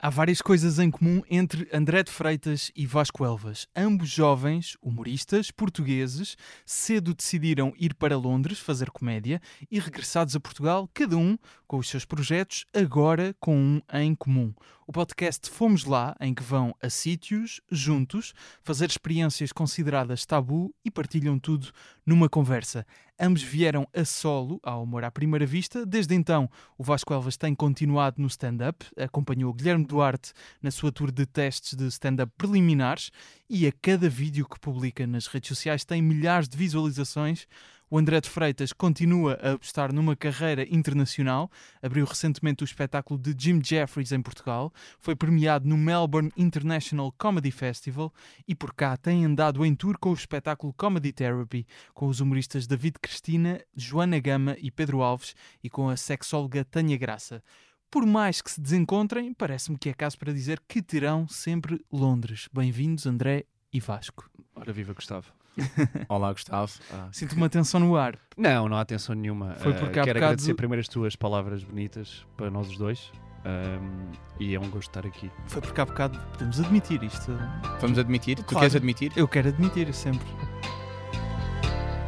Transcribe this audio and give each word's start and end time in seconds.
Há 0.00 0.10
várias 0.10 0.40
coisas 0.40 0.78
em 0.78 0.92
comum 0.92 1.22
entre 1.28 1.68
André 1.72 2.04
de 2.04 2.12
Freitas 2.12 2.70
e 2.76 2.86
Vasco 2.86 3.24
Elvas. 3.24 3.66
Ambos 3.74 4.08
jovens, 4.08 4.76
humoristas, 4.80 5.50
portugueses, 5.50 6.36
cedo 6.64 7.12
decidiram 7.12 7.72
ir 7.76 7.94
para 7.94 8.16
Londres 8.16 8.60
fazer 8.60 8.92
comédia 8.92 9.42
e 9.68 9.80
regressados 9.80 10.36
a 10.36 10.40
Portugal, 10.40 10.88
cada 10.94 11.16
um 11.16 11.36
com 11.66 11.78
os 11.78 11.88
seus 11.88 12.04
projetos, 12.04 12.64
agora 12.72 13.34
com 13.40 13.56
um 13.56 13.82
em 13.92 14.14
comum. 14.14 14.54
O 14.86 14.92
podcast 14.92 15.50
Fomos 15.50 15.84
Lá, 15.84 16.16
em 16.20 16.32
que 16.32 16.44
vão 16.44 16.74
a 16.80 16.88
sítios, 16.88 17.60
juntos, 17.68 18.32
fazer 18.62 18.88
experiências 18.88 19.52
consideradas 19.52 20.24
tabu 20.24 20.72
e 20.84 20.92
partilham 20.92 21.40
tudo 21.40 21.72
numa 22.08 22.26
conversa. 22.26 22.86
Ambos 23.20 23.42
vieram 23.42 23.86
a 23.94 24.02
solo 24.02 24.58
ao 24.62 24.82
Humor 24.82 25.04
à 25.04 25.10
Primeira 25.10 25.44
Vista. 25.44 25.84
Desde 25.84 26.14
então, 26.14 26.48
o 26.78 26.82
Vasco 26.82 27.12
Elvas 27.12 27.36
tem 27.36 27.54
continuado 27.54 28.22
no 28.22 28.26
stand-up, 28.28 28.86
acompanhou 28.96 29.52
Guilherme 29.52 29.84
Duarte 29.84 30.32
na 30.62 30.70
sua 30.70 30.90
tour 30.90 31.10
de 31.10 31.26
testes 31.26 31.74
de 31.74 31.86
stand-up 31.88 32.32
preliminares 32.38 33.10
e 33.46 33.66
a 33.66 33.72
cada 33.82 34.08
vídeo 34.08 34.48
que 34.48 34.58
publica 34.58 35.06
nas 35.06 35.26
redes 35.26 35.48
sociais 35.48 35.84
tem 35.84 36.00
milhares 36.00 36.48
de 36.48 36.56
visualizações. 36.56 37.46
O 37.90 37.96
André 37.96 38.20
de 38.20 38.28
Freitas 38.28 38.70
continua 38.70 39.38
a 39.40 39.52
apostar 39.52 39.94
numa 39.94 40.14
carreira 40.14 40.62
internacional. 40.68 41.50
Abriu 41.82 42.04
recentemente 42.04 42.62
o 42.62 42.66
espetáculo 42.66 43.18
de 43.18 43.34
Jim 43.38 43.62
Jeffries 43.64 44.12
em 44.12 44.20
Portugal. 44.20 44.70
Foi 44.98 45.16
premiado 45.16 45.66
no 45.66 45.78
Melbourne 45.78 46.30
International 46.36 47.10
Comedy 47.12 47.50
Festival 47.50 48.12
e 48.46 48.54
por 48.54 48.74
cá 48.74 48.94
tem 48.94 49.24
andado 49.24 49.64
em 49.64 49.74
tour 49.74 49.96
com 49.98 50.10
o 50.10 50.14
espetáculo 50.14 50.74
Comedy 50.74 51.12
Therapy, 51.12 51.66
com 51.94 52.08
os 52.08 52.20
humoristas 52.20 52.66
David 52.66 52.96
Cristina, 53.00 53.58
Joana 53.74 54.20
Gama 54.20 54.54
e 54.60 54.70
Pedro 54.70 55.00
Alves 55.00 55.34
e 55.64 55.70
com 55.70 55.88
a 55.88 55.96
sexóloga 55.96 56.66
Tânia 56.66 56.98
Graça. 56.98 57.42
Por 57.90 58.04
mais 58.04 58.42
que 58.42 58.50
se 58.50 58.60
desencontrem, 58.60 59.32
parece-me 59.32 59.78
que 59.78 59.88
é 59.88 59.94
caso 59.94 60.18
para 60.18 60.34
dizer 60.34 60.60
que 60.68 60.82
terão 60.82 61.26
sempre 61.26 61.82
Londres. 61.90 62.50
Bem-vindos, 62.52 63.06
André 63.06 63.46
e 63.72 63.80
Vasco. 63.80 64.30
Ora, 64.54 64.74
viva 64.74 64.92
Gustavo. 64.92 65.37
Olá, 66.08 66.32
Gustavo. 66.32 66.72
Ah. 66.92 67.08
Sinto 67.12 67.34
uma 67.36 67.48
tensão 67.48 67.80
no 67.80 67.96
ar. 67.96 68.16
Não, 68.36 68.68
não 68.68 68.76
há 68.76 68.80
atenção 68.80 69.14
nenhuma. 69.14 69.54
Foi 69.54 69.72
Ah, 69.72 69.74
porque 69.76 69.98
há 69.98 70.04
quero 70.04 70.14
bocado- 70.18 70.24
agradecer 70.32 70.54
primeiro 70.54 70.80
as 70.80 70.88
tuas 70.88 71.16
palavras 71.16 71.62
bonitas 71.64 72.26
para 72.36 72.50
nós 72.50 72.68
os 72.68 72.76
dois. 72.78 73.10
Ahm, 73.44 74.10
e 74.40 74.54
é 74.54 74.58
um 74.60 74.68
gosto 74.68 74.88
estar 74.90 75.06
aqui. 75.06 75.30
Foi 75.46 75.62
porque 75.62 75.80
há 75.80 75.84
bocado 75.84 76.18
podemos 76.32 76.60
admitir 76.60 77.02
isto. 77.02 77.32
Vamos 77.80 77.98
admitir? 77.98 78.36
Tu 78.36 78.44
Claro. 78.44 78.60
queres 78.60 78.76
admitir? 78.76 79.12
Eu 79.16 79.28
quero 79.28 79.48
admitir 79.48 79.92
sempre. 79.94 80.26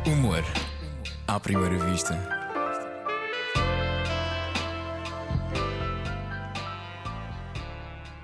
Humor 0.07 0.42
à 1.29 1.39
primeira 1.39 1.79
vista. 1.91 2.19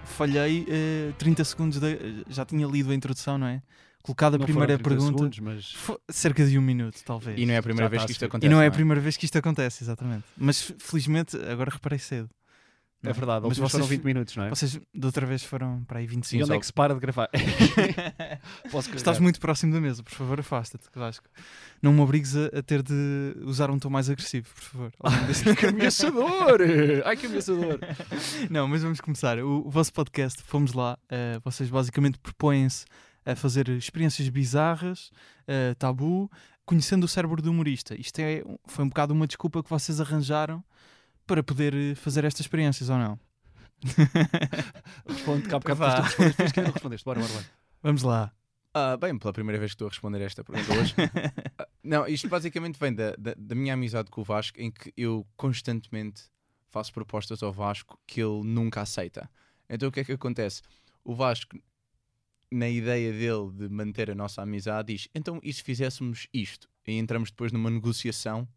Falhei 0.05 0.67
eh, 0.69 1.13
30 1.19 1.45
segundos, 1.45 1.79
da- 1.79 1.89
já 2.29 2.45
tinha 2.45 2.67
lido 2.67 2.91
a 2.91 2.95
introdução, 2.95 3.37
não 3.37 3.47
é? 3.47 3.61
Colocado 4.07 4.35
a 4.37 4.39
Não 4.39 4.45
primeira 4.47 4.79
foram 4.79 4.85
30 4.85 4.89
pergunta. 4.89 5.35
segundos, 5.35 5.39
mas 5.41 5.97
Cerca 6.09 6.47
de 6.47 6.57
um 6.59 6.63
minuto, 6.63 7.03
talvez. 7.05 7.39
E 7.39 7.45
não 7.45 7.55
é 7.55 7.57
a 7.57 7.63
primeira 7.63 7.87
Já 7.87 7.91
vez 7.91 8.03
está 8.03 8.07
que 8.07 8.13
isto 8.13 8.25
acontece. 8.25 8.47
E 8.47 8.55
não 8.55 8.63
é 8.63 8.67
a 8.67 8.71
primeira 8.71 9.01
vez 9.01 9.17
que 9.17 9.25
isto 9.25 9.37
acontece, 9.37 9.83
exatamente. 9.83 10.25
Mas 10.37 10.73
felizmente 10.79 11.37
agora 11.37 11.71
reparei 11.73 11.99
cedo. 11.99 12.31
é 13.03 13.13
verdade. 13.13 13.47
Mas 13.49 13.59
Mas 13.59 13.71
foram 13.73 13.85
vocês- 13.85 13.99
20 13.99 14.05
minutos, 14.05 14.37
não 14.37 14.45
é? 14.45 14.51
Vocês 14.51 14.81
da 14.95 15.07
outra 15.09 15.27
vez 15.27 15.43
foram 15.43 15.83
para 15.85 15.99
aí 15.99 16.05
E 16.05 16.09
25. 16.09 16.45
onde 16.45 16.55
é 16.55 16.59
que 16.61 16.67
se 16.67 16.73
para 16.73 16.95
de 16.95 17.01
gravar? 17.01 17.29
Posso 18.71 18.95
Estás 18.95 19.19
muito 19.19 19.41
próximo 19.41 19.73
da 19.73 19.81
mesa, 19.81 20.03
por 20.03 20.13
favor, 20.13 20.41
afasta-te, 20.41 20.85
Vasco. 20.95 21.29
Não 21.83 21.93
me 21.93 22.01
obrigues 22.01 22.37
a, 22.37 22.47
a 22.59 22.63
ter 22.63 22.83
de 22.83 23.35
usar 23.43 23.71
um 23.71 23.79
tom 23.79 23.91
mais 23.91 24.09
agressivo, 24.11 24.49
por 24.55 24.63
favor. 24.63 24.93
deste- 25.27 25.55
Que 25.55 25.67
ameaçador! 25.67 26.61
Ai, 27.05 27.17
que 27.17 27.27
ameaçador! 27.27 27.79
Não, 28.51 28.67
mas 28.69 28.83
vamos 28.83 29.01
começar. 29.01 29.39
O, 29.39 29.67
o 29.67 29.71
vosso 29.71 29.93
podcast, 29.93 30.43
fomos 30.43 30.73
lá. 30.73 30.99
eh, 31.09 31.39
vocês 31.45 31.69
basicamente 31.71 32.19
propõem-se 32.19 32.85
a 33.27 33.35
fazer 33.35 33.69
experiências 33.69 34.29
bizarras, 34.29 35.11
eh, 35.47 35.75
tabu, 35.75 36.31
conhecendo 36.65 37.05
o 37.05 37.09
cérebro 37.09 37.43
do 37.43 37.51
humorista. 37.51 38.01
Isto 38.01 38.21
é, 38.21 38.43
foi 38.67 38.85
um 38.85 38.89
bocado 38.89 39.13
uma 39.13 39.27
desculpa 39.27 39.63
que 39.63 39.69
vocês 39.69 40.01
arranjaram 40.01 40.65
para 41.27 41.43
poder 41.43 41.75
eh, 41.75 41.95
fazer 41.97 42.25
estas 42.25 42.43
experiências, 42.43 42.89
ou 42.89 42.97
não? 42.97 43.19
Responde 45.07 45.49
cá, 45.49 45.59
Vá. 45.75 46.01
depois 46.01 46.53
que 46.53 46.61
não 46.61 46.71
respondeste. 46.71 47.05
Bora, 47.05 47.21
bora, 47.21 47.33
bora. 47.33 47.47
Vamos 47.83 48.03
lá. 48.03 48.33
Ah, 48.73 48.97
bem, 48.97 49.19
pela 49.19 49.33
primeira 49.33 49.59
vez 49.59 49.73
que 49.73 49.75
estou 49.75 49.87
a 49.87 49.91
responder 49.91 50.21
esta 50.21 50.45
pergunta 50.45 50.73
hoje. 50.75 50.95
Ah, 51.59 51.67
não, 51.83 52.07
isto 52.07 52.29
basicamente 52.29 52.79
vem 52.79 52.95
da, 52.95 53.15
da, 53.17 53.35
da 53.35 53.55
minha 53.55 53.73
amizade 53.73 54.11
com 54.11 54.21
o 54.21 54.25
Vasco, 54.25 54.61
em 54.61 54.71
que 54.71 54.93
eu 54.95 55.27
constantemente 55.37 56.25
faço 56.69 56.93
propostas 56.93 57.43
ao 57.43 57.51
Vasco 57.51 57.99
que 58.07 58.21
ele 58.21 58.43
nunca 58.45 58.83
aceita. 58.83 59.31
Então 59.71 59.89
o 59.89 59.93
que 59.93 60.01
é 60.01 60.05
que 60.05 60.13
acontece? 60.13 60.61
O 61.03 61.15
Vasco, 61.15 61.57
na 62.51 62.69
ideia 62.69 63.13
dele 63.13 63.51
de 63.53 63.69
manter 63.69 64.11
a 64.11 64.15
nossa 64.15 64.43
amizade, 64.43 64.93
diz: 64.93 65.09
então 65.15 65.41
e 65.43 65.53
se 65.53 65.63
fizéssemos 65.63 66.29
isto? 66.33 66.69
E 66.87 66.93
entramos 66.93 67.31
depois 67.31 67.53
numa 67.53 67.71
negociação 67.71 68.49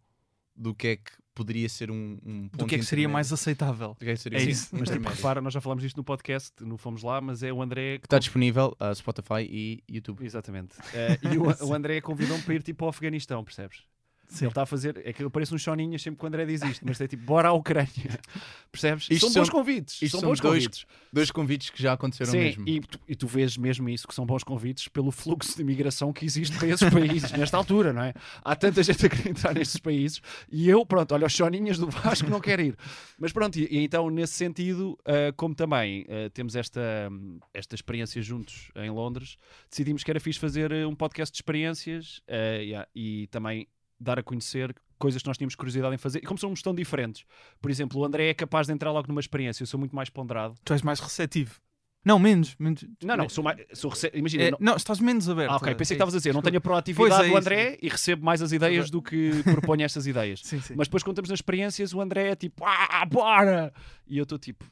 do 0.56 0.76
que 0.76 0.88
é 0.88 0.96
que 0.98 1.12
poderia 1.34 1.70
ser 1.70 1.90
um, 1.90 2.18
um 2.26 2.44
Do 2.44 2.50
ponto 2.50 2.68
que 2.68 2.76
é 2.76 2.78
que 2.78 2.84
seria 2.84 3.08
mais 3.08 3.32
aceitável? 3.32 3.96
Do 3.98 4.06
que 4.06 4.12
é 4.12 4.14
que 4.14 4.20
seria 4.20 4.40
É 4.40 4.44
isso. 4.44 4.76
Mas 4.76 4.90
tipo, 4.90 5.08
repara, 5.08 5.40
nós 5.40 5.54
já 5.54 5.62
falámos 5.62 5.82
disto 5.82 5.96
no 5.96 6.04
podcast, 6.04 6.52
no 6.62 6.78
Fomos 6.78 7.02
Lá, 7.02 7.22
mas 7.22 7.42
é 7.42 7.54
o 7.54 7.62
André 7.62 7.98
que 7.98 8.06
Está 8.06 8.20
disponível 8.20 8.76
a 8.78 8.94
Spotify 8.94 9.48
e 9.50 9.82
YouTube. 9.88 10.26
Exatamente. 10.26 10.76
Eh, 10.94 11.18
e 11.34 11.38
o, 11.38 11.46
o 11.66 11.74
André 11.74 12.02
convidou-me 12.02 12.44
para 12.44 12.56
ir 12.56 12.62
tipo 12.62 12.84
ao 12.84 12.90
Afeganistão, 12.90 13.42
percebes? 13.44 13.84
Sim. 14.30 14.46
Ele 14.46 14.52
está 14.52 14.62
a 14.62 14.66
fazer. 14.66 15.02
É 15.04 15.12
que 15.12 15.24
eu 15.24 15.30
pareço 15.32 15.56
uns 15.56 15.62
choninhas 15.62 16.02
sempre 16.04 16.20
que 16.20 16.24
o 16.24 16.28
André 16.28 16.46
diz 16.46 16.62
isto, 16.62 16.86
mas 16.88 17.02
é 17.02 17.08
tipo, 17.08 17.24
bora 17.24 17.50
à 17.50 17.52
Ucrânia. 17.52 17.90
Percebes? 18.72 19.08
Isto 19.10 19.22
são 19.22 19.30
são- 19.32 19.42
bons 19.42 19.50
convites. 19.50 19.96
isto 19.96 20.12
São 20.12 20.20
são 20.20 20.30
bons 20.30 20.40
dois 20.40 20.64
convites. 20.64 20.86
Dois 21.12 21.32
convites 21.32 21.70
que 21.72 21.82
já 21.82 21.94
aconteceram 21.94 22.32
Sim, 22.32 22.38
mesmo. 22.38 22.70
e 22.70 22.80
tu, 22.82 23.00
e 23.08 23.16
tu 23.16 23.28
vês 23.28 23.58
mesmo 23.58 23.90
isso, 23.90 24.08
que 24.08 24.14
são 24.14 24.28
bons 24.28 24.44
convites 24.44 24.88
pelo 24.88 25.12
fluxo 25.12 25.56
de 25.56 25.62
imigração 25.64 26.14
que 26.14 26.24
existe 26.24 26.56
para 26.58 26.68
esses 26.68 26.88
países, 26.88 27.32
nesta 27.32 27.58
altura, 27.58 27.92
não 27.92 28.04
é? 28.04 28.14
Há 28.44 28.56
tanta 28.56 28.84
gente 28.84 29.04
a 29.04 29.10
querer 29.10 29.32
entrar 29.32 29.54
nestes 29.56 29.80
países 29.80 30.22
e 30.52 30.70
eu, 30.70 30.86
pronto, 30.86 31.12
olha, 31.14 31.26
os 31.26 31.34
choninhas 31.34 31.80
do 31.80 31.90
Vasco 31.90 32.30
não 32.30 32.40
quero 32.40 32.62
ir. 32.62 32.78
Mas 33.18 33.32
pronto, 33.34 33.58
e, 33.58 33.68
e 33.72 33.84
então 33.84 34.10
nesse 34.12 34.34
sentido, 34.34 34.96
ah, 35.06 35.34
como 35.36 35.56
também 35.56 36.06
ah, 36.08 36.30
temos 36.32 36.56
esta, 36.56 37.10
esta 37.52 37.74
experiência 37.74 38.22
juntos 38.22 38.70
em 38.76 38.92
Londres, 38.92 39.38
decidimos 39.70 40.04
que 40.04 40.12
era 40.12 40.20
fixe 40.20 40.38
fazer 40.40 40.72
ah, 40.72 40.88
um 40.88 40.94
podcast 40.94 41.34
de 41.34 41.38
experiências 41.38 42.22
ah, 42.28 42.58
yeah, 42.62 42.88
e 42.96 43.26
também 43.32 43.68
dar 44.00 44.20
a 44.20 44.24
conhecer 44.24 44.76
coisas 44.98 45.22
que 45.22 45.28
nós 45.28 45.38
tínhamos 45.38 45.56
curiosidade 45.56 45.94
em 45.94 45.98
fazer. 45.98 46.20
E 46.20 46.22
como 46.22 46.38
somos 46.38 46.62
tão 46.62 46.74
diferentes, 46.74 47.26
por 47.62 47.72
exemplo, 47.72 48.00
o 48.00 48.06
André 48.06 48.30
é 48.30 48.34
capaz 48.34 48.68
de 48.68 48.74
entrar 48.74 48.92
logo 48.92 49.08
numa 49.08 49.22
experiência, 49.22 49.64
eu 49.64 49.68
sou 49.68 49.80
muito 49.80 49.96
mais 49.96 50.10
ponderado. 50.10 50.56
Tu 50.64 50.74
és 50.74 50.82
mais 50.82 51.00
receptivo. 51.00 51.60
Não, 52.04 52.18
menos. 52.18 52.56
menos 52.58 52.86
Não, 53.04 53.18
não, 53.18 53.28
sou 53.28 53.44
mais. 53.44 53.60
Sou 53.74 53.90
rece... 53.90 54.10
Imagina. 54.14 54.44
É, 54.44 54.52
não- 54.52 54.58
não, 54.62 54.76
estás 54.78 55.00
menos 55.02 55.28
aberto. 55.28 55.52
Ah, 55.52 55.56
ok, 55.58 55.76
pensei 55.76 55.96
É 55.96 55.96
que 55.96 56.02
estavas 56.02 56.16
a 56.16 56.18
dizer, 56.18 56.34
não 56.34 56.42
tenho 56.42 56.58
a 56.58 56.62
proatividade 56.62 57.28
é 57.28 57.30
do. 57.30 57.38
André 57.38 57.78
e 57.82 57.90
recebo 57.90 58.24
mais 58.24 58.42
as 58.42 58.52
ideias 58.54 58.90
do 58.90 59.02
que 59.02 59.44
proponho 59.44 59.84
estas 59.84 60.08
ideias. 60.08 60.42
Sim, 60.42 60.62
sim. 60.62 60.76
Mas 60.78 60.88
depois, 60.88 61.04
quando 61.04 61.16
estamos 61.16 61.30
nas 61.30 61.38
experiências, 61.40 61.94
o 61.94 62.00
André 62.00 62.30
é 62.30 62.36
tipo, 62.36 62.64
ah, 62.66 63.06
bora! 63.06 63.74
E 64.08 64.18
eu 64.18 64.24
estou 64.24 64.40
tipo, 64.40 64.66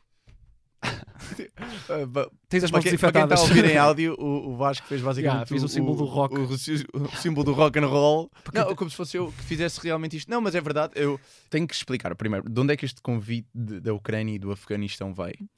Ba- 2.10 2.30
tens 2.48 2.64
as 2.64 2.72
para 2.72 2.78
mãos 2.80 2.90
quem, 2.90 2.98
para 2.98 3.12
quem 3.12 3.24
está 3.24 3.36
desinfetadas. 3.36 3.40
a 3.40 3.44
ouvir 3.44 3.66
em 3.66 3.78
áudio, 3.78 4.16
o, 4.20 4.50
o 4.52 4.58
Vasco 4.58 4.86
fez 4.88 5.02
basicamente 5.02 5.34
Yeah, 5.34 5.46
fiz 5.48 5.64
o 5.64 5.68
símbolo 5.68 5.98
do 5.98 6.06
rock. 6.06 6.36
O, 6.36 6.42
o- 6.44 6.48
o 7.04 7.18
símbolo 7.18 7.44
do 7.46 7.54
rock 7.54 7.80
and 7.80 7.88
roll. 7.88 8.32
Não, 8.54 8.76
como 8.76 8.90
se 8.90 8.96
fosse 8.96 9.18
eu 9.18 9.32
que 9.32 9.44
fizesse 9.44 9.80
realmente 9.82 10.16
isto. 10.18 10.30
Não, 10.30 10.40
mas 10.42 10.56
é 10.56 10.62
verdade. 10.62 10.94
Eu 10.96 11.20
tenho 11.50 11.68
que 11.68 11.74
explicar 11.74 12.14
primeiro 12.16 12.48
de 12.50 12.60
onde 12.60 12.74
é 12.74 12.78
que 12.78 12.86
este 12.86 13.02
convite 13.02 13.48
de- 13.54 13.80
da 13.80 13.94
Ucrânia 13.94 14.36
e 14.36 14.40
do 14.40 14.52
Afeganistão 14.52 15.14
veio. 15.14 15.50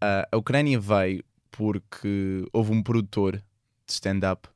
Ah, 0.00 0.28
a 0.30 0.36
Ucrânia 0.36 0.78
veio 0.78 1.24
porque 1.50 2.44
houve 2.52 2.72
um 2.72 2.82
produtor 2.82 3.36
de 3.36 3.92
stand-up 3.92 4.48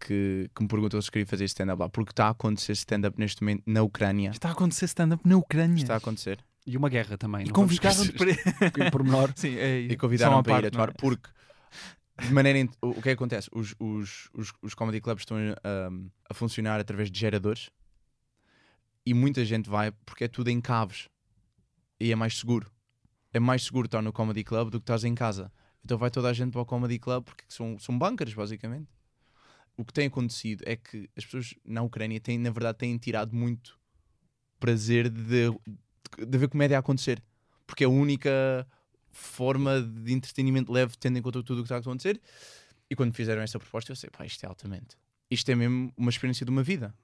que, 0.00 0.50
que 0.54 0.62
me 0.62 0.68
perguntou 0.68 1.00
se 1.02 1.10
queria 1.10 1.26
fazer 1.26 1.44
stand-up 1.46 1.80
lá. 1.80 1.88
Porque 1.88 2.12
está 2.12 2.26
a 2.26 2.30
acontecer 2.30 2.72
stand-up 2.72 3.18
neste 3.18 3.42
momento 3.42 3.62
na 3.66 3.82
Ucrânia. 3.82 4.30
Está 4.30 4.48
a 4.48 4.52
acontecer 4.52 4.86
stand-up 4.86 5.26
na 5.28 5.36
Ucrânia. 5.36 5.82
Está 5.82 5.94
a 5.94 5.98
acontecer. 5.98 6.38
E 6.66 6.76
uma 6.76 6.88
guerra 6.88 7.18
também. 7.18 7.46
E 7.46 7.72
esquecer 7.72 8.12
para. 8.14 8.30
isto, 8.30 8.80
em 8.80 8.90
pormenor. 8.90 9.32
Sim, 9.36 9.56
é, 9.56 9.80
e 9.80 9.96
convidaram 9.96 10.42
para 10.42 10.52
ir 10.52 10.54
parte, 10.54 10.66
atuar 10.68 10.86
não 10.88 10.94
é? 10.94 10.96
porque 10.96 11.28
de 12.22 12.32
maneira 12.32 12.70
o 12.80 12.94
que 12.94 13.00
é 13.00 13.02
que 13.02 13.10
acontece 13.10 13.48
os, 13.52 13.74
os, 13.78 14.30
os, 14.32 14.52
os 14.62 14.74
comedy 14.74 15.00
clubs 15.00 15.22
estão 15.22 15.36
um, 15.36 16.10
a 16.28 16.34
funcionar 16.34 16.80
através 16.80 17.10
de 17.10 17.18
geradores 17.18 17.70
e 19.04 19.12
muita 19.12 19.44
gente 19.44 19.68
vai 19.68 19.90
porque 20.06 20.24
é 20.24 20.28
tudo 20.28 20.48
em 20.48 20.60
caves 20.60 21.08
e 21.98 22.12
é 22.12 22.14
mais 22.14 22.38
seguro 22.38 22.70
é 23.32 23.40
mais 23.40 23.64
seguro 23.64 23.86
estar 23.86 24.00
no 24.00 24.12
comedy 24.12 24.44
club 24.44 24.70
do 24.70 24.78
que 24.78 24.84
estás 24.84 25.02
em 25.02 25.14
casa 25.14 25.52
então 25.84 25.98
vai 25.98 26.10
toda 26.10 26.28
a 26.28 26.32
gente 26.32 26.52
para 26.52 26.60
o 26.60 26.66
comedy 26.66 26.98
club 26.98 27.24
porque 27.24 27.44
são, 27.48 27.78
são 27.78 27.98
bunkers 27.98 28.32
basicamente 28.32 28.88
o 29.76 29.84
que 29.84 29.92
tem 29.92 30.06
acontecido 30.06 30.62
é 30.66 30.76
que 30.76 31.10
as 31.16 31.24
pessoas 31.24 31.52
na 31.64 31.82
Ucrânia 31.82 32.20
têm 32.20 32.38
na 32.38 32.50
verdade 32.50 32.78
têm 32.78 32.96
tirado 32.96 33.34
muito 33.34 33.76
prazer 34.60 35.10
de, 35.10 35.50
de 36.26 36.38
ver 36.38 36.48
comédia 36.48 36.76
a 36.76 36.80
acontecer 36.80 37.22
porque 37.66 37.84
é 37.84 37.86
a 37.86 37.90
única 37.90 38.66
forma 39.10 39.80
de 39.80 40.12
entretenimento 40.12 40.70
leve, 40.72 40.96
tendo 40.98 41.18
em 41.18 41.22
conta 41.22 41.42
tudo 41.42 41.58
o 41.60 41.62
que 41.62 41.66
está 41.66 41.76
a 41.76 41.78
acontecer. 41.78 42.20
E 42.90 42.94
quando 42.96 43.14
fizeram 43.14 43.40
esta 43.42 43.58
proposta, 43.58 43.90
eu 43.92 43.96
sei, 43.96 44.10
pá, 44.10 44.26
isto 44.26 44.44
é 44.44 44.48
altamente. 44.48 44.96
Isto 45.30 45.50
é 45.50 45.54
mesmo 45.54 45.92
uma 45.96 46.10
experiência 46.10 46.44
de 46.44 46.50
uma 46.50 46.62
vida. 46.62 46.94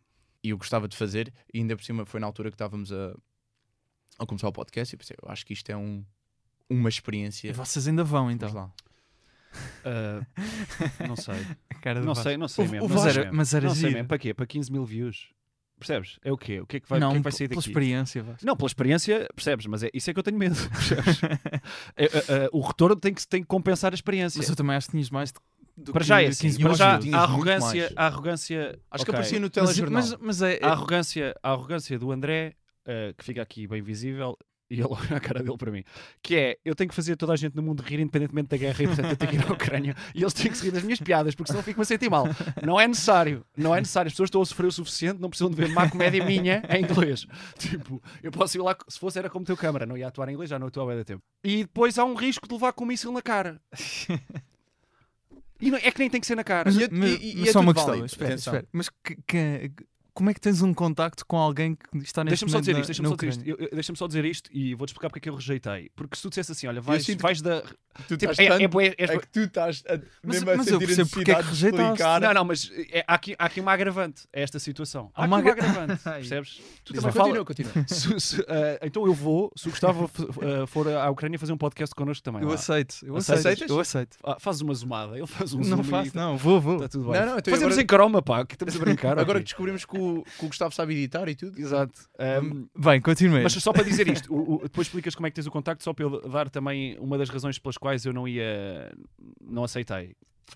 E 0.45 0.51
eu 0.51 0.59
gostava 0.59 0.87
de 0.87 0.97
fazer, 0.97 1.33
e 1.53 1.59
ainda 1.59 1.77
por 1.77 1.83
cima 1.85 2.05
foi 2.05 2.21
na 2.21 2.27
altura 2.27 2.51
que 2.51 2.55
estávamos 2.57 2.93
a, 2.93 3.17
a 4.19 4.27
começar 4.27 4.49
o 4.49 4.53
podcast, 4.53 4.95
e 4.95 4.99
pensei, 4.99 5.17
eu 5.23 5.31
acho 5.31 5.47
que 5.47 5.53
isto 5.55 5.71
é 5.71 5.77
um, 5.77 6.05
uma 6.69 6.89
E 6.89 6.93
experiência. 6.93 7.53
vocês 7.55 7.89
ainda 7.89 8.05
vão 8.05 8.31
então. 8.31 8.49
Vamos 8.51 8.69
lá. 8.69 8.75
Ah, 9.85 11.07
não 11.09 11.17
sei. 11.17 11.35
Não 12.05 12.15
Vasco. 12.15 12.23
sei, 12.25 12.37
não 12.37 12.49
sei 12.49 12.67
O- 12.67 12.71
mesmo. 12.71 12.87
o 12.87 12.91
Mas 12.91 13.07
era, 13.17 13.33
mas 13.33 13.55
era 13.55 13.67
não 13.69 13.75
sei 13.75 13.91
mesmo. 13.95 14.09
Para 14.09 14.19
quê? 14.19 14.35
Para 14.35 14.47
15 14.47 14.71
mil 14.71 14.85
views. 14.85 15.31
Percebes? 15.81 16.19
É 16.23 16.31
o 16.31 16.37
quê? 16.39 16.61
O 16.61 16.67
que 16.67 16.77
é 16.77 16.81
que 16.81 16.89
vai, 16.89 17.01
não, 17.01 17.11
que 17.11 17.17
é 17.17 17.19
que 17.19 17.23
vai 17.25 17.33
sair 17.33 17.49
pela 17.49 17.61
daqui? 17.61 17.71
experiência. 17.71 18.23
Vasco. 18.23 18.47
Não, 18.47 18.57
pela 18.57 18.67
experiência, 18.69 19.27
percebes? 19.35 19.67
Mas 19.67 19.83
é, 19.83 19.91
isso 19.93 20.09
é 20.09 20.13
que 20.13 20.19
eu 20.21 20.23
tenho 20.23 20.39
medo. 20.39 20.55
percebes? 20.71 21.21
É, 21.97 22.05
é, 22.05 22.07
é, 22.45 22.49
o 22.53 22.61
retorno 22.61 22.95
tem 22.95 23.13
que, 23.13 23.27
tem 23.27 23.41
que 23.43 23.49
compensar 23.49 23.93
a 23.93 23.95
experiência. 23.95 24.39
Mas 24.39 24.49
eu 24.49 24.55
também 24.55 24.77
acho 24.77 24.87
que 24.87 24.93
tinhas 24.93 25.11
mais 25.11 25.33
de- 25.33 25.39
do 25.77 25.93
Para 25.93 26.03
que 26.03 26.07
já 26.09 26.23
é 26.23 26.27
assim, 26.27 26.49
15 26.49 26.61
eu 26.61 26.69
para 26.69 26.77
já 26.77 26.99
que 26.99 27.15
a 27.15 27.19
arrogância, 27.21 27.93
a 27.97 28.07
arrogância, 28.07 28.79
Acho 28.91 29.05
que 29.05 29.11
ok. 29.11 29.15
aparecia 29.19 29.41
no 29.41 29.47
Mas, 29.47 29.53
telejornal. 29.53 30.03
mas, 30.03 30.17
mas 30.21 30.43
é, 30.43 30.59
a 30.63 30.69
arrogância, 30.73 31.35
a 31.43 31.51
arrogância 31.53 31.99
do 31.99 32.13
André, 32.13 32.55
eh, 32.85 33.15
que 33.17 33.25
fica 33.25 33.41
aqui 33.41 33.67
bem 33.67 33.81
visível, 33.81 34.37
e 34.71 34.75
ele 34.75 34.85
olha 34.89 35.17
a 35.17 35.21
cara 35.21 35.43
dele 35.43 35.57
para 35.59 35.71
mim, 35.73 35.83
que 36.23 36.37
é, 36.37 36.57
eu 36.65 36.75
tenho 36.75 36.89
que 36.89 36.95
fazer 36.95 37.17
toda 37.17 37.33
a 37.33 37.37
gente 37.37 37.57
no 37.57 37.63
mundo 37.63 37.83
rir 37.83 37.99
independentemente 38.01 38.49
da 38.49 38.57
guerra 38.57 38.83
e 38.83 38.87
portanto 38.87 39.11
eu 39.11 39.17
tenho 39.17 39.31
que 39.33 39.37
ir 39.37 39.45
à 39.49 39.53
Ucrânia 39.53 39.97
e 40.15 40.23
eles 40.23 40.33
têm 40.33 40.51
que 40.51 40.57
se 40.57 40.65
rir 40.65 40.71
das 40.71 40.83
minhas 40.85 41.01
piadas 41.01 41.35
porque 41.35 41.51
senão 41.51 41.63
fico-me 41.63 41.83
a 41.83 41.87
sentir 41.87 42.09
mal. 42.09 42.27
Não 42.65 42.81
é 42.81 42.87
necessário, 42.87 43.45
não 43.57 43.75
é 43.75 43.81
necessário. 43.81 44.07
As 44.09 44.13
pessoas 44.13 44.29
estão 44.29 44.41
a 44.43 44.47
sofrer 44.47 44.67
o 44.69 44.73
suficiente, 44.73 45.21
não 45.21 45.29
precisam 45.29 45.51
de 45.51 45.57
ver 45.57 45.69
má 45.71 45.91
comédia 45.91 46.25
minha 46.25 46.63
em 46.71 46.83
inglês. 46.85 47.27
Tipo, 47.59 48.01
eu 48.23 48.31
posso 48.31 48.57
ir 48.57 48.61
lá, 48.61 48.77
se 48.89 48.99
fosse 48.99 49.19
era 49.19 49.29
como 49.29 49.45
teu 49.45 49.57
câmara, 49.57 49.85
não 49.85 49.97
ia 49.97 50.07
atuar 50.09 50.29
em 50.29 50.33
inglês, 50.33 50.49
já 50.49 50.59
não 50.59 50.69
estou 50.69 50.85
a 50.85 50.87
bem 50.87 50.97
da 50.97 51.05
tempo. 51.05 51.23
E 51.43 51.59
depois 51.65 51.99
há 51.99 52.05
um 52.05 52.15
risco 52.15 52.47
de 52.47 52.55
levar 52.55 52.73
com 52.73 52.85
um 52.85 52.87
míssil 52.87 53.11
na 53.13 53.21
cara. 53.23 53.61
E 55.61 55.71
não- 55.71 55.79
é 55.79 55.91
que 55.91 55.99
nem 55.99 56.09
tem 56.09 56.21
que 56.21 56.27
ser 56.27 56.37
na 56.37 56.45
cara. 56.45 56.71
Mas, 56.71 56.77
E 56.81 56.85
é- 56.85 56.89
mas- 56.91 57.11
e- 57.21 57.33
e 57.33 57.37
mas 57.41 57.49
é 57.49 57.53
só 57.53 57.61
uma 57.61 57.75
questão. 57.75 58.05
Espera, 58.05 58.35
espera. 58.35 58.65
Mas 58.73 58.89
que- 58.89 59.17
que- 59.27 59.73
como 60.21 60.31
é 60.31 60.35
que 60.35 60.41
tens 60.41 60.61
um 60.61 60.75
contacto 60.75 61.25
com 61.27 61.37
alguém 61.39 61.75
que 61.75 61.99
está 61.99 62.23
neste 62.23 62.45
Deixa-me 62.45 62.51
só 62.53 62.61
dizer 62.61 62.73
na- 62.75 62.81
isto, 62.81 62.89
deixa-me 62.89 63.09
só 63.09 63.15
dizer 63.17 63.29
isto. 63.29 63.41
Ucrânia? 63.41 63.57
Eu- 63.59 63.67
eu- 63.67 63.71
Deixa-me 63.75 63.97
só 63.99 64.07
dizer 64.07 64.25
isto 64.27 64.51
e 64.53 64.75
vou-te 64.75 64.91
explicar 64.91 65.09
porque 65.09 65.19
é 65.19 65.23
que 65.23 65.29
eu 65.31 65.35
rejeitei. 65.35 65.91
Porque 65.97 66.15
se 66.17 66.23
tu 66.23 66.29
dissesse 66.29 66.53
assim, 66.53 66.67
olha, 66.67 66.81
vais, 66.81 67.07
vais 67.17 67.41
da. 67.41 67.63
Tu 68.07 68.17
Tipo, 68.17 68.31
estás 68.33 68.39
é, 68.39 68.45
é, 68.45 68.49
tanto- 68.59 68.69
bué- 68.69 68.95
és 68.97 69.11
é 69.11 69.15
bué- 69.15 69.21
que 69.21 69.27
tu 69.29 69.41
estás 69.41 69.83
a, 69.89 69.99
Mas- 70.25 70.43
a 70.43 70.57
mas 70.57 70.67
eu 70.69 70.79
percebo 70.79 71.11
porque 71.11 71.31
é 71.33 71.35
que 71.35 71.43
rejeitaste. 71.43 72.05
Não, 72.21 72.35
não, 72.35 72.45
mas 72.45 72.71
é- 72.93 73.05
há, 73.07 73.15
aqui, 73.15 73.35
há 73.39 73.45
aqui 73.47 73.61
uma 73.61 73.73
agravante 73.73 74.23
a 74.35 74.41
esta 74.41 74.59
situação. 74.59 75.11
Há 75.15 75.23
Há 75.23 75.27
uma 75.27 75.39
aqui 75.39 75.49
uma 75.49 75.53
agra- 75.53 75.69
agravante, 75.71 76.03
percebes? 76.05 76.61
Tu 76.85 76.93
também 76.95 77.11
fala- 77.13 77.45
continua, 77.45 77.73
continua. 77.73 77.89
se- 77.89 78.21
se, 78.21 78.41
ah, 78.49 78.79
então 78.87 79.07
eu 79.07 79.13
vou, 79.13 79.51
se 79.57 79.67
o 79.69 79.71
Gustavo 79.71 80.09
ah, 80.15 80.67
for 80.67 80.89
à 80.89 81.11
Ucrânia 81.11 81.39
fazer 81.39 81.53
um 81.53 81.59
podcast 81.59 81.95
connosco 81.95 82.23
também. 82.23 82.43
Eu 82.43 82.49
lá. 82.49 82.55
aceito, 82.55 82.97
eu 83.03 83.17
Aceitas? 83.17 83.47
aceito. 83.47 83.71
Eu 83.73 83.81
aceito. 83.81 84.17
Ah, 84.23 84.37
fazes 84.39 84.61
uma 84.63 84.73
zoomada, 84.75 85.17
ele 85.19 85.27
faz 85.27 85.53
um 85.53 85.61
Não 85.61 85.83
faço, 85.83 86.11
e- 86.11 86.17
não. 86.17 86.37
Vou, 86.37 86.61
vou. 86.61 86.77
Está 86.77 86.89
tudo 86.89 87.11
bem. 87.11 87.21
Não, 87.21 87.27
não, 87.27 87.39
então 87.39 87.53
Fazemos 87.53 87.73
agora- 87.75 87.83
em 87.83 87.87
croma, 87.87 88.23
pá, 88.23 88.45
que 88.47 88.55
estamos 88.55 88.77
a 88.77 88.79
brincar. 88.79 89.19
Agora 89.19 89.39
que 89.41 89.45
descobrimos 89.47 89.85
que 89.85 89.99
o, 89.99 90.10
que 90.39 90.45
o 90.45 90.49
Gustavo 90.49 90.75
sabe 90.75 90.95
editar 90.95 91.29
e 91.29 91.35
tudo. 91.35 91.59
Exato. 91.59 92.09
Ahm, 92.19 92.67
Bem, 92.77 93.01
continuei. 93.01 93.43
Mas 93.43 93.53
só 93.55 93.73
para 93.73 93.83
dizer 93.85 94.07
isto, 94.09 94.33
o- 94.35 94.57
o- 94.57 94.63
depois 94.63 94.87
explicas 94.87 95.15
como 95.15 95.27
é 95.27 95.31
que 95.31 95.35
tens 95.37 95.47
o 95.47 95.51
contacto, 95.51 95.83
só 95.85 95.93
para 95.93 96.05
eu 96.05 96.29
dar 96.29 96.49
também 96.51 96.99
uma 96.99 97.17
das 97.19 97.29
razões 97.29 97.59
pelas 97.59 97.77
quais 97.79 98.05
eu 98.05 98.13
não 98.13 98.27
ia, 98.29 98.93
não 99.41 99.65
aceitei, 99.65 100.15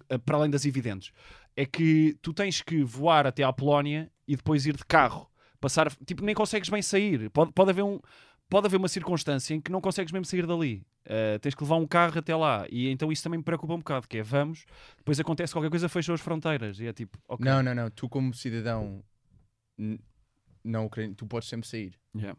eh, 0.08 0.18
para 0.18 0.36
além 0.36 0.50
das 0.50 0.64
evidentes, 0.64 1.12
é 1.56 1.64
que 1.64 2.16
tu 2.20 2.32
tens 2.32 2.60
que 2.62 2.82
voar 2.82 3.26
até 3.26 3.42
à 3.42 3.52
Polónia 3.52 4.10
e 4.26 4.36
depois 4.36 4.66
ir 4.66 4.76
de 4.76 4.84
carro, 4.84 5.28
passar, 5.60 5.90
tipo, 6.06 6.24
nem 6.24 6.34
consegues 6.34 6.68
bem 6.68 6.82
sair, 6.82 7.30
pode, 7.30 7.52
pode 7.52 7.70
haver 7.70 7.82
um... 7.82 7.98
Pode 8.46 8.66
haver 8.66 8.76
uma 8.76 8.88
circunstância 8.88 9.54
em 9.54 9.60
que 9.60 9.72
não 9.72 9.80
consegues 9.80 10.12
mesmo 10.12 10.26
sair 10.26 10.46
dali. 10.46 10.86
Eh, 11.06 11.38
tens 11.38 11.54
que 11.54 11.62
levar 11.64 11.76
um 11.76 11.86
carro 11.86 12.18
até 12.18 12.36
lá. 12.36 12.66
E 12.70 12.90
então 12.90 13.10
isso 13.10 13.22
também 13.22 13.38
me 13.38 13.42
preocupa 13.42 13.72
um 13.72 13.78
bocado, 13.78 14.06
que 14.06 14.18
é 14.18 14.22
vamos, 14.22 14.66
depois 14.98 15.18
acontece 15.18 15.54
qualquer 15.54 15.70
coisa, 15.70 15.88
fecham 15.88 16.14
as 16.14 16.20
fronteiras. 16.20 16.78
E 16.78 16.86
é 16.86 16.92
tipo, 16.92 17.18
ok. 17.26 17.42
Não, 17.44 17.62
não, 17.62 17.74
não. 17.74 17.90
Tu, 17.90 18.06
como 18.06 18.34
cidadão 18.34 19.02
não 20.62 20.86
ucraniano, 20.86 21.14
tu 21.14 21.26
podes 21.26 21.48
sempre 21.48 21.68
sair. 21.68 21.98
Yeah. 22.14 22.34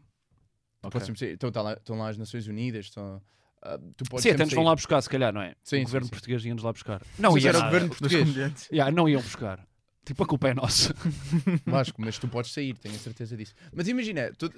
Tu 0.82 0.86
Ok. 0.86 0.90
podes 0.92 1.06
sempre 1.06 1.18
sair. 1.18 1.32
Então, 1.32 1.50
tá 1.50 1.62
lá, 1.62 1.72
estão 1.74 1.96
lá 1.98 2.08
as 2.08 2.16
Nações 2.18 2.46
Unidas. 2.46 2.86
Estão, 2.86 3.22
ah, 3.62 3.78
tu 3.96 4.04
podes 4.04 4.22
Sim, 4.22 4.30
até 4.30 4.44
nos 4.44 4.52
vão 4.54 4.64
lá 4.64 4.74
buscar, 4.74 5.00
se 5.02 5.08
calhar, 5.08 5.32
não 5.32 5.40
é? 5.42 5.54
Sim, 5.62 5.76
o 5.76 5.78
sim, 5.78 5.84
governo 5.84 6.06
sim. 6.06 6.10
português 6.10 6.44
ia-nos 6.44 6.62
lá 6.62 6.72
buscar. 6.72 7.02
Não, 7.18 7.36
ia 7.38 7.48
era 7.48 7.58
o 7.58 7.62
governo 7.62 7.88
português. 7.88 8.68
Yeah, 8.72 8.90
não 8.94 9.08
iam 9.08 9.22
buscar. 9.22 9.66
Tipo, 10.04 10.22
a 10.22 10.26
culpa 10.26 10.48
é 10.48 10.54
nossa. 10.54 10.94
Vasco, 11.66 12.00
mas 12.00 12.16
tu 12.18 12.28
podes 12.28 12.52
sair, 12.52 12.76
tenho 12.78 12.94
a 12.94 12.98
certeza 12.98 13.36
disso. 13.36 13.54
Mas 13.72 13.88
imagina, 13.88 14.30
tu- 14.38 14.52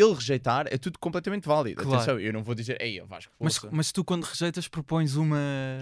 ele 0.00 0.14
rejeitar 0.14 0.66
é 0.70 0.78
tudo 0.78 0.98
completamente 0.98 1.46
válido. 1.46 1.82
Claro. 1.82 1.96
Atenção, 1.96 2.20
eu 2.20 2.32
não 2.32 2.42
vou 2.42 2.54
dizer, 2.54 2.80
ei, 2.80 3.00
Vasco, 3.00 3.32
Mas, 3.40 3.56
força." 3.58 3.74
mas 3.76 3.90
tu, 3.92 4.04
quando 4.04 4.24
rejeitas, 4.24 4.68
propões 4.68 5.16
uma, 5.16 5.36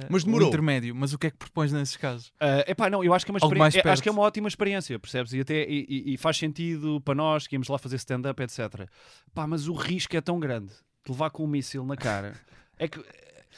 Mas 0.08 0.24
um 0.24 0.42
intermédio. 0.42 0.94
Mas 0.94 1.12
o 1.12 1.18
que 1.18 1.26
é 1.26 1.30
que 1.30 1.36
propões 1.36 1.72
nesses 1.72 1.96
casos? 1.96 2.28
Uh, 2.40 2.64
epá, 2.70 2.88
não, 2.90 3.02
eu 3.04 3.12
acho 3.14 3.24
que 3.24 3.30
é 3.30 3.34
uma 3.34 3.38
Algo 3.38 3.46
experi- 3.46 3.58
mais 3.60 3.74
é- 3.76 3.88
acho 3.88 4.02
que 4.02 4.08
é 4.08 4.12
uma 4.12 4.22
ótima 4.22 4.48
experiência, 4.48 4.98
percebes? 4.98 5.32
E, 5.32 5.40
até, 5.40 5.64
e, 5.68 5.86
e- 5.88 6.14
e 6.14 6.16
faz 6.16 6.36
sentido 6.36 7.00
para 7.00 7.14
nós 7.14 7.46
que 7.46 7.54
íamos 7.54 7.68
lá 7.68 7.78
fazer 7.78 7.96
stand-up, 7.96 8.42
etc. 8.42 8.88
Pá, 9.34 9.46
mas 9.46 9.68
o 9.68 9.74
risco 9.74 10.16
é 10.16 10.20
tão 10.20 10.38
grande 10.40 10.72
de 11.04 11.12
levar 11.12 11.30
com 11.30 11.44
um 11.44 11.46
míssil 11.48 11.84
na 11.84 11.96
cara. 11.96 12.34
É 12.78 12.86
que. 12.88 13.02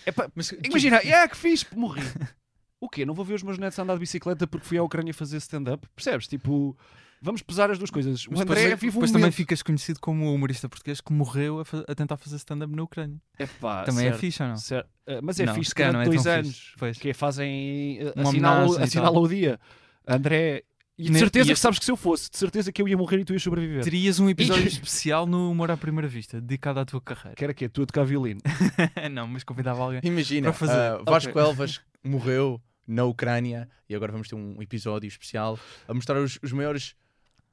epá, 0.07 0.31
Mas, 0.33 0.53
imagina, 0.65 0.99
é 0.99 1.27
que 1.27 1.37
fiz, 1.37 1.67
morri. 1.75 2.01
O 2.81 2.89
quê? 2.89 3.05
Não 3.05 3.13
vou 3.13 3.25
ver 3.25 3.35
os 3.35 3.43
meus 3.43 3.59
netos 3.59 3.77
andar 3.81 3.95
de 3.95 3.99
bicicleta 3.99 4.47
porque 4.47 4.65
fui 4.65 4.79
à 4.79 4.83
Ucrânia 4.85 5.13
fazer 5.13 5.39
stand-up? 5.39 5.85
Percebes? 5.97 6.29
Tipo, 6.29 6.79
vamos 7.23 7.43
pesar 7.43 7.71
as 7.71 7.79
duas 7.79 7.91
coisas. 7.91 8.27
O 8.27 8.31
Mas 8.33 8.41
André 8.41 8.63
depois, 8.63 8.81
vive 8.81 8.91
um 8.91 9.01
depois 9.01 9.11
também 9.13 9.31
ficas 9.31 9.63
conhecido 9.63 10.01
como 10.01 10.27
o 10.27 10.35
humorista 10.35 10.69
português 10.69 11.01
que 11.01 11.13
morreu 11.13 11.61
a, 11.61 11.65
fa- 11.65 11.85
a 11.89 11.95
tentar 11.95 12.17
fazer 12.17 12.37
stand-up 12.37 12.75
na 12.75 12.83
Ucrânia. 12.83 13.19
Epá, 13.39 13.83
também 13.85 14.05
certo, 14.05 14.17
é 14.17 14.19
fixe 14.19 14.43
ou 14.43 14.49
não? 14.51 14.57
certo. 14.57 14.89
Uh, 15.07 15.21
mas 15.23 15.39
é 15.41 15.47
Não, 15.47 15.55
fixe 15.55 15.69
se 15.71 15.75
calhar 15.75 15.93
não 15.93 16.01
é 16.03 16.05
dois 16.05 16.23
tão 16.23 16.33
anos. 16.33 16.49
fixe. 16.59 16.73
Pois. 16.79 16.99
que 16.99 17.09
é, 17.11 17.15
fazem 17.15 17.99
uh, 18.03 18.13
Uma 18.21 18.29
homenagem 18.29 18.79
e 18.79 18.83
assinala 18.83 19.13
tal. 19.13 19.23
o 19.23 19.29
dia. 19.29 19.59
André, 20.07 20.63
e 20.97 21.05
de 21.05 21.13
Ne- 21.13 21.19
certeza 21.19 21.51
e 21.51 21.55
que 21.55 21.61
sabes 21.61 21.79
que 21.79 21.85
se 21.85 21.91
eu 21.93 21.97
fosse, 21.97 22.29
de 22.31 22.37
certeza 22.37 22.73
que 22.73 22.83
eu 22.83 22.89
ia 22.89 22.97
morrer 22.97 23.21
e 23.21 23.25
tu 23.25 23.33
ias 23.33 23.43
sobreviver. 23.43 23.85
Terias 23.85 24.19
um 24.19 24.29
episódio 24.29 24.67
especial 24.67 25.27
no 25.27 25.51
Humor 25.51 25.71
à 25.71 25.77
Primeira 25.77 26.09
Vista, 26.09 26.41
dedicado 26.41 26.81
à 26.81 26.85
tua 26.85 27.01
carreira. 27.01 27.37
Que 27.37 27.45
era 27.45 27.55
que 27.55 27.69
Tu 27.69 27.83
a 27.83 27.87
tocar 27.87 28.05
violino. 28.05 28.41
não, 29.13 29.27
mas 29.29 29.45
convidava 29.45 29.81
alguém. 29.83 30.01
Imagina, 30.03 30.47
Para 30.49 30.53
fazer. 30.55 30.73
ah, 30.73 31.03
Vasco 31.07 31.31
Ok. 31.31 31.43
Elvas 31.43 31.81
morreu 32.03 32.61
na 32.87 33.05
Ucrânia 33.05 33.69
e 33.89 33.95
agora 33.95 34.11
vamos 34.11 34.29
ter 34.29 34.35
um 34.35 34.61
episódio 34.63 35.07
especial 35.07 35.59
a 35.87 35.95
mostrar 35.95 36.19
os, 36.21 36.39
os 36.43 36.53
maiores 36.53 36.95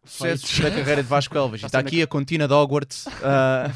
sucessos 0.05 0.59
da 0.59 0.69
carreira 0.71 1.03
de 1.03 1.09
Vasco 1.09 1.37
Elvas. 1.37 1.63
Está 1.63 1.79
sei 1.79 1.87
aqui 1.87 2.01
a 2.01 2.07
contina 2.07 2.47
de 2.47 2.53
Hogwarts. 2.53 3.05
ah, 3.23 3.69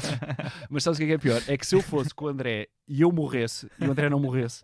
Mas 0.68 0.82
sabes 0.84 0.98
o 0.98 1.00
que 1.00 1.04
é, 1.04 1.06
que 1.08 1.12
é 1.14 1.18
pior? 1.18 1.42
É 1.48 1.56
que 1.56 1.66
se 1.66 1.74
eu 1.74 1.82
fosse 1.82 2.14
com 2.14 2.26
o 2.26 2.28
André 2.28 2.68
e 2.88 3.02
eu 3.02 3.12
morresse 3.12 3.68
e 3.78 3.84
o 3.86 3.90
André 3.90 4.08
não 4.08 4.18
morresse, 4.18 4.62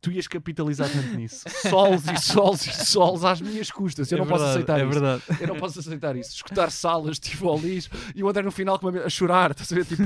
tu 0.00 0.10
ias 0.10 0.26
capitalizar 0.26 0.88
tanto 0.90 1.14
nisso. 1.16 1.44
Sols 1.68 2.02
e 2.08 2.16
sols 2.20 2.66
e 2.66 2.84
sols 2.86 3.24
às 3.24 3.40
minhas 3.40 3.70
custas. 3.70 4.10
Eu 4.10 4.18
É 4.18 4.20
não 4.20 4.26
posso 4.26 4.44
verdade, 4.44 4.56
aceitar 4.58 4.80
É 4.80 4.82
isso. 4.82 5.00
verdade. 5.00 5.22
Eu 5.42 5.48
não 5.48 5.56
posso 5.56 5.78
aceitar 5.78 6.16
isso. 6.16 6.34
Escutar 6.34 6.70
salas, 6.70 7.18
tipo, 7.18 7.48
ao 7.48 7.58
lixo 7.58 7.90
e 8.14 8.22
o 8.24 8.28
André 8.28 8.42
no 8.42 8.50
final 8.50 8.78
com 8.78 8.88
uma- 8.88 9.02
a 9.04 9.08
chorar. 9.08 9.50
Estás 9.52 9.70
a 9.72 9.74
ver? 9.76 9.84
Tipo, 9.84 10.02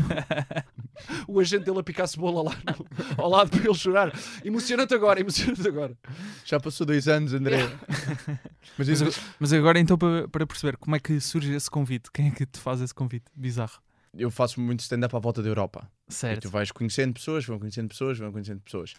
o 1.29 1.39
agente 1.41 1.65
dele 1.65 1.79
a 1.79 1.83
picar 1.83 2.07
cebola 2.09 2.43
lá 2.51 2.57
no- 2.57 3.23
ao 3.23 3.31
lado 3.31 3.51
para 3.51 3.65
ele 3.65 3.75
chorar. 3.75 4.13
Emociona-te 4.45 4.95
agora, 4.95 5.21
emociona-te 5.21 5.67
agora. 5.69 5.97
já 6.45 6.59
passou 6.61 6.87
dois 6.87 7.09
anos, 7.09 7.33
André. 7.35 7.59
Mas, 8.79 8.89
Mas, 8.89 9.01
isso- 9.01 9.21
mas 9.39 9.53
agora 9.53 9.79
então 9.79 9.99
para, 9.99 10.27
para 10.29 10.47
perceber 10.47 10.77
como 10.77 10.97
é 10.97 11.01
que 11.01 11.21
surge 11.21 11.53
esse 11.53 11.71
convite, 11.71 12.11
quem 12.13 12.29
é 12.29 12.31
que 12.31 12.47
te 12.47 12.59
faz 12.59 12.81
esse 12.81 12.95
convite? 12.95 13.25
Bizarro. 13.35 13.81
eu 14.15 14.31
faço 14.31 14.61
muito 14.61 14.81
stand-up 14.81 15.15
à 15.15 15.19
volta 15.19 15.43
da 15.43 15.49
Europa. 15.49 15.91
E 16.09 16.13
Certo. 16.15 16.43
tu 16.43 16.51
vais 16.51 16.71
conhecendo 16.73 17.13
pessoas, 17.15 17.45
vão 17.45 17.59
conhecendo 17.59 17.89
pessoas, 17.89 18.19
vão 18.19 18.31
conhecendo 18.33 18.61
pessoas. 18.61 18.95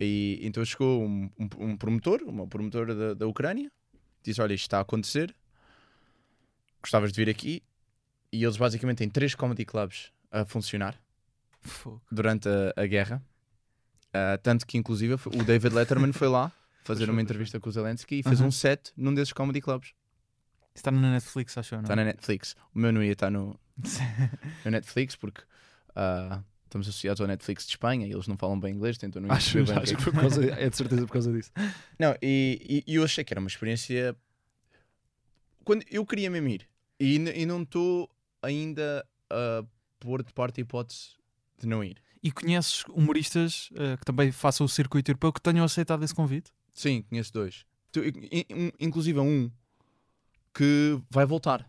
E 0.00 0.38
então 0.42 0.64
chegou 0.64 1.04
um, 1.04 1.30
um, 1.38 1.48
um 1.58 1.76
promotor, 1.76 2.22
uma 2.26 2.46
promotora 2.46 2.94
da, 2.94 3.14
da 3.14 3.26
Ucrânia, 3.26 3.70
disse: 4.22 4.40
Olha, 4.40 4.52
isto 4.54 4.64
está 4.64 4.78
a 4.78 4.82
acontecer, 4.82 5.34
gostavas 6.82 7.12
de 7.12 7.24
vir 7.24 7.30
aqui. 7.30 7.62
E 8.32 8.42
eles 8.44 8.56
basicamente 8.56 8.98
têm 8.98 9.08
três 9.10 9.34
comedy 9.34 9.64
clubs 9.64 10.10
a 10.30 10.44
funcionar 10.44 10.98
Fogo. 11.62 12.02
durante 12.10 12.48
a, 12.48 12.72
a 12.82 12.86
guerra. 12.86 13.22
Ah, 14.12 14.38
tanto 14.42 14.66
que, 14.66 14.76
inclusive, 14.76 15.14
o 15.14 15.44
David 15.44 15.74
Letterman 15.74 16.12
foi 16.12 16.28
lá 16.28 16.52
fazer 16.84 17.08
uma 17.08 17.22
entrevista 17.22 17.58
com 17.60 17.68
o 17.68 17.72
Zelensky 17.72 18.16
e 18.18 18.22
fez 18.22 18.40
Aham. 18.40 18.48
um 18.48 18.50
set 18.52 18.92
num 18.96 19.14
desses 19.14 19.32
comedy 19.32 19.60
clubs. 19.60 19.94
Está 20.74 20.90
na 20.90 21.12
Netflix, 21.12 21.56
acho 21.58 21.74
eu, 21.74 21.78
não? 21.78 21.84
Está 21.84 21.96
na 21.96 22.04
Netflix. 22.04 22.54
O 22.74 22.78
meu 22.78 22.92
não 22.92 23.02
ia 23.02 23.12
estar 23.12 23.30
no, 23.30 23.58
no 24.64 24.70
Netflix 24.70 25.14
porque 25.16 25.42
ah, 25.94 26.42
estamos 26.64 26.88
associados 26.88 27.20
ao 27.20 27.26
Netflix 27.26 27.64
de 27.64 27.70
Espanha 27.72 28.06
e 28.06 28.12
eles 28.12 28.26
não 28.26 28.36
falam 28.36 28.58
bem 28.58 28.74
inglês, 28.74 28.96
tentam 28.98 29.20
não 29.22 29.30
Acho, 29.30 29.52
perceber 29.52 29.64
bem 29.66 29.76
o 29.76 29.82
acho 29.82 29.90
que 29.92 29.96
que 29.96 30.02
foi 30.02 30.12
por 30.12 30.20
causa, 30.20 30.44
é 30.50 30.68
de 30.70 30.76
certeza 30.76 31.06
por 31.06 31.12
causa 31.12 31.32
disso. 31.32 31.50
Não, 31.98 32.14
e, 32.22 32.82
e- 32.86 32.92
e 32.92 32.94
eu 32.96 33.04
achei 33.04 33.22
que 33.24 33.32
era 33.32 33.40
uma 33.40 33.48
experiência. 33.48 34.16
Quando 35.64 35.84
eu 35.90 36.04
queria 36.04 36.30
mesmo 36.30 36.48
ir 36.48 36.68
e, 36.98 37.18
n- 37.18 37.32
e 37.34 37.46
não 37.46 37.62
estou 37.62 38.10
ainda 38.42 39.06
a 39.30 39.64
pôr 40.00 40.22
de 40.22 40.32
parte 40.32 40.60
a 40.60 40.62
hipótese 40.62 41.10
de 41.62 41.68
não 41.68 41.82
ir. 41.82 42.00
E 42.22 42.30
conheces 42.30 42.84
humoristas 42.90 43.68
eh, 43.74 43.96
que 43.96 44.04
também 44.04 44.30
façam 44.30 44.64
o 44.64 44.68
circuito 44.68 45.10
europeu 45.10 45.32
que 45.32 45.40
tenham 45.40 45.64
aceitado 45.64 46.04
esse 46.04 46.14
convite? 46.14 46.52
Sim, 46.72 47.02
conheço 47.02 47.32
dois. 47.32 47.64
Tu- 47.90 48.00
in- 48.04 48.44
in- 48.48 48.72
Inclusive 48.78 49.18
um 49.18 49.50
que 50.54 51.00
vai 51.10 51.24
voltar. 51.26 51.68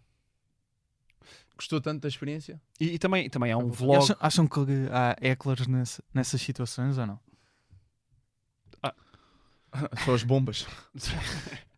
Gostou 1.57 1.79
tanto 1.81 2.01
da 2.01 2.07
experiência? 2.07 2.61
E, 2.79 2.93
e 2.95 2.99
também, 2.99 3.29
também 3.29 3.51
há 3.51 3.57
um 3.57 3.69
vlog. 3.71 3.97
Acham, 4.03 4.17
acham 4.19 4.47
que 4.47 4.59
há 4.91 5.15
hecklers 5.21 5.67
nesse- 5.67 6.03
nessas 6.13 6.41
situações 6.41 6.97
ou 6.97 7.05
não? 7.07 7.19
Só 10.05 10.13
as 10.13 10.23
bombas. 10.23 10.67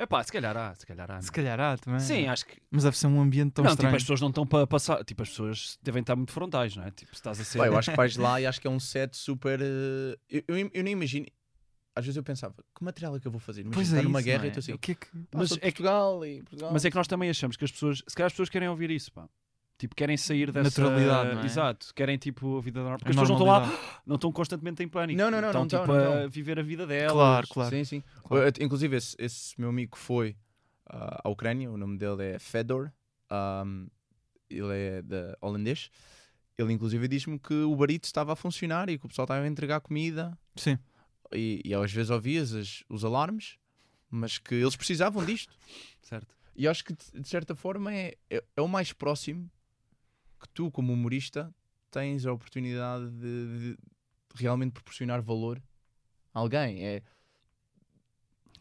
É 0.00 0.06
pá, 0.06 0.24
se 0.24 0.32
calhar 0.32 0.56
há, 0.56 0.74
se 0.74 0.86
calhar 0.86 1.10
há. 1.10 1.20
Se 1.20 1.30
calhar 1.30 1.60
há 1.60 1.76
também. 1.76 2.00
Sim, 2.00 2.26
acho 2.26 2.46
que. 2.46 2.56
Mas 2.70 2.84
deve 2.84 2.96
ser 2.96 3.06
um 3.06 3.20
ambiente 3.20 3.52
tão 3.52 3.62
não, 3.62 3.72
estranho. 3.72 3.90
tipo, 3.90 3.96
as 3.96 4.02
pessoas 4.02 4.20
não 4.22 4.28
estão 4.30 4.46
para 4.46 4.66
passar. 4.66 5.04
Tipo, 5.04 5.22
as 5.22 5.28
pessoas 5.28 5.78
devem 5.82 6.00
estar 6.00 6.16
muito 6.16 6.32
frontais, 6.32 6.74
não 6.74 6.84
é? 6.84 6.90
Tipo, 6.90 7.10
se 7.10 7.16
estás 7.18 7.38
a 7.38 7.44
ser. 7.44 7.58
Eu 7.58 7.76
acho 7.76 7.90
que 7.90 7.96
vais 7.98 8.16
lá 8.16 8.40
e 8.40 8.46
acho 8.46 8.58
que 8.60 8.66
é 8.66 8.70
um 8.70 8.80
set 8.80 9.14
super. 9.14 9.60
eh, 9.60 10.16
Eu, 10.30 10.42
eu, 10.48 10.70
eu 10.72 10.82
nem 10.82 10.92
imagino. 10.94 11.26
Às 11.94 12.06
vezes 12.06 12.16
eu 12.16 12.22
pensava, 12.22 12.54
que 12.54 12.84
material 12.84 13.16
é 13.16 13.20
que 13.20 13.26
eu 13.26 13.32
vou 13.32 13.40
fazer? 13.40 13.60
Imagina, 13.62 13.74
Pois 13.74 13.92
é 13.92 13.96
estar 13.96 14.04
numa 14.04 14.20
isso, 14.20 14.26
guerra 14.26 14.38
não 14.38 14.44
e 14.44 14.46
é? 14.46 14.50
estou 14.50 14.60
assim. 14.60 14.72
O 14.72 14.78
que 14.78 14.92
é 14.92 14.94
que... 14.94 15.06
Pá, 15.06 15.38
Mas 15.38 15.50
é 15.52 15.54
que- 15.56 15.60
Portugal 15.60 16.24
e 16.24 16.42
Portugal. 16.44 16.72
Mas 16.72 16.84
é 16.84 16.90
que 16.90 16.96
nós 16.96 17.06
também 17.08 17.28
achamos 17.28 17.56
que 17.56 17.64
as 17.64 17.72
pessoas. 17.72 17.98
Se 18.08 18.14
calhar 18.14 18.26
as 18.28 18.32
pessoas 18.32 18.48
querem 18.48 18.68
ouvir 18.68 18.90
isso, 18.90 19.12
pá. 19.12 19.28
Tipo, 19.80 19.94
querem 19.96 20.14
sair 20.16 20.52
dessa. 20.52 20.82
Naturalidade, 20.82 21.34
não 21.36 21.42
é? 21.42 21.46
Exato. 21.46 21.94
Querem, 21.94 22.18
tipo, 22.18 22.58
a 22.58 22.60
vida 22.60 22.80
normal. 22.80 22.98
Porque 22.98 23.08
A 23.08 23.10
as 23.12 23.16
pessoas 23.16 23.40
não 23.40 23.56
estão 23.56 23.70
lá, 23.72 24.00
não 24.06 24.14
estão 24.16 24.30
constantemente 24.30 24.82
em 24.82 24.88
pânico. 24.88 25.16
Não, 25.18 25.30
não, 25.30 25.40
não, 25.40 25.48
Estão, 25.48 25.60
não 25.62 25.68
tipo, 25.68 25.86
não 25.86 25.94
a 26.12 26.14
estão. 26.16 26.30
viver 26.30 26.58
a 26.58 26.62
vida 26.62 26.86
delas. 26.86 27.12
Claro, 27.12 27.46
claro. 27.48 27.70
Sim, 27.74 27.84
sim. 27.84 28.02
Claro. 28.24 28.46
Uh, 28.48 28.62
Inclusive, 28.62 28.96
esse, 28.96 29.16
esse 29.18 29.58
meu 29.58 29.70
amigo 29.70 29.96
foi 29.96 30.36
ah, 30.86 31.22
à 31.24 31.28
Ucrânia, 31.30 31.70
o 31.70 31.78
nome 31.78 31.96
dele 31.96 32.22
é 32.34 32.38
Fedor, 32.38 32.92
um, 33.32 33.86
ele 34.50 34.72
é 34.76 35.00
da 35.02 35.34
holandês. 35.40 35.90
Ele, 36.58 36.74
inclusive, 36.74 37.08
diz-me 37.08 37.38
que 37.38 37.54
o 37.54 37.74
barito 37.74 38.04
estava 38.06 38.34
a 38.34 38.36
funcionar 38.36 38.90
e 38.90 38.98
que 38.98 39.06
o 39.06 39.08
pessoal 39.08 39.24
estava 39.24 39.40
a 39.42 39.48
entregar 39.48 39.80
comida 39.80 40.38
Sim. 40.56 40.78
e, 41.32 41.62
e 41.64 41.72
às 41.74 41.90
vezes 41.90 42.10
ouvias 42.10 42.52
as- 42.54 42.84
os 42.86 43.02
alarmes, 43.02 43.56
mas 44.10 44.36
que 44.36 44.56
eles 44.56 44.76
precisavam 44.76 45.24
disto. 45.24 45.54
Certo. 46.02 46.36
E 46.54 46.68
acho 46.68 46.84
que, 46.84 46.92
de 46.92 47.22
de 47.22 47.26
certa 47.28 47.54
forma, 47.54 47.94
é, 47.94 48.14
é, 48.28 48.44
é 48.56 48.60
o 48.60 48.68
mais 48.68 48.92
próximo 48.92 49.50
que 50.40 50.48
tu, 50.48 50.70
como 50.70 50.92
humorista, 50.92 51.54
tens 51.90 52.26
a 52.26 52.32
oportunidade 52.32 53.10
de, 53.10 53.58
de 53.58 53.78
realmente 54.34 54.72
proporcionar 54.72 55.20
valor 55.20 55.62
a 56.32 56.38
alguém. 56.38 56.84
É, 56.84 57.02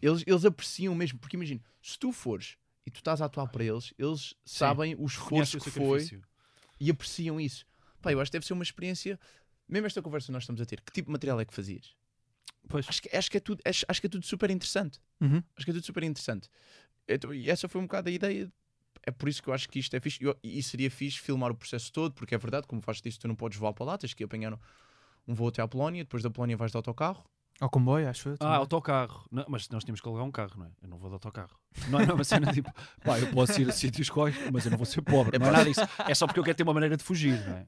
eles, 0.02 0.24
eles 0.26 0.46
apreciam 0.46 0.96
mesmo, 0.96 1.20
porque 1.20 1.36
imagina, 1.36 1.62
se 1.82 1.98
tu 1.98 2.12
fores 2.12 2.58
e 2.86 2.92
tu 2.92 2.98
estás 2.98 3.22
a 3.22 3.26
atuar 3.26 3.48
para 3.48 3.64
eles, 3.64 3.94
eles 3.98 4.34
sabem 4.46 4.96
o 4.98 5.06
esforço 5.06 5.58
o 5.58 5.62
que 5.62 5.70
foi 5.70 6.22
e 6.80 6.90
apreciam 6.90 7.40
isso. 7.40 7.66
Pá, 8.02 8.12
eu 8.12 8.22
acho 8.22 8.32
que 8.32 8.38
deve 8.38 8.46
ser 8.46 8.54
uma 8.54 8.64
experiência. 8.64 9.20
Mesmo 9.68 9.86
esta 9.86 10.02
conversa 10.02 10.28
que 10.28 10.32
nós 10.32 10.44
estamos 10.44 10.62
a 10.62 10.66
ter, 10.66 10.82
que 10.82 10.92
tipo 10.92 11.08
de 11.08 11.12
material 11.12 11.40
é 11.40 11.46
que 11.46 11.54
fazias? 11.54 11.96
Pois. 12.68 12.88
Acho 12.88 13.02
que, 13.02 13.16
acho 13.16 13.30
que, 13.30 13.38
é, 13.38 13.40
tudo, 13.40 13.62
acho, 13.66 13.86
acho 13.88 14.02
que 14.02 14.08
é 14.08 14.10
tudo 14.10 14.26
super 14.26 14.50
interessante. 14.50 15.00
Uhum. 15.20 15.44
Acho 15.56 15.66
que 15.66 15.72
é 15.72 15.74
tudo 15.74 15.86
super 15.86 16.04
interessante. 16.04 16.50
Então, 17.08 17.34
e 17.34 17.50
essa 17.50 17.68
foi 17.68 17.82
um 17.82 17.86
bocado 17.86 18.10
a 18.10 18.12
ideia. 18.12 18.52
É 19.06 19.12
por 19.12 19.28
isso 19.30 19.42
que 19.42 19.50
eu 19.50 19.54
acho 19.54 19.68
que 19.70 19.80
isto 19.80 19.96
é 19.96 20.00
fixe. 20.00 20.24
Eu- 20.24 20.38
E 20.44 20.62
seria 20.64 20.90
fixe 20.92 21.20
filmar 21.20 21.52
o 21.52 21.56
processo 21.56 21.92
todo, 21.92 22.14
porque 22.14 22.36
é 22.36 22.38
verdade, 22.38 22.68
como 22.68 22.82
faz 22.82 23.02
disso, 23.02 23.20
tu 23.20 23.28
não 23.28 23.36
podes 23.36 23.58
voar 23.58 23.74
para 23.74 23.86
lá, 23.86 23.98
tens 23.98 24.14
que 24.14 24.24
ir 24.24 24.26
apanhar 24.26 24.54
um- 24.54 24.60
um 25.28 25.34
voo 25.34 25.48
até 25.50 25.62
à 25.62 25.68
Polónia, 25.68 26.04
depois 26.04 26.24
da 26.24 26.30
Polónia 26.30 26.58
vais 26.58 26.72
de 26.72 26.78
autocarro. 26.78 27.24
Ao 27.60 27.70
comboio, 27.70 28.08
acho 28.10 28.30
eu. 28.30 28.34
Ah, 28.36 28.38
também. 28.38 28.56
autocarro. 28.56 29.26
Não, 29.30 29.46
mas 29.50 29.68
nós 29.70 29.84
tínhamos 29.84 30.00
que 30.00 30.08
alugar 30.08 30.26
um 30.26 30.32
carro, 30.32 30.54
não 30.58 30.66
é? 30.66 30.72
Eu 30.82 30.88
não 30.90 30.98
vou 30.98 31.10
de 31.10 31.14
autocarro. 31.16 31.58
Não, 31.88 32.00
não, 32.06 32.18
mas 32.18 32.28
cena 32.28 32.52
tipo, 32.52 32.70
pá, 33.04 33.18
eu 33.20 33.28
posso 33.28 33.60
ir 33.62 33.70
a 33.70 33.72
sítios 33.72 34.10
quais, 34.10 34.36
mas 34.52 34.66
eu 34.66 34.72
não 34.72 34.78
vou 34.78 34.86
ser 34.86 35.02
pobre. 35.02 35.38
Não 35.40 35.48
é 35.48 35.52
nada 35.52 35.66
disso. 35.66 35.82
É 36.08 36.14
só 36.14 36.26
porque 36.28 36.40
eu 36.40 36.44
quero 36.44 36.58
ter 36.58 36.64
uma 36.64 36.74
maneira 36.74 36.98
de 36.98 37.04
fugir, 37.04 37.40
não 37.48 37.56
é? 37.56 37.66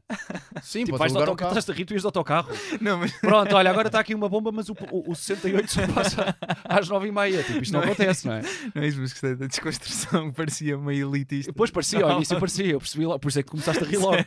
Sim, 0.62 0.84
Tipo, 0.86 0.98
vais 0.98 1.12
de 1.12 1.18
alugar 1.18 1.30
autocarro, 1.30 1.50
carro. 1.52 1.60
estás 1.60 1.70
a 1.70 1.78
rir, 1.78 1.86
tu 1.86 1.94
ias 1.94 2.02
de 2.02 2.08
autocarro. 2.08 2.50
Não, 2.82 2.98
mas 3.00 3.12
Pronto, 3.20 3.56
olha, 3.56 3.70
agora 3.70 3.88
está 3.88 4.00
aqui 4.00 4.14
uma 4.14 4.28
bomba, 4.28 4.52
mas 4.52 4.68
o, 4.70 4.74
o, 4.92 5.12
o 5.12 5.16
68 5.16 5.72
só 5.72 5.88
passa 5.88 6.36
às 6.66 6.90
9h30. 6.90 7.46
Tipo, 7.46 7.60
isto 7.64 7.74
não, 7.74 7.80
Não 7.82 7.88
é 7.88 7.92
acontece, 7.92 8.28
não 8.28 8.34
é? 8.34 8.42
não 8.76 8.82
é 8.84 8.88
isso, 8.88 9.00
mas 9.00 9.12
gostei 9.14 9.36
da 9.36 9.48
desconstrução, 9.48 10.32
parecia 10.34 10.78
meio 10.78 11.10
elitista. 11.10 11.52
Depois 11.52 11.72
parecia, 11.72 12.04
ao 12.04 12.12
início 12.18 12.40
parecia, 12.40 12.66
eu 12.66 12.80
percebi 12.80 13.06
logo, 13.06 13.20
por 13.20 13.30
isso 13.30 13.40
é 13.40 13.44
que 13.44 13.50
começaste 13.52 13.84
a 13.84 13.88
rir 13.88 13.98
logo. 13.98 14.18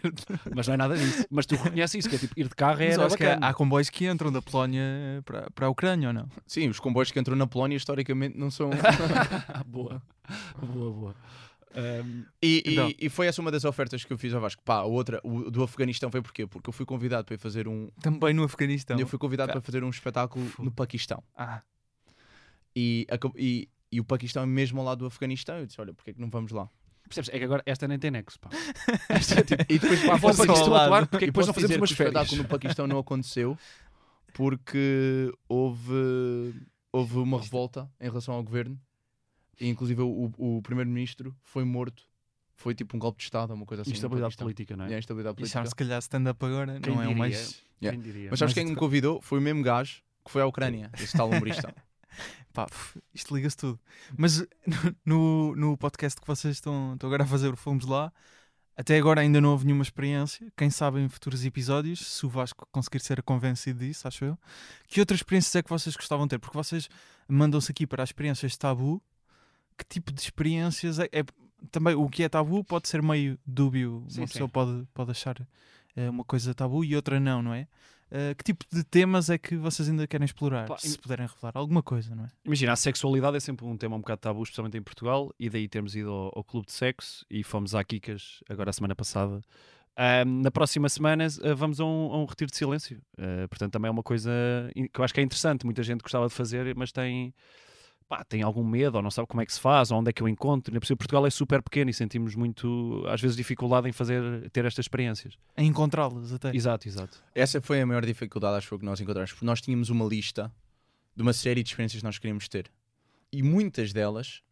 Mas 0.54 0.66
não 0.66 0.75
é 0.75 0.76
nada 0.76 0.97
disso. 0.97 1.26
Mas 1.31 1.45
tu 1.47 1.57
reconheces 1.57 1.95
isso, 1.97 2.09
que 2.09 2.16
é 2.16 2.19
tipo, 2.19 2.35
ir 2.38 2.49
de 2.49 2.54
carro 2.54 2.78
Mas 2.78 2.97
eu 2.97 3.04
acho 3.04 3.16
que 3.16 3.25
bacana. 3.25 3.47
há 3.47 3.52
comboios 3.54 3.90
que 3.90 4.07
entram 4.07 4.33
da 4.33 4.40
Polónia 4.40 4.83
para, 5.25 5.50
para 5.54 5.66
a 5.66 5.69
Ucrânia 5.69 6.09
ou 6.09 6.14
não? 6.14 6.26
Sim, 6.47 6.69
os 6.69 6.81
comboios 6.81 7.11
que 7.11 7.19
entram 7.21 7.37
na 7.37 7.47
Polónia 7.47 7.76
historicamente 7.76 8.38
não 8.38 8.50
são. 8.50 8.71
Boa, 9.66 10.02
boa, 10.61 10.92
boa. 10.92 11.16
Ahm, 11.76 12.25
E, 12.40 12.62
e- 12.66 12.73
Então. 12.73 12.92
e 13.00 13.09
foi 13.09 13.26
essa 13.26 13.40
uma 13.40 13.50
das 13.50 13.64
ofertas 13.64 14.04
que 14.04 14.12
eu 14.12 14.16
fiz 14.18 14.33
ao 14.33 14.40
Vasco. 14.40 14.62
Pá, 14.62 14.76
a 14.76 14.85
outra, 14.85 15.21
o 15.25 15.50
do 15.50 15.62
Afeganistão 15.62 16.11
foi 16.11 16.23
porquê? 16.23 16.47
Porque 16.47 16.68
eu 16.68 16.73
fui 16.73 16.87
convidado 16.87 17.25
para 17.25 17.35
ir 17.35 17.38
fazer 17.38 17.66
um. 17.66 17.90
Também 18.00 18.33
no 18.33 18.44
Afeganistão. 18.44 18.99
Eu 18.99 19.06
fui 19.09 19.18
convidado 19.18 19.50
para 19.52 19.61
fazer 19.61 19.83
um 19.83 19.90
espetáculo 19.90 20.49
no 20.61 20.71
Paquistão. 20.71 21.23
Ah, 21.37 21.62
E, 22.76 23.06
acab- 23.11 23.35
e, 23.37 23.68
e 23.90 24.00
o 24.00 24.04
Paquistão 24.04 24.42
é 24.42 24.47
mesmo 24.47 24.78
ao 24.80 24.87
lado 24.87 24.99
do 25.00 25.06
Afeganistão. 25.06 25.59
Eu 25.59 25.66
disse: 25.66 25.80
olha, 25.80 25.92
porque 25.94 26.11
é 26.11 26.14
que 26.14 26.21
não 26.21 26.30
vamos 26.30 26.52
lá? 26.52 26.68
percebes? 27.09 27.28
É 27.35 27.38
que 27.38 27.44
agora 27.44 27.62
esta 27.66 27.87
nem 27.87 27.99
tem 27.99 28.11
nexo, 28.11 28.38
pá. 28.40 28.49
Esta 29.11 29.40
é 29.40 29.42
tipo, 29.42 29.62
E 29.68 29.78
depois, 29.78 30.00
pá, 30.06 30.16
Só 30.18 30.28
ao 30.28 30.35
Paquistão 30.37 30.75
atuar, 30.75 31.06
porque 31.06 31.26
que 31.26 31.26
depois 31.26 31.47
não 31.47 31.52
fazemos 31.54 31.76
umas 31.76 31.90
o 31.90 31.92
espetáculo 31.92 32.42
no 32.42 32.49
Paquistão 32.49 32.87
não 32.87 32.99
aconteceu 32.99 33.59
porque 34.33 35.30
houve, 35.49 36.54
houve 36.92 37.18
uma 37.18 37.40
revolta 37.40 37.90
em 38.00 38.04
relação 38.09 38.35
ao 38.35 38.42
governo 38.42 38.80
e 39.61 39.68
inclusive 39.68 40.02
o, 40.02 40.32
o 40.37 40.62
primeiro-ministro 40.62 41.34
foi 41.42 41.64
morto. 41.64 42.02
Foi 42.56 42.75
tipo 42.75 42.96
um 42.96 43.00
golpe 43.00 43.18
de 43.18 43.25
Estado, 43.25 43.52
uma 43.52 43.66
coisa 43.66 43.82
assim. 43.82 43.90
Instabilidade 43.92 44.37
política, 44.37 44.76
não 44.76 44.87
E 44.87 44.92
a 44.92 44.96
é? 44.96 44.99
instabilidade 45.00 45.34
e 45.34 45.37
política. 45.37 45.58
sabes, 45.58 45.70
se 45.70 45.75
calhar 45.75 45.99
stand-up 45.99 46.44
agora 46.44 46.78
Quem 46.80 46.94
não 46.94 47.02
é 47.02 47.06
o 47.06 47.08
diria? 47.08 47.18
mais. 47.18 47.64
Yeah. 47.82 48.00
Quem 48.00 48.12
diria? 48.12 48.30
Mas 48.30 48.38
sabes 48.38 48.54
Mas 48.54 48.62
quem 48.62 48.73
me 48.73 48.76
convidou? 48.78 49.20
Foi 49.20 49.38
o 49.38 49.42
mesmo 49.42 49.62
gajo 49.62 50.02
que 50.25 50.30
foi 50.30 50.40
à 50.40 50.46
Ucrânia, 50.46 50.90
esse 51.00 51.16
tal 51.16 51.28
humorista. 51.28 51.75
Pá, 52.52 52.66
isto 53.12 53.34
liga-se 53.34 53.56
tudo. 53.56 53.80
Mas 54.16 54.46
no, 55.04 55.54
no 55.56 55.76
podcast 55.76 56.20
que 56.20 56.26
vocês 56.26 56.54
estão, 56.54 56.94
estão 56.94 57.08
agora 57.08 57.25
a 57.25 57.26
fazer, 57.26 57.54
Fomos 57.56 57.84
Lá, 57.84 58.12
até 58.76 58.96
agora 58.96 59.20
ainda 59.20 59.40
não 59.40 59.50
houve 59.50 59.64
nenhuma 59.66 59.82
experiência. 59.82 60.46
Quem 60.56 60.70
sabe 60.70 61.00
em 61.00 61.08
futuros 61.08 61.44
episódios, 61.44 61.99
se 62.06 62.25
o 62.25 62.28
Vasco 62.28 62.66
conseguir 62.70 63.00
ser 63.00 63.20
convencido 63.25 63.80
disso, 63.80 64.06
acho 64.06 64.25
eu. 64.25 64.38
Que 64.87 65.00
outras 65.00 65.18
experiências 65.18 65.54
é 65.56 65.62
que 65.62 65.68
vocês 65.70 65.96
gostavam 65.96 66.26
de 66.26 66.30
ter? 66.30 66.38
Porque 66.38 66.56
vocês 66.56 66.88
mandam-se 67.28 67.70
aqui 67.73 67.84
para 67.84 68.04
as 68.04 68.11
experiências 68.11 68.56
tabu. 68.56 69.02
Que 69.76 69.85
tipo 69.85 70.12
de 70.12 70.21
experiências 70.21 70.99
é, 70.99 71.09
é- 71.12 71.25
também 71.71 71.95
o 71.95 72.09
que 72.09 72.23
é 72.23 72.28
tabu 72.28 72.62
pode 72.62 72.88
ser 72.88 73.02
meio 73.02 73.38
dúbio. 73.47 74.04
Sim, 74.09 74.21
uma 74.21 74.26
sim. 74.26 74.33
pessoa 74.33 74.49
pode, 74.49 74.87
pode 74.93 75.11
achar 75.11 75.37
eh, 75.97 76.11
uma 76.11 76.25
coisa 76.25 76.54
tabu 76.54 76.85
e 76.85 76.95
outra 76.95 77.19
não, 77.19 77.43
não 77.43 77.54
é? 77.54 77.66
Eh, 78.11 78.35
que 78.35 78.45
tipo 78.45 78.64
de 78.73 78.85
temas 78.85 79.31
é 79.31 79.38
que 79.38 79.57
vocês 79.57 79.88
ainda 79.88 80.07
querem 80.07 80.25
explorar? 80.25 80.69
Pá, 80.69 80.78
se 80.78 80.99
puderem 80.99 81.26
revelar 81.26 81.52
alguma 81.57 81.83
coisa, 81.83 82.14
não 82.14 82.25
é? 82.25 82.28
Imagina, 82.45 82.73
a 82.73 82.76
sexualidade 82.76 83.37
é 83.37 83.40
sempre 83.40 83.64
um 83.64 83.76
tema 83.76 83.97
um 83.97 84.00
bocado 84.00 84.21
tabu, 84.21 84.43
especialmente 84.43 84.76
em 84.76 84.83
Portugal, 84.83 85.33
e 85.38 85.49
daí 85.49 85.69
termos 85.69 85.97
ido 85.97 86.11
ao, 86.11 86.33
ao 86.37 86.45
clube 86.45 86.66
de 86.66 86.73
sexo 86.73 87.25
e 87.31 87.43
fomos 87.43 87.75
à 87.75 87.83
Kikas 87.83 88.40
agora 88.49 88.71
a 88.71 88.73
semana 88.73 88.95
passada. 88.95 89.40
Ahm, 89.97 90.43
na 90.43 90.50
próxima 90.50 90.88
semana 90.88 91.26
ah, 91.26 91.54
vamos 91.54 91.81
a 91.81 91.85
um, 91.85 92.12
a 92.12 92.19
um 92.19 92.25
retiro 92.25 92.50
de 92.50 92.57
silêncio. 92.57 93.00
Portanto, 93.49 93.73
também 93.73 93.88
é 93.88 93.93
uma 93.93 94.02
coisa 94.02 94.31
que 94.93 95.00
eu 95.00 95.04
acho 95.04 95.14
que 95.14 95.21
é 95.21 95.23
interessante. 95.23 95.64
Muita 95.64 95.83
gente 95.83 96.02
gostava 96.02 96.26
de 96.26 96.35
fazer, 96.35 96.75
mas 96.76 96.90
tem, 96.90 97.33
pá, 98.14 98.25
tem 98.25 98.42
algum 98.42 98.64
medo, 98.64 98.97
ou 98.97 99.02
não 99.02 99.11
sabe 99.11 99.26
como 99.26 99.40
é 99.40 99.47
que 99.47 99.52
se 99.52 99.59
faz, 99.59 99.90
ou 99.90 99.99
onde 99.99 100.11
é 100.11 100.12
que 100.12 100.23
eu 100.23 100.28
encontro. 100.28 100.73
Por 100.78 100.87
cima, 100.87 100.97
Portugal 100.97 101.26
é 101.26 101.30
super 101.30 101.61
pequeno 101.61 101.90
e 101.90 101.94
sentimos 101.94 102.37
muito, 102.37 103.04
às 103.09 103.21
vezes, 103.21 103.37
dificuldade 103.37 103.88
em 103.88 103.92
fazer, 103.92 104.49
ter 104.50 104.64
estas 104.64 104.85
experiências. 104.85 105.37
Em 105.56 105.66
encontrá-las 105.66 106.33
até. 106.33 106.54
Exato, 106.54 106.87
exato. 106.87 107.23
Essa 107.35 107.61
foi 107.61 107.80
a 107.80 107.87
maior 107.87 108.06
dificuldade, 108.06 108.59
acho 108.59 108.78
que 108.78 108.85
nós 108.85 109.00
encontramos. 109.00 109.33
Porque 109.33 109.44
nós 109.44 109.61
tínhamos 109.61 109.90
uma 109.90 110.04
lista 110.04 110.52
de 111.16 111.23
uma 111.23 111.33
série 111.33 111.62
de 111.62 111.71
experiências 111.71 112.00
que 112.00 112.04
nós 112.04 112.18
queríamos 112.18 112.49
ter. 112.49 112.71
E 113.33 113.42
muitas 113.42 113.92
delas 113.92 114.42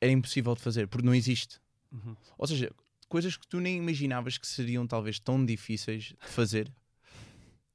era 0.00 0.10
impossível 0.10 0.54
de 0.54 0.62
fazer, 0.62 0.88
porque 0.88 1.04
não 1.04 1.14
existe. 1.14 1.60
Uhum. 1.92 2.16
Ou 2.38 2.46
seja, 2.46 2.72
coisas 3.08 3.36
que 3.36 3.46
tu 3.46 3.60
nem 3.60 3.76
imaginavas 3.76 4.38
que 4.38 4.46
seriam 4.46 4.86
talvez 4.86 5.18
tão 5.18 5.44
difíceis 5.44 6.04
de 6.04 6.28
fazer 6.28 6.72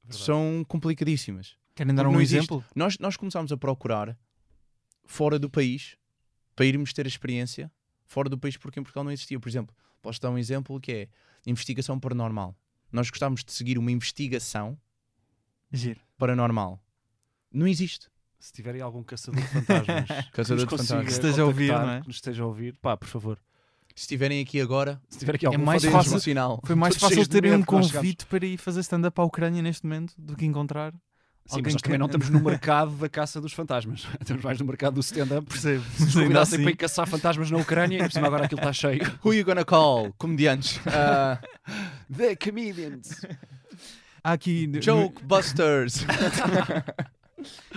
são 0.08 0.64
complicadíssimas. 0.66 1.56
Querem 1.76 1.94
dar 1.94 2.06
um 2.08 2.20
existe. 2.20 2.38
exemplo? 2.38 2.64
Nós, 2.74 2.98
nós 2.98 3.16
começámos 3.16 3.52
a 3.52 3.56
procurar 3.56 4.18
fora 5.10 5.38
do 5.40 5.50
país 5.50 5.96
para 6.54 6.66
irmos 6.66 6.92
ter 6.92 7.04
a 7.04 7.08
experiência 7.08 7.70
fora 8.06 8.28
do 8.28 8.38
país 8.38 8.56
porque 8.56 8.78
em 8.78 8.82
Portugal 8.82 9.02
não 9.02 9.10
existia. 9.10 9.38
Por 9.40 9.48
exemplo, 9.48 9.74
posso 10.00 10.20
dar 10.20 10.30
um 10.30 10.38
exemplo 10.38 10.80
que 10.80 10.92
é 10.92 11.08
investigação 11.44 11.98
paranormal. 11.98 12.56
Nós 12.92 13.10
gostávamos 13.10 13.42
de 13.44 13.52
seguir 13.52 13.76
uma 13.76 13.90
investigação 13.90 14.78
Giro. 15.72 16.00
paranormal. 16.16 16.80
Não 17.52 17.66
existe. 17.66 18.08
Se 18.38 18.52
tiverem 18.52 18.80
algum 18.80 19.02
caçador 19.02 19.40
de 19.40 19.46
fantasmas 19.48 20.06
Caçador 20.32 20.66
que 20.66 20.72
nos 20.72 20.80
de 20.82 20.86
fantasmas. 20.88 21.04
Que 21.06 21.12
esteja 21.12 21.42
a 21.42 21.44
ouvir, 21.46 21.72
não 21.72 21.90
é? 21.90 22.00
que 22.00 22.06
nos 22.06 22.16
esteja 22.16 22.42
a 22.42 22.46
ouvir, 22.46 22.74
pá, 22.76 22.96
por 22.96 23.08
favor. 23.08 23.38
Se 23.94 24.02
estiverem 24.04 24.40
aqui 24.40 24.60
agora, 24.60 25.00
Se 25.08 25.18
tiver 25.18 25.34
aqui 25.34 25.44
É 25.44 25.48
algum 25.48 25.64
mais 25.64 25.84
fácil- 25.84 26.20
sinal. 26.20 26.60
Foi 26.64 26.74
mais 26.76 26.94
Todos 26.96 27.16
fácil 27.16 27.28
terem 27.28 27.52
um 27.52 27.62
convite 27.62 28.24
para 28.26 28.46
ir 28.46 28.56
fazer 28.56 28.80
stand-up 28.80 29.20
à 29.20 29.24
Ucrânia 29.24 29.60
neste 29.60 29.84
momento 29.84 30.14
do 30.16 30.36
que 30.36 30.46
encontrar. 30.46 30.94
Sim, 31.50 31.56
Alguém 31.56 31.62
mas 31.64 31.72
nós 31.74 31.82
que- 31.82 31.88
também 31.88 31.98
não 31.98 32.06
estamos 32.06 32.30
no 32.30 32.40
mercado 32.40 32.92
da 32.92 33.08
caça 33.08 33.40
dos 33.40 33.52
fantasmas. 33.52 34.06
Estamos 34.20 34.42
mais 34.44 34.58
no 34.58 34.64
mercado 34.66 34.94
do 34.94 35.00
stand-up. 35.00 35.46
Percebo. 35.48 35.84
Se 35.96 36.04
nos 36.04 36.14
convidassem 36.14 36.54
assim, 36.56 36.62
para 36.64 36.72
ir 36.72 36.76
caçar 36.76 37.06
fantasmas 37.08 37.50
na 37.50 37.58
Ucrânia, 37.58 37.98
e 37.98 38.02
por 38.02 38.12
cima 38.12 38.26
agora 38.28 38.44
aquilo 38.44 38.60
está 38.60 38.72
cheio. 38.72 39.00
Who 39.24 39.34
you 39.34 39.44
gonna 39.44 39.64
call? 39.64 40.12
Comediantes. 40.18 40.80
Ah, 40.86 41.40
The 42.16 42.36
Comedians. 42.36 43.20
há 44.24 44.32
aqui. 44.32 44.66
no- 44.66 44.80
joke 44.80 45.22
Busters. 45.24 46.04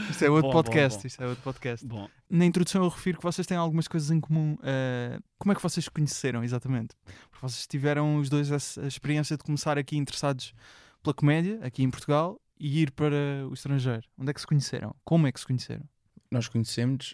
Isto 0.09 0.25
é 0.25 0.29
outro 0.29 0.49
Bom, 0.49 0.53
bom, 0.57 0.63
podcast. 0.63 0.99
bom. 1.01 1.07
Isto 1.07 1.23
é 1.23 1.27
outro 1.27 1.43
podcast. 1.43 1.85
Bom, 1.85 2.09
Na 2.29 2.45
introdução 2.45 2.83
eu 2.83 2.89
refiro 2.89 3.17
que 3.17 3.23
vocês 3.23 3.47
têm 3.47 3.55
algumas 3.57 3.87
coisas 3.87 4.11
em 4.11 4.19
comum. 4.19 4.57
Eh, 4.61 5.17
como 5.39 5.51
é 5.53 5.55
que 5.55 5.61
vocês 5.63 5.87
conheceram 5.87 6.43
exatamente? 6.43 6.95
Porque 7.31 7.39
vocês 7.47 7.65
tiveram 7.65 8.17
os 8.17 8.29
dois 8.29 8.51
a 8.51 8.85
experiência 8.87 9.37
de 9.37 9.43
começar 9.43 9.77
aqui 9.77 9.95
interessados 9.97 10.53
pela 11.01 11.13
comédia, 11.13 11.59
aqui 11.63 11.81
em 11.83 11.89
Portugal, 11.89 12.39
e 12.63 12.79
ir 12.79 12.91
para 12.91 13.45
o 13.49 13.53
estrangeiro. 13.53 14.07
Onde 14.17 14.31
é 14.31 14.33
que 14.33 14.39
se 14.39 14.47
conheceram? 14.47 14.95
Como 15.03 15.27
é 15.27 15.31
que 15.33 15.39
se 15.39 15.45
conheceram? 15.45 15.83
Nós 16.31 16.47
conhecemos, 16.47 17.13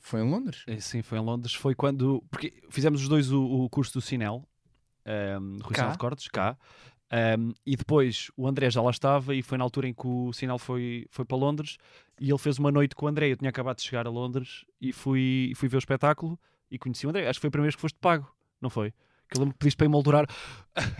Foi 0.00 0.22
em 0.22 0.30
Londres? 0.30 0.64
Eh, 0.66 0.80
Sim, 0.80 1.02
foi 1.02 1.18
em 1.18 1.20
Londres. 1.20 1.52
Foi 1.52 1.74
quando. 1.74 2.24
Porque 2.30 2.54
fizemos 2.70 3.02
os 3.02 3.08
dois 3.08 3.30
o, 3.30 3.44
o 3.44 3.68
curso 3.68 3.92
do 3.92 4.00
Sinel, 4.00 4.48
um, 5.06 5.58
Rui 5.62 5.74
Cá? 5.74 5.82
Sinel 5.82 5.92
de 5.92 5.98
Cortes, 5.98 6.28
cá. 6.28 6.56
Um, 7.38 7.52
e 7.64 7.76
depois 7.76 8.30
o 8.36 8.48
André 8.48 8.70
já 8.70 8.80
lá 8.80 8.90
estava 8.90 9.34
e 9.34 9.42
foi 9.42 9.58
na 9.58 9.64
altura 9.64 9.86
em 9.86 9.92
que 9.92 10.06
o 10.06 10.32
Sinel 10.32 10.58
foi, 10.58 11.06
foi 11.10 11.24
para 11.24 11.36
Londres 11.36 11.76
e 12.20 12.30
ele 12.30 12.38
fez 12.38 12.58
uma 12.58 12.72
noite 12.72 12.96
com 12.96 13.04
o 13.04 13.08
André. 13.08 13.30
Eu 13.30 13.36
tinha 13.36 13.50
acabado 13.50 13.76
de 13.76 13.82
chegar 13.82 14.06
a 14.06 14.10
Londres 14.10 14.64
e 14.80 14.92
fui, 14.94 15.52
fui 15.56 15.68
ver 15.68 15.76
o 15.76 15.78
espetáculo 15.78 16.40
e 16.70 16.78
conheci 16.78 17.06
o 17.06 17.10
André. 17.10 17.28
Acho 17.28 17.38
que 17.38 17.42
foi 17.42 17.48
a 17.48 17.50
primeira 17.50 17.68
vez 17.68 17.76
que 17.76 17.82
foste 17.82 17.98
pago, 18.00 18.34
não 18.60 18.70
foi? 18.70 18.94
Que 19.28 19.36
eu 19.36 19.40
lembro 19.40 19.54
que 19.54 19.58
pediste 19.58 19.76
para 19.76 19.86
emoldurar. 19.86 20.26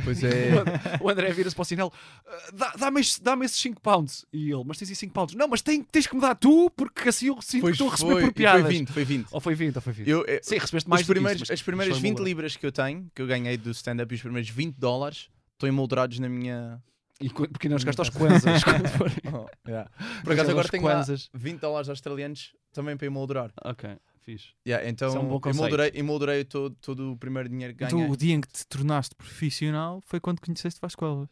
Pois 0.04 0.22
é. 0.24 0.50
o 1.00 1.08
André 1.08 1.30
vira-se 1.32 1.54
para 1.54 1.62
o 1.62 1.64
Sinel: 1.64 1.92
"Ah, 2.26 2.38
dá- 2.52 2.72
dá-me 2.78 3.00
esses- 3.00 3.18
dá-me 3.20 3.44
esses 3.44 3.58
5 3.60 3.80
pounds. 3.80 4.24
E 4.32 4.50
ele: 4.50 4.64
Mas 4.64 4.78
tens 4.78 4.88
aí 4.90 4.96
5 4.96 5.12
pounds? 5.12 5.34
Não, 5.34 5.46
mas 5.46 5.62
tem- 5.62 5.82
tens 5.82 6.06
que 6.06 6.14
me 6.14 6.20
dar 6.20 6.34
tu, 6.34 6.70
porque 6.70 7.08
assim 7.08 7.26
eu 7.28 7.40
sinto 7.42 7.66
que 7.66 7.72
estou 7.72 7.88
a 7.88 7.90
receber 7.92 8.12
foi, 8.12 8.22
por 8.22 8.32
piadas. 8.32 8.62
Foi 8.62 8.72
20, 8.72 8.92
foi 8.92 9.04
20. 9.04 9.26
Ou 9.30 9.40
foi 9.40 9.54
20, 9.54 9.76
ou 9.76 9.82
foi 9.82 9.92
20. 9.92 10.08
Eu, 10.08 10.24
eh, 10.26 10.40
Sim, 10.42 10.58
recebeste 10.58 10.88
mais 10.90 11.06
primeiros, 11.06 11.42
isso, 11.42 11.52
as 11.52 11.62
primeiras 11.62 11.94
mas 11.94 12.00
foi 12.00 12.10
20 12.10 12.18
uma- 12.20 12.24
libras 12.28 12.56
que 12.56 12.66
eu 12.66 12.72
tenho, 12.72 13.08
que 13.14 13.22
eu 13.22 13.26
ganhei 13.26 13.56
do 13.56 13.70
stand-up, 13.70 14.12
e 14.12 14.16
os 14.16 14.22
primeiros 14.22 14.50
20 14.50 14.74
dólares, 14.76 15.28
estão 15.52 15.68
emoldurados 15.68 16.18
na 16.18 16.28
minha. 16.28 16.82
E 17.20 17.30
qu- 17.30 17.48
porque 17.48 17.68
não 17.68 17.78
chegaste 17.78 18.00
aos 18.00 18.10
Kwanzas. 18.10 18.62
Oh, 19.32 19.46
yeah. 19.68 19.88
Por 20.24 20.32
acaso 20.32 20.50
agora 20.50 20.68
tenho 20.68 20.84
lá 20.84 20.94
Kwanzas. 20.94 21.28
20 21.32 21.60
dólares 21.60 21.88
australianos 21.88 22.52
também 22.72 22.96
para 22.96 23.06
emoldurar. 23.06 23.50
Ok, 23.64 23.88
fixe. 24.26 24.48
Yeah, 24.66 24.86
então 24.88 25.08
Isso 25.08 25.16
é 25.16 25.20
um 25.20 25.28
bom 25.28 25.40
conceito. 25.40 25.58
emoldurei, 25.64 25.90
emoldurei 25.94 26.44
todo, 26.44 26.76
todo 26.80 27.12
o 27.12 27.16
primeiro 27.16 27.48
dinheiro 27.48 27.74
que 27.74 27.84
Então, 27.84 27.98
ganhei. 28.00 28.12
o 28.12 28.16
dia 28.16 28.34
em 28.34 28.40
que 28.40 28.48
te 28.48 28.66
tornaste 28.66 29.14
profissional 29.14 30.02
foi 30.04 30.20
quando 30.20 30.40
conheceste 30.40 30.78
Vasco 30.80 31.04
Elvas. 31.04 31.30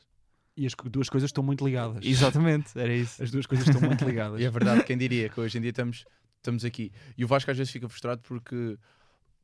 E 0.57 0.67
as 0.67 0.73
duas 0.89 1.09
coisas 1.11 1.29
estão 1.29 1.43
muito 1.43 1.65
ligadas. 1.65 2.05
Exatamente, 2.07 2.79
era 2.79 2.95
isso. 2.95 3.21
As 3.23 3.31
duas 3.31 3.45
coisas 3.45 3.67
estão 3.67 3.83
muito 3.83 4.05
ligadas. 4.05 4.39
E 4.41 4.45
é 4.45 4.51
verdade, 4.51 4.85
quem 4.85 4.97
diria 4.97 5.29
que 5.29 5.41
hoje 5.41 5.59
em 5.59 5.61
dia 5.61 5.71
estamos, 5.71 6.05
estamos 6.37 6.65
aqui. 6.65 6.93
E 7.19 7.25
o 7.25 7.29
Vasco 7.29 7.51
às 7.51 7.57
vezes 7.59 7.73
fica 7.73 7.89
frustrado 7.89 8.23
porque 8.23 8.79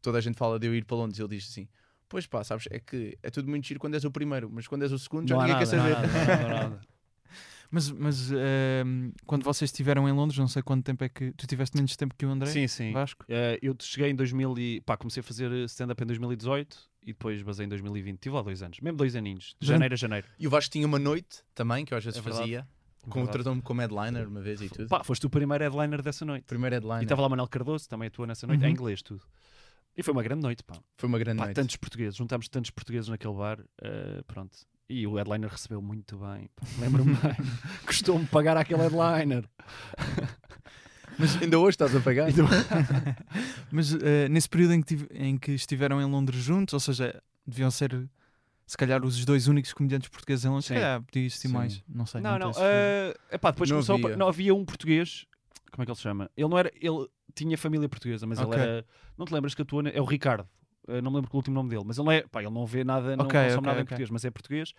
toda 0.00 0.18
a 0.18 0.20
gente 0.20 0.38
fala 0.38 0.58
de 0.58 0.68
eu 0.68 0.74
ir 0.74 0.84
para 0.84 0.96
Londres 0.96 1.18
e 1.18 1.22
ele 1.22 1.36
diz 1.36 1.48
assim: 1.50 1.68
Pois 2.08 2.26
pá, 2.28 2.44
sabes, 2.44 2.66
é 2.70 2.78
que 2.78 3.18
é 3.22 3.28
tudo 3.30 3.48
muito 3.50 3.66
giro 3.66 3.80
quando 3.80 3.94
és 3.94 4.04
o 4.04 4.10
primeiro, 4.10 4.48
mas 4.52 4.68
quando 4.68 4.82
és 4.82 4.92
o 4.92 4.98
segundo 5.00 5.28
já 5.28 5.34
Não 5.34 5.42
há 5.42 5.46
ninguém 5.48 5.60
nada, 5.66 5.70
quer 5.70 5.76
não 5.76 5.84
há 5.84 5.94
saber. 5.94 6.06
nada, 6.08 6.48
não 6.48 6.56
há 6.56 6.62
nada. 6.68 6.80
Mas, 7.70 7.90
mas 7.90 8.32
ehm, 8.32 9.10
quando 9.26 9.44
vocês 9.44 9.68
estiveram 9.70 10.08
em 10.08 10.12
Londres, 10.12 10.38
não 10.38 10.48
sei 10.48 10.62
quanto 10.62 10.84
tempo 10.84 11.04
é 11.04 11.08
que. 11.08 11.32
Tu 11.32 11.46
tiveste 11.46 11.76
menos 11.76 11.94
tempo 11.96 12.14
que 12.16 12.26
o 12.26 12.30
André? 12.30 12.50
Sim, 12.50 12.66
sim. 12.66 12.92
Vasco? 12.92 13.24
Eh, 13.28 13.58
eu 13.62 13.76
cheguei 13.80 14.10
em 14.10 14.14
2000 14.14 14.58
e... 14.58 14.80
Pá, 14.80 14.96
comecei 14.96 15.20
a 15.20 15.24
fazer 15.24 15.50
stand-up 15.66 16.02
em 16.02 16.06
2018 16.06 16.76
e 17.02 17.06
depois 17.08 17.40
basei 17.42 17.66
em 17.66 17.68
2020. 17.68 18.18
Tive 18.18 18.34
lá 18.34 18.42
dois 18.42 18.62
anos. 18.62 18.80
Mesmo 18.80 18.96
dois 18.98 19.14
aninhos. 19.14 19.54
De 19.60 19.68
janeiro 19.68 19.94
a 19.94 19.96
janeiro. 19.96 20.26
E 20.38 20.46
o 20.46 20.50
Vasco 20.50 20.72
tinha 20.72 20.86
uma 20.86 20.98
noite 20.98 21.42
também, 21.54 21.84
que 21.84 21.94
eu 21.94 21.98
às 21.98 22.04
vezes 22.04 22.18
É 22.18 22.22
fazia, 22.22 22.66
com, 23.02 23.10
Verdade. 23.20 23.32
tratou-me 23.32 23.62
como 23.62 23.80
headliner 23.80 24.26
uma 24.28 24.40
vez 24.40 24.60
e 24.60 24.68
tudo. 24.68 24.88
Pá, 24.88 25.04
foste 25.04 25.24
o 25.26 25.30
primeiro 25.30 25.62
headliner 25.62 26.02
dessa 26.02 26.24
noite. 26.24 26.44
Primeiro 26.46 26.74
headliner. 26.74 27.02
E 27.02 27.04
estava 27.04 27.22
lá 27.22 27.28
Manuel 27.28 27.48
Cardoso, 27.48 27.88
também 27.88 28.08
atua 28.08 28.26
nessa 28.26 28.46
noite, 28.46 28.62
Uhum. 28.62 28.68
em 28.68 28.72
inglês 28.72 29.00
tudo. 29.00 29.22
E 30.00 30.02
foi 30.02 30.12
uma 30.12 30.22
grande 30.22 30.40
noite, 30.42 30.64
pá. 30.64 30.76
Foi 30.96 31.08
uma 31.08 31.18
grande 31.18 31.36
Pá, 31.38 31.44
noite. 31.44 31.56
tantos 31.56 31.76
portugueses, 31.76 32.16
juntámos 32.16 32.48
tantos 32.48 32.70
portugueses 32.70 33.08
naquele 33.10 33.34
bar, 33.34 33.58
eh, 33.82 34.22
pronto. 34.26 34.56
E 34.88 35.06
o 35.06 35.14
headliner 35.16 35.50
recebeu 35.50 35.82
muito 35.82 36.16
bem. 36.16 36.48
Lembro-me 36.78 37.14
bem. 37.16 37.36
Custou-me 37.86 38.24
pagar 38.26 38.56
aquele 38.56 38.80
headliner. 38.80 39.44
Mas 41.18 41.36
ainda 41.42 41.58
hoje 41.58 41.74
estás 41.74 41.94
a 41.94 42.00
pagar. 42.00 42.28
Mas 43.70 43.92
eh, 43.94 44.28
nesse 44.28 44.48
período 44.48 44.72
em 44.74 44.80
que, 44.80 44.86
tive- 44.86 45.08
em 45.12 45.36
que 45.36 45.52
estiveram 45.52 46.00
em 46.00 46.04
Londres 46.06 46.42
juntos, 46.42 46.72
ou 46.72 46.80
seja, 46.80 47.22
deviam 47.46 47.70
ser 47.70 48.08
se 48.66 48.76
calhar 48.76 49.04
os 49.04 49.22
dois 49.24 49.48
únicos 49.48 49.72
comediantes 49.74 50.08
portugueses 50.08 50.44
em 50.44 50.48
Londres, 50.48 50.66
se 50.66 50.74
calhar 50.74 51.02
podia 51.02 51.24
existir 51.26 51.48
Sim. 51.48 51.54
mais, 51.54 51.82
não 51.88 52.06
sei. 52.06 52.20
Não, 52.20 52.38
não. 52.38 52.52
certeza. 52.52 52.72
eh, 52.72 53.16
epá, 53.32 53.50
depois 53.50 53.68
Não 53.68 53.76
começou. 53.78 53.96
a- 53.96 53.98
havia. 53.98 54.16
não 54.16 54.28
havia 54.28 54.54
um 54.54 54.64
português. 54.64 55.26
Como 55.70 55.82
é 55.82 55.84
que 55.84 55.90
ele 55.90 55.96
se 55.96 56.02
chama? 56.02 56.30
Ele 56.36 56.48
não 56.48 56.58
era. 56.58 56.70
Ele 56.80 57.06
tinha 57.34 57.56
família 57.58 57.88
portuguesa, 57.88 58.26
mas 58.26 58.38
Ok. 58.38 58.52
ele 58.60 58.62
era. 58.70 58.86
Não 59.16 59.24
te 59.26 59.32
lembras 59.34 59.54
que 59.54 59.62
atua. 59.62 59.82
na- 59.82 59.90
É 59.90 60.00
o 60.00 60.04
Ricardo. 60.04 60.48
Eh, 60.88 61.00
não 61.00 61.10
me 61.10 61.16
lembro 61.18 61.30
o 61.32 61.36
último 61.36 61.54
nome 61.54 61.68
dele, 61.70 61.84
mas 61.86 61.98
ele 61.98 62.04
não 62.06 62.12
é. 62.12 62.22
Pá, 62.22 62.40
ele 62.42 62.50
não 62.50 62.66
vê 62.66 62.82
nada. 62.84 63.16
Não 63.16 63.24
Ok, 63.26 63.38
consome 63.40 63.56
ok, 63.58 63.66
nada 63.66 63.78
em 63.80 63.82
ok. 63.82 63.86
português, 63.88 64.10
mas 64.10 64.24
é 64.24 64.30
português. 64.30 64.72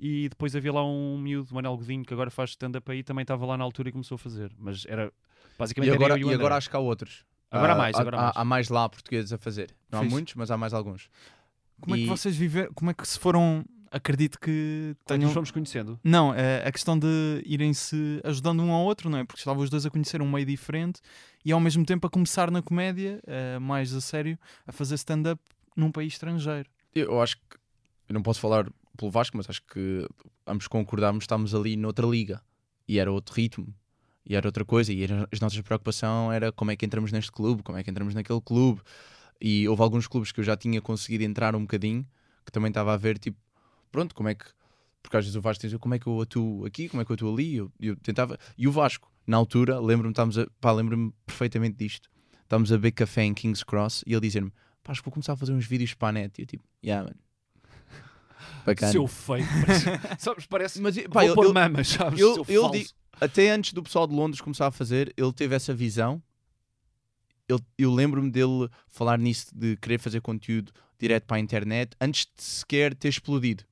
E 0.00 0.28
depois 0.28 0.54
havia 0.54 0.72
lá 0.72 0.84
um 0.84 1.18
miúdo, 1.18 1.52
Manel 1.54 1.76
Godinho, 1.76 2.04
que 2.04 2.12
agora 2.14 2.30
faz 2.30 2.50
stand-up 2.50 2.90
aí, 2.90 3.02
também 3.02 3.22
estava 3.22 3.44
lá 3.46 3.56
na 3.56 3.64
altura 3.64 3.88
e 3.88 3.92
começou 3.92 4.14
a 4.14 4.18
fazer. 4.18 4.52
Mas 4.58 4.84
era. 4.86 5.12
Basicamente 5.58 5.90
E 5.90 5.94
agora, 5.94 6.12
era 6.14 6.20
eu 6.22 6.28
e 6.28 6.30
e 6.30 6.34
agora 6.34 6.56
acho 6.56 6.70
que 6.70 6.76
há 6.76 6.78
outros. 6.78 7.24
Agora 7.50 7.72
há 7.72 7.74
Ah, 7.74 7.78
mais, 7.78 7.96
agora 7.96 8.16
há 8.16 8.20
há, 8.20 8.22
mais. 8.24 8.36
há 8.36 8.44
mais 8.44 8.68
lá 8.68 8.88
portugueses 8.88 9.32
a 9.32 9.38
fazer. 9.38 9.74
Não 9.90 9.98
há 10.00 10.02
Fixe. 10.02 10.14
muitos, 10.14 10.34
mas 10.34 10.50
há 10.50 10.56
mais 10.56 10.72
alguns. 10.74 11.08
Como 11.80 11.94
é 11.96 11.98
que 11.98 12.04
e- 12.04 12.08
vocês 12.08 12.36
viveram? 12.36 12.72
Como 12.74 12.90
é 12.90 12.94
que 12.94 13.06
se 13.08 13.18
foram? 13.18 13.64
Acredito 13.90 14.38
que 14.38 14.50
é 14.92 14.94
que 14.94 15.04
tenham. 15.06 15.24
nos 15.24 15.32
fomos 15.32 15.50
conhecendo. 15.50 15.98
Não, 16.02 16.34
é 16.34 16.66
a 16.66 16.72
questão 16.72 16.98
de 16.98 17.42
irem-se 17.44 18.20
ajudando 18.24 18.62
um 18.62 18.70
ao 18.70 18.84
outro, 18.84 19.08
não 19.08 19.18
é? 19.18 19.24
Porque 19.24 19.40
estavam 19.40 19.62
os 19.62 19.70
dois 19.70 19.86
a 19.86 19.90
conhecer 19.90 20.20
um 20.20 20.30
meio 20.30 20.46
diferente 20.46 21.00
e 21.44 21.52
ao 21.52 21.60
mesmo 21.60 21.84
tempo 21.84 22.06
a 22.06 22.10
começar 22.10 22.50
na 22.50 22.62
comédia, 22.62 23.20
eh, 23.26 23.58
mais 23.58 23.94
a 23.94 24.00
sério, 24.00 24.38
a 24.66 24.72
fazer 24.72 24.94
stand-up 24.96 25.40
num 25.76 25.90
país 25.90 26.12
estrangeiro. 26.14 26.68
Eu 26.94 27.20
acho 27.20 27.36
que. 27.36 27.56
Eu 28.08 28.14
não 28.14 28.22
posso 28.22 28.40
falar 28.40 28.70
pelo 28.96 29.10
Vasco, 29.10 29.36
mas 29.36 29.48
acho 29.48 29.62
que 29.62 30.06
ambos 30.46 30.66
concordámos 30.66 31.20
que 31.20 31.24
estávamos 31.24 31.54
ali 31.54 31.76
noutra 31.76 32.06
liga. 32.06 32.42
E 32.86 32.98
era 32.98 33.12
outro 33.12 33.34
ritmo. 33.34 33.72
E 34.24 34.34
era 34.34 34.46
outra 34.48 34.64
coisa. 34.64 34.92
E 34.92 35.02
era, 35.02 35.28
as 35.30 35.40
nossas 35.40 35.60
preocupação 35.60 36.32
era 36.32 36.50
como 36.50 36.70
é 36.70 36.76
que 36.76 36.84
entramos 36.84 37.12
neste 37.12 37.30
clube, 37.30 37.62
como 37.62 37.78
é 37.78 37.84
que 37.84 37.90
entramos 37.90 38.14
naquele 38.14 38.40
clube. 38.40 38.80
E 39.40 39.68
houve 39.68 39.82
alguns 39.82 40.06
clubes 40.06 40.32
que 40.32 40.40
eu 40.40 40.44
já 40.44 40.56
tinha 40.56 40.80
conseguido 40.80 41.22
entrar 41.24 41.54
um 41.54 41.60
bocadinho, 41.60 42.04
que 42.44 42.50
também 42.50 42.70
estava 42.70 42.92
a 42.92 42.96
ver, 42.96 43.18
tipo, 43.18 43.38
pronto, 43.90 44.14
como 44.14 44.28
é 44.28 44.34
que. 44.34 44.44
Porque 45.02 45.16
às 45.16 45.24
vezes 45.24 45.36
o 45.36 45.40
Vasco 45.40 45.66
diz 45.66 45.76
como 45.78 45.94
é 45.94 45.98
que 45.98 46.06
eu 46.06 46.20
atuo 46.20 46.66
aqui, 46.66 46.88
como 46.88 47.00
é 47.00 47.04
que 47.04 47.10
eu 47.12 47.14
atuo 47.14 47.32
ali. 47.32 47.56
Eu, 47.56 47.72
eu 47.80 47.96
tentava. 47.96 48.38
E 48.56 48.66
o 48.68 48.72
Vasco, 48.72 49.10
na 49.26 49.36
altura, 49.36 49.78
lembro-me, 49.80 50.12
estávamos 50.12 50.36
a. 50.38 50.46
Pá, 50.60 50.72
lembro-me 50.72 51.12
perfeitamente 51.24 51.76
disto. 51.76 52.10
Estávamos 52.42 52.72
a 52.72 52.76
beber 52.76 52.92
café 52.92 53.22
em 53.24 53.34
King's 53.34 53.62
Cross 53.62 54.02
e 54.06 54.12
ele 54.12 54.20
dizer-me, 54.22 54.50
pá, 54.82 54.92
acho 54.92 55.00
que 55.02 55.06
vou 55.06 55.12
começar 55.12 55.34
a 55.34 55.36
fazer 55.36 55.52
uns 55.52 55.66
vídeos 55.66 55.94
para 55.94 56.08
a 56.08 56.12
net. 56.12 56.38
E 56.38 56.42
eu 56.42 56.46
tipo, 56.46 56.64
yeah, 56.84 57.04
mano. 57.06 57.20
Bacana. 58.66 58.92
Seu 58.92 59.06
feio. 59.06 59.44
Sabes, 60.18 60.46
parece. 60.46 60.80
Mas, 60.80 60.96
Vou 60.96 61.08
pá, 61.08 61.24
ele- 61.24 61.34
pôr 61.34 61.52
mamas, 61.52 61.88
sabes? 61.88 62.20
falso. 62.20 62.70
di- 62.72 62.88
até 63.20 63.50
antes 63.50 63.72
do 63.72 63.82
pessoal 63.82 64.06
de 64.06 64.14
Londres 64.14 64.40
começar 64.40 64.66
a 64.66 64.70
fazer, 64.70 65.12
ele 65.16 65.32
teve 65.32 65.54
essa 65.54 65.74
visão. 65.74 66.22
Ele- 67.48 67.62
eu 67.78 67.92
lembro-me 67.92 68.30
dele 68.30 68.68
falar 68.86 69.18
nisso 69.18 69.46
de 69.54 69.76
querer 69.76 69.98
fazer 69.98 70.20
conteúdo 70.20 70.72
direto 70.98 71.24
para 71.24 71.36
a 71.36 71.40
internet 71.40 71.96
antes 72.00 72.26
de 72.26 72.42
sequer 72.42 72.94
ter 72.94 73.08
explodido. 73.08 73.64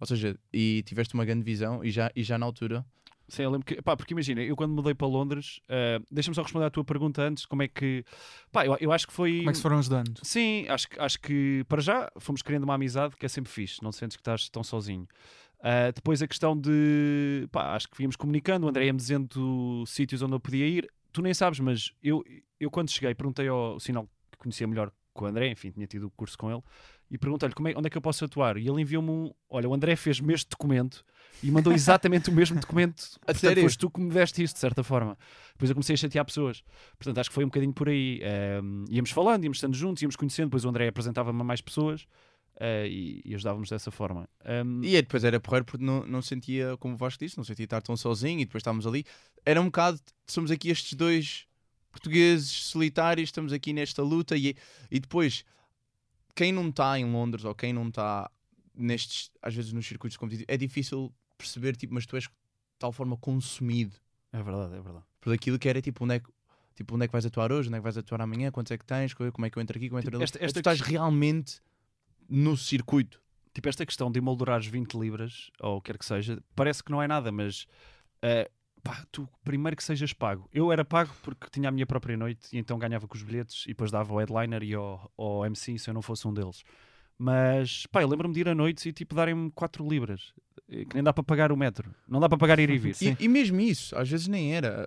Ou 0.00 0.06
seja, 0.06 0.36
e 0.52 0.82
tiveste 0.86 1.14
uma 1.14 1.24
grande 1.24 1.42
visão 1.44 1.84
e 1.84 1.90
já, 1.90 2.10
e 2.14 2.22
já 2.22 2.38
na 2.38 2.46
altura. 2.46 2.84
Sim, 3.28 3.42
eu 3.42 3.50
lembro 3.50 3.66
que, 3.66 3.82
pá, 3.82 3.94
porque 3.94 4.14
imagina, 4.14 4.40
eu 4.42 4.56
quando 4.56 4.72
mudei 4.72 4.94
para 4.94 5.06
Londres, 5.06 5.60
eh, 5.68 6.00
deixa-me 6.10 6.34
só 6.34 6.42
responder 6.42 6.64
à 6.64 6.70
tua 6.70 6.82
pergunta 6.82 7.20
antes, 7.20 7.44
como 7.44 7.62
é 7.62 7.68
que, 7.68 8.02
pá, 8.50 8.64
eu, 8.64 8.74
eu 8.80 8.90
acho 8.90 9.06
que 9.06 9.12
foi... 9.12 9.38
Como 9.38 9.50
é 9.50 9.52
que 9.52 9.56
se 9.58 9.62
foram 9.62 9.78
ajudando? 9.78 10.18
Sim, 10.22 10.66
acho, 10.68 10.88
que- 10.88 10.98
acho 10.98 11.20
que 11.20 11.62
para 11.68 11.82
já 11.82 12.10
fomos 12.18 12.40
criando 12.40 12.64
uma 12.64 12.74
amizade 12.74 13.16
que 13.16 13.26
é 13.26 13.28
sempre 13.28 13.52
fixe, 13.52 13.82
não 13.82 13.90
te 13.90 13.96
sentes 13.98 14.16
que 14.16 14.22
estás 14.22 14.48
tão 14.48 14.64
sozinho. 14.64 15.06
Ah, 15.60 15.90
depois 15.94 16.22
a 16.22 16.26
questão 16.28 16.56
de, 16.58 17.46
pá, 17.52 17.74
acho 17.74 17.88
que 17.90 18.02
íamos 18.02 18.16
comunicando, 18.16 18.64
o 18.66 18.68
André 18.70 18.86
ia-me 18.86 18.98
dizendo 18.98 19.84
sítios 19.86 20.22
onde 20.22 20.32
eu 20.32 20.40
podia 20.40 20.66
ir, 20.66 20.88
tu 21.12 21.20
nem 21.20 21.34
sabes, 21.34 21.60
mas 21.60 21.92
eu, 22.02 22.24
eu 22.58 22.70
quando 22.70 22.90
cheguei 22.90 23.14
perguntei 23.14 23.46
ao 23.48 23.78
sinal 23.78 24.08
que 24.32 24.38
conhecia 24.38 24.66
melhor 24.66 24.90
com 25.18 25.24
o 25.24 25.28
André, 25.28 25.50
enfim, 25.50 25.70
tinha 25.72 25.86
tido 25.86 26.06
o 26.06 26.10
curso 26.10 26.38
com 26.38 26.48
ele, 26.50 26.62
e 27.10 27.18
perguntei-lhe 27.18 27.54
é, 27.72 27.76
onde 27.76 27.86
é 27.88 27.90
que 27.90 27.98
eu 27.98 28.02
posso 28.02 28.24
atuar. 28.24 28.56
E 28.56 28.68
ele 28.68 28.82
enviou-me 28.82 29.10
um. 29.10 29.32
Olha, 29.50 29.68
o 29.68 29.74
André 29.74 29.96
fez-me 29.96 30.32
este 30.32 30.48
documento 30.48 31.04
e 31.42 31.50
mandou 31.50 31.72
exatamente 31.72 32.30
o 32.30 32.32
mesmo 32.32 32.60
documento. 32.60 33.18
Portanto, 33.24 33.38
sério? 33.40 33.62
foste 33.62 33.78
tu 33.78 33.90
que 33.90 34.00
me 34.00 34.10
deste 34.10 34.42
isto, 34.42 34.54
de 34.54 34.60
certa 34.60 34.84
forma. 34.84 35.18
Depois 35.52 35.70
eu 35.70 35.74
comecei 35.74 35.94
a 35.94 35.96
chatear 35.96 36.24
pessoas. 36.24 36.62
Portanto, 36.96 37.18
acho 37.18 37.30
que 37.30 37.34
foi 37.34 37.44
um 37.44 37.48
bocadinho 37.48 37.72
por 37.72 37.88
aí. 37.88 38.20
Ehm, 38.22 38.84
íamos 38.90 39.10
falando, 39.10 39.42
íamos 39.42 39.58
estando 39.58 39.74
juntos, 39.74 40.02
íamos 40.02 40.16
conhecendo. 40.16 40.46
Depois 40.46 40.64
o 40.64 40.68
André 40.68 40.86
apresentava-me 40.88 41.40
a 41.40 41.44
mais 41.44 41.60
pessoas 41.60 42.06
eh, 42.60 42.86
e, 42.88 43.22
e 43.24 43.34
ajudávamos 43.34 43.70
dessa 43.70 43.90
forma. 43.90 44.28
Ehm, 44.44 44.82
E 44.84 44.94
aí 44.94 45.02
depois 45.02 45.24
era 45.24 45.40
porreiro 45.40 45.64
porque 45.64 45.84
não, 45.84 46.06
não 46.06 46.20
sentia, 46.22 46.76
como 46.76 46.94
o 46.94 46.96
Vasco 46.96 47.24
disse, 47.24 47.36
não 47.36 47.44
sentia 47.44 47.64
estar 47.64 47.80
tão 47.80 47.96
sozinho 47.96 48.40
e 48.40 48.44
depois 48.44 48.60
estávamos 48.60 48.86
ali. 48.86 49.04
Era 49.46 49.60
um 49.60 49.66
bocado, 49.66 49.98
somos 50.26 50.50
aqui 50.50 50.68
estes 50.68 50.92
dois 50.92 51.47
portugueses 51.90 52.50
solitários, 52.50 53.28
estamos 53.28 53.52
aqui 53.52 53.72
nesta 53.72 54.02
luta 54.02 54.36
e, 54.36 54.54
e 54.90 55.00
depois 55.00 55.44
quem 56.34 56.52
não 56.52 56.68
está 56.68 56.98
em 56.98 57.04
Londres 57.10 57.44
ou 57.44 57.54
quem 57.54 57.72
não 57.72 57.88
está 57.88 58.30
nestes, 58.74 59.30
às 59.42 59.54
vezes 59.54 59.72
nos 59.72 59.86
circuitos 59.86 60.16
competitivos, 60.16 60.52
é 60.52 60.56
difícil 60.56 61.12
perceber, 61.36 61.76
tipo, 61.76 61.94
mas 61.94 62.06
tu 62.06 62.16
és 62.16 62.24
de 62.24 62.30
tal 62.78 62.92
forma 62.92 63.16
consumido 63.16 63.96
É 64.32 64.42
verdade, 64.42 64.74
é 64.76 64.80
verdade. 64.80 65.04
por 65.20 65.32
aquilo 65.32 65.58
que 65.58 65.68
era 65.68 65.80
tipo 65.82 66.04
onde 66.04 66.14
é 66.16 66.20
que, 66.20 66.30
tipo, 66.76 66.94
onde 66.94 67.04
é 67.04 67.08
que 67.08 67.12
vais 67.12 67.26
atuar 67.26 67.50
hoje, 67.50 67.68
onde 67.68 67.76
é 67.76 67.80
que 67.80 67.82
vais 67.84 67.98
atuar 67.98 68.20
amanhã, 68.20 68.50
quantos 68.52 68.70
é 68.70 68.78
que 68.78 68.84
tens, 68.84 69.12
como 69.14 69.44
é 69.46 69.50
que 69.50 69.58
eu 69.58 69.62
entro 69.62 69.76
aqui, 69.76 69.88
como 69.88 69.98
é 69.98 70.02
que 70.02 70.06
eu 70.06 70.10
entro 70.10 70.16
ali. 70.18 70.24
Esta- 70.24 70.38
esta 70.44 70.52
tu 70.54 70.58
estás 70.60 70.80
realmente 70.80 71.60
no 72.28 72.56
circuito. 72.56 73.20
Tipo, 73.52 73.68
esta 73.68 73.84
questão 73.84 74.12
de 74.12 74.18
emoldurar 74.20 74.60
20 74.60 74.94
libras, 74.94 75.50
ou 75.58 75.78
o 75.78 75.80
que 75.80 75.90
quer 75.90 75.98
que 75.98 76.04
seja, 76.04 76.40
parece 76.54 76.84
que 76.84 76.92
não 76.92 77.02
é 77.02 77.08
nada, 77.08 77.32
mas 77.32 77.66
eh, 78.22 78.48
pá, 78.82 79.04
tu 79.10 79.28
primeiro 79.44 79.76
que 79.76 79.84
sejas 79.84 80.12
pago. 80.12 80.48
Eu 80.52 80.72
era 80.72 80.84
pago 80.84 81.12
porque 81.22 81.48
tinha 81.50 81.68
a 81.68 81.72
minha 81.72 81.86
própria 81.86 82.16
noite 82.16 82.48
e 82.52 82.58
então 82.58 82.78
ganhava 82.78 83.06
com 83.06 83.16
os 83.16 83.22
bilhetes 83.22 83.64
e 83.64 83.68
depois 83.68 83.90
dava 83.90 84.12
ao 84.12 84.18
headliner 84.18 84.62
e 84.62 84.74
ao, 84.74 85.10
ao 85.16 85.46
MC 85.46 85.78
se 85.78 85.90
eu 85.90 85.94
não 85.94 86.02
fosse 86.02 86.26
um 86.26 86.32
deles. 86.32 86.62
Mas 87.18 87.86
pá, 87.86 88.02
eu 88.02 88.08
lembro-me 88.08 88.32
de 88.34 88.40
ir 88.40 88.48
a 88.48 88.54
noites 88.54 88.86
e 88.86 88.92
tipo 88.92 89.14
darem-me 89.14 89.50
4 89.50 89.86
libras, 89.88 90.32
eh, 90.68 90.84
que 90.84 90.94
nem 90.94 91.02
dá 91.02 91.12
para 91.12 91.24
pagar 91.24 91.50
o 91.50 91.56
metro, 91.56 91.92
não 92.06 92.20
dá 92.20 92.28
para 92.28 92.38
pagar 92.38 92.58
ir 92.58 92.70
e 92.70 92.78
vir. 92.78 92.96
E, 93.02 93.24
e 93.24 93.28
mesmo 93.28 93.60
isso, 93.60 93.96
às 93.96 94.08
vezes 94.08 94.28
nem 94.28 94.54
era. 94.54 94.86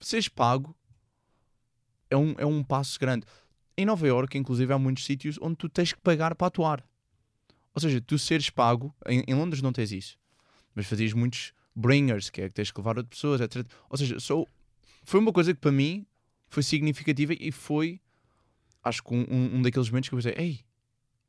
Seres 0.00 0.28
pago 0.28 0.74
é 2.10 2.14
é, 2.14 2.16
um, 2.16 2.34
é 2.38 2.46
um 2.46 2.62
passo 2.62 2.98
grande. 2.98 3.26
Em 3.76 3.84
Nova 3.84 4.06
Iorque, 4.06 4.38
inclusive, 4.38 4.72
há 4.72 4.78
muitos 4.78 5.04
sítios 5.04 5.38
onde 5.40 5.56
tu 5.56 5.68
tens 5.68 5.92
que 5.92 6.00
pagar 6.00 6.34
para 6.34 6.46
atuar. 6.46 6.84
Ou 7.74 7.80
seja, 7.80 8.00
tu 8.00 8.18
seres 8.18 8.48
pago, 8.48 8.94
em, 9.06 9.22
em 9.26 9.34
Londres 9.34 9.60
não 9.60 9.72
tens 9.72 9.92
isso, 9.92 10.18
mas 10.74 10.86
fazias 10.86 11.12
muitos 11.12 11.52
bringers, 11.76 12.30
que 12.30 12.40
é 12.40 12.48
que 12.48 12.54
tens 12.54 12.70
que 12.70 12.80
levar 12.80 12.96
outras 12.96 13.10
pessoas, 13.18 13.40
etc. 13.40 13.64
Ou 13.90 13.96
seja, 13.98 14.18
só, 14.18 14.44
foi 15.04 15.20
uma 15.20 15.32
coisa 15.32 15.52
que 15.54 15.60
para 15.60 15.70
mim 15.70 16.06
foi 16.48 16.62
significativa 16.62 17.34
e 17.38 17.52
foi, 17.52 18.00
acho 18.82 19.02
que 19.02 19.14
um, 19.14 19.26
um, 19.30 19.56
um 19.56 19.62
daqueles 19.62 19.88
momentos 19.90 20.08
que 20.08 20.14
eu 20.14 20.18
pensei, 20.18 20.34
ei, 20.36 20.60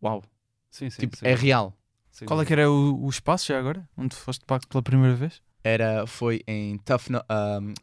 uau, 0.02 0.24
Sim, 0.72 0.90
sim. 0.90 1.02
tipo, 1.02 1.18
sim. 1.18 1.26
é 1.26 1.36
real. 1.36 1.78
Sim, 2.12 2.26
Qual 2.26 2.40
é 2.40 2.44
sim. 2.44 2.48
que 2.48 2.54
era 2.54 2.72
o, 2.72 3.06
o 3.06 3.10
espaço 3.10 3.48
já 3.48 3.60
agora? 3.60 3.88
Onde 3.96 4.16
foste 4.16 4.44
pago 4.46 4.66
pela 4.68 4.82
primeira 4.82 5.16
vez? 5.16 5.42
Era, 5.64 6.08
foi 6.08 6.42
em 6.48 6.78
Tufnell, 6.80 7.22
um, 7.30 7.68
Fin- 7.68 7.74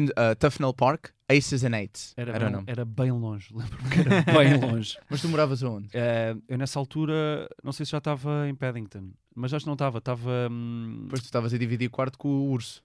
uh, 0.00 0.34
Tufnell 0.38 0.72
Park, 0.74 1.10
Aces 1.28 1.64
and 1.64 1.74
Eights. 1.76 2.12
Era, 2.16 2.32
Era 2.34 2.50
bem, 2.50 2.64
era 2.66 2.84
bem 2.84 3.10
longe, 3.12 3.48
lembro-me 3.54 3.88
que 3.90 4.00
era 4.00 4.22
bem 4.22 4.58
longe. 4.60 4.96
Mas 5.08 5.20
tu 5.20 5.28
moravas 5.28 5.62
aonde? 5.62 5.88
Eh, 5.92 6.34
eu 6.48 6.58
nessa 6.58 6.78
altura, 6.78 7.48
não 7.62 7.72
sei 7.72 7.86
se 7.86 7.92
já 7.92 7.98
estava 7.98 8.48
em 8.48 8.54
Paddington, 8.54 9.10
mas 9.34 9.52
acho 9.54 9.64
que 9.64 9.68
não 9.68 9.74
estava, 9.74 9.98
estava. 9.98 10.48
hum, 10.50 11.00
Depois 11.04 11.22
tu 11.22 11.26
estavas 11.26 11.52
a 11.54 11.58
dividir 11.58 11.88
quarto 11.90 12.18
com 12.18 12.28
o 12.28 12.50
urso. 12.50 12.82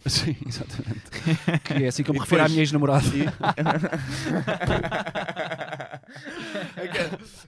Sim, 0.06 0.34
exatamente. 0.46 1.10
que 1.64 1.84
é 1.84 1.88
assim 1.88 2.02
que 2.02 2.10
eu 2.10 2.14
me 2.14 2.20
refiro 2.20 2.42
à 2.42 2.48
minha 2.48 2.60
ex-namorada. 2.60 3.04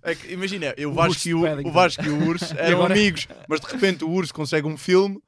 É 0.05 0.15
que- 0.15 0.29
é 0.29 0.33
imagina, 0.33 0.73
eu, 0.77 0.91
O 0.91 0.95
Vasco 0.95 1.29
e 1.29 1.35
o, 1.35 1.43
Paddington. 1.43 1.69
o 1.69 1.73
Vasco 1.73 2.05
e 2.05 2.09
o 2.09 2.29
urso 2.29 2.55
eram 2.57 2.79
agora- 2.79 2.95
amigos, 2.95 3.27
mas 3.49 3.61
de 3.61 3.67
repente 3.67 4.05
o 4.05 4.11
urso 4.11 4.33
consegue 4.33 4.67
um 4.67 4.77
filme 4.77 5.21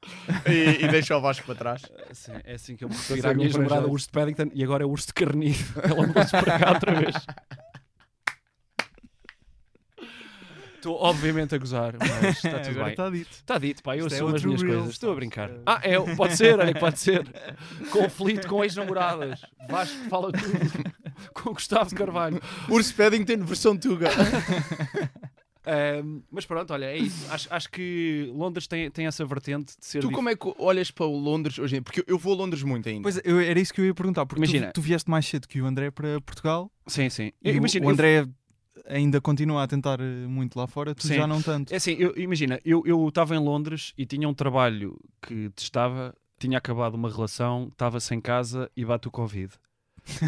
e, 0.47 0.85
e 0.85 0.87
deixa 0.87 1.17
o 1.17 1.21
Vasco 1.21 1.45
para 1.45 1.55
trás. 1.55 1.81
Sim, 2.13 2.31
é 2.43 2.53
assim 2.55 2.75
que 2.75 2.83
eu 2.85 2.89
me 2.89 2.95
refiro 2.95 3.29
à 3.29 3.33
minha 3.33 3.47
ex-namorada, 3.47 3.87
o 3.87 3.91
urso 3.91 4.07
de 4.07 4.11
Paddington, 4.13 4.49
e 4.53 4.63
agora 4.63 4.83
é 4.83 4.85
o 4.85 4.89
urso 4.89 5.07
de 5.07 5.13
Carnido. 5.13 5.57
Ela 5.83 6.07
mudou-se 6.07 6.31
para 6.31 6.59
cá 6.59 6.71
outra 6.71 6.93
vez. 6.95 7.15
Estou 10.85 11.01
obviamente 11.01 11.55
a 11.55 11.57
gozar, 11.57 11.95
mas 11.99 12.35
está 12.37 12.59
tudo 12.61 12.69
agora 12.69 12.83
bem. 12.83 12.91
está 12.93 13.09
dito. 13.09 13.31
Está 13.31 13.57
dito, 13.57 13.81
pá, 13.83 13.97
eu 13.97 14.05
Isto 14.05 14.15
é 14.15 14.17
sou 14.19 14.27
as 14.27 14.33
outro 14.33 14.47
minhas 14.49 14.61
coisas. 14.63 14.89
Estou 14.91 15.11
a 15.11 15.15
brincar. 15.15 15.49
É. 15.49 15.59
Ah, 15.65 15.79
é, 15.81 16.15
pode 16.15 16.37
ser, 16.37 16.59
olha 16.59 16.73
que 16.73 16.79
pode 16.79 16.99
ser. 16.99 17.25
Conflito 17.91 18.47
com 18.47 18.63
ex-namoradas. 18.63 19.41
Vasco 19.67 19.97
fala 20.09 20.31
tudo. 20.31 20.95
Com 21.33 21.51
o 21.51 21.53
Gustavo 21.53 21.89
de 21.89 21.95
Carvalho. 21.95 22.41
Urso 22.69 22.93
Paddington, 22.93 23.37
versão 23.45 23.75
Tuga. 23.77 24.09
Ahm, 25.67 26.21
mas 26.29 26.45
pronto, 26.45 26.71
olha, 26.73 26.85
é 26.85 26.97
isso. 26.97 27.25
Acho, 27.33 27.47
acho 27.51 27.71
que 27.71 28.29
Londres 28.35 28.67
tem, 28.67 28.91
tem 28.91 29.07
essa 29.07 29.25
vertente 29.25 29.73
de 29.79 29.85
ser. 29.85 29.99
Tu 30.01 30.07
dif- 30.07 30.15
como 30.15 30.29
é 30.29 30.35
que 30.35 30.53
olhas 30.59 30.91
para 30.91 31.05
o 31.07 31.17
Londres 31.17 31.57
hoje 31.57 31.73
em 31.75 31.77
dia? 31.77 31.81
Porque 31.81 32.03
eu 32.05 32.19
vou 32.19 32.33
a 32.33 32.35
Londres 32.37 32.61
muito 32.61 32.87
ainda. 32.87 33.01
Pois 33.01 33.17
é, 33.17 33.21
eu- 33.23 33.39
era 33.39 33.59
isso 33.59 33.73
que 33.73 33.81
eu 33.81 33.85
ia 33.85 33.93
perguntar, 33.93 34.25
porque 34.27 34.43
tu- 34.43 34.49
Imagina. 34.49 34.71
tu, 34.73 34.81
vieste 34.81 35.09
mais 35.09 35.25
cedo 35.25 35.47
que 35.47 35.59
o 35.61 35.65
André 35.65 35.89
para 35.89 36.21
Portugal 36.21 36.69
Sim, 36.85 37.09
sim. 37.09 37.31
e 37.41 37.51
o- 37.51 37.55
Imagina, 37.55 37.85
o 37.85 37.89
eu- 37.89 37.93
André 37.93 38.27
ainda 38.85 39.21
continua 39.21 39.63
a 39.63 39.67
tentar 39.67 39.99
eh, 39.99 40.27
muito 40.27 40.57
lá 40.57 40.67
fora, 40.67 40.93
tu 40.95 41.07
Sim. 41.07 41.15
já 41.15 41.27
não 41.27 41.41
tanto. 41.41 41.71
É 41.73 41.77
assim, 41.77 41.93
eu, 41.93 42.13
imagina, 42.17 42.59
eu 42.65 42.83
eu 42.85 43.07
estava 43.07 43.35
em 43.35 43.39
Londres 43.39 43.93
e 43.97 44.05
tinha 44.05 44.27
um 44.27 44.33
trabalho 44.33 44.99
que 45.21 45.49
testava, 45.51 46.13
tinha 46.39 46.57
acabado 46.57 46.95
uma 46.95 47.09
relação, 47.09 47.69
estava 47.71 47.99
sem 47.99 48.19
casa 48.19 48.69
e 48.75 48.83
bate 48.85 49.07
o 49.07 49.11
Covid. 49.11 49.53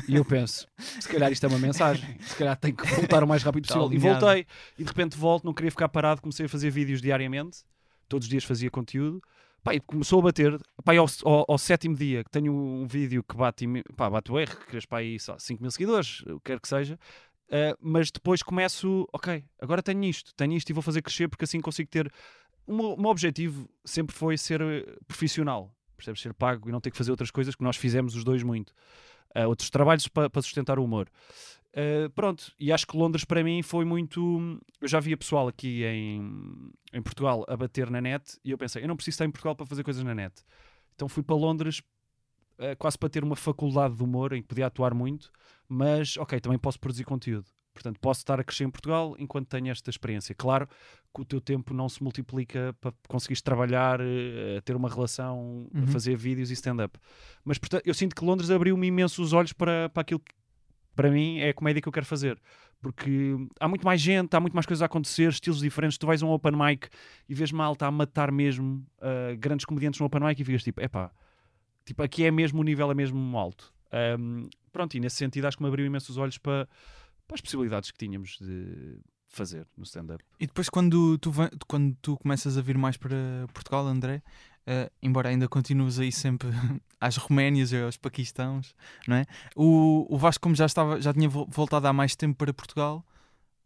E 0.07 0.15
eu 0.15 0.25
penso, 0.25 0.67
se 0.99 1.07
calhar 1.07 1.31
isto 1.31 1.45
é 1.45 1.49
uma 1.49 1.59
mensagem, 1.59 2.17
se 2.21 2.35
calhar 2.35 2.57
tenho 2.57 2.75
que 2.75 2.87
voltar 2.95 3.23
o 3.23 3.27
mais 3.27 3.43
rápido 3.43 3.65
Está 3.65 3.75
possível. 3.79 3.95
E 3.95 3.99
voltei, 4.01 4.45
e 4.77 4.83
de 4.83 4.87
repente 4.89 5.17
volto, 5.17 5.43
não 5.43 5.53
queria 5.53 5.69
ficar 5.69 5.87
parado, 5.89 6.21
comecei 6.21 6.45
a 6.47 6.49
fazer 6.49 6.71
vídeos 6.71 7.01
diariamente, 7.01 7.59
todos 8.09 8.25
os 8.25 8.29
dias 8.29 8.43
fazia 8.43 8.71
conteúdo. 8.71 9.21
Pá, 9.63 9.75
e 9.75 9.81
começou 9.81 10.19
a 10.19 10.23
bater, 10.23 10.57
pá, 10.83 10.95
ao, 10.95 11.05
ao- 11.25 11.45
ao 11.49 11.57
sétimo 11.57 11.93
dia 11.95 12.23
que 12.23 12.29
tenho 12.29 12.53
um 12.53 12.87
vídeo 12.87 13.21
que 13.21 13.35
bate, 13.35 13.65
pá, 13.97 14.09
bate 14.09 14.31
o 14.31 14.39
R, 14.39 14.47
que 14.55 14.65
cresce 14.67 14.87
para 14.87 14.99
aí 14.99 15.17
5 15.19 15.61
mil 15.61 15.69
seguidores, 15.71 16.21
o 16.21 16.35
que 16.39 16.51
quer 16.53 16.59
que 16.61 16.67
seja, 16.69 16.97
Uh, 17.47 17.77
mas 17.79 18.11
depois 18.11 18.43
começo, 18.43 19.07
ok, 19.13 19.43
agora 19.61 19.81
tenho 19.81 20.03
isto, 20.03 20.33
tenho 20.35 20.53
isto 20.53 20.69
e 20.69 20.73
vou 20.73 20.83
fazer 20.83 21.01
crescer 21.01 21.29
porque 21.29 21.45
assim 21.45 21.61
consigo 21.61 21.89
ter. 21.89 22.11
O 22.65 22.75
meu, 22.75 22.93
o 22.93 23.01
meu 23.01 23.09
objetivo 23.09 23.69
sempre 23.85 24.13
foi 24.13 24.37
ser 24.37 24.59
eh, 24.61 24.97
profissional, 25.07 25.73
percebes? 25.95 26.21
Ser 26.21 26.33
pago 26.33 26.67
e 26.67 26.71
não 26.71 26.81
ter 26.81 26.91
que 26.91 26.97
fazer 26.97 27.11
outras 27.11 27.31
coisas 27.31 27.55
que 27.55 27.63
nós 27.63 27.77
fizemos 27.77 28.13
os 28.15 28.25
dois 28.25 28.43
muito. 28.43 28.73
Uh, 29.33 29.47
outros 29.47 29.69
trabalhos 29.69 30.07
para 30.09 30.41
sustentar 30.41 30.77
o 30.77 30.83
humor. 30.83 31.09
Uh, 31.69 32.09
pronto, 32.09 32.51
e 32.59 32.71
acho 32.71 32.85
que 32.85 32.97
Londres 32.97 33.23
para 33.23 33.41
mim 33.41 33.61
foi 33.61 33.85
muito. 33.85 34.59
Eu 34.81 34.87
já 34.87 34.99
via 34.99 35.15
pessoal 35.15 35.47
aqui 35.47 35.85
em, 35.85 36.71
em 36.91 37.01
Portugal 37.01 37.45
a 37.47 37.55
bater 37.55 37.89
na 37.89 38.01
net 38.01 38.37
e 38.43 38.51
eu 38.51 38.57
pensei, 38.57 38.83
eu 38.83 38.87
não 38.87 38.97
preciso 38.97 39.15
estar 39.15 39.25
em 39.25 39.31
Portugal 39.31 39.55
para 39.55 39.65
fazer 39.65 39.83
coisas 39.83 40.03
na 40.03 40.13
net. 40.13 40.43
Então 40.95 41.07
fui 41.07 41.23
para 41.23 41.35
Londres 41.35 41.79
uh, 42.57 42.75
quase 42.77 42.97
para 42.97 43.09
ter 43.09 43.23
uma 43.23 43.35
faculdade 43.35 43.95
de 43.95 44.03
humor 44.03 44.33
em 44.33 44.41
que 44.41 44.47
podia 44.47 44.67
atuar 44.67 44.93
muito, 44.93 45.31
mas 45.67 46.17
ok, 46.17 46.39
também 46.39 46.57
posso 46.59 46.79
produzir 46.79 47.03
conteúdo. 47.03 47.45
Portanto, 47.73 47.99
posso 47.99 48.21
estar 48.21 48.39
a 48.39 48.43
crescer 48.43 48.63
em 48.63 48.71
Portugal 48.71 49.15
enquanto 49.19 49.47
tenho 49.49 49.69
esta 49.69 49.91
experiência. 49.91 50.33
Claro 50.33 50.67
que 51.13 51.21
o 51.21 51.25
teu 51.25 51.39
tempo 51.39 51.75
não 51.75 51.87
se 51.87 52.01
multiplica 52.01 52.75
para 52.81 52.91
conseguires 53.07 53.39
trabalhar, 53.41 53.99
eh, 54.01 54.59
ter 54.65 54.75
uma 54.75 54.89
relação, 54.89 55.67
Uhum. 55.73 55.85
fazer 55.87 56.15
vídeos 56.17 56.49
e 56.49 56.53
stand-up. 56.53 56.97
Mas 57.43 57.59
portanto, 57.59 57.83
eu 57.85 57.93
sinto 57.93 58.15
que 58.15 58.25
Londres 58.25 58.49
abriu-me 58.49 58.87
imenso 58.87 59.21
os 59.21 59.31
olhos 59.31 59.53
para, 59.53 59.89
para 59.89 60.01
aquilo 60.01 60.19
que, 60.19 60.33
para 60.95 61.11
mim, 61.11 61.37
é 61.37 61.49
a 61.49 61.53
comédia 61.53 61.79
que 61.79 61.87
eu 61.87 61.93
quero 61.93 62.05
fazer. 62.07 62.41
Porque 62.81 63.35
há 63.59 63.67
muito 63.67 63.85
mais 63.85 64.01
gente, 64.01 64.35
há 64.35 64.39
muito 64.39 64.53
mais 64.53 64.65
coisas 64.65 64.81
a 64.81 64.87
acontecer, 64.87 65.29
estilos 65.29 65.59
diferentes. 65.59 65.99
Tu 65.99 66.07
vais 66.07 66.23
a 66.23 66.25
um 66.25 66.31
open 66.31 66.53
mic 66.53 66.87
e 67.29 67.33
vês 67.35 67.51
malta 67.51 67.85
a 67.85 67.91
matar 67.91 68.31
mesmo 68.31 68.83
uh, 68.99 69.37
grandes 69.37 69.65
comediantes 69.65 69.99
no 69.99 70.05
open 70.07 70.21
mic 70.21 70.39
e 70.41 70.43
ficas 70.43 70.63
tipo, 70.63 70.81
epá, 70.81 71.11
tipo, 71.85 72.01
aqui 72.01 72.23
é 72.25 72.31
mesmo 72.31 72.59
o 72.59 72.63
nível, 72.63 72.89
é 72.89 72.95
mesmo 72.95 73.37
alto. 73.37 73.71
Um, 74.19 74.49
pronto, 74.71 74.95
e 74.95 74.99
nesse 74.99 75.15
sentido 75.17 75.45
acho 75.47 75.57
que 75.57 75.63
me 75.63 75.69
abriu 75.69 75.85
imenso 75.85 76.11
os 76.11 76.17
olhos 76.17 76.37
para, 76.37 76.67
para 77.27 77.35
as 77.35 77.41
possibilidades 77.41 77.91
que 77.91 77.97
tínhamos 77.97 78.37
de 78.41 78.99
fazer 79.29 79.67
no 79.77 79.83
stand-up. 79.83 80.23
E 80.39 80.47
depois, 80.47 80.69
quando 80.69 81.17
tu, 81.17 81.31
quando 81.67 81.95
tu 82.01 82.17
começas 82.17 82.57
a 82.57 82.61
vir 82.61 82.77
mais 82.77 82.97
para 82.97 83.15
Portugal, 83.53 83.85
André, 83.85 84.21
eh, 84.65 84.89
embora 85.01 85.29
ainda 85.29 85.47
continues 85.47 85.99
aí 85.99 86.11
sempre 86.11 86.49
às 86.99 87.17
Roménias 87.17 87.71
e 87.71 87.81
aos 87.81 87.97
Paquistãos, 87.97 88.73
não 89.07 89.17
é? 89.17 89.25
O, 89.55 90.05
o 90.09 90.17
Vasco, 90.17 90.41
como 90.43 90.55
já, 90.55 90.65
estava, 90.65 90.99
já 91.01 91.13
tinha 91.13 91.27
vo- 91.29 91.47
voltado 91.49 91.87
há 91.87 91.93
mais 91.93 92.15
tempo 92.15 92.37
para 92.37 92.53
Portugal, 92.53 93.05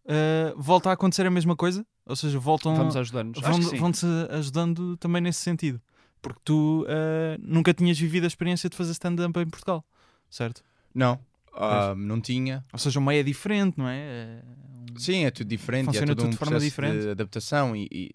eh, 0.06 0.54
volta 0.58 0.90
a 0.90 0.94
acontecer 0.94 1.26
a 1.26 1.32
mesma 1.32 1.56
coisa? 1.56 1.86
Ou 2.06 2.16
seja, 2.16 2.40
voltam, 2.40 2.76
Vamos 2.76 2.96
ajudar-nos. 2.96 3.38
Acho 3.44 3.62
vão, 3.62 3.78
vão-te 3.80 4.06
ajudando 4.32 4.98
também 4.98 5.22
nesse 5.22 5.40
sentido. 5.42 5.80
Porque 6.22 6.40
tu 6.44 6.86
eh, 6.88 7.38
nunca 7.40 7.74
tinhas 7.74 7.98
vivido 8.00 8.24
a 8.26 8.28
experiência 8.28 8.70
de 8.70 8.76
fazer 8.76 8.92
stand-up 8.92 9.40
em 9.40 9.48
Portugal, 9.50 9.84
certo? 10.32 10.64
Não, 10.96 11.20
ah, 11.54 11.94
não 11.96 12.20
tinha. 12.20 12.66
Ou 12.74 12.80
seja, 12.80 12.98
o 13.00 13.04
meio 13.04 13.20
é 13.20 13.24
diferente, 13.24 13.78
não 13.78 13.88
é? 13.88 14.00
É 14.00 14.44
um- 14.94 14.98
Sim, 14.98 15.26
é 15.26 15.32
tudo 15.32 15.48
diferente. 15.48 15.86
Funciona 15.86 16.12
é 16.14 16.16
tudo 16.16 16.28
um 16.28 16.30
de 16.32 16.38
forma 16.38 16.60
diferente. 16.60 17.02
de 17.04 17.10
adaptação 17.10 17.76
e, 17.76 17.88
e, 17.92 18.12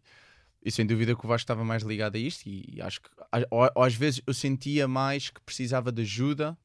e 0.65 0.71
sem 0.73 0.85
dúvida 0.85 1.15
que 1.15 1.25
o 1.25 1.29
Vasco 1.29 1.45
estava 1.45 1.65
mais 1.65 1.83
ligado 1.83 2.17
a 2.17 2.19
isto 2.19 2.47
e 2.47 2.79
acho 2.83 3.01
que 3.01 3.09
ou- 3.51 3.85
às 3.85 3.95
vezes 3.95 4.21
eu 4.27 4.35
sentia 4.35 4.89
mais 4.89 5.31
que 5.31 5.41
precisava 5.41 5.93
de 5.93 6.03
ajuda 6.03 6.59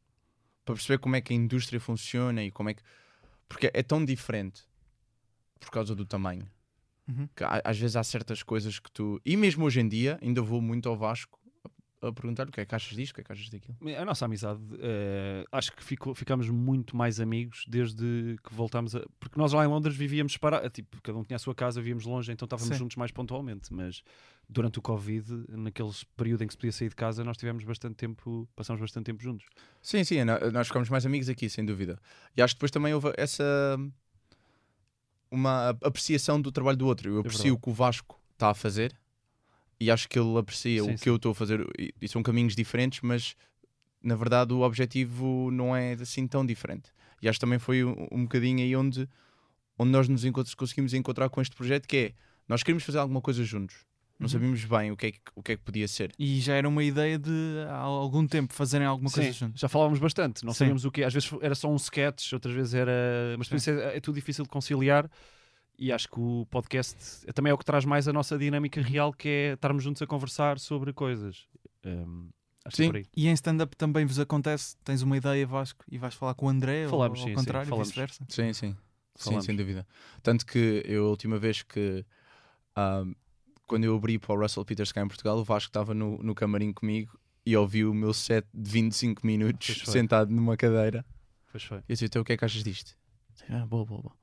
para 0.66 0.76
perceber 0.76 0.98
como 1.00 1.16
é 1.16 1.22
que 1.22 1.34
a 1.34 1.36
indústria 1.36 1.80
funciona 1.80 2.44
e 2.44 2.52
como 2.52 2.70
é 2.70 2.74
que... 2.74 2.82
Porque 3.50 3.70
é 3.74 3.84
tão 3.84 4.04
diferente 4.06 4.64
por 5.60 5.70
causa 5.72 5.94
do 5.96 6.06
tamanho. 6.06 6.48
Uhum. 7.08 7.28
Que 7.36 7.44
às 7.64 7.78
vezes 7.78 7.96
há 7.96 8.04
certas 8.04 8.44
coisas 8.44 8.80
que 8.80 8.90
tu... 8.92 9.20
E 9.26 9.36
mesmo 9.36 9.66
hoje 9.66 9.80
em 9.82 9.88
dia 9.88 10.18
ainda 10.22 10.42
vou 10.42 10.62
muito 10.62 10.88
ao 10.88 10.96
Vasco 10.98 11.40
a, 12.02 12.12
perguntar 12.12 12.48
o 12.48 12.52
que 12.52 12.62
é 12.62 12.66
que 12.66 12.76
achas 12.76 12.96
disto, 12.96 13.12
o 13.12 13.16
que 13.16 13.22
é 13.22 13.24
que 13.24 13.32
achas 13.32 13.50
daquilo. 13.50 13.78
A 13.98 14.06
nossa 14.06 14.26
amizade, 14.26 14.62
eh, 14.80 15.46
acho 15.52 15.72
que 15.74 15.84
ficou, 15.84 16.14
ficámos 16.16 16.50
muito 16.50 16.96
mais 16.96 17.20
amigos 17.20 17.64
desde 17.68 18.38
que 18.44 18.54
voltámos 18.54 18.96
a. 18.96 19.06
Porque 19.20 19.40
nós 19.40 19.54
lá 19.54 19.64
em 19.64 19.68
Londres 19.68 19.96
vivíamos 19.96 20.38
para. 20.38 20.70
Tipo, 20.70 21.02
cada 21.02 21.18
um 21.18 21.24
tinha 21.24 21.36
a 21.36 21.40
sua 21.40 21.54
casa, 21.54 21.80
vivíamos 21.80 22.06
longe, 22.06 22.32
então 22.32 22.46
estávamos 22.46 22.74
Sim. 22.74 22.80
juntos 22.80 22.98
mais 22.98 23.12
pontualmente. 23.12 23.74
Mas 23.74 24.04
durante 24.50 24.80
o 24.80 24.82
Covid, 24.82 25.46
naquele 25.50 25.92
período 26.18 26.44
em 26.44 26.48
que 26.48 26.54
se 26.54 26.58
podia 26.58 26.72
sair 26.72 26.90
de 26.90 26.96
casa, 26.96 27.24
nós 27.24 27.38
tivemos 27.38 27.64
bastante 27.64 27.96
tempo, 27.96 28.48
passamos 28.56 28.82
bastante 28.82 29.06
tempo 29.06 29.22
juntos. 29.22 29.48
Sim, 29.82 30.04
sim, 30.04 30.18
nós 30.54 30.68
ficamos 30.68 30.90
mais 30.90 31.06
amigos 31.06 31.30
aqui, 31.30 31.50
sem 31.50 31.66
dúvida. 31.66 32.00
E 32.36 32.42
acho 32.42 32.56
que 32.56 32.58
depois 32.58 32.72
também 32.72 32.94
houve 32.94 33.14
essa 33.18 33.78
uma 35.32 35.70
apreciação 35.70 36.42
do 36.42 36.52
trabalho 36.52 36.78
do 36.78 36.86
outro. 36.86 37.10
Eu 37.10 37.20
aprecio 37.20 37.44
verdade. 37.44 37.58
o 37.58 37.62
que 37.62 37.70
o 37.70 37.74
Vasco 37.74 38.20
está 38.34 38.50
a 38.50 38.54
fazer 38.54 38.94
e 39.82 39.90
acho 39.90 40.08
que 40.08 40.20
ele 40.20 40.38
aprecia 40.38 40.84
Sim, 40.84 40.94
o 40.94 40.98
sim. 40.98 41.04
que 41.04 41.10
eu 41.10 41.16
estou 41.16 41.32
a 41.32 41.36
fazer. 41.36 41.68
E, 41.80 41.92
e 42.00 42.08
são 42.08 42.22
caminhos 42.22 42.56
diferentes, 42.56 43.00
mas 43.02 43.36
na 44.04 44.16
verdade 44.16 44.54
o 44.54 44.62
objetivo 44.62 45.50
não 45.52 45.76
é 45.76 45.94
assim 45.94 46.28
tão 46.28 46.46
diferente. 46.46 46.92
E 47.22 47.28
acho 47.28 47.40
que 47.40 47.42
também 47.46 47.58
foi 47.60 47.84
um, 47.84 48.08
um 48.12 48.24
bocadinho 48.24 48.60
aí 48.60 48.76
onde, 48.76 49.10
onde 49.80 49.92
nós 49.92 50.08
nos 50.08 50.24
encont- 50.24 50.56
conseguimos 50.56 50.94
encontrar 50.94 51.30
com 51.30 51.42
este 51.42 51.56
projeto, 51.56 51.88
que 51.88 51.98
é 51.98 52.14
nós 52.48 52.62
queríamos 52.62 52.84
fazer 52.84 53.00
alguma 53.00 53.22
coisa 53.22 53.44
juntos. 53.44 53.76
Não 54.20 54.26
Uhum. 54.26 54.30
sabíamos 54.30 54.64
bem 54.66 54.92
o 54.92 54.96
que, 54.98 55.08
é 55.08 55.12
que, 55.14 55.20
o 55.36 55.42
que 55.42 55.52
é 55.54 55.58
que 55.58 55.64
podia 55.64 55.88
ser. 55.88 56.12
E 56.20 56.40
já 56.42 56.54
era 56.54 56.70
uma 56.70 56.84
ideia 56.84 57.18
de 57.18 57.32
há 57.68 57.78
algum 57.78 58.28
tempo 58.28 58.54
fazerem 58.54 58.86
alguma 58.86 59.10
coisa 59.10 59.32
Sim, 59.34 59.38
juntos. 59.46 59.60
já 59.60 59.68
falávamos 59.68 59.98
bastante, 59.98 60.46
não 60.46 60.54
Sim. 60.54 60.60
sabíamos 60.60 60.86
o 60.86 60.92
que 60.92 61.04
Às 61.04 61.12
vezes 61.12 61.28
era 61.42 61.56
só 61.56 61.68
um 61.72 61.76
sketch, 61.76 62.34
outras 62.34 62.54
vezes 62.54 62.76
era. 62.76 62.92
Mas 63.36 63.68
é, 63.68 63.98
é 63.98 64.00
tudo 64.00 64.14
difícil 64.14 64.44
de 64.44 64.50
conciliar. 64.52 65.10
E 65.82 65.92
acho 65.92 66.08
que 66.08 66.20
o 66.20 66.46
podcast 66.52 67.26
também 67.34 67.50
é 67.50 67.54
o 67.56 67.58
que 67.58 67.66
traz 67.66 67.86
mais 67.86 68.08
a 68.08 68.14
nossa 68.14 68.38
dinâmica 68.38 68.80
real, 68.80 69.12
que 69.12 69.28
é 69.28 69.54
estarmos 69.54 69.84
juntos 69.84 70.00
a 70.00 70.06
conversar 70.06 70.60
sobre 70.60 70.94
coisas. 70.94 71.48
Um, 71.84 72.30
é 72.64 72.70
Sim. 72.70 72.92
E 73.18 73.28
em 73.28 73.34
stand-up 73.34 73.76
também 73.76 74.06
vos 74.06 74.20
acontece, 74.20 74.78
tens 74.84 75.02
uma 75.02 75.18
ideia, 75.18 75.48
Vasco, 75.48 75.84
e 75.92 75.98
vais 75.98 76.14
falar 76.14 76.36
com 76.36 76.46
o 76.46 76.50
André, 76.50 76.88
Falamos, 76.88 77.20
ou 77.20 77.26
sim, 77.26 77.32
ao 77.32 77.40
sim, 77.40 77.46
contrário, 77.46 77.68
falamos. 77.68 77.88
vice-versa. 77.88 78.24
Sim, 78.30 78.54
sim. 78.54 78.78
Sim, 79.16 79.24
Falamos. 79.24 79.46
sem 79.46 79.56
dúvida. 79.56 79.88
Tanto 80.22 80.46
que 80.46 80.84
eu, 80.86 81.08
a 81.08 81.10
última 81.10 81.40
vez 81.40 81.64
que. 81.64 82.06
ahm, 82.76 83.14
quando 83.66 83.86
eu 83.86 83.96
abri 83.96 84.20
para 84.20 84.36
o 84.36 84.40
Russell 84.40 84.64
Peters 84.64 84.92
cá 84.92 85.02
em 85.02 85.08
Portugal, 85.08 85.40
o 85.40 85.44
Vasco 85.44 85.70
estava 85.70 85.96
no, 85.96 86.22
no 86.22 86.36
camarim 86.36 86.72
comigo 86.72 87.20
e 87.44 87.58
ouviu 87.58 87.90
o 87.90 87.94
meu 87.96 88.14
set 88.14 88.46
de 88.54 88.70
25 88.70 89.26
minutos 89.26 89.82
sentado 89.86 90.32
numa 90.32 90.56
cadeira. 90.56 91.04
Pois 91.52 91.64
foi. 91.64 91.78
E 91.78 91.82
eu 91.82 91.84
disse: 91.90 92.06
então 92.06 92.22
o 92.22 92.26
que 92.26 92.34
é 92.34 92.38
que 92.38 92.46
achas 92.46 92.64
disto? 92.64 92.96
Ah, 93.50 93.66
boa, 93.66 93.84
boa, 93.84 94.02
boa. 94.04 94.21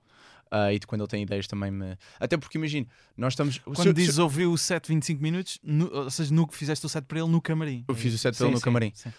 Ah, 0.50 0.72
e 0.72 0.78
de 0.78 0.86
quando 0.86 1.02
ele 1.02 1.08
tem 1.08 1.22
ideias 1.22 1.46
também 1.46 1.70
me. 1.70 1.96
Até 2.18 2.36
porque 2.36 2.56
imagino, 2.58 2.86
nós 3.16 3.32
estamos. 3.34 3.58
Quando 3.58 3.82
se 3.82 3.92
dizes 3.92 4.14
se 4.14 4.20
ouviu 4.20 4.52
o 4.52 4.58
set 4.58 4.86
25 4.88 5.22
minutos, 5.22 5.58
no- 5.62 5.90
ou 5.92 6.10
seja, 6.10 6.32
no 6.34 6.46
que 6.46 6.56
fizeste 6.56 6.84
o 6.86 6.88
set 6.88 7.04
para 7.04 7.18
ele 7.20 7.28
no 7.28 7.40
camarim. 7.40 7.84
eu 7.88 7.94
fiz 7.94 8.14
o 8.14 8.18
set 8.18 8.34
Sim, 8.34 8.44
dele 8.44 8.52
no 8.54 8.58
sim, 8.58 8.64
camarim. 8.64 8.92
sim. 8.94 9.12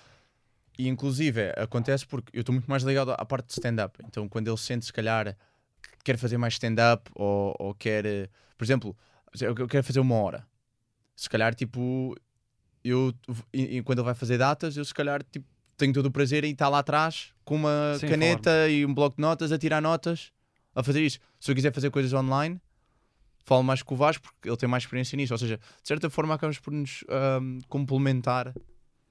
E 0.78 0.88
inclusive 0.88 1.52
acontece 1.58 2.06
porque 2.08 2.32
eu 2.38 2.39
estou 2.42 2.54
muito 2.54 2.70
mais 2.70 2.84
ligado 2.84 3.12
à 3.12 3.26
parte 3.26 3.48
de 3.48 3.54
stand-up. 3.54 4.00
Então 4.08 4.28
quando 4.30 4.48
ele 4.48 4.58
sente, 4.58 4.86
se 4.86 4.94
calhar, 4.94 5.36
que 5.82 6.04
quer 6.06 6.18
fazer 6.18 6.38
mais 6.38 6.54
stand-up 6.54 7.10
ou, 7.15 7.54
ou 7.60 7.74
quer, 7.76 8.06
eh, 8.06 8.30
por 8.58 8.63
exemplo, 8.63 8.98
eu 9.42 9.68
quero 9.68 9.84
fazer 9.84 10.00
uma 10.00 10.15
hora. 10.15 10.48
Se 11.15 11.30
calhar, 11.30 11.54
tipo, 11.54 12.15
eu, 12.84 13.13
quando 13.84 14.00
ele 14.00 14.06
vai 14.06 14.15
fazer 14.15 14.38
datas, 14.38 14.78
eu 14.78 14.86
se 14.86 14.94
calhar, 14.94 15.22
tipo, 15.22 15.46
tenho 15.76 15.94
todo 15.94 16.06
o 16.06 16.12
prazer 16.12 16.44
em 16.46 16.52
estar 16.54 16.70
lá 16.70 16.80
atrás 16.80 17.34
com 17.44 17.56
uma 17.56 17.98
caneta 18.08 18.70
e 18.70 18.86
um 18.86 18.94
bloco 18.94 19.18
de 19.18 19.22
notas 19.22 19.52
a 19.52 19.58
tirar 19.58 19.82
notas, 19.82 20.32
a 20.75 20.84
fazer 20.84 21.01
isso. 21.05 21.19
Se 21.39 21.51
eu 21.51 21.55
quiser 21.55 21.73
fazer 21.73 21.89
coisas 21.91 22.13
online, 22.13 22.60
falo 23.45 23.63
mais 23.63 23.82
com 23.82 23.95
o 23.95 23.97
Vasco 23.97 24.23
porque 24.23 24.47
ele 24.49 24.58
tem 24.58 24.69
mais 24.69 24.84
experiência 24.84 25.15
nisso. 25.15 25.34
Ou 25.34 25.38
seja, 25.38 25.58
de 25.58 25.88
certa 25.88 26.10
forma, 26.10 26.34
acabamos 26.34 26.60
por 26.60 26.71
nos 26.73 27.03
ahm, 27.10 27.60
complementar 27.67 28.53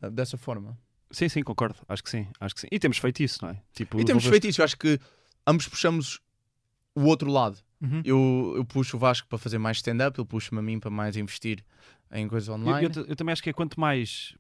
ah, 0.01 0.09
dessa 0.09 0.37
forma. 0.37 0.79
Sim, 1.11 1.29
sim, 1.29 1.43
concordo. 1.43 1.77
Acho 1.89 2.03
que 2.03 2.11
sim. 2.11 2.27
Acho 2.39 2.55
que 2.55 2.61
sim. 2.61 2.69
E 2.71 2.79
temos 2.79 2.99
feito 2.99 3.23
isso, 3.23 3.39
não 3.45 3.51
é? 3.53 3.63
Tipo, 3.73 4.01
E 4.01 4.05
temos 4.05 4.25
feito 4.25 4.47
isso. 4.47 4.61
Eu 4.61 4.65
acho 4.65 4.77
que 4.77 4.99
ambos 5.47 5.67
puxamos 5.67 6.21
o 6.95 7.05
outro 7.05 7.31
lado. 7.31 7.59
Uhum. 7.81 8.03
Eu, 8.05 8.55
eu 8.57 8.65
puxo 8.65 8.97
o 8.97 9.01
Vasco 9.01 9.27
para 9.29 9.39
fazer 9.39 9.57
mais 9.59 9.79
stand-up, 9.79 10.19
ele 10.21 10.27
puxa-me 10.27 10.59
a 10.59 10.63
mim 10.63 10.79
para 10.81 10.91
mais 10.91 11.17
investir 11.17 11.65
em 12.13 12.27
coisas 12.29 12.49
Eu, 12.49 12.55
online. 12.55 12.85
eu 12.87 12.91
ta- 12.91 13.01
eu 13.09 13.17
também 13.17 13.33
acho 13.33 13.43
que 13.43 13.49
é 13.51 13.53
quanto 13.53 13.79
mais. 13.81 14.35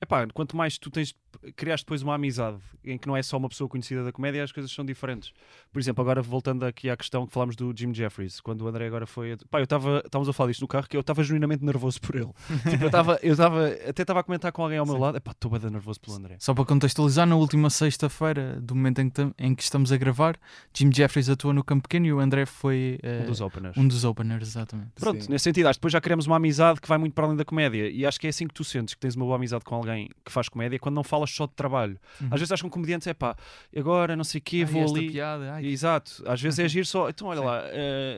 Epá, 0.00 0.26
quanto 0.28 0.56
mais 0.56 0.78
tu 0.78 0.90
tens, 0.90 1.14
criaste 1.56 1.84
depois 1.84 2.02
uma 2.02 2.14
amizade 2.14 2.58
em 2.84 2.96
que 2.98 3.06
não 3.06 3.16
é 3.16 3.22
só 3.22 3.36
uma 3.36 3.48
pessoa 3.48 3.68
conhecida 3.68 4.04
da 4.04 4.12
comédia, 4.12 4.42
as 4.42 4.52
coisas 4.52 4.70
são 4.72 4.84
diferentes. 4.84 5.32
Por 5.72 5.78
exemplo, 5.78 6.02
agora 6.02 6.22
voltando 6.22 6.64
aqui 6.64 6.88
à 6.88 6.96
questão 6.96 7.26
que 7.26 7.32
falámos 7.32 7.56
do 7.56 7.72
Jim 7.76 7.92
Jeffries, 7.94 8.40
quando 8.40 8.62
o 8.62 8.68
André 8.68 8.86
agora 8.86 9.06
foi. 9.06 9.36
Pá, 9.50 9.60
eu 9.60 9.64
estava. 9.64 10.02
Estávamos 10.04 10.28
a 10.28 10.32
falar 10.32 10.50
disto 10.50 10.62
no 10.62 10.68
carro 10.68 10.88
que 10.88 10.96
eu 10.96 11.00
estava 11.00 11.22
genuinamente 11.22 11.64
nervoso 11.64 12.00
por 12.00 12.16
ele. 12.16 12.30
tipo, 12.70 12.84
eu 12.84 12.86
estava. 12.86 13.18
Eu 13.22 13.32
estava 13.32 13.66
até 13.88 14.02
estava 14.02 14.20
a 14.20 14.22
comentar 14.22 14.52
com 14.52 14.62
alguém 14.62 14.78
ao 14.78 14.86
meu 14.86 14.94
Sim. 14.94 15.00
lado. 15.00 15.16
Epá, 15.16 15.32
estou 15.32 15.50
bem 15.50 15.70
nervoso 15.70 16.00
pelo 16.00 16.16
André. 16.16 16.36
Só 16.38 16.54
para 16.54 16.64
contextualizar, 16.64 17.26
na 17.26 17.36
última 17.36 17.70
sexta-feira, 17.70 18.60
do 18.60 18.74
momento 18.74 19.00
em 19.00 19.10
que, 19.10 19.32
em 19.38 19.54
que 19.54 19.62
estamos 19.62 19.92
a 19.92 19.96
gravar, 19.96 20.36
Jim 20.74 20.90
Jeffries 20.92 21.28
atuou 21.28 21.52
no 21.52 21.62
Campo 21.62 21.82
Pequeno 21.82 22.06
e 22.06 22.12
o 22.12 22.20
André 22.20 22.46
foi 22.46 22.98
eh, 23.02 23.20
Um 23.22 23.26
dos 23.26 23.40
openers. 23.40 23.76
um 23.76 23.88
dos 23.88 24.04
openers, 24.04 24.48
exatamente. 24.48 24.90
Pronto, 24.98 25.24
Sim. 25.24 25.30
nesse 25.30 25.44
sentido, 25.44 25.66
acho 25.66 25.78
que 25.78 25.80
depois 25.80 25.92
já 25.92 26.00
criamos 26.00 26.26
uma 26.26 26.36
amizade 26.36 26.80
que 26.80 26.88
vai 26.88 26.98
muito 26.98 27.12
para 27.14 27.24
além 27.26 27.36
da 27.36 27.44
comédia. 27.44 27.88
E 27.90 28.06
acho 28.06 28.18
que 28.18 28.26
é 28.26 28.30
assim 28.30 28.46
que 28.46 28.54
tu 28.54 28.64
sentes 28.64 28.94
que 28.94 29.00
tens 29.00 29.14
uma 29.14 29.24
boa 29.24 29.36
amizade 29.36 29.64
com 29.64 29.74
alguém 29.74 30.08
que 30.24 30.32
faz 30.32 30.48
comédia 30.48 30.78
quando 30.78 30.94
não 30.94 31.04
falas 31.04 31.27
só 31.34 31.46
de 31.46 31.52
trabalho. 31.54 31.98
Uhum. 32.20 32.28
Às 32.30 32.40
vezes 32.40 32.52
acho 32.52 32.62
que 32.62 32.66
um 32.66 32.70
comediante 32.70 33.08
é 33.08 33.14
pá, 33.14 33.36
agora 33.76 34.16
não 34.16 34.24
sei 34.24 34.38
o 34.38 34.42
quê, 34.42 34.58
Ai, 34.58 34.64
vou 34.64 34.82
ali. 34.96 35.10
piada, 35.10 35.52
ai, 35.54 35.66
Exato, 35.66 36.22
às 36.26 36.40
vezes 36.40 36.58
é 36.58 36.64
agir 36.66 36.84
só. 36.86 37.08
Então, 37.08 37.28
olha 37.28 37.40
Sim. 37.40 37.46
lá, 37.46 37.62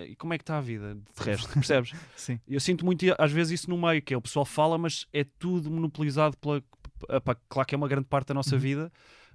e 0.09 0.17
como 0.17 0.33
é 0.35 0.39
que 0.39 0.43
está 0.43 0.59
a 0.59 0.61
vida 0.61 0.95
de 0.95 1.25
resto? 1.25 1.49
Percebes? 1.55 1.93
sim. 2.17 2.39
Eu 2.49 2.61
sinto 2.61 2.85
muito, 2.85 3.05
às 3.19 3.33
vezes, 3.33 3.61
isso 3.61 3.71
no 3.71 3.77
meio, 3.79 4.01
que 4.03 4.15
é 4.15 4.17
o 4.17 4.23
pessoal 4.23 4.45
fala, 4.45 4.77
mas 4.79 5.07
é 5.13 5.25
tudo 5.39 5.71
monopolizado 5.71 6.37
pela. 6.39 6.63
epá, 7.09 7.37
claro 7.49 7.67
que 7.67 7.75
é 7.75 7.79
uma 7.79 7.89
grande 7.89 8.07
parte 8.07 8.29
da 8.29 8.35
nossa 8.35 8.55
Uhum. 8.55 8.61
vida, 8.61 8.93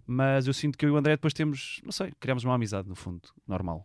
mas 0.08 0.46
eu 0.46 0.54
sinto 0.54 0.78
que 0.78 0.86
eu 0.86 0.90
e 0.90 0.92
o 0.92 0.98
André 0.98 1.14
depois 1.14 1.34
temos, 1.34 1.82
não 1.84 1.92
sei, 1.92 2.14
criamos 2.20 2.44
uma 2.44 2.54
amizade, 2.54 2.88
no 2.88 2.94
fundo, 2.94 3.22
normal. 3.48 3.84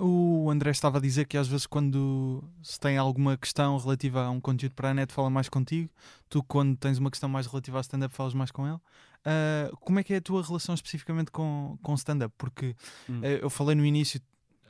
O 0.00 0.50
André 0.50 0.70
estava 0.72 0.98
a 0.98 1.00
dizer 1.00 1.26
que 1.26 1.36
às 1.38 1.46
vezes 1.46 1.64
quando 1.64 2.42
se 2.60 2.78
tem 2.80 2.98
alguma 2.98 3.36
questão 3.36 3.78
relativa 3.78 4.24
a 4.24 4.30
um 4.30 4.40
conteúdo 4.40 4.74
para 4.74 4.90
a 4.90 4.94
net 4.94 5.12
fala 5.12 5.30
mais 5.30 5.48
contigo, 5.48 5.88
tu 6.28 6.42
quando 6.42 6.76
tens 6.76 6.98
uma 6.98 7.08
questão 7.10 7.28
mais 7.28 7.46
relativa 7.46 7.78
a 7.78 7.80
stand-up 7.82 8.12
falas 8.14 8.34
mais 8.34 8.50
com 8.50 8.66
ele. 8.66 8.78
Ah, 9.24 9.70
como 9.80 9.98
é 9.98 10.04
que 10.04 10.14
é 10.14 10.16
a 10.16 10.20
tua 10.20 10.42
relação 10.42 10.74
especificamente 10.74 11.30
com, 11.30 11.78
com 11.82 11.94
stand-up? 11.94 12.34
Porque 12.38 12.74
Hum. 13.08 13.20
eh, 13.22 13.38
eu 13.42 13.50
falei 13.50 13.74
no 13.74 13.84
início, 13.84 14.20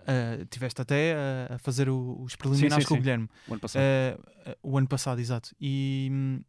ah, 0.07 0.45
tiveste 0.51 0.81
até 0.83 1.15
a- 1.51 1.55
a 1.55 1.59
fazer 1.59 1.89
o- 1.89 2.21
os 2.23 2.35
preliminares 2.37 2.85
sim, 2.85 2.89
com 2.89 2.95
o 2.95 2.97
sim. 2.97 3.01
Guilherme. 3.03 3.29
O 3.47 3.53
ano 3.53 3.61
passado. 3.61 3.83
O 4.63 4.79
ano 4.79 4.89
passado, 4.89 5.21
exato. 5.21 5.55
E 5.61 6.09
hum, 6.11 6.41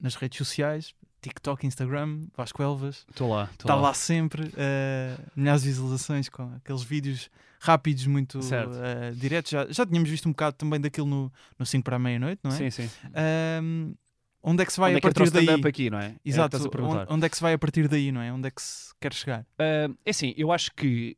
nas 0.00 0.14
redes 0.14 0.38
sociais, 0.38 0.94
TikTok, 1.20 1.66
Instagram, 1.66 2.26
Vasco 2.36 2.62
Elvas, 2.62 3.04
Estou 3.10 3.30
lá, 3.34 3.44
estou 3.50 3.54
está 3.64 3.74
lá 3.74 3.92
sempre, 3.92 4.52
eh, 4.56 5.18
milhares 5.34 5.62
de 5.62 5.68
visualizações 5.70 6.28
com 6.28 6.44
aqueles 6.54 6.82
vídeos 6.84 7.28
rápidos, 7.58 8.06
muito 8.06 8.38
eh, 8.38 9.10
diretos. 9.16 9.50
Já, 9.50 9.66
já 9.68 9.84
tínhamos 9.84 10.08
visto 10.08 10.28
um 10.28 10.30
bocado 10.32 10.56
também 10.56 10.80
daquilo 10.80 11.08
no, 11.08 11.32
no 11.58 11.66
5 11.66 11.82
para 11.84 11.96
a 11.96 11.98
meia-noite, 11.98 12.40
não 12.44 12.52
é? 12.52 12.56
Sim, 12.56 12.70
sim. 12.70 12.90
Ahm, 13.12 13.94
onde 14.42 14.62
é 14.62 14.66
que 14.66 14.72
se 14.72 14.80
vai 14.80 14.90
Onde 14.90 14.96
a 14.96 14.98
é 14.98 15.10
o 15.10 15.12
partir 15.14 15.30
daí? 15.30 15.44
stand-up 15.44 15.68
aqui, 15.68 15.90
não 15.90 15.98
é? 15.98 16.06
É 16.06 16.14
Exato, 16.24 16.56
a 16.56 16.68
perguntar. 16.70 17.02
onde, 17.02 17.12
onde 17.12 17.26
é 17.26 17.28
que 17.28 17.36
se 17.36 17.42
vai 17.42 17.52
a 17.52 17.58
partir 17.58 17.88
daí, 17.88 18.12
não 18.12 18.20
é? 18.20 18.32
Onde 18.32 18.48
é 18.48 18.50
que 18.50 18.62
se 18.62 18.92
quer 19.00 19.12
chegar? 19.12 19.46
Ah, 19.58 19.88
é 20.04 20.10
assim, 20.10 20.34
eu 20.36 20.52
acho 20.52 20.72
que 20.74 21.16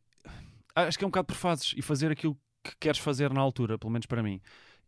acho 0.74 0.98
que 0.98 1.04
é 1.04 1.06
um 1.06 1.10
bocado 1.10 1.26
por 1.26 1.36
fases 1.36 1.74
e 1.76 1.82
fazer 1.82 2.10
aquilo 2.10 2.36
que 2.62 2.72
queres 2.78 2.98
fazer 2.98 3.32
na 3.32 3.40
altura, 3.40 3.78
pelo 3.78 3.92
menos 3.92 4.06
para 4.06 4.22
mim. 4.22 4.40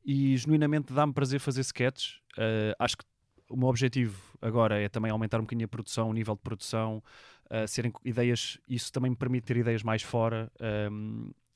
E 0.04 0.36
genuinamente 0.36 0.92
dá-me 0.92 1.12
prazer 1.12 1.40
fazer 1.40 1.60
sketches. 1.60 2.20
Ah, 2.36 2.74
acho 2.84 2.96
que 2.96 3.04
o 3.48 3.56
meu 3.56 3.68
objetivo 3.68 4.16
agora 4.40 4.80
é 4.80 4.88
também 4.88 5.10
aumentar 5.10 5.38
um 5.38 5.42
bocadinho 5.42 5.66
a 5.66 5.68
produção, 5.68 6.08
o 6.08 6.12
nível 6.12 6.34
de 6.34 6.40
produção, 6.40 7.02
ah, 7.50 7.66
serem 7.66 7.92
ideias, 8.04 8.58
isso 8.68 8.90
também 8.92 9.10
me 9.10 9.16
permite 9.16 9.44
ter 9.44 9.56
ideias 9.58 9.82
mais 9.82 10.02
fora. 10.02 10.50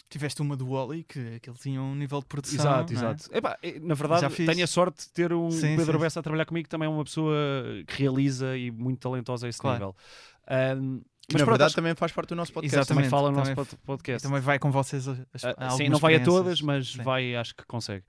Tiveste 0.09 0.41
uma 0.41 0.57
do 0.57 0.69
Wally, 0.69 1.03
que, 1.03 1.41
que 1.41 1.51
ele 1.51 1.59
tinha 1.59 1.83
um 1.83 1.95
nível 1.95 2.21
de 2.21 2.27
produção. 2.27 2.55
exato, 2.61 2.93
é? 2.93 2.97
exato. 2.97 3.29
Epá, 3.33 3.59
eh, 3.63 3.81
na 3.81 3.95
verdade, 3.95 4.29
tenho 4.35 4.63
a 4.63 4.67
sorte 4.69 5.05
de 5.05 5.13
ter 5.13 5.33
um 5.33 5.51
Sim, 5.51 5.77
Pedro 5.77 5.95
sim, 5.95 5.99
Bessa 5.99 6.21
a 6.21 6.23
trabalhar 6.23 6.45
comigo, 6.47 6.65
que 6.65 6.71
também 6.71 6.87
é 6.87 6.89
uma 6.89 7.03
pessoa 7.05 7.35
que 7.89 8.03
realiza 8.03 8.57
e 8.57 8.71
muito 8.71 9.01
talentosa 9.01 9.47
a 9.47 9.49
esse 9.51 9.59
Claro. 9.59 9.79
nível. 9.79 9.97
Que 11.29 11.33
mas 11.35 11.41
na 11.41 11.45
pronto, 11.45 11.47
verdade 11.59 11.65
acho 11.65 11.75
também 11.75 11.95
faz 11.97 12.13
parte 12.13 12.29
do 12.29 12.37
nosso 12.37 12.53
podcast. 12.53 12.77
Exatamente. 12.77 13.09
também 13.09 13.11
fala 13.11 13.31
no 13.33 13.39
nosso 13.39 13.51
também- 13.51 13.65
pod- 13.65 13.79
podcast. 13.85 14.23
Também 14.29 14.41
vai 14.41 14.61
com 14.61 14.71
vocês 14.71 15.09
a, 15.09 15.13
a- 15.13 15.17
Ah, 15.59 15.67
a 15.67 15.71
sim, 15.71 15.89
não 15.89 15.99
vai 15.99 16.15
a 16.15 16.21
todas, 16.23 16.61
mas 16.61 16.93
Sim. 16.93 17.03
vai, 17.03 17.35
acho 17.35 17.53
que 17.57 17.67
consegue. 17.67 18.05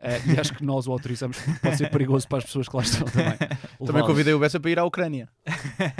Ah, 0.00 0.16
e 0.32 0.38
acho 0.38 0.54
que 0.54 0.64
nós 0.64 0.86
o 0.86 0.92
autorizamos 0.92 1.36
porque 1.38 1.58
pode 1.60 1.76
ser 1.76 1.90
perigoso 1.90 2.28
para 2.28 2.38
as 2.38 2.44
pessoas 2.44 2.68
que 2.68 2.76
lá 2.76 2.82
estão 2.82 3.04
também. 3.06 3.36
Também 3.84 4.04
convidei 4.06 4.32
o 4.34 4.38
Bessa 4.38 4.60
para 4.60 4.70
ir 4.70 4.78
à 4.78 4.84
Ucrânia. 4.84 5.28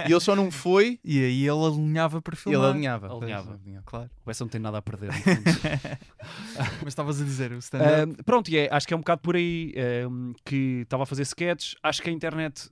e 0.08 0.12
ele 0.12 0.20
só 0.20 0.36
não 0.36 0.50
foi 0.50 1.00
E 1.04 1.18
aí 1.24 1.40
ele 1.48 1.64
alinhava 1.66 2.20
para 2.22 2.34
e 2.34 2.36
ele 2.36 2.42
filmar. 2.42 2.70
alinhava. 2.70 3.12
Alinhava. 3.12 3.58
Claro. 3.84 4.10
O 4.22 4.26
Bessa 4.26 4.44
não 4.44 4.48
tem 4.48 4.60
nada 4.60 4.78
a 4.78 4.82
perder. 4.82 5.10
Mas 6.82 6.88
estavas 6.88 7.20
a 7.20 7.24
dizer, 7.24 7.52
o 7.52 7.58
stand-up. 7.58 7.90
Ah, 8.20 8.22
pronto, 8.24 8.48
e 8.50 8.56
é, 8.58 8.68
acho 8.72 8.86
que 8.86 8.94
é 8.94 8.96
um 8.96 9.00
bocado 9.00 9.20
por 9.20 9.36
aí 9.36 9.74
ah, 9.76 10.34
que 10.44 10.80
estava 10.82 11.02
a 11.02 11.06
fazer 11.06 11.22
sketches. 11.22 11.74
Acho 11.82 12.02
que 12.02 12.10
a 12.10 12.12
internet. 12.12 12.70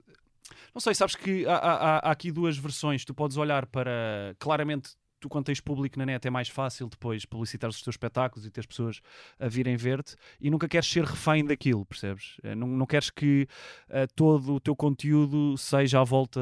Não 0.73 0.79
sei, 0.79 0.93
sabes 0.95 1.15
que 1.15 1.45
há, 1.47 1.55
há- 1.55 1.97
há 2.07 2.11
aqui 2.11 2.31
duas 2.31 2.57
versões. 2.57 3.03
Tu 3.03 3.13
podes 3.13 3.37
olhar 3.37 3.65
para. 3.65 4.35
Claramente, 4.39 4.91
tu, 5.19 5.27
quando 5.29 5.45
tens 5.45 5.59
público 5.59 5.97
na 5.97 6.05
net, 6.05 6.27
é 6.27 6.29
mais 6.29 6.49
fácil 6.49 6.87
depois 6.87 7.25
publicitar 7.25 7.69
os 7.69 7.81
teus 7.81 7.93
espetáculos 7.93 8.45
e 8.45 8.51
ter 8.51 8.61
as 8.61 8.65
pessoas 8.65 9.01
a 9.39 9.47
virem 9.47 9.75
ver-te 9.75 10.15
e 10.39 10.49
nunca 10.49 10.67
queres 10.67 10.87
ser 10.87 11.03
refém 11.03 11.43
daquilo, 11.45 11.85
percebes? 11.85 12.37
Eh, 12.43 12.55
Não, 12.55 12.67
não 12.67 12.85
queres 12.85 13.09
que 13.09 13.47
eh, 13.89 14.07
todo 14.15 14.55
o 14.55 14.59
teu 14.59 14.75
conteúdo 14.75 15.57
seja 15.57 15.99
à 16.01 16.03
volta 16.03 16.39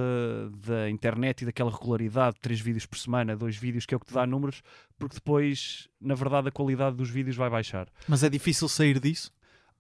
da 0.68 0.90
internet 0.90 1.42
e 1.42 1.46
daquela 1.46 1.72
regularidade, 1.72 2.38
três 2.42 2.60
vídeos 2.60 2.86
por 2.86 2.98
semana, 2.98 3.36
dois 3.36 3.56
vídeos, 3.56 3.86
que 3.86 3.94
é 3.94 3.98
o 3.98 4.00
que 4.00 4.08
te 4.08 4.14
dá 4.14 4.26
números, 4.26 4.62
porque 4.98 5.16
depois, 5.16 5.88
na 6.00 6.16
verdade, 6.16 6.48
a 6.50 6.52
qualidade 6.52 6.96
dos 6.96 7.10
vídeos 7.10 7.36
vai 7.36 7.50
baixar. 7.50 7.88
Mas 8.08 8.24
é 8.24 8.30
difícil 8.30 8.68
sair 8.68 9.00
disso? 9.00 9.32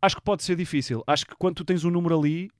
Acho 0.01 0.17
que 0.17 0.21
pode 0.21 0.43
ser 0.43 0.55
difícil. 0.55 1.03
Acho 1.07 1.25
que 1.25 1.35
quando 1.35 1.55
tu 1.55 1.65
tens 1.65 1.83
um 1.83 1.89
número 1.89 2.19
ali, 2.19 2.51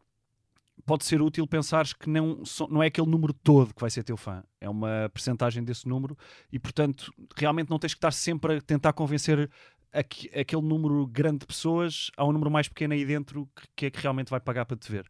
pode 0.86 1.04
ser 1.06 1.22
útil 1.22 1.48
pensares 1.48 1.94
que 1.94 2.10
não, 2.10 2.44
não 2.70 2.84
é 2.84 2.88
aquele 2.88 3.08
número 3.10 3.34
todo 3.34 3.74
que 3.74 3.82
vai 3.82 3.90
ser 3.90 4.04
teu 4.04 4.16
fã. 4.18 4.44
É 4.62 4.70
uma 4.70 5.10
percentagem 5.14 5.64
desse 5.64 5.88
número 5.88 6.18
e, 6.52 6.60
portanto, 6.60 7.12
realmente 7.36 7.70
não 7.70 7.80
tens 7.80 7.94
que 7.94 7.98
estar 7.98 8.12
sempre 8.12 8.58
a 8.58 8.62
tentar 8.62 8.94
convencer 8.94 9.50
aque- 9.92 10.30
aquele 10.38 10.62
número 10.62 11.08
grande 11.08 11.40
de 11.40 11.46
pessoas 11.48 12.12
a 12.18 12.26
um 12.26 12.32
número 12.34 12.52
mais 12.52 12.68
pequeno 12.68 12.94
aí 12.94 13.06
dentro 13.06 13.48
que- 13.56 13.68
que 13.76 13.86
é 13.86 13.90
que 13.90 14.00
realmente 14.02 14.30
vai 14.30 14.40
pagar 14.42 14.66
para 14.66 14.76
te 14.78 14.92
ver. 14.92 15.08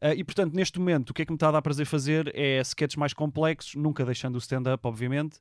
Ah, 0.00 0.14
e, 0.14 0.22
portanto, 0.22 0.54
neste 0.54 0.78
momento, 0.78 1.10
o 1.10 1.14
que 1.14 1.22
é 1.22 1.24
que 1.24 1.32
me 1.32 1.36
está 1.36 1.48
a 1.48 1.52
dar 1.52 1.62
prazer 1.62 1.84
fazer 1.86 2.30
é 2.34 2.60
sketches 2.60 2.96
mais 2.96 3.12
complexos, 3.12 3.74
nunca 3.74 4.04
deixando 4.04 4.36
o 4.36 4.38
stand-up, 4.38 4.86
obviamente, 4.86 5.40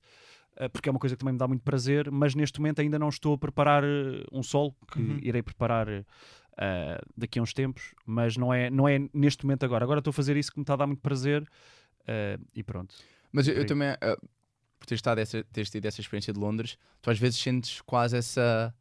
ah, 0.58 0.68
porque 0.68 0.90
é 0.90 0.92
uma 0.92 1.00
coisa 1.00 1.16
que 1.16 1.20
também 1.20 1.34
me 1.34 1.38
dá 1.40 1.48
muito 1.48 1.62
prazer, 1.62 2.10
mas 2.10 2.34
neste 2.34 2.60
momento 2.60 2.82
ainda 2.82 2.98
não 2.98 3.10
estou 3.10 3.36
a 3.36 3.38
preparar 3.38 3.84
eh, 3.84 4.24
um 4.32 4.42
solo, 4.42 4.76
que 4.92 5.00
Uhum. 5.00 5.20
irei 5.22 5.44
preparar 5.44 5.88
ah, 6.58 7.00
daqui 7.16 7.40
a 7.40 7.42
uns 7.42 7.54
tempos, 7.54 7.94
mas 8.06 8.36
não 8.38 8.54
é, 8.54 8.70
não 8.70 8.88
é 8.88 9.00
neste 9.14 9.46
momento 9.46 9.64
agora. 9.64 9.84
Agora 9.84 10.00
estou 10.00 10.12
a 10.12 10.14
fazer 10.14 10.36
isso 10.38 10.52
que 10.52 10.58
me 10.60 10.64
está 10.64 10.74
a 10.74 10.78
dar 10.78 10.88
muito 10.88 11.02
prazer 11.02 11.48
ah, 12.08 12.40
e 12.56 12.64
pronto. 12.64 12.94
Mas 13.32 13.48
eu, 13.48 13.56
eu 13.56 13.66
também, 13.66 13.90
ah, 13.90 14.18
por 14.80 14.86
ter, 14.86 14.96
estado 14.96 15.20
essa, 15.20 15.44
teres 15.52 15.70
tido 15.70 15.86
essa 15.86 16.02
experiência 16.02 16.34
de 16.34 16.40
Londres, 16.40 16.78
tu 17.02 17.10
às 17.10 17.18
vezes 17.20 17.40
sentes 17.40 17.82
quase 17.82 18.16
essa, 18.18 18.74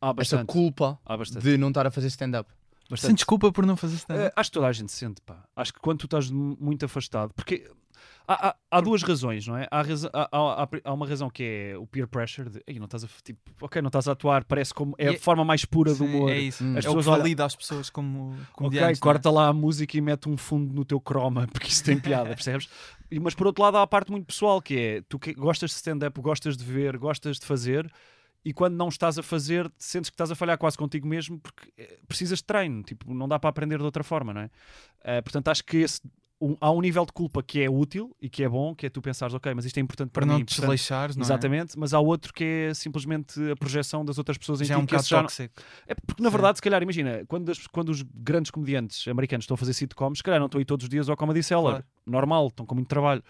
Há 0.00 0.14
essa 0.18 0.44
culpa 0.44 0.98
bastante. 1.06 1.42
de 1.42 1.56
não 1.58 1.68
estar 1.68 1.86
a 1.86 1.90
fazer 1.90 2.06
stand-up. 2.08 2.50
bastante. 2.88 3.10
Sentes 3.10 3.24
culpa 3.24 3.50
por 3.52 3.66
não 3.66 3.76
fazer 3.76 3.96
stand 3.96 4.16
Eh, 4.16 4.32
acho 4.36 4.50
que 4.50 4.54
toda 4.54 4.66
a 4.68 4.72
gente 4.72 4.92
sente, 4.92 5.20
pá. 5.22 5.44
Acho 5.56 5.72
que 5.72 5.80
quando 5.80 5.98
tu 5.98 6.04
estás 6.06 6.30
mu- 6.30 6.56
muito 6.60 6.84
afastado, 6.84 7.32
porque 7.34 7.68
há, 8.28 8.48
há- 8.50 8.56
há 8.70 8.80
duas 8.80 9.02
razões, 9.02 9.46
não 9.46 9.56
é? 9.56 9.66
Há, 9.70 9.82
raza- 9.82 10.10
há- 10.14 10.92
uma 10.92 11.06
razão 11.08 11.30
que 11.30 11.42
é 11.72 11.78
o 11.78 11.86
peer 11.86 12.06
pressure, 12.06 12.50
de 12.50 12.62
"Ei, 12.66 12.78
não 12.78 12.84
estás 12.84 13.02
a, 13.02 13.08
tipo, 13.24 13.40
ok, 13.60 13.80
não 13.82 13.88
estás 13.88 14.06
a 14.06 14.12
atuar, 14.12 14.44
parece 14.44 14.72
como 14.74 14.94
é 14.98 15.06
E 15.06 15.08
a 15.08 15.12
é- 15.14 15.18
forma 15.18 15.44
mais 15.44 15.64
pura 15.64 15.90
do 15.92 15.96
Sim, 15.98 16.04
humor. 16.04 16.30
É 16.30 16.38
isso. 16.38 16.62
Hum. 16.62 16.74
É 16.76 16.78
As 16.78 16.84
o 16.84 16.88
que 16.88 16.94
pessoas 16.96 17.06
olham- 17.08 17.18
valida 17.18 17.44
as 17.44 17.56
pessoas 17.56 17.90
como 17.90 18.32
Ok, 18.32 18.44
comediantes. 18.52 19.00
não 19.00 19.10
é? 19.10 19.12
corta 19.14 19.30
lá 19.30 19.48
a 19.48 19.52
música 19.52 19.96
e 19.96 20.00
mete 20.00 20.28
um 20.28 20.36
fundo 20.36 20.72
no 20.74 20.84
teu 20.84 21.00
croma, 21.00 21.46
porque 21.52 21.68
isso 21.68 21.82
tem 21.82 21.98
piada, 21.98 22.28
percebes? 22.28 22.68
E- 23.10 23.18
Mas 23.18 23.34
por 23.34 23.46
outro 23.46 23.62
lado 23.64 23.78
há 23.78 23.82
a 23.82 23.86
parte 23.86 24.10
muito 24.10 24.26
pessoal, 24.26 24.60
que 24.60 24.76
é 24.78 25.02
tu 25.08 25.18
que 25.18 25.32
gostas 25.32 25.70
de 25.70 25.76
stand-up, 25.76 26.20
gostas 26.20 26.56
de 26.56 26.64
ver, 26.64 26.98
gostas 26.98 27.38
de 27.38 27.46
fazer, 27.46 27.90
e 28.44 28.52
quando 28.52 28.76
não 28.76 28.88
estás 28.88 29.18
a 29.18 29.22
fazer, 29.22 29.70
sentes 29.76 30.10
que 30.10 30.14
estás 30.14 30.30
a 30.30 30.34
falhar 30.34 30.56
quase 30.58 30.76
contigo 30.78 31.08
mesmo, 31.08 31.38
porque 31.40 31.72
eh, 31.76 31.98
precisas 32.06 32.38
de 32.38 32.44
treino, 32.44 32.82
tipo, 32.82 33.12
não 33.12 33.26
dá 33.26 33.38
para 33.38 33.50
aprender 33.50 33.78
de 33.78 33.84
outra 33.84 34.04
forma, 34.04 34.32
não 34.32 34.42
é? 34.42 34.50
Eh, 35.04 35.20
portanto, 35.22 35.48
acho 35.48 35.64
que 35.64 35.78
esse, 35.78 36.00
um- 36.40 36.56
há 36.60 36.70
um 36.70 36.80
nível 36.80 37.04
de 37.04 37.12
culpa 37.12 37.42
que 37.42 37.60
é 37.60 37.68
útil 37.68 38.14
e 38.20 38.28
que 38.28 38.42
é 38.44 38.48
bom, 38.48 38.74
que 38.74 38.86
é 38.86 38.90
tu 38.90 39.02
pensares, 39.02 39.34
ok, 39.34 39.52
mas 39.54 39.64
isto 39.64 39.76
é 39.78 39.80
importante 39.80 40.10
para, 40.10 40.22
Para 40.24 40.26
não 40.32 40.38
mim. 40.38 40.44
te 40.44 40.48
portanto- 40.50 40.62
desleixares, 40.62 41.16
não 41.16 41.22
é? 41.22 41.26
Exatamente, 41.26 41.78
mas 41.78 41.92
há 41.92 41.98
outro 42.00 42.32
que 42.32 42.44
é 42.70 42.74
simplesmente 42.74 43.40
a 43.50 43.56
projeção 43.56 44.04
das 44.04 44.18
outras 44.18 44.38
pessoas 44.38 44.60
em 44.60 44.64
Já 44.64 44.74
é 44.74 44.76
ti, 44.76 44.82
um 44.82 44.86
que 44.86 44.92
bocado 44.92 45.08
já 45.08 45.16
não- 45.16 45.22
tóxico. 45.24 45.54
é 45.86 45.94
porque, 45.94 46.22
na 46.22 46.28
Sim. 46.28 46.32
verdade, 46.32 46.58
se 46.58 46.62
calhar, 46.62 46.82
imagina, 46.82 47.24
quando, 47.26 47.50
as- 47.50 47.66
quando 47.66 47.88
os 47.90 48.02
grandes 48.02 48.50
comediantes 48.50 49.06
americanos 49.08 49.44
estão 49.44 49.54
a 49.54 49.58
fazer 49.58 49.72
sitcoms, 49.74 50.18
se 50.18 50.22
calhar 50.22 50.38
não 50.38 50.46
estão 50.46 50.58
aí 50.58 50.64
todos 50.64 50.84
os 50.84 50.88
dias 50.90 51.08
ao 51.08 51.16
Comedy 51.16 51.42
Cellar. 51.42 51.72
Claro. 51.72 51.84
Normal, 52.06 52.46
estão 52.48 52.64
com 52.64 52.74
muito 52.74 52.88
trabalho. 52.88 53.22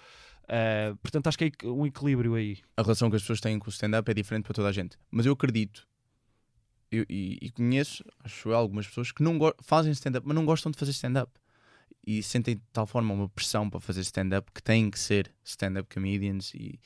Uh, 0.45 0.97
portanto, 1.03 1.27
acho 1.27 1.37
que 1.37 1.45
é 1.63 1.67
um 1.67 1.87
equilíbrio 1.87 2.35
aí. 2.35 2.59
a 2.75 2.81
relação 2.83 3.11
que 3.11 3.17
as 3.17 3.23
pessoas 3.23 3.39
têm 3.41 3.59
com 3.59 3.67
o 3.67 3.71
stand-up 3.71 4.11
é 4.11 4.15
diferente 4.15 4.45
para 4.45 4.55
toda 4.55 4.69
a 4.69 4.73
gente. 4.73 4.97
Mas 5.11 5.27
eu 5.27 5.33
acredito 5.35 5.87
eu- 6.91 7.05
e, 7.09 7.37
e 7.43 7.51
conheço, 7.51 8.03
acho 8.25 8.49
eu, 8.49 8.57
algumas 8.57 8.87
pessoas 8.87 9.13
que 9.13 9.23
não 9.23 9.39
fazem 9.63 9.93
stand-up, 9.93 10.27
mas 10.27 10.35
não 10.35 10.47
gostam 10.47 10.73
de 10.73 10.79
fazer 10.79 10.93
stand-up. 10.93 11.31
E 12.11 12.23
sentem 12.23 12.57
de 12.57 12.63
tal 12.73 12.87
forma 12.87 13.13
uma 13.13 13.29
pressão 13.29 13.69
para 13.69 13.81
fazer 13.81 14.01
stand-up 14.01 14.51
que 14.51 14.63
têm 14.63 14.91
que 14.91 14.99
ser 14.99 15.31
stand-up 15.45 15.93
comedians. 15.95 16.55
E, 16.55 16.81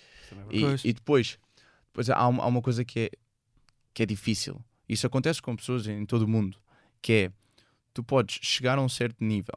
e, 0.51 0.61
Pois. 0.63 0.85
e 0.85 0.93
depois, 0.93 1.39
depois 1.87 2.11
há, 2.11 2.27
uma, 2.27 2.43
há 2.43 2.47
uma 2.49 2.61
coisa 2.61 2.85
que 2.85 2.99
é, 2.99 3.11
que 3.95 4.03
é 4.03 4.07
difícil. 4.07 4.61
Isso 4.89 5.07
acontece 5.07 5.41
com 5.41 5.55
pessoas 5.55 5.87
em 5.87 6.05
todo 6.05 6.23
o 6.23 6.29
mundo, 6.29 6.59
que 7.01 7.13
é 7.13 7.33
tu 7.95 8.03
podes 8.03 8.41
chegar 8.43 8.79
a 8.79 8.83
um 8.83 8.89
certo 8.89 9.23
nível. 9.23 9.55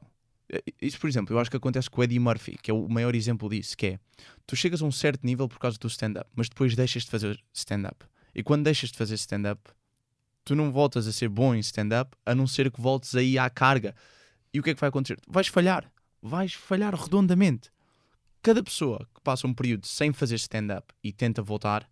Eh, 0.49 0.61
Isso, 0.79 0.99
por 0.99 1.09
exemplo, 1.09 1.33
eu 1.33 1.39
acho 1.39 1.49
que 1.49 1.57
acontece 1.57 1.89
com 1.89 1.99
o 1.99 2.03
Eddie 2.03 2.19
Murphy, 2.19 2.59
que 2.61 2.69
é 2.69 2.73
o 2.73 2.87
maior 2.87 3.15
exemplo 3.15 3.49
disso, 3.49 3.75
que 3.75 3.87
é 3.87 3.99
tu 4.45 4.55
chegas 4.55 4.83
a 4.83 4.85
um 4.85 4.91
certo 4.91 5.25
nível 5.25 5.47
por 5.49 5.57
causa 5.57 5.79
do 5.79 5.87
stand-up, 5.87 6.29
mas 6.35 6.47
depois 6.47 6.75
deixas 6.75 7.05
de 7.05 7.09
fazer 7.09 7.43
stand-up. 7.51 8.05
E 8.35 8.43
quando 8.43 8.63
deixas 8.65 8.91
de 8.91 8.97
fazer 8.99 9.15
stand-up, 9.15 9.61
tu 10.43 10.55
não 10.55 10.71
voltas 10.71 11.07
a 11.07 11.11
ser 11.11 11.27
bom 11.27 11.55
em 11.55 11.59
stand-up, 11.59 12.15
a 12.23 12.35
não 12.35 12.45
ser 12.45 12.69
que 12.71 12.79
voltes 12.79 13.15
aí 13.15 13.39
à 13.39 13.49
carga. 13.49 13.95
E 14.55 14.59
o 14.61 14.63
que 14.63 14.69
é 14.69 14.73
que 14.73 14.79
vai 14.79 14.87
acontecer? 14.87 15.19
Vais 15.27 15.49
falhar. 15.49 15.91
Vais 16.21 16.53
falhar 16.53 16.95
redondamente. 16.95 17.69
Cada 18.41 18.63
pessoa 18.63 19.05
que 19.13 19.19
passa 19.19 19.45
um 19.45 19.53
período 19.53 19.85
sem 19.85 20.13
fazer 20.13 20.35
stand-up 20.35 20.93
e 21.03 21.11
tenta 21.11 21.41
voltar 21.41 21.85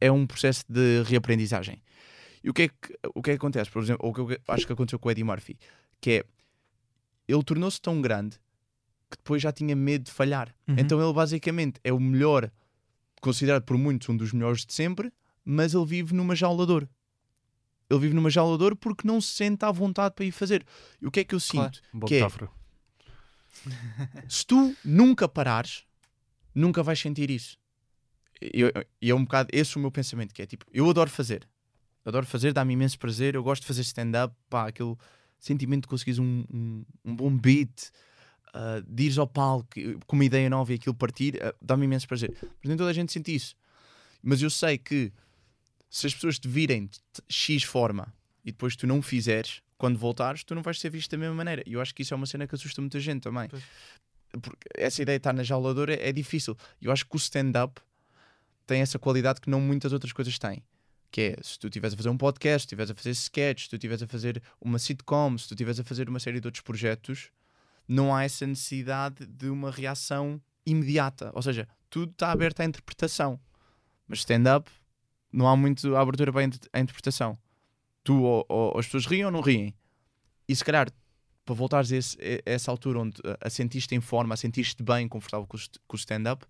é 0.00 0.10
um 0.10 0.26
processo 0.26 0.64
de 0.66 1.02
reaprendizagem. 1.02 1.82
E 2.42 2.48
o 2.48 2.54
que 2.54 2.62
é 2.62 2.68
que, 2.68 2.98
o 3.14 3.20
que, 3.20 3.32
é 3.32 3.34
que 3.34 3.36
acontece? 3.36 3.70
Por 3.70 3.82
exemplo, 3.82 4.08
o 4.08 4.14
que 4.14 4.20
eu 4.22 4.38
acho 4.48 4.66
que 4.66 4.72
aconteceu 4.72 4.98
com 4.98 5.06
o 5.06 5.12
Eddie 5.12 5.22
Murphy, 5.22 5.58
que 6.00 6.10
é 6.12 6.24
ele 7.28 7.42
tornou-se 7.42 7.78
tão 7.78 8.00
grande 8.00 8.38
que 9.10 9.18
depois 9.18 9.42
já 9.42 9.52
tinha 9.52 9.76
medo 9.76 10.04
de 10.04 10.12
falhar. 10.12 10.48
Uhum. 10.66 10.76
Então 10.78 10.98
ele 10.98 11.12
basicamente 11.12 11.78
é 11.84 11.92
o 11.92 12.00
melhor, 12.00 12.50
considerado 13.20 13.64
por 13.64 13.76
muitos 13.76 14.08
um 14.08 14.16
dos 14.16 14.32
melhores 14.32 14.64
de 14.64 14.72
sempre, 14.72 15.12
mas 15.44 15.74
ele 15.74 15.84
vive 15.84 16.14
numa 16.14 16.34
jaula 16.34 16.64
de 16.64 16.72
ouro. 16.72 16.88
Ele 17.92 18.00
vive 18.00 18.14
numa 18.14 18.30
jaula 18.30 18.56
de 18.56 18.64
ouro 18.64 18.76
porque 18.76 19.06
não 19.06 19.20
se 19.20 19.28
sente 19.34 19.64
à 19.64 19.70
vontade 19.70 20.14
para 20.14 20.24
ir 20.24 20.32
fazer. 20.32 20.64
E 21.00 21.06
o 21.06 21.10
que 21.10 21.20
é 21.20 21.24
que 21.24 21.34
eu 21.34 21.40
Claro. 21.40 21.74
sinto? 21.74 21.82
Boa 21.92 22.08
Que 22.08 22.14
é-. 22.16 22.28
Se 24.28 24.46
tu 24.46 24.74
nunca 24.84 25.28
parares, 25.28 25.84
nunca 26.54 26.82
vais 26.82 26.98
sentir 26.98 27.30
isso. 27.30 27.58
E 28.40 29.10
é 29.10 29.14
um 29.14 29.22
bocado 29.24 29.50
esse 29.52 29.76
o 29.76 29.80
meu 29.80 29.90
pensamento, 29.90 30.34
que 30.34 30.42
é 30.42 30.46
tipo, 30.46 30.64
eu 30.72 30.88
adoro 30.88 31.08
fazer. 31.10 31.46
Adoro 32.04 32.26
fazer, 32.26 32.52
dá-me 32.52 32.72
imenso 32.72 32.98
prazer. 32.98 33.34
Eu 33.34 33.42
gosto 33.42 33.62
de 33.62 33.68
fazer 33.68 33.82
stand-up, 33.82 34.34
pá, 34.50 34.66
aquele 34.68 34.96
sentimento 35.38 35.82
de 35.82 35.88
conseguires 35.88 36.18
um, 36.18 36.44
um, 36.52 36.84
um 37.04 37.14
bom 37.14 37.36
beat, 37.36 37.90
ah, 38.52 38.82
de 38.86 39.04
ires 39.04 39.18
ao 39.18 39.26
palco 39.28 39.68
com 40.06 40.16
uma 40.16 40.24
ideia 40.24 40.50
nova 40.50 40.72
e 40.72 40.74
aquilo 40.76 40.94
partir, 40.94 41.40
ah, 41.42 41.54
dá-me 41.62 41.84
imenso 41.84 42.08
prazer. 42.08 42.34
Mas 42.40 42.68
nem 42.68 42.76
toda 42.76 42.90
a 42.90 42.92
gente 42.92 43.12
sente 43.12 43.32
isso. 43.32 43.54
Mas 44.22 44.42
eu 44.42 44.50
sei 44.50 44.78
que 44.78 45.12
se 45.92 46.06
as 46.06 46.14
pessoas 46.14 46.38
te 46.38 46.48
virem 46.48 46.86
de 46.86 47.00
X 47.28 47.64
forma 47.64 48.10
e 48.42 48.50
depois 48.50 48.74
tu 48.74 48.86
não 48.86 48.98
o 48.98 49.02
fizeres, 49.02 49.60
quando 49.76 49.98
voltares, 49.98 50.42
tu 50.42 50.54
não 50.54 50.62
vais 50.62 50.80
ser 50.80 50.88
visto 50.88 51.10
da 51.10 51.18
mesma 51.18 51.34
maneira. 51.34 51.62
E 51.66 51.74
eu 51.74 51.82
acho 51.82 51.94
que 51.94 52.00
isso 52.00 52.14
é 52.14 52.16
uma 52.16 52.24
cena 52.24 52.46
que 52.46 52.54
assusta 52.54 52.80
muita 52.80 52.98
gente 52.98 53.20
também. 53.20 53.46
Pois. 53.48 53.62
Porque 54.40 54.66
essa 54.74 55.02
ideia 55.02 55.18
de 55.18 55.20
estar 55.20 55.34
na 55.34 55.42
jauladora 55.42 55.94
é, 55.94 56.08
é 56.08 56.12
difícil. 56.12 56.56
Eu 56.80 56.90
acho 56.90 57.04
que 57.04 57.14
o 57.14 57.18
stand-up 57.18 57.78
tem 58.66 58.80
essa 58.80 58.98
qualidade 58.98 59.38
que 59.38 59.50
não 59.50 59.60
muitas 59.60 59.92
outras 59.92 60.14
coisas 60.14 60.38
têm. 60.38 60.62
Que 61.10 61.20
é, 61.20 61.42
se 61.42 61.58
tu 61.58 61.66
estiveres 61.66 61.92
a 61.92 61.96
fazer 61.98 62.08
um 62.08 62.16
podcast, 62.16 62.62
se 62.62 62.66
estiveres 62.68 62.90
a 62.90 62.94
fazer 62.94 63.10
sketch, 63.10 63.64
se 63.64 63.68
tu 63.68 63.76
estiveres 63.76 64.02
a 64.02 64.06
fazer 64.06 64.42
uma 64.62 64.78
sitcom, 64.78 65.36
se 65.36 65.46
tu 65.46 65.52
estiveres 65.52 65.78
a 65.78 65.84
fazer 65.84 66.08
uma 66.08 66.18
série 66.18 66.40
de 66.40 66.48
outros 66.48 66.62
projetos, 66.62 67.30
não 67.86 68.14
há 68.14 68.24
essa 68.24 68.46
necessidade 68.46 69.26
de 69.26 69.50
uma 69.50 69.70
reação 69.70 70.40
imediata. 70.64 71.30
Ou 71.34 71.42
seja, 71.42 71.68
tudo 71.90 72.12
está 72.12 72.32
aberto 72.32 72.60
à 72.60 72.64
interpretação. 72.64 73.38
Mas 74.08 74.20
stand-up, 74.20 74.70
não 75.32 75.48
há 75.48 75.56
muito 75.56 75.96
abertura 75.96 76.30
para 76.32 76.42
a 76.42 76.44
inter- 76.44 76.68
a 76.72 76.80
interpretação. 76.80 77.38
Tu 78.04 78.20
ou, 78.22 78.44
ou 78.48 78.78
as 78.78 78.86
pessoas 78.86 79.06
riem 79.06 79.24
ou 79.24 79.30
não 79.30 79.40
riem. 79.40 79.74
E 80.48 80.54
se 80.56 80.64
calhar, 80.64 80.88
para 81.44 81.54
voltares 81.54 81.92
a, 81.92 81.96
esse- 81.96 82.18
a 82.20 82.50
essa 82.50 82.70
altura 82.70 83.00
onde 83.00 83.16
a, 83.40 83.48
sentiste 83.50 83.94
em 83.94 84.00
forma, 84.00 84.34
a 84.34 84.36
sentiste 84.36 84.82
bem, 84.82 85.08
confortável 85.08 85.46
com 85.46 85.56
o 85.56 85.96
stand-up, 85.96 86.44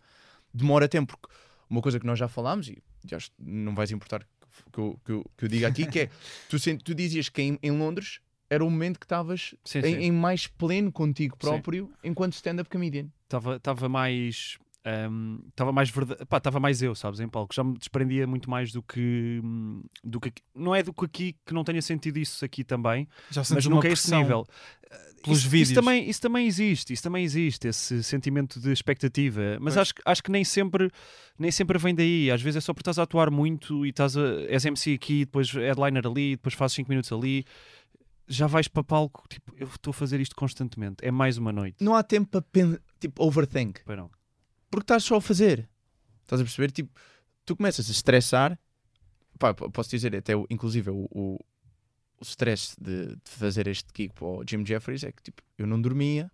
demora 0.53 0.89
tempo. 0.89 1.17
Porque 1.19 1.35
uma 1.69 1.81
coisa 1.81 1.99
que 2.01 2.07
nós 2.07 2.19
já 2.19 2.29
falámos, 2.29 2.69
e 2.69 2.83
já 3.07 3.19
não 3.39 3.75
vais 3.75 3.91
importar 3.91 4.27
que 4.73 4.79
eu, 4.79 5.01
que 5.05 5.13
eu, 5.13 5.31
que 5.37 5.45
eu 5.45 5.49
diga 5.49 5.69
aqui, 5.69 5.87
que 5.87 6.01
é 6.01 6.11
tu, 6.49 6.57
tu 6.79 6.95
dizias 6.95 7.29
que 7.29 7.41
em, 7.43 7.59
em 7.63 7.71
Londres 7.71 8.21
era 8.51 8.63
o 8.63 8.71
momento 8.71 8.99
que 8.99 9.07
estavas 9.07 9.55
Sim, 9.65 9.79
em, 9.79 9.83
sim. 9.83 9.95
em 10.03 10.13
mais 10.13 10.47
pleno 10.47 10.93
contigo 10.93 11.37
próprio 11.39 11.91
enquanto 12.05 12.35
stand-up 12.35 12.69
comedian. 12.69 13.09
Estava 13.57 13.89
mais. 13.89 14.59
Estava 15.49 15.71
mais 15.73 15.91
verdade, 15.91 16.25
pá, 16.27 16.39
estava 16.39 16.59
mais 16.59 16.83
eu, 16.83 16.95
sabes, 16.95 17.21
em 17.21 17.29
palco. 17.29 17.55
Já 17.55 17.63
me 17.63 17.75
desprendia 17.79 18.27
muito 18.27 18.51
mais 18.51 18.73
do 18.73 18.83
que, 18.83 19.41
do 20.03 20.21
que 20.21 20.29
aqui. 20.29 20.43
não 20.55 20.75
é 20.75 20.83
do 20.83 20.93
que 20.93 21.05
aqui 21.05 21.37
que 21.47 21.55
não 21.55 21.63
tenha 21.65 21.81
sentido 21.81 22.19
isso 22.19 22.45
aqui 22.45 22.65
também, 22.65 23.07
Já 23.31 23.43
mas 23.51 23.67
nunca 23.67 23.89
é 23.89 23.93
esse 23.93 24.13
nível. 24.15 24.45
pelos 25.23 25.39
isso, 25.41 25.49
vídeos. 25.49 25.71
Isso 25.71 25.81
também, 25.81 26.09
isso 26.11 26.21
também 26.21 26.47
existe, 26.49 26.93
isso 26.93 27.03
também 27.03 27.25
existe, 27.25 27.69
esse 27.69 28.03
sentimento 28.03 28.59
de 28.59 28.73
expectativa. 28.73 29.57
Mas 29.61 29.75
Pois. 29.75 29.79
acho, 29.79 29.95
que- 29.95 30.03
acho 30.05 30.23
que 30.23 30.31
nem 30.33 30.43
sempre, 30.45 30.91
nem 31.39 31.51
sempre 31.53 31.79
vem 31.79 31.95
daí. 31.95 32.29
Às 32.31 32.43
vezes 32.43 32.57
é 32.57 32.61
só 32.61 32.75
porque 32.75 32.83
estás 32.83 32.99
a 32.99 33.05
atuar 33.05 33.31
muito 33.31 33.87
e 33.87 33.91
estás 33.91 34.17
a, 34.17 34.21
és 34.49 34.65
MC 34.65 34.95
aqui, 34.95 35.25
depois 35.25 35.49
headliner 35.53 36.05
ali, 36.07 36.33
depois 36.37 36.55
fazes 36.55 36.75
5 36.75 36.89
minutos 36.91 37.13
ali. 37.13 37.45
Já 38.27 38.47
vais 38.47 38.67
para 38.67 38.83
palco, 38.83 39.25
tipo, 39.29 39.53
eu 39.59 39.67
estou 39.69 39.91
a 39.91 39.95
fazer 39.95 40.19
isto 40.21 40.35
constantemente. 40.35 40.97
É 41.03 41.11
mais 41.11 41.39
uma 41.39 41.53
noite. 41.53 41.77
Não 41.85 41.95
há 41.95 42.03
tempo 42.03 42.29
para 42.31 42.45
tipo, 42.99 43.25
overthink. 43.25 43.81
Pois 43.85 43.97
não. 43.99 44.11
Porque 44.73 44.85
estás 44.85 45.05
só 45.05 45.17
a 45.17 45.21
fazer. 45.21 45.69
Estás 46.23 46.41
a 46.41 46.45
perceber? 46.45 46.71
Tipo, 46.71 46.91
tu 47.45 47.55
começas 47.55 47.89
a 47.89 47.93
estressar. 47.93 48.59
Pá, 49.39 49.53
posso 49.53 49.91
dizer, 49.91 50.17
até 50.17 50.33
inclusive 50.49 50.89
o, 50.91 51.07
o, 51.11 51.39
o 52.19 52.23
stress 52.23 52.75
de, 52.81 53.09
de 53.09 53.31
fazer 53.31 53.67
este 53.67 53.89
gig 53.95 54.15
para 54.15 54.25
o 54.25 54.43
Jim 54.49 54.65
Jeffries 54.65 55.05
é 55.05 55.13
que 55.13 55.23
tipo, 55.23 55.43
eu 55.59 55.67
não 55.67 55.79
dormia 55.81 56.31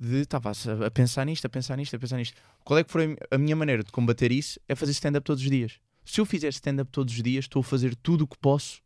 estava 0.00 0.50
a, 0.50 0.86
a 0.86 0.90
pensar 0.90 1.24
nisto, 1.24 1.46
a 1.46 1.48
pensar 1.48 1.76
nisto, 1.76 1.96
a 1.96 1.98
pensar 1.98 2.18
nisto. 2.18 2.36
Qual 2.64 2.78
é 2.78 2.84
que 2.84 2.92
foi 2.92 3.04
a 3.04 3.08
mi- 3.08 3.16
a 3.32 3.38
minha 3.38 3.56
maneira 3.56 3.82
de 3.82 3.90
combater 3.90 4.30
isso? 4.30 4.60
É 4.68 4.74
fazer 4.74 4.92
stand-up 4.92 5.24
todos 5.24 5.42
os 5.42 5.50
dias. 5.50 5.80
Se 6.04 6.20
eu 6.20 6.26
fizer 6.26 6.48
stand-up 6.50 6.90
todos 6.92 7.14
os 7.14 7.22
dias, 7.22 7.46
estou 7.46 7.60
a 7.60 7.64
fazer 7.64 7.96
tudo 7.96 8.22
o 8.24 8.28
que 8.28 8.38
posso 8.38 8.80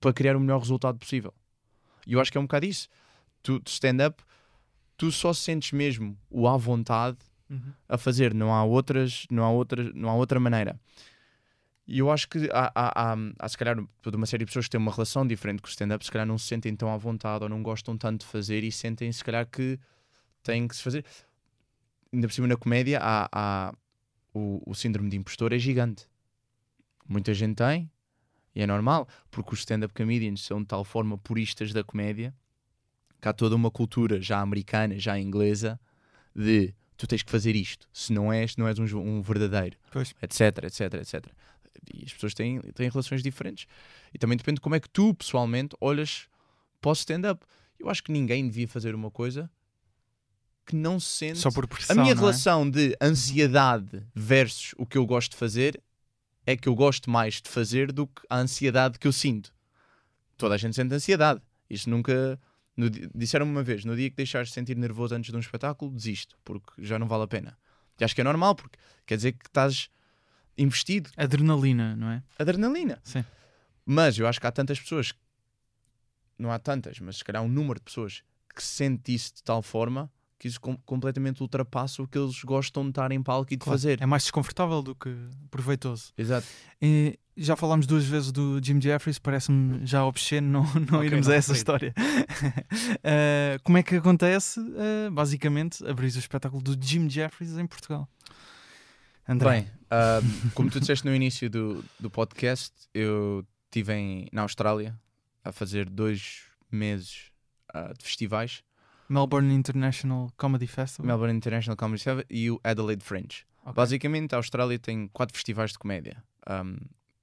para 0.00 0.12
criar 0.12 0.36
o 0.36 0.40
melhor 0.40 0.58
resultado 0.60 0.98
possível. 0.98 1.34
E 2.06 2.12
eu 2.12 2.20
acho 2.20 2.30
que 2.30 2.38
é 2.38 2.40
um 2.40 2.44
bocado 2.44 2.66
isso. 2.66 2.88
Tu, 3.42 3.60
stand-up, 3.66 4.22
tu 4.96 5.10
só 5.12 5.32
sentes 5.32 5.72
mesmo 5.72 6.16
o 6.30 6.48
à 6.48 6.56
vontade 6.56 7.18
Uhum. 7.48 7.72
a 7.88 7.96
fazer, 7.96 8.34
não 8.34 8.52
há 8.52 8.64
outras, 8.64 9.24
não 9.30 9.44
há 9.44 9.50
outras, 9.50 9.94
não 9.94 10.08
há 10.10 10.14
outra 10.14 10.40
maneira. 10.40 10.80
E 11.86 12.00
eu 12.00 12.10
acho 12.10 12.28
que 12.28 12.50
há, 12.52 12.72
há, 12.74 13.12
há, 13.12 13.16
há 13.38 13.48
se 13.48 13.56
calhar 13.56 13.76
toda 14.02 14.16
uma 14.16 14.26
série 14.26 14.44
de 14.44 14.46
pessoas 14.48 14.64
que 14.64 14.72
têm 14.72 14.80
uma 14.80 14.90
relação 14.90 15.24
diferente 15.24 15.62
com 15.62 15.68
o 15.68 15.70
stand-up, 15.70 16.04
se 16.04 16.10
calhar 16.10 16.26
não 16.26 16.36
se 16.36 16.46
sentem 16.48 16.74
tão 16.74 16.92
à 16.92 16.96
vontade 16.96 17.44
ou 17.44 17.48
não 17.48 17.62
gostam 17.62 17.96
tanto 17.96 18.22
de 18.22 18.26
fazer 18.26 18.64
e 18.64 18.72
sentem 18.72 19.12
se 19.12 19.22
calhar 19.22 19.46
que 19.48 19.78
têm 20.42 20.66
que 20.66 20.74
se 20.74 20.82
fazer. 20.82 21.04
Ainda 22.12 22.26
por 22.26 22.34
cima 22.34 22.48
na 22.48 22.56
comédia 22.56 22.98
há, 23.00 23.28
há 23.30 23.74
o, 24.34 24.60
o 24.66 24.74
síndrome 24.74 25.08
de 25.08 25.16
impostor 25.16 25.52
é 25.52 25.58
gigante. 25.58 26.08
Muita 27.08 27.32
gente 27.32 27.54
tem 27.54 27.88
e 28.56 28.60
é 28.60 28.66
normal, 28.66 29.06
porque 29.30 29.54
os 29.54 29.60
stand-up 29.60 29.94
comedians 29.94 30.42
são 30.44 30.60
de 30.60 30.66
tal 30.66 30.82
forma 30.82 31.16
puristas 31.16 31.72
da 31.72 31.84
comédia 31.84 32.34
que 33.26 33.30
há 33.30 33.32
toda 33.32 33.56
uma 33.56 33.72
cultura 33.72 34.20
já 34.20 34.40
americana, 34.40 34.96
já 35.00 35.18
inglesa, 35.18 35.80
de 36.32 36.72
tu 36.96 37.08
tens 37.08 37.24
que 37.24 37.30
fazer 37.30 37.56
isto, 37.56 37.88
se 37.92 38.12
não 38.12 38.32
és, 38.32 38.56
não 38.56 38.68
és 38.68 38.78
um, 38.78 38.84
um 38.96 39.20
verdadeiro, 39.20 39.76
Pois. 39.90 40.14
etc, 40.22 40.64
etc, 40.64 40.94
etc. 40.94 41.26
E 41.92 42.04
as 42.04 42.12
pessoas 42.12 42.34
têm, 42.34 42.60
têm 42.72 42.88
relações 42.88 43.22
diferentes. 43.22 43.66
E 44.14 44.18
também 44.18 44.36
depende 44.36 44.56
de 44.56 44.60
como 44.60 44.76
é 44.76 44.80
que 44.80 44.88
tu, 44.88 45.12
pessoalmente, 45.12 45.76
olhas 45.80 46.28
posso 46.80 47.00
stand-up. 47.00 47.44
Eu 47.80 47.90
acho 47.90 48.02
que 48.02 48.12
ninguém 48.12 48.46
devia 48.46 48.68
fazer 48.68 48.94
uma 48.94 49.10
coisa 49.10 49.50
que 50.64 50.76
não 50.76 51.00
se 51.00 51.08
sente. 51.08 51.38
Só 51.38 51.50
por 51.50 51.64
a 51.64 51.66
pressão. 51.66 51.96
minha 51.96 52.14
não 52.14 52.22
é? 52.22 52.24
relação 52.24 52.70
de 52.70 52.96
ansiedade 53.02 54.06
versus 54.14 54.72
o 54.78 54.86
que 54.86 54.96
eu 54.96 55.04
gosto 55.04 55.32
de 55.32 55.36
fazer 55.36 55.82
é 56.46 56.56
que 56.56 56.68
eu 56.68 56.76
gosto 56.76 57.10
mais 57.10 57.42
de 57.42 57.48
fazer 57.48 57.90
do 57.90 58.06
que 58.06 58.22
a 58.30 58.38
ansiedade 58.38 59.00
que 59.00 59.06
eu 59.08 59.12
sinto. 59.12 59.52
Toda 60.36 60.54
a 60.54 60.58
gente 60.58 60.76
sente 60.76 60.94
ansiedade. 60.94 61.42
Isto 61.68 61.90
nunca. 61.90 62.38
Disseram-me 63.14 63.52
uma 63.52 63.62
vez: 63.62 63.84
no 63.84 63.96
dia 63.96 64.10
que 64.10 64.16
deixares 64.16 64.48
de 64.48 64.54
sentir 64.54 64.76
nervoso 64.76 65.14
antes 65.14 65.30
de 65.30 65.36
um 65.36 65.40
espetáculo, 65.40 65.90
desisto, 65.90 66.36
porque 66.44 66.84
já 66.84 66.98
não 66.98 67.08
vale 67.08 67.24
a 67.24 67.28
pena. 67.28 67.58
E 67.98 68.04
acho 68.04 68.14
que 68.14 68.20
é 68.20 68.24
normal, 68.24 68.54
porque 68.54 68.78
quer 69.06 69.16
dizer 69.16 69.32
que 69.32 69.46
estás 69.46 69.88
investido. 70.58 71.10
Adrenalina, 71.16 71.96
não 71.96 72.10
é? 72.10 72.22
Adrenalina. 72.38 73.00
Sim. 73.02 73.24
Mas 73.84 74.18
eu 74.18 74.26
acho 74.26 74.40
que 74.40 74.46
há 74.46 74.52
tantas 74.52 74.78
pessoas, 74.78 75.14
não 76.38 76.50
há 76.50 76.58
tantas, 76.58 76.98
mas 77.00 77.18
se 77.18 77.24
calhar 77.24 77.42
um 77.42 77.48
número 77.48 77.78
de 77.78 77.84
pessoas 77.84 78.22
que 78.54 78.62
sente 78.62 79.14
isso 79.14 79.36
de 79.36 79.42
tal 79.42 79.62
forma 79.62 80.10
que 80.38 80.48
isso 80.48 80.60
com- 80.60 80.76
completamente 80.84 81.40
ultrapassa 81.42 82.02
o 82.02 82.06
que 82.08 82.18
eles 82.18 82.42
gostam 82.44 82.82
de 82.84 82.90
estar 82.90 83.10
em 83.12 83.22
palco 83.22 83.52
e 83.52 83.56
de 83.56 83.64
Claro, 83.64 83.78
fazer. 83.78 84.02
É 84.02 84.06
mais 84.06 84.22
desconfortável 84.24 84.82
do 84.82 84.94
que 84.94 85.08
proveitoso. 85.50 86.12
Exato. 86.18 86.46
E 86.80 87.18
já 87.36 87.56
falámos 87.56 87.86
duas 87.86 88.04
vezes 88.04 88.32
do 88.32 88.60
Jim 88.62 88.80
Jeffries, 88.80 89.18
parece-me 89.18 89.86
já 89.86 90.04
obsceno 90.04 90.48
não, 90.48 90.62
não 90.90 90.98
Ok, 90.98 91.06
irmos 91.08 91.26
não 91.26 91.32
a 91.34 91.36
essa 91.36 91.52
referi. 91.54 91.58
história. 91.58 91.94
Eh, 93.02 93.58
como 93.64 93.78
é 93.78 93.82
que 93.82 93.96
acontece, 93.96 94.60
eh, 94.60 95.10
basicamente, 95.10 95.84
abrir 95.86 96.06
o 96.14 96.18
espetáculo 96.18 96.62
do 96.62 96.76
Jim 96.84 97.08
Jeffries 97.08 97.56
em 97.56 97.66
Portugal? 97.66 98.08
André, 99.28 99.50
Bem, 99.50 99.70
ah, 99.90 100.20
como 100.54 100.70
tu 100.70 100.78
disseste 100.80 101.04
no 101.04 101.14
início 101.14 101.48
do, 101.50 101.84
do 101.98 102.10
podcast, 102.10 102.72
eu 102.94 103.44
estive 103.66 103.92
em- 103.94 104.28
na 104.32 104.42
Austrália 104.42 104.98
a 105.44 105.50
fazer 105.52 105.88
dois 105.88 106.42
meses 106.70 107.30
ah, 107.74 107.92
de 107.98 108.04
festivais, 108.04 108.62
Melbourne 109.08 109.52
International 109.54 110.30
Comedy 110.36 110.66
Festival. 110.66 111.06
Melbourne 111.06 111.36
International 111.36 111.76
Comedy 111.76 112.02
Festival 112.02 112.24
e 112.28 112.50
o 112.50 112.60
Adelaide 112.64 113.04
Fringe. 113.04 113.44
Ok. 113.62 113.74
Basicamente, 113.74 114.34
a 114.34 114.38
Austrália 114.38 114.78
tem 114.78 115.08
quatro 115.08 115.34
festivais 115.34 115.72
de 115.72 115.78
comédia, 115.78 116.22
um, 116.48 116.76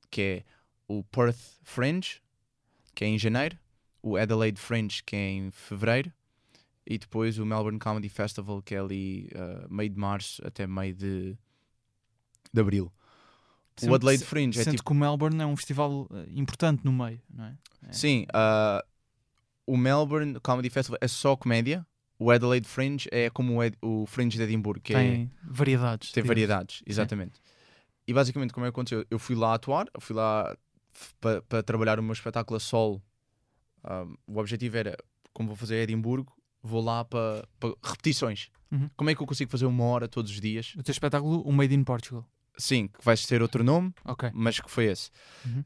que 0.10 0.22
é 0.22 0.44
o 0.88 1.04
Perth 1.04 1.40
Fringe, 1.64 2.22
que 2.94 3.04
é 3.04 3.08
em 3.08 3.18
janeiro, 3.18 3.58
o 4.02 4.18
Adelaide 4.18 4.60
Fringe, 4.60 5.02
que 5.04 5.16
é 5.16 5.30
em 5.30 5.52
fevereiro, 5.52 6.12
e 6.86 6.98
depois 6.98 7.40
o 7.40 7.46
Melbourne 7.46 7.80
Comedy 7.80 8.10
Festival, 8.10 8.62
que 8.62 8.76
é 8.76 8.80
ali 8.80 9.30
uh, 9.34 9.74
meio 9.74 9.90
de 9.90 9.98
março 9.98 10.46
até 10.46 10.68
meio 10.68 10.94
de, 10.94 11.38
de 12.52 12.62
abril. 12.62 12.92
O 13.82 13.94
Adelaide 13.96 14.24
Fringe 14.24 14.60
é 14.60 14.66
tipo. 14.66 14.84
que 14.84 14.92
o 14.92 14.96
Melbourne 14.96 15.42
é 15.42 15.46
um 15.46 15.56
festival 15.56 16.08
eh, 16.14 16.26
importante 16.36 16.86
no 16.86 16.94
meio, 16.94 17.20
não 17.28 17.46
é? 17.46 17.58
É. 17.88 17.92
Sim, 17.92 18.28
uh, 18.30 18.86
o 19.66 19.78
Melbourne 19.78 20.39
Comedy 20.41 20.70
Festival 20.70 20.97
é 21.01 21.07
só 21.07 21.36
comédia, 21.36 21.86
o 22.20 22.32
Adelaide 22.32 22.68
Fringe 22.68 23.07
é 23.11 23.30
como 23.30 23.55
o, 23.57 23.64
Ed- 23.64 23.78
o 23.82 24.05
Fringe 24.05 24.38
de 24.38 24.43
Edimburgo, 24.43 24.82
que 24.82 24.93
é. 24.93 24.97
Tem 24.97 25.32
variedades. 25.43 26.11
Tem 26.11 26.22
digamos. 26.24 26.28
variedades, 26.30 26.84
exatamente. 26.86 27.39
E 28.07 28.14
basicamente, 28.14 28.53
como 28.53 28.66
é 28.66 28.70
que 28.70 28.74
aconteceu? 28.74 29.05
Eu 29.09 29.18
fui 29.20 29.36
lá 29.36 29.53
atuar, 29.53 29.88
fui 29.99 30.16
lá 30.16 30.55
para 31.20 31.64
trabalhar 31.64 31.99
o 31.99 32.03
meu 32.03 32.14
espetáculo 32.14 32.57
a 32.57 32.59
solo. 32.59 33.01
Um, 33.84 34.16
o 34.28 34.39
objetivo 34.39 34.78
era, 34.78 34.95
como 35.34 35.47
vou 35.49 35.55
fazer 35.57 35.78
Edimburgo, 35.78 36.34
vou 36.61 36.82
lá 36.82 37.03
para 37.03 37.47
repetições. 37.84 38.49
Uhum. 38.72 38.89
Como 38.95 39.09
é 39.09 39.16
que 39.16 39.22
eu 39.22 39.28
consigo 39.28 39.51
fazer 39.51 39.66
uma 39.66 39.84
hora 39.86 40.07
todos 40.07 40.32
os 40.32 40.39
dias? 40.39 40.74
O 40.78 40.84
teu 40.84 40.91
espetáculo, 40.91 41.41
o 41.41 41.51
Made 41.51 41.74
in 41.74 41.84
Portugal. 41.84 42.26
Sim, 42.57 42.88
que 42.88 43.03
vais 43.03 43.26
ter 43.26 43.41
outro 43.41 43.64
nome, 43.64 43.93
Ok. 44.05 44.30
mas 44.34 44.59
que 44.59 44.70
foi 44.70 44.86
esse. 44.86 45.09
Uhum. 45.45 45.64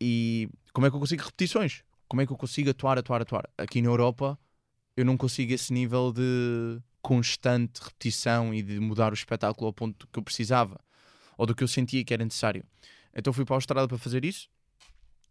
E 0.00 0.48
como 0.72 0.86
é 0.86 0.90
que 0.90 0.96
eu 0.96 1.00
consigo 1.00 1.22
repetições? 1.22 1.82
Como 2.12 2.20
é 2.20 2.26
que 2.26 2.32
eu 2.32 2.36
consigo 2.36 2.68
atuar, 2.68 2.98
atuar, 2.98 3.22
atuar? 3.22 3.48
Aqui 3.56 3.80
na 3.80 3.88
Europa, 3.88 4.38
eu 4.94 5.02
não 5.02 5.16
consigo 5.16 5.50
esse 5.50 5.72
nível 5.72 6.12
de 6.12 6.78
constante 7.00 7.80
repetição 7.82 8.52
e 8.52 8.60
de 8.62 8.78
mudar 8.78 9.12
o 9.12 9.14
espetáculo 9.14 9.68
ao 9.68 9.72
ponto 9.72 10.06
que 10.06 10.18
eu 10.18 10.22
precisava 10.22 10.78
ou 11.38 11.46
do 11.46 11.54
que 11.54 11.64
eu 11.64 11.68
sentia 11.68 12.04
que 12.04 12.12
era 12.12 12.22
necessário. 12.22 12.66
Então 13.14 13.32
fui 13.32 13.46
para 13.46 13.54
a 13.54 13.56
Austrália 13.56 13.88
para 13.88 13.96
fazer 13.96 14.26
isso. 14.26 14.50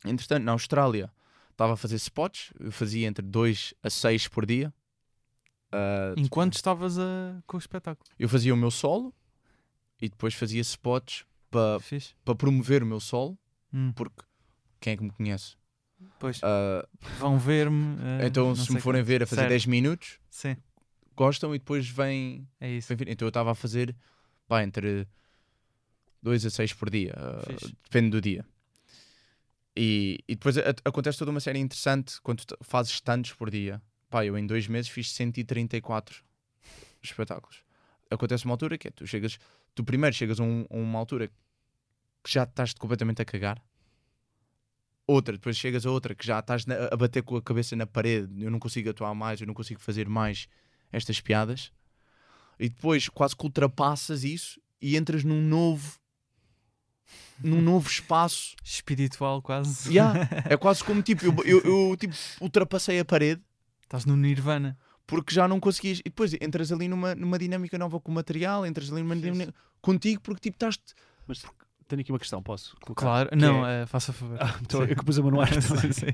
Entretanto, 0.04 0.44
na 0.44 0.54
Austrália 0.54 1.14
estava 1.52 1.74
a 1.74 1.78
fazer 1.78 1.98
spots, 1.98 2.52
eu 2.60 2.72
fazia 2.72 3.08
entre 3.08 3.24
2 3.24 3.76
a 3.84 3.90
6 3.92 4.28
por 4.28 4.44
dia. 4.44 4.74
Ah, 5.72 6.16
Enquanto 6.18 6.56
estavas 6.56 6.98
a... 6.98 7.44
com 7.46 7.58
o 7.58 7.60
espetáculo. 7.60 8.10
eu 8.18 8.28
fazia 8.28 8.56
o 8.56 8.58
meu 8.58 8.72
solo 8.72 9.14
e 10.02 10.10
depois 10.10 10.34
fazia 10.34 10.62
spots 10.62 11.26
para 11.52 12.36
promover 12.36 12.82
o 12.82 12.88
meu 12.88 13.00
solo, 13.00 13.38
Hum, 13.72 13.94
porque 13.94 14.24
quem 14.80 14.94
é 14.94 14.98
que 14.98 15.04
me 15.04 15.12
conhece? 15.12 15.61
Pois, 16.20 16.40
Ah, 16.44 16.88
vão 17.18 17.38
ver-me. 17.40 17.98
eh, 18.22 18.28
então, 18.28 18.56
se 18.56 18.72
me 18.74 18.80
forem 18.80 19.02
quanto. 19.02 19.08
ver 19.08 19.24
a 19.24 19.26
fazer 19.28 19.42
Certo. 19.42 19.50
10 19.50 19.66
minutos, 19.66 20.20
Sim, 20.30 20.56
gostam 21.16 21.54
e 21.56 21.60
depois 21.60 21.88
vêm. 21.90 22.48
é 22.60 22.70
isso. 22.72 22.96
vêm. 22.96 23.08
Então, 23.12 23.26
eu 23.26 23.30
estava 23.30 23.52
a 23.52 23.56
fazer 23.56 23.96
pá, 24.48 24.64
entre 24.64 25.08
2 26.22 26.46
a 26.46 26.50
6 26.50 26.74
por 26.74 26.90
dia, 26.90 27.14
Fixe. 27.48 27.76
depende 27.84 28.10
do 28.12 28.22
dia. 28.22 28.46
E, 29.76 30.20
e 30.28 30.36
depois 30.36 30.58
a- 30.58 30.64
acontece 30.86 31.18
toda 31.18 31.32
uma 31.32 31.40
série 31.40 31.60
interessante 31.60 32.20
quando 32.22 32.44
fazes 32.62 33.00
tantos 33.02 33.34
por 33.34 33.50
dia. 33.50 33.82
Pá, 34.10 34.26
eu 34.26 34.38
em 34.38 34.46
dois 34.46 34.68
meses 34.68 34.90
fiz 34.90 35.12
134 35.14 36.24
espetáculos. 37.02 37.64
Acontece 38.10 38.44
uma 38.46 38.54
altura 38.54 38.78
que 38.78 38.90
é, 38.90 38.92
tu 38.92 39.08
chegas, 39.08 39.40
tu 39.74 39.84
primeiro 39.84 40.14
chegas 40.16 40.40
a, 40.40 40.44
um- 40.44 40.66
a 40.70 40.76
uma 40.76 41.00
altura 41.00 41.30
que 42.24 42.32
já 42.32 42.44
estás 42.44 42.74
completamente 42.74 43.22
a 43.22 43.26
cagar. 43.26 43.62
Outra, 45.08 45.34
depois 45.34 45.58
chegas 45.58 45.86
a 45.86 45.92
outra 45.92 46.16
que 46.16 46.26
já 46.26 46.40
estás 46.40 46.66
na- 46.66 46.88
a 46.92 46.96
bater 46.96 47.22
com 47.24 47.36
a 47.36 47.42
cabeça 47.42 47.76
na 47.76 47.86
parede. 47.86 48.44
Eu 48.44 48.50
não 48.52 48.60
consigo 48.60 48.90
atuar 48.90 49.14
mais, 49.14 49.42
eu 49.42 49.48
não 49.48 49.54
consigo 49.54 49.80
fazer 49.82 50.08
mais 50.08 50.48
estas 50.92 51.20
piadas. 51.20 51.72
E 52.60 52.70
depois 52.70 53.10
quase 53.10 53.36
que 53.36 53.44
ultrapassas 53.44 54.24
isso 54.24 54.62
e 54.82 54.96
entras 54.96 55.24
num 55.24 55.42
novo 55.42 56.00
num 57.44 57.62
novo 57.62 57.90
espaço 57.90 58.56
Espiritual, 58.64 59.42
quase. 59.42 59.90
Yeah, 59.90 60.30
é 60.50 60.56
quase 60.58 60.84
como 60.84 61.02
tipo, 61.02 61.26
eu, 61.26 61.36
eu, 61.44 61.90
eu, 61.90 61.98
tipo, 61.98 62.14
ultrapassei 62.40 63.00
a 63.00 63.06
parede 63.06 63.42
Estás 63.84 64.06
no 64.06 64.16
Nirvana. 64.16 64.78
porque 65.08 65.34
já 65.34 65.48
não 65.48 65.60
conseguias. 65.60 66.00
E 66.00 66.04
depois 66.04 66.34
entras 66.40 66.72
ali 66.72 66.88
numa, 66.88 67.14
numa 67.16 67.38
dinâmica 67.38 67.78
nova 67.78 68.00
com 68.00 68.12
o 68.12 68.16
material, 68.16 68.66
entras 68.66 68.90
ali 68.92 69.02
numa 69.02 69.16
dinâmica 69.16 69.54
contigo 69.82 70.22
porque 70.22 70.40
tipo 70.50 70.56
estás. 70.56 70.80
Mas 71.28 71.44
tenho 71.92 72.02
aqui 72.02 72.12
uma 72.12 72.18
questão, 72.20 72.42
posso? 72.42 72.76
colocar? 72.82 73.02
Claro, 73.06 73.30
Que 73.30 73.36
não, 73.36 73.66
é- 73.68 73.84
eh, 73.84 73.86
faça 73.86 74.12
favor. 74.12 74.38
Ah, 74.42 74.56
então, 74.62 74.84
eu 74.84 74.96
pus 75.04 75.18
a. 75.20 75.48
Sim, 75.62 75.92
sim. 75.92 76.06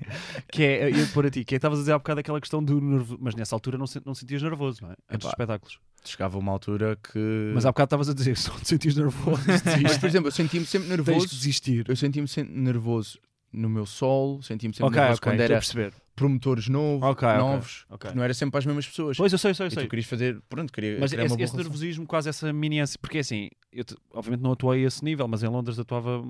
que 0.51 0.63
é, 0.63 0.89
eu 0.91 1.07
pôr 1.13 1.25
a 1.25 1.29
ti, 1.29 1.45
que 1.45 1.55
é, 1.55 1.57
estavas 1.57 1.79
a 1.79 1.81
dizer 1.81 1.91
há 1.93 1.97
bocado 1.97 2.19
aquela 2.19 2.39
questão 2.41 2.63
do 2.63 2.81
nervoso, 2.81 3.17
mas 3.21 3.35
nessa 3.35 3.55
altura 3.55 3.77
não, 3.77 3.85
não 4.05 4.13
sentias 4.13 4.41
nervoso, 4.41 4.83
não 4.83 4.91
é? 4.91 4.95
Antes 5.09 5.25
dos 5.25 5.29
espetáculos. 5.29 5.79
Chegava 6.03 6.37
uma 6.37 6.51
altura 6.51 6.97
que. 6.97 7.51
Mas 7.53 7.65
há 7.65 7.69
bocado 7.69 7.87
estavas 7.87 8.09
a 8.09 8.13
dizer, 8.13 8.37
não 8.49 8.59
te 8.59 8.67
sentias 8.67 8.95
nervoso, 8.95 9.41
Mas, 9.83 9.97
por 9.97 10.07
exemplo, 10.07 10.27
eu 10.27 10.31
sentia-me 10.31 10.65
sempre 10.65 10.87
tens 10.89 10.97
nervoso. 10.97 11.27
de 11.27 11.35
desistir. 11.35 11.85
Eu 11.87 11.95
sentia-me 11.95 12.27
sempre 12.27 12.53
nervoso 12.53 13.19
no 13.57 13.69
meu 13.69 13.85
solo, 13.85 14.41
sentia-me 14.43 14.73
sempre 14.75 14.87
Ok, 14.87 14.97
nervoso 14.99 15.17
ok, 15.19 15.31
quando 15.31 15.41
era 15.41 15.55
perceber. 15.55 15.93
promotores 16.15 16.67
novos, 16.67 17.03
Ok, 17.07 17.27
ok, 17.27 17.37
novos. 17.37 17.85
ok. 17.89 18.11
Não 18.15 18.23
era 18.23 18.33
sempre 18.33 18.51
para 18.51 18.59
as 18.59 18.65
mesmas 18.65 18.87
pessoas. 18.87 19.17
Pois, 19.17 19.31
eu 19.31 19.37
sei, 19.37 19.51
eu 19.51 19.55
sei, 19.55 19.65
eu 19.67 19.71
sei. 19.71 19.83
tu 19.83 19.89
querias 19.89 20.07
fazer. 20.07 20.41
Pronto, 20.49 20.71
queria. 20.73 20.97
Mas 20.99 21.13
esse, 21.13 21.41
esse 21.41 21.55
nervosismo, 21.57 22.07
quase 22.07 22.29
essa 22.29 22.51
mini 22.53 22.77
porque 23.01 23.19
assim, 23.19 23.49
eu 23.71 23.83
te- 23.83 23.95
obviamente 24.13 24.41
não 24.41 24.51
atuei 24.53 24.83
a 24.83 24.87
esse 24.87 25.03
nível, 25.03 25.27
mas 25.27 25.43
em 25.43 25.47
Londres 25.47 25.77
atuava 25.77 26.23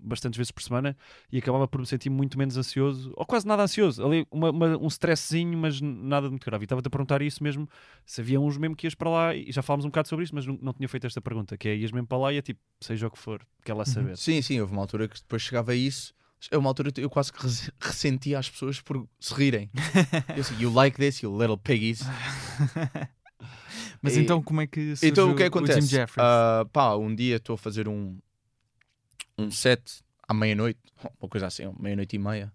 bastantes 0.00 0.36
vezes 0.38 0.50
por 0.50 0.62
semana 0.62 0.96
e 1.32 1.38
acabava 1.38 1.66
por 1.68 1.80
me 1.80 1.86
sentir 1.86 2.08
muito 2.10 2.38
menos 2.38 2.56
ansioso, 2.56 3.12
ou 3.16 3.26
quase 3.26 3.46
nada 3.46 3.62
ansioso, 3.62 4.04
ali 4.06 4.26
uma- 4.30 4.50
uma- 4.50 4.78
um 4.78 4.86
stressinho, 4.88 5.58
mas 5.58 5.80
nada 5.80 6.26
de 6.26 6.30
muito 6.30 6.44
grave. 6.44 6.62
E 6.62 6.66
estava-te 6.66 6.86
a 6.86 6.90
perguntar 6.90 7.20
isso 7.22 7.42
mesmo, 7.42 7.68
se 8.06 8.20
havia 8.20 8.40
uns 8.40 8.56
mesmo 8.56 8.76
que 8.76 8.86
ias 8.86 8.94
para 8.94 9.10
lá, 9.10 9.34
e 9.34 9.50
já 9.52 9.62
falámos 9.62 9.84
um 9.84 9.88
bocado 9.88 10.08
sobre 10.08 10.24
isso, 10.24 10.34
mas 10.34 10.46
não, 10.46 10.58
não 10.62 10.72
tinha 10.72 10.88
feito 10.88 11.06
esta 11.06 11.20
pergunta, 11.20 11.56
que 11.56 11.68
é 11.68 11.74
ias 11.76 11.92
mesmo 11.92 12.06
para 12.06 12.18
lá 12.18 12.32
e 12.32 12.36
é 12.38 12.42
tipo, 12.42 12.60
seja 12.80 13.06
o 13.06 13.10
que 13.10 13.18
for, 13.18 13.40
quer 13.64 13.74
lá 13.74 13.84
saber. 13.84 14.16
Sim, 14.16 14.40
sim, 14.42 14.60
houve 14.60 14.72
uma 14.72 14.82
altura 14.82 15.08
que 15.08 15.16
depois 15.20 15.42
chegava 15.42 15.72
a 15.72 15.74
isso. 15.74 16.14
É 16.50 16.58
uma 16.58 16.68
altura 16.70 16.90
eu 16.96 17.08
quase 17.10 17.32
que 17.32 17.42
res- 17.42 17.70
ressentia 17.80 18.38
as 18.38 18.48
pessoas 18.50 18.80
por 18.80 19.06
se 19.20 19.34
rirem. 19.34 19.70
Eu 20.36 20.40
assim, 20.40 20.58
you 20.60 20.72
like 20.72 20.96
this, 20.96 21.22
you 21.22 21.36
little 21.38 21.56
piggies. 21.56 22.00
Mas 24.02 24.16
E- 24.16 24.20
então 24.20 24.42
como 24.42 24.60
é 24.60 24.66
que 24.66 24.94
surgiu 24.96 25.08
Então 25.12 25.30
o 25.30 25.34
que 25.34 25.42
Jim 25.42 25.48
acontece? 25.48 25.86
Jeffries? 25.88 26.24
Ah, 26.26 26.66
pá, 26.72 26.94
um 26.96 27.14
dia 27.14 27.36
estou 27.36 27.54
a 27.54 27.58
fazer 27.58 27.88
um, 27.88 28.18
um 29.38 29.50
set 29.50 30.02
à 30.28 30.34
meia-noite, 30.34 30.80
uma 31.20 31.28
coisa 31.28 31.46
assim, 31.46 31.64
meia-noite 31.78 32.16
e 32.16 32.18
meia, 32.18 32.52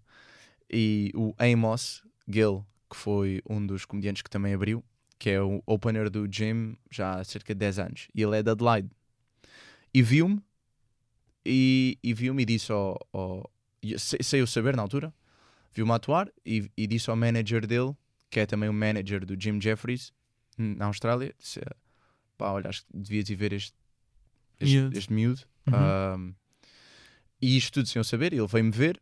e 0.70 1.10
o 1.14 1.34
Amos 1.38 2.02
Gill, 2.28 2.64
que 2.88 2.96
foi 2.96 3.40
um 3.48 3.64
dos 3.64 3.84
comediantes 3.84 4.22
que 4.22 4.30
também 4.30 4.54
abriu, 4.54 4.84
que 5.18 5.30
é 5.30 5.40
o 5.42 5.62
opener 5.66 6.08
do 6.10 6.26
Jim 6.30 6.76
já 6.90 7.18
há 7.18 7.24
cerca 7.24 7.54
de 7.54 7.58
10 7.58 7.78
anos, 7.78 8.08
e 8.14 8.22
ele 8.22 8.36
é 8.38 8.42
de 8.42 8.50
Adelaide. 8.50 8.90
E 9.92 10.02
viu-me, 10.02 10.40
e, 11.44 11.98
e 12.02 12.14
viu-me 12.14 12.42
e 12.42 12.46
disse 12.46 12.70
ao. 12.72 12.98
ao 13.12 13.50
eu 13.82 14.46
saber 14.46 14.76
na 14.76 14.82
altura, 14.82 15.12
viu-me 15.72 15.92
atuar 15.92 16.30
e, 16.44 16.70
e 16.76 16.86
disse 16.86 17.10
ao 17.10 17.16
manager 17.16 17.66
dele, 17.66 17.94
que 18.28 18.40
é 18.40 18.46
também 18.46 18.68
o 18.68 18.72
manager 18.72 19.24
do 19.24 19.40
Jim 19.40 19.60
Jeffries, 19.60 20.12
hum, 20.58 20.74
na 20.76 20.86
Austrália, 20.86 21.34
disse, 21.38 21.60
pá, 22.36 22.50
olha, 22.50 22.68
acho 22.68 22.82
que 22.82 22.86
devias 22.92 23.28
ir 23.28 23.34
ver 23.34 23.52
este, 23.52 23.74
este, 24.60 24.76
Miúdo. 24.76 24.98
este 24.98 25.12
miúdo. 25.12 25.42
Uhum. 25.66 26.20
Um, 26.20 26.34
e 27.40 27.56
isto 27.56 27.72
tudo 27.74 27.88
sem 27.88 28.00
eu 28.00 28.04
saber, 28.04 28.32
ele 28.32 28.46
veio-me 28.46 28.70
ver 28.70 29.00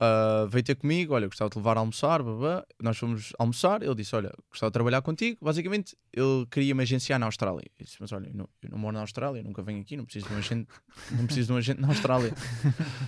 ah, 0.00 0.46
veio 0.48 0.64
ter 0.64 0.74
comigo, 0.74 1.14
olha, 1.14 1.26
gostava 1.26 1.48
de 1.48 1.56
levar 1.56 1.76
a 1.76 1.80
almoçar, 1.80 2.22
blá. 2.22 2.64
nós 2.82 2.98
fomos 2.98 3.32
almoçar, 3.38 3.82
ele 3.82 3.94
disse, 3.94 4.14
olha, 4.16 4.32
gostava 4.50 4.70
de 4.70 4.72
trabalhar 4.72 5.02
contigo, 5.02 5.38
basicamente 5.40 5.96
ele 6.12 6.46
queria 6.50 6.74
me 6.74 6.82
agenciar 6.82 7.18
na 7.18 7.26
Austrália, 7.26 7.64
eu 7.78 7.84
disse, 7.84 7.96
mas 8.00 8.10
olha, 8.10 8.26
eu 8.26 8.34
não, 8.34 8.48
eu 8.62 8.70
não 8.70 8.78
moro 8.78 8.94
na 8.94 9.00
Austrália, 9.00 9.42
nunca 9.42 9.62
venho 9.62 9.80
aqui, 9.80 9.96
não 9.96 10.04
preciso 10.04 10.26
de 10.26 10.34
um 10.34 10.38
agente, 10.38 10.68
não 11.12 11.26
preciso 11.26 11.46
de 11.46 11.52
um 11.52 11.56
agente 11.56 11.80
na 11.80 11.88
Austrália. 11.88 12.32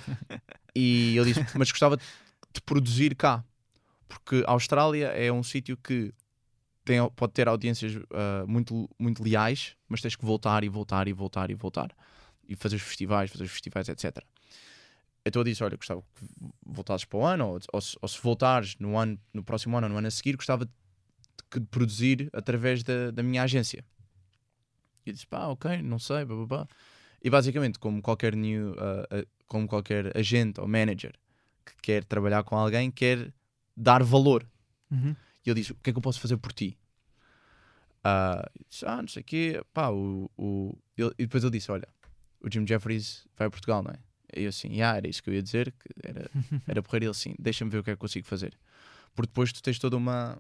e 0.75 1.17
ele 1.19 1.33
disse, 1.33 1.59
mas 1.59 1.71
gostava 1.71 1.97
de, 1.97 2.05
produzir 2.65 3.15
cá, 3.15 3.45
porque 4.09 4.45
a 4.47 4.53
Austrália 4.53 5.09
é 5.09 5.31
um 5.31 5.43
sítio 5.43 5.77
que 5.77 6.15
tem, 6.85 6.99
pode 7.11 7.33
ter 7.33 7.49
audiências 7.49 8.01
ah, 8.13 8.45
muito, 8.47 8.89
muito 8.99 9.23
leais, 9.23 9.77
mas 9.89 10.01
tens 10.01 10.15
que 10.15 10.25
voltar 10.25 10.63
e 10.63 10.69
voltar 10.69 11.09
e 11.09 11.13
voltar 11.13 11.51
e 11.51 11.55
voltar. 11.55 11.91
E 12.49 12.55
fazer 12.55 12.77
os 12.77 12.83
festivais, 12.83 13.31
fazer 13.31 13.45
os 13.45 13.51
festivais, 13.51 13.89
etc. 13.89 14.25
Então 15.27 15.41
eu 15.41 15.45
disse: 15.45 15.65
Olha, 15.65 15.77
gostava 15.77 16.01
que 16.03 16.25
voltasses 16.65 17.05
para 17.05 17.19
o 17.19 17.25
ano, 17.27 17.49
ou, 17.49 17.61
ou, 17.73 17.81
se, 17.81 17.99
ou 18.01 18.09
se 18.09 18.23
voltares 18.23 18.77
no, 18.79 18.97
ano, 18.97 19.19
no 19.35 19.43
próximo 19.43 19.77
ano 19.77 19.87
ou 19.89 19.93
no 19.93 19.99
ano 19.99 20.07
a 20.07 20.11
seguir, 20.11 20.37
gostava 20.37 20.65
de, 20.65 20.73
de, 21.53 21.61
de 21.61 21.67
produzir 21.67 22.31
através 22.33 22.85
da, 22.85 23.11
da 23.11 23.23
minha 23.25 23.43
agência. 23.43 23.85
E 25.05 25.11
eu 25.11 25.13
disse: 25.13 25.27
Pá, 25.27 25.49
ok, 25.49 25.83
não 25.83 25.99
sei, 25.99 26.25
blá, 26.25 26.37
blá, 26.37 26.47
blá. 26.47 26.69
E 27.21 27.29
basicamente, 27.29 27.77
como 27.79 28.01
qualquer, 28.01 28.37
new, 28.37 28.77
ah, 28.79 29.07
ah, 29.11 29.27
como 29.49 29.67
qualquer 29.67 30.17
agente 30.17 30.61
ou 30.61 30.69
manager 30.69 31.13
que 31.65 31.75
quer 31.83 32.05
trabalhar 32.05 32.45
com 32.45 32.57
alguém, 32.57 32.89
quer 32.89 33.35
dar 33.77 34.05
valor. 34.05 34.49
Uhum. 34.89 35.17
E 35.45 35.51
ele 35.51 35.61
disse: 35.61 35.73
O 35.73 35.75
que 35.75 35.91
é 35.91 35.93
que 35.93 35.99
eu 35.99 36.03
posso 36.03 36.21
fazer 36.21 36.37
por 36.37 36.53
ti? 36.53 36.79
Ah, 38.05 38.49
eu 38.55 38.65
disse, 38.71 38.87
ah 38.87 39.03
não 39.03 39.09
sei 39.09 39.23
o 39.23 39.25
quê. 39.25 39.61
Pá, 39.75 39.89
o, 39.91 40.31
o... 40.37 40.79
ele- 40.97 41.11
e 41.19 41.25
depois 41.25 41.43
ele 41.43 41.51
disse: 41.51 41.73
Olha, 41.73 41.89
o 42.41 42.49
Jim 42.49 42.65
Jeffries 42.65 43.27
vai 43.37 43.49
a 43.49 43.51
Portugal, 43.51 43.83
não 43.83 43.91
é? 43.91 43.99
E 44.35 44.43
eu 44.43 44.49
assim: 44.49 44.81
ah, 44.81 44.97
era 44.97 45.09
isso 45.09 45.23
que 45.23 45.31
eu 45.31 45.35
ia 45.35 45.43
dizer, 45.43 45.73
que 45.73 45.89
era, 46.03 46.31
era 46.67 46.83
porreiro. 46.83 47.05
Ele 47.05 47.11
assim: 47.11 47.35
Deixa-me 47.39 47.71
ver 47.71 47.79
o 47.79 47.85
que 47.85 47.91
é 47.91 47.95
que 47.95 48.01
consigo 48.01 48.27
fazer. 48.27 48.57
Porque 49.15 49.29
depois 49.29 49.53
tu 49.53 49.63
tens 49.63 49.79
toda 49.79 49.97
uma. 49.97 50.39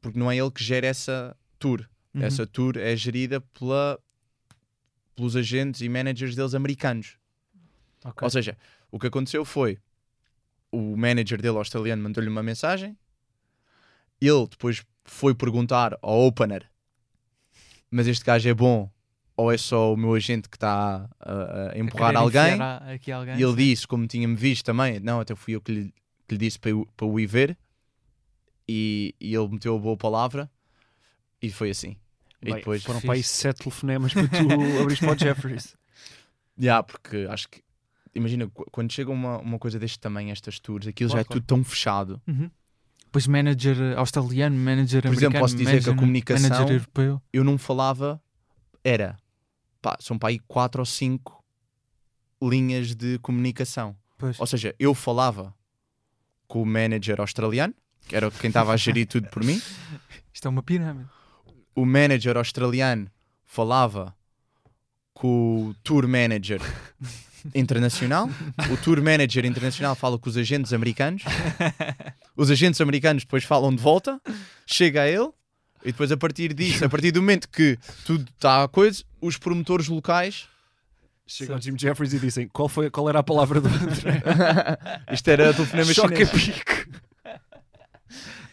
Porque 0.00 0.18
não 0.18 0.30
é 0.30 0.36
ele 0.36 0.50
que 0.50 0.62
gera 0.62 0.86
essa 0.86 1.36
tour. 1.58 1.88
Uhum. 2.14 2.22
Essa 2.22 2.46
tour 2.46 2.76
é 2.76 2.94
gerida 2.96 3.40
pela... 3.40 3.98
pelos 5.14 5.36
agentes 5.36 5.80
e 5.80 5.88
managers 5.88 6.34
deles 6.34 6.54
americanos. 6.54 7.18
Ok. 8.04 8.24
Ou 8.24 8.30
seja, 8.30 8.56
o 8.90 8.98
que 8.98 9.06
aconteceu 9.06 9.44
foi 9.44 9.78
o 10.70 10.96
manager 10.96 11.40
dele 11.40 11.56
australiano 11.56 12.02
mandou-lhe 12.02 12.28
uma 12.28 12.42
mensagem, 12.42 12.96
ele 14.20 14.46
depois 14.48 14.84
foi 15.04 15.34
perguntar 15.34 15.96
ao 16.02 16.26
opener, 16.26 16.70
mas 17.90 18.06
este 18.06 18.24
gajo 18.24 18.48
é 18.48 18.54
bom 18.54 18.90
ou 19.36 19.52
é 19.52 19.58
só 19.58 19.92
o 19.92 19.96
meu 19.96 20.14
agente 20.14 20.48
que 20.48 20.56
está 20.56 21.08
a, 21.20 21.72
a 21.74 21.78
empurrar 21.78 22.16
alguém? 22.16 22.60
a- 22.60 22.78
aqui 22.94 23.12
alguém, 23.12 23.36
E 23.38 23.42
ele 23.42 23.50
sim. 23.52 23.56
disse, 23.56 23.86
como 23.86 24.06
tinha-me 24.06 24.34
visto 24.34 24.64
também, 24.64 24.98
não, 25.00 25.20
até 25.20 25.34
fui 25.34 25.54
eu 25.54 25.60
que 25.60 25.72
lhe, 25.72 25.94
que 26.26 26.34
lhe 26.34 26.38
disse 26.38 26.58
para, 26.58 26.70
eu- 26.70 26.88
para 26.96 27.06
o 27.06 27.20
ir 27.20 27.26
ver, 27.26 27.56
e, 28.68 29.14
e 29.20 29.34
ele 29.34 29.48
meteu 29.48 29.76
a 29.76 29.78
boa 29.78 29.96
palavra, 29.96 30.50
e 31.40 31.50
foi 31.50 31.70
assim. 31.70 31.96
E 32.42 32.46
Bem, 32.46 32.54
depois 32.56 32.82
foram 32.82 33.00
fiz. 33.00 33.06
para 33.06 33.14
aí 33.16 33.22
sete 33.22 33.58
telefonemas 33.58 34.12
para 34.12 34.28
tu 34.28 34.46
abrires 34.80 35.00
para 35.00 35.12
o 35.12 35.18
Jeffries. 35.18 35.76
Já, 36.58 36.82
porque 36.82 37.26
acho 37.30 37.48
que. 37.48 37.62
Imagina, 38.14 38.48
qu- 38.48 38.64
quando 38.70 38.90
chega 38.92 39.10
uma, 39.10 39.38
uma 39.38 39.58
coisa 39.58 39.78
deste 39.78 39.98
tamanho, 39.98 40.30
estas 40.32 40.58
tours, 40.58 40.86
aquilo 40.86 41.10
já 41.10 41.20
é 41.20 41.24
Claro, 41.24 41.40
tudo 41.40 41.46
tão 41.46 41.62
fechado. 41.64 42.20
Uhum. 42.26 42.50
Depois 43.04 43.26
manager 43.26 43.76
australiano, 43.98 44.56
manager 44.56 45.02
Por 45.02 45.08
exemplo, 45.08 45.26
americano, 45.38 45.40
posso 45.44 45.56
dizer 45.56 45.64
que 45.64 45.70
a 45.70 45.92
manager- 45.92 45.96
comunicação- 45.96 46.50
Manager 46.50 46.76
europeu. 46.76 47.22
Eu 47.32 47.44
não 47.44 47.58
falava, 47.58 48.20
era. 48.82 49.16
Pá, 49.80 49.96
são 50.00 50.18
para 50.18 50.30
aí 50.30 50.38
quatro 50.40 50.80
ou 50.80 50.86
cinco 50.86 51.44
linhas 52.42 52.94
de 52.94 53.18
comunicação. 53.18 53.96
Pois. 54.18 54.38
Ou 54.40 54.46
seja, 54.46 54.74
eu 54.78 54.94
falava 54.94 55.54
com 56.46 56.62
o 56.62 56.66
manager 56.66 57.20
australiano, 57.20 57.74
que 58.08 58.16
era 58.16 58.30
quem 58.30 58.48
estava 58.48 58.72
a 58.72 58.76
gerir 58.76 59.06
tudo 59.06 59.28
por 59.28 59.42
mim. 59.44 59.60
Isto 60.32 60.46
é 60.46 60.48
uma 60.48 60.62
pirâmide. 60.62 61.08
O 61.74 61.84
manager 61.84 62.36
australiano 62.36 63.10
falava 63.44 64.14
com 65.12 65.68
o 65.68 65.74
tour 65.82 66.06
manager 66.06 66.60
internacional. 67.54 68.28
O 68.70 68.76
tour 68.76 69.02
manager 69.02 69.44
internacional 69.44 69.94
fala 69.94 70.18
com 70.18 70.28
os 70.28 70.36
agentes 70.36 70.72
americanos. 70.72 71.22
Os 72.36 72.50
agentes 72.50 72.80
americanos 72.80 73.24
depois 73.24 73.44
falam 73.44 73.74
de 73.74 73.82
volta. 73.82 74.20
Chega 74.66 75.02
a 75.02 75.08
ele. 75.08 75.30
E 75.86 75.92
depois, 75.92 76.10
a 76.10 76.16
partir 76.16 76.52
disso, 76.52 76.84
a 76.84 76.88
partir 76.88 77.12
do 77.12 77.22
momento 77.22 77.48
que 77.48 77.78
tudo 78.04 78.28
está 78.34 78.64
a 78.64 78.68
coisa, 78.68 79.04
os 79.20 79.38
promotores 79.38 79.86
locais. 79.86 80.48
Chega 81.24 81.54
ao 81.54 81.60
Jim 81.60 81.78
Jeffries 81.78 82.12
e 82.12 82.18
dizem 82.18 82.48
qual, 82.48 82.68
foi, 82.68 82.90
qual 82.90 83.08
era 83.08 83.20
a 83.20 83.22
palavra 83.22 83.60
do 83.60 83.68
André. 83.68 84.22
Isto 85.12 85.28
era 85.28 85.54
telefonema 85.54 85.94
Choque 85.94 86.22
a 86.22 86.26
chinês. 86.26 86.56
pique. 86.56 86.85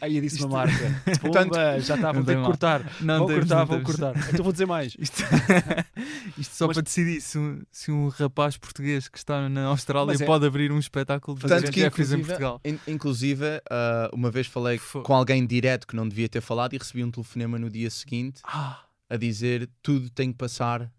Aí 0.04 0.18
eu 0.18 0.22
disse 0.22 0.40
uma 0.44 0.58
marca. 0.58 1.02
Portanto, 1.22 1.50
Pumba, 1.52 1.80
já 1.80 1.96
ter 1.96 2.24
que 2.26 2.36
mal. 2.36 2.46
cortar. 2.46 2.92
Não 3.02 3.20
vão 3.20 3.28
temos, 3.28 3.40
cortar, 3.48 3.56
não 3.60 3.66
vão 3.66 3.78
temos. 3.84 3.96
cortar. 3.96 4.14
Então 4.34 4.44
vou 4.44 4.52
dizer 4.52 4.66
mais. 4.66 4.96
Isto, 5.00 5.24
isto 6.38 6.56
só 6.56 6.68
Mas- 6.68 6.76
para 6.76 6.84
decidir 6.84 7.22
se 7.22 7.38
um, 7.38 7.62
se 7.72 7.92
um 7.92 8.08
rapaz 8.10 8.58
português 8.58 9.08
que 9.08 9.18
está 9.18 9.48
na 9.48 9.66
Austrália 9.68 10.14
é- 10.14 10.26
pode 10.26 10.46
abrir 10.46 10.72
um 10.72 10.80
espetáculo 10.80 11.38
de 11.40 11.48
Tanto 11.48 11.72
que, 11.72 11.80
Jeffries 11.80 12.12
em 12.12 12.20
Portugal. 12.24 12.60
in- 12.66 12.80
inclusive 12.88 13.46
ah, 13.70 14.10
uma 14.14 14.30
vez 14.30 14.48
falei 14.48 14.78
Fo- 14.78 15.02
com 15.04 15.14
alguém 15.14 15.46
direto 15.46 15.88
que 15.88 15.96
não 15.96 16.08
devia 16.08 16.28
ter 16.28 16.42
falado 16.42 16.74
e 16.74 16.78
recebi 16.78 17.04
um 17.04 17.10
telefonema 17.12 17.58
no 17.58 17.70
dia 17.70 17.90
seguinte 17.90 18.42
Ah, 18.44 18.82
a 19.10 19.16
dizer 19.18 19.70
tudo 19.82 20.10
tem 20.10 20.32
que 20.32 20.38
passar 20.38 20.92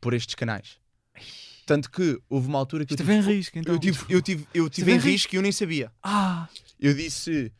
por 0.00 0.14
estes 0.14 0.34
canais. 0.34 0.78
Tanto 1.66 1.90
que 1.90 2.18
houve 2.28 2.48
uma 2.48 2.58
altura 2.58 2.84
que 2.84 2.92
eu 2.92 2.96
esteve 2.96 3.12
em 3.12 3.20
tive, 3.20 3.32
risco 3.34 3.58
então. 3.58 3.74
eu 3.74 3.78
tive, 3.78 3.98
eu 4.08 4.22
tive, 4.22 4.46
eu 4.54 4.70
tive 4.70 4.92
em 4.92 4.98
risco 4.98 5.34
e 5.34 5.36
eu 5.36 5.42
nem 5.42 5.52
sabia. 5.52 5.92
Ah, 6.02 6.48
Eu 6.80 6.94
disse, 6.94 7.52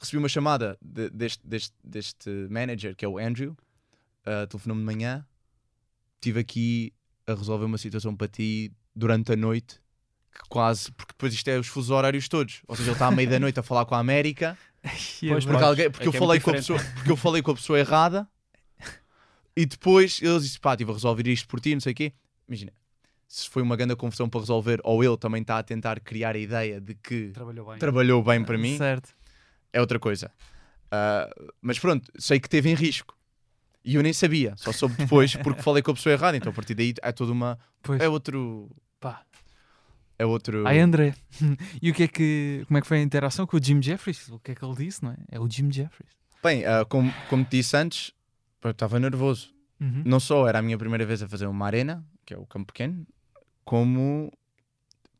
recebi 0.00 0.18
uma 0.18 0.28
chamada 0.28 0.76
de- 0.82 1.10
deste, 1.10 1.46
deste, 1.46 1.74
deste 1.84 2.30
manager 2.50 2.94
que 2.96 3.04
é 3.04 3.08
o 3.08 3.18
Andrew, 3.18 3.52
uh, 4.26 4.46
telefonou-me 4.48 4.80
de 4.82 4.86
manhã. 4.86 5.26
Estive 6.16 6.40
aqui 6.40 6.92
a 7.26 7.34
resolver 7.34 7.64
uma 7.64 7.78
situação 7.78 8.14
para 8.14 8.28
ti 8.28 8.72
durante 8.94 9.32
a 9.32 9.36
noite, 9.36 9.80
que 10.32 10.40
quase, 10.48 10.90
porque 10.92 11.12
depois 11.12 11.32
isto 11.32 11.48
é 11.48 11.58
os 11.58 11.66
fusos 11.66 11.90
horários 11.90 12.28
todos. 12.28 12.62
Ou 12.68 12.76
seja, 12.76 12.90
ele 12.90 12.94
está 12.94 13.06
à 13.06 13.10
meia 13.10 13.28
da 13.28 13.38
noite 13.40 13.58
a 13.58 13.62
falar 13.62 13.84
com 13.86 13.94
a 13.94 13.98
América. 13.98 14.56
é 14.82 14.90
Pois, 14.90 15.44
bem. 15.44 15.52
Porque, 15.52 15.64
alguém, 15.64 15.90
porque 15.90 16.04
é 16.04 16.08
eu 16.08 16.14
é 16.14 16.18
falei 16.18 16.40
com 16.40 16.50
a 16.50 16.54
pessoa, 16.54 16.78
porque 16.94 17.10
eu 17.10 17.16
falei 17.16 17.42
com 17.42 17.50
a 17.50 17.54
pessoa 17.54 17.78
errada 17.78 18.28
e 19.56 19.66
depois 19.66 20.20
eles 20.22 20.42
disseram, 20.42 20.60
pá, 20.62 20.72
estive 20.74 20.90
a 20.90 20.94
resolver 20.94 21.26
isto 21.28 21.48
por 21.48 21.60
ti, 21.60 21.74
não 21.74 21.80
sei 21.80 21.92
o 21.92 21.96
quê. 21.96 22.12
Imagina, 22.48 22.72
se 23.28 23.48
foi 23.48 23.62
uma 23.62 23.76
grande 23.76 23.94
confusão 23.96 24.28
para 24.28 24.40
resolver, 24.40 24.80
ou 24.84 25.02
ele 25.04 25.16
também 25.16 25.42
está 25.42 25.58
a 25.58 25.62
tentar 25.62 26.00
criar 26.00 26.34
a 26.34 26.38
ideia 26.38 26.80
de 26.80 26.94
que 26.94 27.30
Trabalhou 27.30 27.66
bem. 27.68 27.78
trabalhou 27.78 28.22
bem 28.22 28.44
para 28.44 28.58
mim, 28.58 28.76
Certo. 28.76 29.14
É 29.72 29.80
outra 29.80 29.98
coisa. 29.98 30.30
Ah, 30.90 31.28
mas 31.60 31.78
pronto, 31.78 32.10
sei 32.18 32.40
que 32.40 32.48
teve 32.48 32.70
em 32.70 32.74
risco. 32.74 33.16
E 33.84 33.94
eu 33.94 34.02
nem 34.02 34.12
sabia, 34.12 34.54
só 34.56 34.72
soube 34.72 34.94
depois 34.96 35.34
porque 35.42 35.62
falei 35.62 35.82
com 35.82 35.90
a 35.90 35.94
pessoa 35.94 36.12
errada. 36.12 36.36
Então 36.36 36.52
a 36.52 36.54
partir 36.54 36.74
daí 36.74 36.94
é 37.02 37.12
toda 37.12 37.32
uma. 37.32 37.58
Pois. 37.82 38.00
É 38.00 38.08
outro. 38.08 38.70
Pá. 38.98 39.22
É 40.18 40.26
outro. 40.26 40.66
Ai, 40.66 40.78
André. 40.80 41.14
E 41.80 41.90
o 41.90 41.94
que 41.94 42.02
é 42.02 42.08
que. 42.08 42.64
Como 42.66 42.78
é 42.78 42.80
que 42.80 42.86
foi 42.86 42.98
a 42.98 43.02
interação 43.02 43.46
com 43.46 43.56
o 43.56 43.62
Jim 43.62 43.80
Jeffries? 43.82 44.28
O 44.28 44.38
que 44.38 44.52
é 44.52 44.54
que 44.54 44.64
ele 44.64 44.74
disse, 44.74 45.02
não 45.02 45.12
é? 45.12 45.16
É 45.30 45.40
o 45.40 45.48
Jim 45.48 45.72
Jeffries. 45.72 46.12
Bem, 46.42 46.64
ah, 46.64 46.84
como, 46.84 47.12
como 47.28 47.44
te 47.44 47.58
disse 47.58 47.76
antes, 47.76 48.12
eu 48.62 48.70
estava 48.70 48.98
nervoso. 48.98 49.54
Uhum. 49.80 50.02
não 50.04 50.20
só 50.20 50.46
era 50.46 50.58
a 50.58 50.62
minha 50.62 50.76
primeira 50.76 51.06
vez 51.06 51.22
a 51.22 51.28
fazer 51.28 51.46
uma 51.46 51.64
arena, 51.64 52.04
que 52.26 52.34
é 52.34 52.36
o 52.36 52.44
campo 52.44 52.70
pequeno, 52.70 53.06
como 53.64 54.30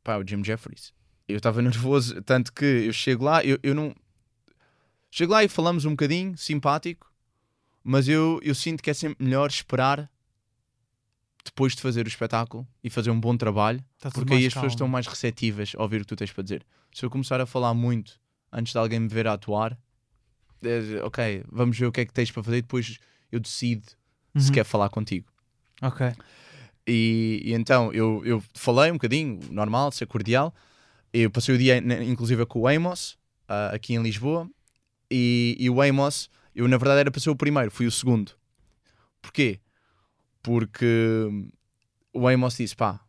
pá, 0.04 0.18
o 0.18 0.26
Jim 0.26 0.44
Jeffries. 0.44 0.92
Eu 1.26 1.38
estava 1.38 1.62
nervoso, 1.62 2.20
tanto 2.22 2.52
que 2.52 2.64
eu 2.64 2.92
chego 2.92 3.24
lá, 3.24 3.42
eu, 3.42 3.58
eu 3.62 3.74
não. 3.74 3.94
Chego 5.10 5.32
lá 5.32 5.42
e 5.42 5.48
falamos 5.48 5.84
um 5.84 5.90
bocadinho, 5.90 6.36
simpático, 6.36 7.10
mas 7.82 8.08
eu, 8.08 8.38
eu 8.42 8.54
sinto 8.54 8.82
que 8.82 8.90
é 8.90 8.94
sempre 8.94 9.24
melhor 9.24 9.48
esperar 9.48 10.10
depois 11.44 11.74
de 11.74 11.80
fazer 11.82 12.04
o 12.06 12.08
espetáculo 12.08 12.66
e 12.84 12.90
fazer 12.90 13.10
um 13.10 13.18
bom 13.18 13.36
trabalho, 13.36 13.82
Está 13.96 14.10
tudo 14.10 14.20
porque 14.20 14.34
aí 14.34 14.46
as 14.46 14.54
pessoas 14.54 14.72
estão 14.72 14.86
mais 14.86 15.06
receptivas 15.06 15.72
a 15.76 15.82
ouvir 15.82 15.96
o 15.96 16.00
que 16.00 16.06
tu 16.06 16.16
tens 16.16 16.30
para 16.32 16.42
dizer. 16.42 16.64
Se 16.92 17.04
eu 17.04 17.10
começar 17.10 17.40
a 17.40 17.46
falar 17.46 17.72
muito 17.74 18.20
antes 18.52 18.72
de 18.72 18.78
alguém 18.78 19.00
me 19.00 19.08
ver 19.08 19.26
a 19.26 19.32
atuar, 19.32 19.76
é, 20.62 21.02
ok, 21.02 21.44
vamos 21.50 21.78
ver 21.78 21.86
o 21.86 21.92
que 21.92 22.02
é 22.02 22.04
que 22.04 22.12
tens 22.12 22.30
para 22.30 22.42
fazer 22.42 22.58
e 22.58 22.62
depois 22.62 22.98
eu 23.32 23.40
decido 23.40 23.86
se 24.36 24.48
Uhum. 24.48 24.52
quer 24.54 24.64
falar 24.64 24.88
contigo. 24.90 25.26
Ok. 25.82 26.12
E, 26.86 27.42
e 27.44 27.52
então 27.54 27.92
eu, 27.92 28.22
eu 28.24 28.42
falei 28.54 28.90
um 28.90 28.94
bocadinho, 28.94 29.40
normal, 29.50 29.90
ser 29.90 30.06
cordial. 30.06 30.54
Eu 31.12 31.30
passei 31.30 31.54
o 31.54 31.58
dia, 31.58 31.78
inclusive, 32.04 32.44
com 32.46 32.60
o 32.60 32.68
Amos, 32.68 33.18
ah, 33.48 33.70
aqui 33.74 33.94
em 33.94 34.02
Lisboa. 34.02 34.48
E, 35.10 35.56
e 35.58 35.68
o 35.68 35.82
Amos, 35.82 36.30
eu 36.54 36.68
na 36.68 36.76
verdade 36.76 37.00
era 37.00 37.10
para 37.10 37.20
ser 37.20 37.30
o 37.30 37.36
primeiro, 37.36 37.70
fui 37.70 37.86
o 37.86 37.90
segundo. 37.90 38.32
Porquê? 39.20 39.60
Porque 40.42 41.28
o 42.12 42.28
Amos 42.28 42.56
disse: 42.56 42.76
pá, 42.76 43.00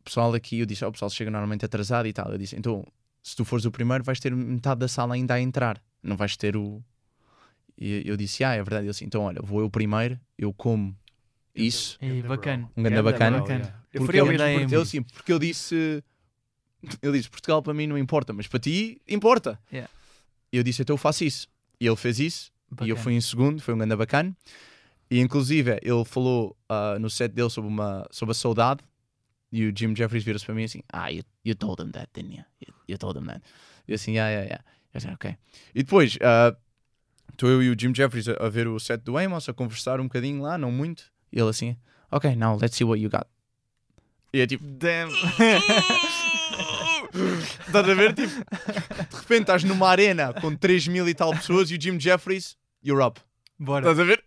o 0.00 0.04
pessoal 0.04 0.34
aqui, 0.34 0.60
eu 0.60 0.66
disse: 0.66 0.84
ó, 0.84 0.88
o 0.88 0.92
pessoal 0.92 1.10
chega 1.10 1.30
normalmente 1.30 1.64
atrasado 1.64 2.06
e 2.06 2.12
tal. 2.12 2.30
Eu 2.30 2.38
disse: 2.38 2.56
então, 2.56 2.84
se 3.22 3.34
tu 3.36 3.44
fores 3.44 3.64
o 3.64 3.70
primeiro, 3.70 4.04
vais 4.04 4.20
ter 4.20 4.34
metade 4.34 4.80
da 4.80 4.88
sala 4.88 5.14
ainda 5.14 5.34
a 5.34 5.40
entrar, 5.40 5.82
não 6.02 6.16
vais 6.16 6.36
ter 6.36 6.56
o. 6.56 6.82
E 7.78 8.02
eu 8.04 8.16
disse: 8.16 8.44
ah, 8.44 8.54
é 8.54 8.62
verdade. 8.62 8.84
Ele 8.84 8.92
disse: 8.92 9.04
então, 9.04 9.22
olha, 9.22 9.40
vou 9.42 9.60
eu 9.60 9.70
primeiro, 9.70 10.18
eu 10.38 10.52
como 10.52 10.96
isso. 11.54 11.96
E 12.02 12.22
bacana. 12.22 12.70
Um 12.76 12.82
Ganda 12.82 13.02
bacana. 13.02 13.84
Eu 13.92 14.04
faria 14.04 14.24
o 14.24 14.26
mesmo 14.26 14.68
por 14.68 14.86
sim, 14.86 15.02
porque 15.02 15.32
eu 15.32 15.38
disse 15.38 16.02
Ele 17.02 17.18
disse: 17.18 17.30
Portugal 17.30 17.62
para 17.62 17.74
mim 17.74 17.86
não 17.86 17.96
importa, 17.96 18.32
mas 18.32 18.46
para 18.46 18.60
ti 18.60 19.00
importa. 19.08 19.58
Yeah. 19.72 19.90
E 20.54 20.56
eu 20.56 20.62
disse: 20.62 20.82
Então 20.82 20.94
eu 20.94 20.98
faço 20.98 21.24
isso. 21.24 21.48
E 21.80 21.86
ele 21.86 21.96
fez 21.96 22.20
isso. 22.20 22.52
E 22.70 22.88
eu 22.88 22.94
Bacana. 22.94 22.96
fui 22.96 23.12
em 23.14 23.20
segundo, 23.20 23.60
foi 23.60 23.74
um 23.74 23.78
grande 23.78 23.96
bacana. 23.96 24.36
E 25.10 25.18
inclusive 25.18 25.80
ele 25.82 26.04
falou 26.04 26.56
ah, 26.68 26.96
no 27.00 27.10
set 27.10 27.32
dele 27.32 27.50
sobre, 27.50 27.68
uma, 27.68 28.06
sobre 28.12 28.30
a 28.30 28.34
saudade. 28.36 28.80
E 29.50 29.66
o 29.66 29.72
Jim 29.76 29.96
Jeffries 29.96 30.22
vira-se 30.22 30.46
para 30.46 30.54
mim 30.54 30.62
assim: 30.62 30.80
Ah, 30.92 31.08
you, 31.10 31.24
you 31.44 31.56
told 31.56 31.82
him 31.82 31.90
that, 31.90 32.08
didn't 32.14 32.36
you? 32.36 32.44
You, 32.64 32.74
you 32.90 32.96
told 32.96 33.18
him 33.18 33.26
that. 33.26 33.42
E 33.88 33.90
eu 33.90 33.96
assim: 33.96 34.12
Yeah, 34.12 34.30
yeah, 34.30 34.46
yeah. 34.46 34.64
Eu 34.94 35.00
disse, 35.00 35.12
ok. 35.12 35.36
E 35.74 35.82
depois, 35.82 36.16
ah, 36.22 36.56
estou 37.32 37.48
eu 37.50 37.60
e 37.60 37.70
o 37.70 37.76
Jim 37.76 37.92
Jeffries 37.92 38.28
a, 38.28 38.34
a 38.34 38.48
ver 38.48 38.68
o 38.68 38.78
set 38.78 39.02
do 39.02 39.18
Amos, 39.18 39.48
a 39.48 39.52
conversar 39.52 39.98
um 39.98 40.04
bocadinho 40.04 40.40
lá, 40.40 40.56
não 40.56 40.70
muito. 40.70 41.02
E 41.32 41.40
ele 41.40 41.50
assim: 41.50 41.76
Ok, 42.12 42.36
now 42.36 42.56
let's 42.62 42.76
see 42.76 42.84
what 42.84 43.02
you 43.02 43.10
got. 43.10 43.26
E 44.32 44.40
é 44.40 44.46
tipo, 44.46 44.64
Damn. 44.64 45.10
Estás 47.66 47.88
a 47.88 47.94
ver? 47.94 48.12
Tipo, 48.14 48.34
de 48.34 49.16
repente 49.16 49.40
estás 49.42 49.64
numa 49.64 49.88
arena 49.88 50.32
com 50.34 50.54
3 50.54 50.88
mil 50.88 51.08
e 51.08 51.14
tal 51.14 51.30
pessoas 51.32 51.70
e 51.70 51.76
o 51.76 51.80
Jim 51.80 51.98
Jeffries, 52.00 52.56
you're 52.84 53.04
up. 53.04 53.20
Bora. 53.58 53.90
Estás 53.90 54.00
a 54.00 54.04
ver? 54.04 54.24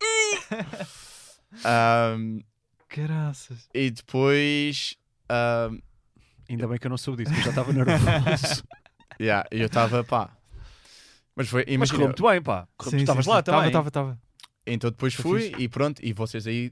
Caraças. 2.90 3.68
e 3.74 3.92
depois. 3.92 4.96
ahm, 5.30 5.80
Ainda 6.50 6.68
bem 6.68 6.78
que 6.78 6.88
eu 6.88 6.90
não 6.90 6.98
soube 6.98 7.24
disso, 7.24 7.36
porque 7.36 7.50
eu 7.50 7.54
já 7.54 7.62
estava 7.62 7.74
nervoso. 7.74 8.64
yeah, 9.20 9.46
eu 9.52 9.66
estava, 9.66 10.04
pá. 10.04 10.30
Mas 11.36 11.50
foi, 11.50 11.64
Mas 11.68 11.74
imagina. 11.74 11.96
correu 11.98 12.08
muito 12.08 12.24
bem, 12.28 12.42
pá. 12.42 12.68
Correu- 12.78 12.92
Sim, 12.92 12.98
tu 12.98 13.02
estavas 13.02 13.26
lá 13.26 13.44
também. 13.44 13.68
Estava, 13.68 13.88
estava, 13.90 14.12
estava. 14.14 14.22
Então 14.66 14.90
depois 14.90 15.14
Foi 15.14 15.52
fui 15.52 15.62
e 15.64 15.68
pronto. 15.68 16.00
E 16.04 16.14
vocês 16.14 16.48
aí. 16.48 16.72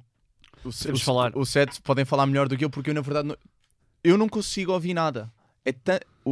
O, 0.64 0.70
o, 0.70 0.98
falar. 1.00 1.32
o 1.36 1.46
set 1.46 1.82
podem 1.82 2.06
falar 2.06 2.26
melhor 2.26 2.48
do 2.48 2.58
que 2.58 2.64
eu, 2.66 2.70
porque 2.70 2.90
eu, 2.90 2.94
na 2.94 3.02
verdade, 3.02 3.28
não, 3.28 3.38
eu 4.04 4.18
não 4.18 4.28
consigo 4.30 4.72
ouvir 4.72 4.94
nada. 4.94 5.32
É 5.66 5.74
o, 6.24 6.32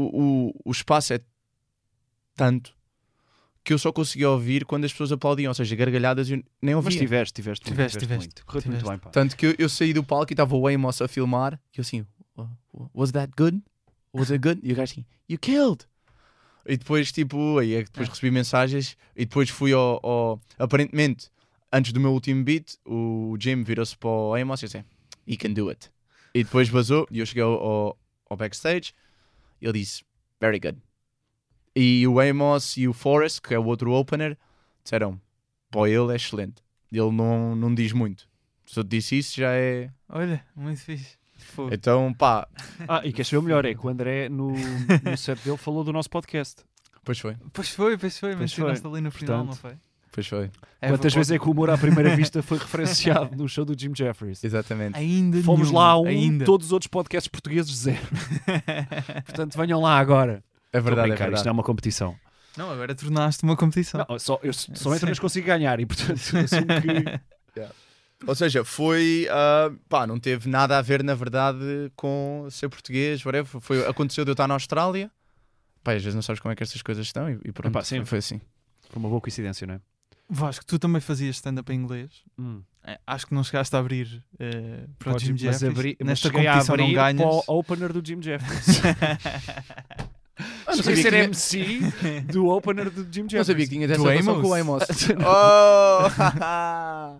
o, 0.50 0.54
o 0.66 0.72
espaço 0.72 1.14
é 1.14 1.20
tanto 2.36 2.76
que 3.64 3.72
eu 3.74 3.80
só 3.80 3.92
conseguia 3.94 4.30
ouvir 4.30 4.66
quando 4.66 4.84
as 4.84 4.92
pessoas 4.92 5.12
aplaudiam, 5.12 5.50
ou 5.50 5.54
seja, 5.54 5.76
gargalhadas 5.76 6.30
eu 6.30 6.44
nem 6.62 6.76
ouvia. 6.76 6.90
Mas 6.92 6.96
tiveste, 7.00 7.34
tiveste, 7.34 7.66
Tiveste, 7.66 7.98
tiveste 8.00 8.30
tiveste, 8.44 8.70
muito. 8.70 8.90
Bem, 8.90 8.98
pá. 9.00 9.10
Tanto 9.10 9.38
que 9.38 9.46
eu, 9.46 9.56
eu 9.58 9.70
saí 9.70 9.94
do 9.94 10.04
palco 10.04 10.32
e 10.32 10.34
estava 10.34 10.56
o 10.56 10.68
Amos 10.68 11.02
a 11.02 11.08
filmar 11.08 11.54
e 11.74 11.78
eu 11.78 11.82
assim, 11.82 12.06
"Uh, 12.38 12.90
was 12.94 13.12
that 13.14 13.32
good? 13.38 13.62
Was 14.14 14.32
it 14.32 14.40
good? 14.46 14.60
E 14.64 14.74
o 14.74 14.76
gajo 14.76 14.92
assim, 14.92 15.06
you 15.30 15.40
killed! 15.40 15.86
E 16.66 16.78
depois, 16.78 17.12
tipo, 17.12 17.58
aí 17.58 17.76
é 17.76 17.80
que 17.84 17.90
depois 17.90 18.08
recebi 18.10 18.32
mensagens 18.32 18.98
e 19.16 19.26
depois 19.26 19.50
fui 19.50 19.74
ao, 19.74 20.00
ao- 20.06 20.42
Aparentemente, 20.60 21.30
antes 21.72 21.92
do 21.94 22.00
meu 22.00 22.12
último 22.12 22.44
beat, 22.44 22.76
o 22.86 23.36
Jim 23.40 23.64
virou-se 23.64 23.98
para 23.98 24.10
o 24.10 24.36
Amos 24.36 24.62
e 24.62 24.66
disse, 24.66 24.84
he 25.28 25.36
can 25.38 25.52
do 25.54 25.70
it. 25.70 25.90
E 26.34 26.44
depois 26.44 26.68
vazou 26.70 27.08
e 27.12 27.20
eu 27.20 27.26
cheguei 27.26 27.44
ao, 27.44 27.54
ao, 27.54 28.00
ao 28.30 28.38
backstage 28.38 28.92
e 28.92 28.94
ele 29.64 29.80
disse, 29.80 30.03
very 30.39 30.59
good. 30.59 30.78
E 31.76 32.05
o 32.07 32.20
Amos 32.20 32.78
e 32.78 32.88
o 32.88 32.93
Forrest, 32.93 33.41
que 33.41 33.53
é 33.53 33.59
o 33.59 33.66
outro 33.66 33.91
opener, 33.93 34.38
disseram, 34.84 35.20
pô, 35.72 35.88
ele 35.88 36.11
é 36.11 36.16
excelente. 36.16 36.61
Ele 36.91 37.11
não, 37.11 37.55
não 37.55 37.74
diz 37.74 37.91
muito. 37.91 38.28
Se 38.66 38.80
eu 38.80 38.84
te 38.84 38.89
disse 38.89 39.18
isso, 39.18 39.36
já 39.39 39.51
é. 39.53 39.89
Olha, 40.07 40.45
muito 40.55 40.82
fixe. 40.82 41.18
Fogo. 41.38 41.74
Então, 41.74 42.14
pá, 42.14 42.47
Ah, 42.88 43.01
e 43.03 43.11
queres 43.11 43.28
saber 43.28 43.39
o 43.39 43.41
melhor? 43.41 43.66
É 43.66 43.74
que 43.74 43.86
o 43.86 43.89
André, 43.89 44.30
no, 44.30 44.51
no 44.51 45.18
set 45.18 45.39
dele, 45.43 45.57
falou 45.57 45.84
do 45.84 45.91
nosso 45.91 46.09
podcast. 46.09 46.64
pois 47.03 47.20
foi. 47.20 47.36
Pois 47.51 47.70
foi, 47.70 47.97
pois 47.97 48.18
foi. 48.20 48.30
Pois 48.30 48.39
Mencionaste 48.39 48.82
foi. 48.84 48.91
ali 48.91 49.01
no 49.01 49.11
final, 49.11 49.45
Portanto, 49.45 49.64
não 49.64 49.72
foi? 49.72 49.78
Pois 50.14 50.28
foi. 50.28 50.51
Quantas 50.80 51.11
vezes 51.11 51.32
é 51.32 51.39
que 51.39 51.47
o 51.47 51.51
humor 51.51 51.72
à 51.72 51.78
primeira 51.78 52.16
vista 52.16 52.43
foi 52.43 52.59
referenciado 52.59 53.36
no 53.36 53.49
show 53.49 53.66
do 53.66 53.78
Jim 53.78 53.95
Jeffries? 53.95 54.43
Exatamente. 54.43 54.95
Ainda 54.95 55.41
Fomos 55.41 55.70
nenhuma, 55.70 55.80
lá 55.80 55.91
a 55.93 55.99
um, 55.99 56.05
ainda. 56.05 56.45
todos 56.45 56.68
os 56.68 56.72
outros 56.72 56.88
podcasts 56.88 57.28
portugueses 57.28 57.76
zero. 57.76 58.07
Portanto, 59.26 59.57
venham 59.57 59.82
lá 59.82 59.97
agora. 59.97 60.43
É 60.72 60.80
verdade, 60.80 61.07
é 61.07 61.09
brincar, 61.09 61.24
verdade. 61.26 61.36
Isto 61.38 61.45
não 61.45 61.49
é 61.49 61.53
uma 61.53 61.64
competição. 61.64 62.16
Não, 62.55 62.70
agora 62.70 62.93
tornaste 62.93 63.43
uma 63.43 63.57
competição. 63.57 64.05
Não, 64.07 64.20
só, 64.20 64.39
eu 64.43 64.53
só 64.53 64.70
entro 64.70 64.99
Sim. 64.99 65.05
nas 65.07 65.18
que 65.18 65.22
consigo 65.22 65.47
ganhar 65.47 65.80
e, 65.80 65.86
portanto, 65.88 66.11
assumo 66.14 66.68
que... 66.68 67.20
Ou 68.26 68.36
seja, 68.36 68.64
foi. 68.64 69.28
ah, 69.30 69.70
pá, 69.89 70.07
não 70.07 70.18
teve 70.18 70.47
nada 70.47 70.78
a 70.78 70.82
ver, 70.82 71.03
na 71.03 71.14
verdade, 71.14 71.91
com 71.95 72.47
ser 72.49 72.70
português, 72.70 73.26
whatever. 73.26 73.59
Foi, 73.59 73.86
aconteceu 73.86 74.24
de 74.24 74.32
eu 74.32 74.34
estar 74.34 74.47
na 74.47 74.53
Austrália. 74.53 75.11
Pá, 75.84 75.91
às 75.93 76.01
vezes 76.01 76.16
não 76.16 76.22
sabes 76.22 76.39
como 76.39 76.53
é 76.53 76.55
que 76.55 76.64
estas 76.64 76.82
coisas 76.82 77.05
estão 77.05 77.30
e, 77.30 77.34
e 77.43 77.51
pronto. 77.51 77.74
Epá, 77.74 77.84
sim. 77.84 77.97
foi, 77.97 78.05
foi 78.05 78.18
assim. 78.20 78.41
Foi 78.89 78.99
uma 78.99 79.09
boa 79.09 79.20
coincidência, 79.20 79.68
não 79.68 79.76
é? 79.76 79.82
Vasco, 80.34 80.66
tu 80.66 80.78
também 80.80 81.00
fazias 81.02 81.36
stand-up 81.38 81.72
em 81.72 81.76
inglês. 81.76 82.10
Hum. 82.38 82.62
É, 82.86 83.00
acho 83.08 83.28
que 83.28 83.34
não 83.34 83.44
chegaste 83.44 83.74
a 83.76 83.80
abrir 83.80 84.22
eh, 84.40 84.86
para 85.00 85.10
o 85.10 85.14
Podes- 85.14 85.28
Jim 85.28 85.38
Jeffries. 85.38 85.64
abri- 85.64 85.96
mas 86.00 86.08
Nesta 86.10 86.30
competição 86.32 86.76
não 86.76 86.92
ganhas. 86.94 87.22
para 87.22 87.54
o 87.54 87.60
opener 87.60 87.94
do 87.94 88.06
Jim 88.06 88.22
Jeffries. 88.22 88.82
Ah, 90.66 90.76
não 90.76 90.84
sabia 90.84 91.02
ser 91.04 91.12
tinha- 91.12 91.24
MC 91.26 92.22
do 92.34 92.48
opener 92.48 92.90
do 92.90 93.04
Jim 93.04 93.22
Jeffries. 93.30 93.34
Não 93.34 93.44
sabia 93.46 93.66
que 93.68 93.72
tinha 93.72 93.86
essa 93.86 93.98
Do 93.98 94.04
relação 94.04 94.42
com 94.42 94.48
o 94.48 94.54
Amos. 94.56 94.84
oh! 95.24 97.20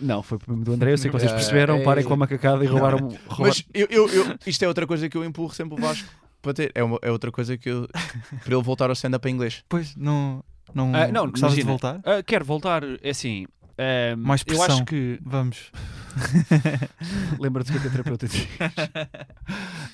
Não, 0.00 0.22
foi 0.22 0.38
do 0.46 0.72
André. 0.74 0.92
Eu 0.92 0.98
sei 0.98 1.10
que 1.10 1.16
vocês 1.18 1.32
Ah, 1.32 1.34
perceberam. 1.34 1.78
ei. 1.78 1.82
Parem 1.84 2.04
com 2.04 2.12
a 2.12 2.16
macacada 2.16 2.62
e 2.62 2.66
roubaram. 2.68 2.98
roubaram- 3.08 3.18
Mas 3.38 3.64
eu, 3.74 3.86
eu, 3.90 4.08
eu- 4.08 4.36
isto 4.46 4.62
é 4.62 4.68
outra 4.68 4.86
coisa 4.86 5.08
que 5.08 5.16
eu 5.16 5.24
empurro 5.24 5.52
sempre 5.54 5.74
o 5.74 5.80
Vasco 5.80 6.06
para 6.42 6.52
ter. 6.54 6.70
É, 6.74 6.84
uma- 6.84 6.98
é 7.02 7.10
outra 7.10 7.32
coisa 7.32 7.56
que 7.56 7.68
eu. 7.70 7.88
para 7.88 8.54
ele 8.54 8.62
voltar 8.62 8.86
ao 8.90 8.92
stand-up 8.92 9.26
em 9.28 9.32
inglês. 9.34 9.64
Pois, 9.68 9.96
não, 9.96 10.44
não, 10.74 10.94
Ah, 10.94 11.08
não, 11.08 11.30
gostavas 11.30 11.54
de 11.56 11.60
imagina. 11.62 11.70
voltar? 11.70 12.00
Ah, 12.04 12.22
quero 12.22 12.44
voltar. 12.44 12.82
É 13.02 13.10
assim. 13.10 13.46
ah, 13.78 14.16
Mais 14.16 14.40
eu 14.42 14.46
pressão. 14.46 14.66
acho 14.76 14.84
que. 14.84 15.18
Vamos. 15.22 15.70
Lembra-te 17.38 17.72
do 17.72 17.80
que 17.80 17.86
é 17.86 17.88
a 17.88 17.92
terapeuta 17.92 18.26
diz. 18.28 18.46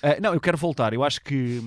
Ah, 0.02 0.16
não, 0.20 0.32
eu 0.34 0.40
quero 0.40 0.56
voltar. 0.56 0.92
Eu 0.92 1.02
acho 1.04 1.20
que. 1.22 1.60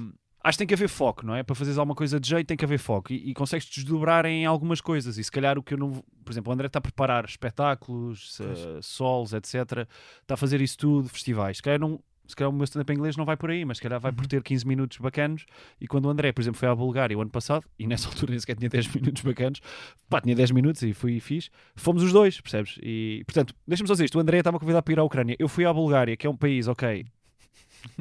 Acho 0.44 0.56
que 0.56 0.60
tem 0.60 0.68
que 0.68 0.74
haver 0.74 0.88
foco, 0.90 1.24
não 1.24 1.36
é? 1.36 1.44
Para 1.44 1.54
fazeres 1.54 1.78
alguma 1.78 1.94
coisa 1.94 2.20
de 2.20 2.28
jeito 2.28 2.48
tem 2.48 2.58
que 2.58 2.66
haver 2.66 2.80
foco 2.80 3.14
e, 3.14 3.30
e 3.30 3.34
consegues 3.34 3.68
desdobrar 3.68 4.26
em 4.26 4.44
algumas 4.44 4.82
coisas. 4.82 5.18
E 5.20 5.24
se 5.24 5.32
calhar 5.32 5.56
o 5.58 5.62
que 5.62 5.76
eu 5.76 5.78
não. 5.78 5.92
Por 6.26 6.32
exemplo, 6.32 6.50
o 6.50 6.54
André 6.54 6.66
está 6.68 6.80
a 6.80 6.82
preparar 6.82 7.26
espetáculos, 7.26 8.40
eh, 8.42 8.80
solos, 8.82 9.34
etc. 9.34 9.54
Está 10.22 10.34
a 10.34 10.38
fazer 10.38 10.60
isso 10.60 10.78
tudo, 10.80 11.10
festivais. 11.10 11.58
Se 11.58 11.64
calhar, 11.64 11.80
não, 11.80 12.00
se 12.32 12.36
calhar 12.36 12.50
o 12.50 12.54
meu 12.54 12.64
stand-up 12.64 12.92
em 12.92 12.96
inglês 12.96 13.16
não 13.16 13.26
vai 13.26 13.38
por 13.38 13.50
aí, 13.52 13.64
mas 13.64 13.78
se 13.78 13.84
calhar 13.84 14.00
vai 14.00 14.12
por 14.12 14.26
ter 14.28 14.42
15 14.42 14.68
minutos 14.68 14.98
bacanos. 14.98 15.46
E 15.80 15.88
quando 15.88 16.06
o 16.06 16.10
André, 16.10 16.32
por 16.32 16.42
exemplo, 16.42 16.60
foi 16.60 16.68
à 16.68 16.76
Bulgária 16.76 17.18
o 17.18 17.22
ano 17.22 17.30
passado, 17.30 17.66
e 17.78 17.88
nessa 17.88 18.08
altura 18.10 18.32
nem 18.32 18.40
sequer 18.40 18.56
tinha 18.56 18.70
10 18.70 18.88
minutos 18.96 19.22
bacanos, 19.24 19.62
pá, 20.10 20.20
tinha 20.20 20.36
10 20.36 20.52
minutos 20.52 20.82
e 20.82 20.94
fui 20.94 21.14
e 21.14 21.20
fiz. 21.20 21.50
Fomos 21.76 22.04
os 22.04 22.12
dois, 22.12 22.42
percebes? 22.42 22.78
E 22.82 23.24
portanto, 23.26 23.54
deixa-me 23.68 23.88
só 23.88 23.94
dizer 23.94 24.06
isto: 24.06 24.18
o 24.18 24.22
André 24.22 24.40
estava 24.40 24.60
convidado 24.60 24.84
para 24.84 24.94
ir 24.94 25.00
à 25.00 25.04
Ucrânia. 25.04 25.36
Eu 25.40 25.48
fui 25.48 25.66
à 25.66 25.74
Bulgária, 25.74 26.18
que 26.18 26.26
é 26.26 26.30
um 26.30 26.38
país, 26.38 26.68
ok. 26.68 27.06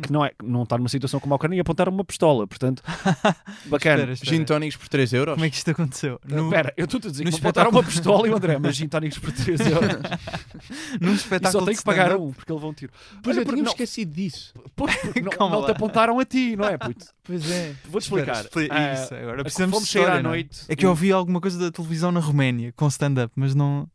Que 0.02 0.10
não, 0.12 0.24
é, 0.24 0.32
não 0.42 0.62
está 0.62 0.78
numa 0.78 0.88
situação 0.88 1.20
como 1.20 1.34
a 1.34 1.36
Ucrânia 1.36 1.56
e 1.58 1.60
apontaram 1.60 1.92
uma 1.92 2.04
pistola, 2.04 2.46
portanto, 2.46 2.82
bacana. 3.66 3.96
Espera, 4.02 4.12
espera. 4.12 4.36
Gin 4.36 4.44
tónicos 4.44 4.76
por 4.76 4.88
3 4.88 5.12
euros. 5.12 5.34
Como 5.34 5.44
é 5.44 5.50
que 5.50 5.56
isto 5.56 5.70
aconteceu? 5.70 6.20
No, 6.26 6.44
Espera, 6.44 6.72
eu 6.76 6.84
estou 6.86 6.98
a 6.98 7.10
dizer 7.10 7.24
no 7.24 7.30
que 7.30 7.36
me 7.36 7.40
apontaram 7.40 7.70
uma 7.70 7.82
pistola 7.82 8.26
e 8.26 8.30
o 8.30 8.36
André, 8.36 8.58
mas 8.58 8.76
gin 8.76 8.88
tónicos 8.88 9.18
por 9.18 9.32
3 9.32 9.60
euros. 9.66 9.90
num 11.00 11.12
E 11.12 11.14
espetáculo 11.14 11.52
só 11.60 11.64
tem 11.66 11.74
de 11.74 11.78
que 11.80 11.84
pagar 11.84 12.06
stand-up? 12.08 12.24
um, 12.28 12.32
porque 12.32 12.52
ele 12.52 12.56
levou 12.56 12.70
um 12.70 12.74
tiro. 12.74 12.92
Pois 13.22 13.36
Olha, 13.36 13.42
eu 13.42 13.44
porque 13.46 13.56
tinha 13.56 13.64
não- 13.64 13.72
esquecido 13.72 14.14
disso. 14.14 14.54
Pois, 14.76 14.96
porque 14.96 15.20
não, 15.20 15.30
Calma 15.30 15.56
não 15.56 15.62
te 15.64 15.68
lá. 15.68 15.72
apontaram 15.72 16.18
a 16.18 16.24
ti, 16.24 16.56
não 16.56 16.64
é, 16.64 16.78
puto? 16.78 17.06
Pois 17.22 17.50
é. 17.50 17.74
Vou-te 17.88 18.04
Espera, 18.04 18.32
explicar. 18.32 18.44
expli- 18.44 18.68
Ah, 18.70 18.92
Isso, 18.94 19.14
agora 19.14 19.40
a- 19.40 19.44
precisamos 19.44 19.74
fomos 19.74 19.86
de 19.88 19.92
sair 19.92 20.00
à 20.00 20.04
história, 20.04 20.22
não 20.22 20.30
é? 20.30 20.32
noite. 20.34 20.60
É 20.68 20.76
que 20.76 20.86
eu 20.86 20.90
ouvi 20.90 21.12
alguma 21.12 21.40
coisa 21.40 21.58
da 21.58 21.70
televisão 21.70 22.10
na 22.10 22.20
Roménia 22.20 22.72
com 22.76 22.86
stand-up, 22.88 23.32
mas 23.36 23.54
não. 23.54 23.86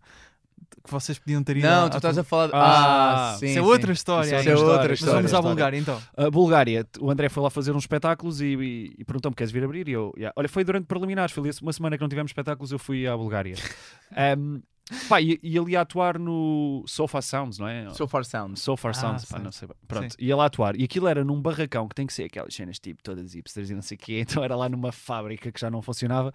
Que 0.85 0.91
vocês 0.91 1.19
podiam 1.19 1.43
ter 1.43 1.57
ido. 1.57 1.67
Não, 1.67 1.85
à- 1.85 1.89
tu 1.89 1.97
estás 1.97 2.17
a 2.17 2.23
falar. 2.23 2.49
Ah, 2.53 3.33
Ah, 3.33 3.37
sim. 3.37 3.47
Isso 3.47 3.59
é 3.59 3.61
sim. 3.61 3.67
outra 3.67 3.91
história. 3.91 4.39
Isso 4.39 4.49
é 4.49 4.55
outra 4.55 4.93
história. 4.93 5.21
Mas 5.21 5.31
vamos 5.31 5.33
à. 5.33 5.41
Bulgária 5.41 5.77
então. 5.77 6.01
A 6.15 6.29
Bulgária, 6.31 6.87
o 6.99 7.11
André 7.11 7.27
foi 7.29 7.43
lá 7.43 7.49
fazer 7.49 7.71
uns 7.73 7.83
espetáculos 7.83 8.39
e, 8.41 8.45
e, 8.55 8.95
e 8.99 9.03
perguntou-me: 9.03 9.35
queres 9.35 9.51
vir 9.51 9.63
abrir? 9.63 9.87
E 9.89 9.91
eu, 9.91 10.13
"Yeah." 10.17 10.33
olha, 10.37 10.47
foi 10.47 10.63
durante 10.63 10.85
preliminares, 10.85 11.33
foi 11.33 11.43
uma 11.61 11.73
semana 11.73 11.97
que 11.97 12.01
não 12.01 12.09
tivemos 12.09 12.29
espetáculos, 12.29 12.71
eu 12.71 12.79
fui 12.79 13.05
à 13.07 13.15
Bulgária. 13.17 13.55
Ahm, 14.15 14.61
pá, 15.09 15.19
e, 15.21 15.39
e 15.41 15.57
ali 15.57 15.75
a 15.75 15.81
atuar 15.81 16.19
no 16.19 16.83
Sofa 16.87 17.21
Sounds, 17.21 17.57
não 17.57 17.67
é? 17.67 17.89
So 17.91 18.07
far 18.07 18.23
sounds. 18.23 18.61
So 18.61 18.77
Far 18.77 18.91
Ah, 18.91 18.93
Sounds, 18.93 19.25
pá, 19.25 19.37
sim. 19.37 19.43
não 19.43 19.51
sei 19.51 19.67
bem. 19.67 19.75
Pronto, 19.87 20.15
ia 20.19 20.35
lá 20.35 20.45
atuar. 20.45 20.75
E 20.79 20.83
aquilo 20.83 21.07
era 21.07 21.23
num 21.23 21.41
barracão 21.41 21.87
que 21.87 21.95
tem 21.95 22.05
que 22.05 22.13
ser 22.13 22.25
aquelas 22.25 22.53
cenas 22.53 22.77
tipo 22.79 23.01
todas 23.03 23.33
hipsters 23.33 23.69
e 23.71 23.75
não 23.75 23.81
sei 23.81 23.95
o 23.95 23.99
quê. 23.99 24.19
Então 24.35 24.43
era 24.43 24.55
lá 24.55 24.69
numa 24.69 24.91
fábrica 24.91 25.51
que 25.51 25.59
já 25.59 25.69
não 25.71 25.81
funcionava 25.81 26.31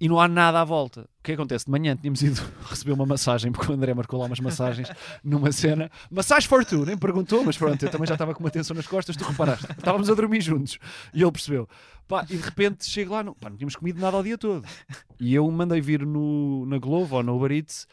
e 0.00 0.08
não 0.08 0.20
há 0.20 0.28
nada 0.28 0.60
à 0.60 0.64
volta. 0.64 1.02
O 1.02 1.22
que 1.22 1.32
acontece? 1.32 1.64
De 1.64 1.70
manhã 1.70 1.96
tínhamos 1.96 2.22
ido 2.22 2.40
receber 2.68 2.92
uma 2.92 3.04
massagem, 3.04 3.50
porque 3.50 3.70
o 3.70 3.74
André 3.74 3.92
marcou 3.94 4.20
lá 4.20 4.26
umas 4.26 4.40
massagens 4.40 4.88
numa 5.22 5.50
cena. 5.52 5.90
Massagem 6.10 6.48
for 6.48 6.64
two, 6.64 6.84
nem 6.84 6.96
perguntou, 6.96 7.44
mas 7.44 7.56
pronto, 7.56 7.82
eu 7.84 7.90
também 7.90 8.06
já 8.06 8.14
estava 8.14 8.34
com 8.34 8.40
uma 8.40 8.50
tensão 8.50 8.74
nas 8.76 8.86
costas, 8.86 9.16
tu 9.16 9.24
reparaste. 9.24 9.66
Estávamos 9.76 10.08
a 10.08 10.14
dormir 10.14 10.40
juntos 10.40 10.78
e 11.12 11.22
ele 11.22 11.32
percebeu. 11.32 11.68
Pá, 12.06 12.24
e 12.30 12.36
de 12.36 12.42
repente 12.42 12.86
chego 12.86 13.12
lá, 13.12 13.22
não, 13.22 13.34
pá, 13.34 13.50
não 13.50 13.56
tínhamos 13.56 13.76
comido 13.76 14.00
nada 14.00 14.16
ao 14.16 14.22
dia 14.22 14.38
todo. 14.38 14.64
E 15.20 15.34
eu 15.34 15.50
mandei 15.50 15.80
vir 15.80 16.06
no, 16.06 16.64
na 16.66 16.78
Glovo 16.78 17.16
ou 17.16 17.22
no 17.22 17.36
Uber 17.36 17.52
Eats. 17.52 17.86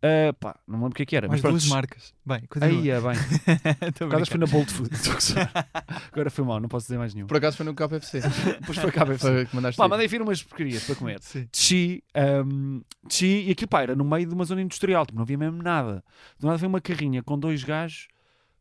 Ah, 0.00 0.32
pá, 0.38 0.58
não 0.66 0.78
me 0.78 0.84
lembro 0.84 0.92
o 0.92 0.96
que 0.96 1.02
é 1.02 1.06
que 1.06 1.16
era, 1.16 1.26
Mais 1.26 1.40
mas 1.42 1.50
pronto, 1.50 1.60
duas 1.60 1.68
marcas. 1.70 2.14
Bem, 2.24 2.40
continua. 2.48 2.68
Aí 2.80 2.90
é 2.90 3.00
bem. 3.00 3.92
Por 3.98 4.06
acaso 4.14 4.30
foi 4.30 4.38
na 4.40 4.46
Bolt 4.46 4.70
Food. 4.70 4.90
Estou 4.94 5.12
a 5.12 5.14
gozar. 5.16 5.50
Agora 6.12 6.30
foi 6.30 6.44
mal, 6.44 6.60
não 6.60 6.68
posso 6.68 6.86
dizer 6.86 6.98
mais 6.98 7.14
nenhum. 7.14 7.26
Por 7.26 7.36
acaso 7.36 7.56
foi 7.56 7.66
no 7.66 7.74
KFC. 7.74 8.20
Depois 8.20 8.78
foi 8.78 9.18
Foi 9.18 9.46
que 9.46 9.54
mandaste 9.56 9.76
Pá, 9.76 9.86
ir. 9.86 9.88
mandei 9.88 10.06
vir 10.06 10.22
umas 10.22 10.42
porcarias 10.42 10.84
para 10.84 10.94
comer. 10.94 11.18
Sim. 11.20 11.48
Chi, 11.52 12.04
um, 12.46 12.80
chi, 13.08 13.46
e 13.48 13.50
aquilo 13.50 13.68
pá, 13.68 13.82
era 13.82 13.96
no 13.96 14.04
meio 14.04 14.26
de 14.28 14.34
uma 14.34 14.44
zona 14.44 14.62
industrial, 14.62 15.04
tipo, 15.04 15.16
não 15.16 15.22
havia 15.24 15.36
mesmo 15.38 15.62
nada. 15.62 16.04
Do 16.38 16.46
nada 16.46 16.58
veio 16.58 16.68
uma 16.68 16.80
carrinha 16.80 17.22
com 17.22 17.38
dois 17.38 17.64
gajos, 17.64 18.06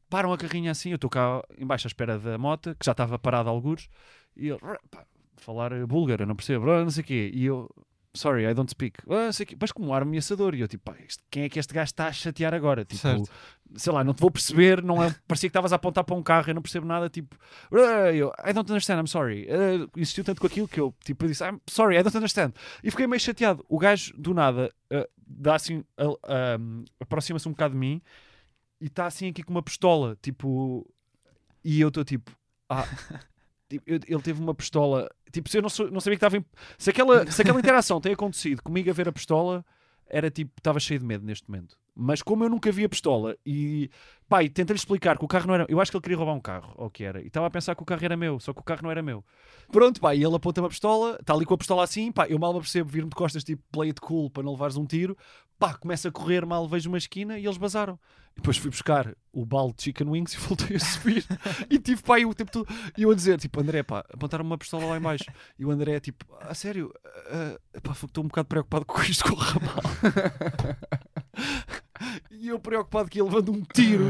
param 0.10 0.34
a 0.34 0.38
carrinha 0.38 0.72
assim, 0.72 0.90
eu 0.90 0.96
estou 0.96 1.10
cá 1.10 1.42
embaixo 1.60 1.86
à 1.88 1.90
espera 1.90 2.18
da 2.18 2.38
moto, 2.38 2.76
que 2.80 2.86
já 2.86 2.94
estava 2.94 3.20
parada 3.20 3.50
a 3.50 3.52
algures, 3.52 3.90
e 4.36 4.48
ele, 4.48 4.60
pá, 4.90 5.06
falar 5.36 5.70
búlgaro, 5.86 6.24
eu 6.24 6.28
não 6.28 6.36
percebo, 6.36 6.70
"Ah, 6.72 6.84
não 6.84 6.90
sei 6.90 7.04
o 7.04 7.06
quê, 7.06 7.32
e 7.34 7.46
eu, 7.46 7.70
sorry, 8.18 8.46
I 8.50 8.54
don't 8.54 8.70
speak, 8.70 8.98
"Ah, 9.10 9.32
sei 9.32 9.44
o 9.44 9.48
quê, 9.48 9.58
mas 9.60 9.72
com 9.72 9.84
um 9.84 9.94
ar 9.94 10.02
ameaçador, 10.02 10.54
e 10.56 10.62
eu 10.62 10.68
tipo, 10.68 10.84
pá, 10.92 10.98
quem 11.32 11.44
é 11.44 11.50
que 11.50 11.60
este 11.60 11.74
gajo 11.74 11.86
está 11.86 12.08
a 12.08 12.12
chatear 12.12 12.54
agora? 12.54 12.84
Tipo, 12.84 13.02
Certo. 13.02 13.30
sei 13.76 13.94
lá, 13.94 14.04
não 14.04 14.14
te 14.14 14.20
vou 14.22 14.32
perceber, 14.32 14.82
não 14.84 15.02
é, 15.04 15.14
parecia 15.28 15.48
que 15.50 15.52
estavas 15.52 15.72
a 15.72 15.76
apontar 15.78 16.04
para 16.04 16.16
um 16.16 16.24
carro, 16.24 16.50
eu 16.50 16.56
não 16.56 16.62
percebo 16.62 16.86
nada, 16.86 17.10
tipo, 17.10 17.38
"Ah", 17.72 18.12
eu, 18.14 18.32
I 18.46 18.52
don't 18.54 18.70
understand, 18.72 19.00
I'm 19.00 19.08
sorry. 19.08 19.48
Ah, 19.50 19.88
insistiu 19.96 20.24
tanto 20.24 20.42
com 20.42 20.48
aquilo 20.48 20.68
que 20.68 20.80
eu, 20.80 20.94
tipo, 21.06 21.24
eu 21.26 21.30
disse, 21.30 21.44
I'm 21.44 21.60
sorry, 21.70 21.96
I 21.98 22.04
don't 22.04 22.18
understand. 22.18 22.54
E 22.84 22.92
fiquei 22.92 23.08
meio 23.08 23.20
chateado. 23.20 23.64
O 23.70 23.78
gajo, 23.78 24.14
do 24.18 24.34
nada, 24.34 24.74
ah, 24.92 25.08
dá 25.26 25.56
assim, 25.56 25.84
ah, 25.98 26.04
ah, 26.24 26.58
aproxima-se 27.00 27.48
um 27.48 27.52
bocado 27.52 27.74
de 27.74 27.80
mim 27.80 28.02
e 28.82 28.88
está 28.88 29.06
assim 29.06 29.28
aqui 29.30 29.44
com 29.44 29.52
uma 29.52 29.64
pistola, 29.64 30.18
tipo, 30.22 30.88
e 31.64 31.82
eu 31.82 31.88
estou 31.90 32.04
tipo, 32.06 32.32
ah, 32.70 32.86
tipo, 33.70 33.84
ele 33.90 34.22
teve 34.22 34.42
uma 34.42 34.54
pistola, 34.56 35.10
tipo, 35.32 35.50
eu 35.56 35.62
não, 35.62 35.70
sou- 35.70 35.90
não 35.92 36.00
sabia 36.00 36.18
que 36.18 36.26
estava 36.26 36.44
se 36.78 36.90
aquela, 36.90 37.30
se 37.32 37.42
aquela 37.42 37.60
interação 37.60 38.00
tem 38.02 38.14
acontecido 38.14 38.62
comigo 38.64 38.90
a 38.90 38.94
ver 38.94 39.08
a 39.08 39.12
pistola, 39.12 39.66
era 40.10 40.30
tipo, 40.32 40.52
estava 40.58 40.80
cheio 40.80 41.00
de 41.00 41.06
medo 41.06 41.26
neste 41.26 41.50
momento. 41.50 41.78
Mas 42.00 42.22
como 42.22 42.44
eu 42.44 42.50
nunca 42.50 42.72
vi 42.72 42.84
a 42.86 42.90
pistola 42.90 43.36
e 43.44 43.90
pá, 44.30 44.44
e 44.44 44.50
tentei-lhe 44.50 44.78
explicar 44.78 45.18
que 45.18 45.26
o 45.26 45.28
carro 45.28 45.48
não 45.48 45.56
era. 45.56 45.66
Eu 45.68 45.82
acho 45.82 45.90
que 45.90 45.98
ele 45.98 46.02
queria 46.02 46.18
roubar 46.18 46.34
um 46.34 46.40
carro, 46.40 46.74
ou 46.76 46.88
o 46.88 46.90
que 46.92 47.04
era. 47.04 47.22
E 47.22 47.28
estava 47.28 47.48
a 47.48 47.50
pensar 47.50 47.76
que 47.76 47.82
o 47.82 47.86
carro 47.86 48.04
era 48.04 48.16
meu, 48.16 48.40
só 48.40 48.54
que 48.54 48.60
o 48.60 48.64
carro 48.64 48.82
não 48.84 48.92
era 48.92 49.02
meu. 49.02 49.24
Pronto, 49.72 50.00
pá, 50.00 50.14
e 50.14 50.24
ele 50.24 50.36
aponta-me 50.36 50.68
a 50.68 50.70
pistola, 50.70 51.18
está 51.20 51.34
ali 51.34 51.46
com 51.46 51.54
a 51.54 51.58
pistola 51.58 51.84
assim, 51.84 52.12
pá, 52.12 52.28
eu 52.28 52.38
mal 52.38 52.54
me 52.54 52.60
percebo, 52.60 52.90
vir-me 52.90 53.10
de 53.10 53.16
costas, 53.16 53.44
tipo, 53.44 53.64
play 53.72 53.90
it 53.90 54.00
cool 54.00 54.30
para 54.30 54.44
não 54.44 54.52
levares 54.52 54.78
um 54.78 54.86
tiro, 54.86 55.18
pá, 55.58 55.74
começa 55.74 56.10
a 56.10 56.12
correr, 56.12 56.46
mal 56.46 56.68
vejo 56.68 56.90
uma 56.90 56.98
esquina 56.98 57.40
e 57.40 57.46
eles 57.46 57.58
bazaram. 57.58 58.00
Depois 58.36 58.58
fui 58.58 58.70
buscar 58.70 59.16
o 59.34 59.44
balde 59.44 59.76
de 59.78 59.84
chicken 59.86 60.10
wings 60.10 60.34
e 60.34 60.38
voltei 60.46 60.78
a 60.78 60.80
subir. 60.80 61.26
e 61.70 61.80
tive, 61.80 62.04
pá, 62.04 62.20
e 62.20 62.26
o 62.26 62.34
tempo 62.34 62.52
todo, 62.52 62.68
e 62.96 63.02
eu 63.02 63.12
a 63.12 63.16
dizer, 63.16 63.40
tipo, 63.40 63.60
André, 63.60 63.82
pá, 63.82 64.06
apontaram 64.14 64.46
uma 64.46 64.58
pistola 64.58 64.86
lá 64.86 64.98
em 64.98 65.02
baixo. 65.02 65.26
E 65.58 65.66
o 65.66 65.72
André, 65.72 66.00
tipo, 66.00 66.26
a 66.40 66.54
sério, 66.54 66.94
ah, 67.32 67.58
pá, 67.82 67.92
estou 67.92 68.24
um 68.24 68.28
bocado 68.28 68.48
preocupado 68.48 68.86
com 68.86 69.02
isto 69.02 69.24
corra 69.24 69.60
mal. 69.60 69.82
e 72.32 72.48
eu 72.50 72.60
preocupado 72.60 73.10
que 73.10 73.20
ele 73.20 73.30
levando 73.30 73.52
um 73.52 73.62
tiro 73.74 74.06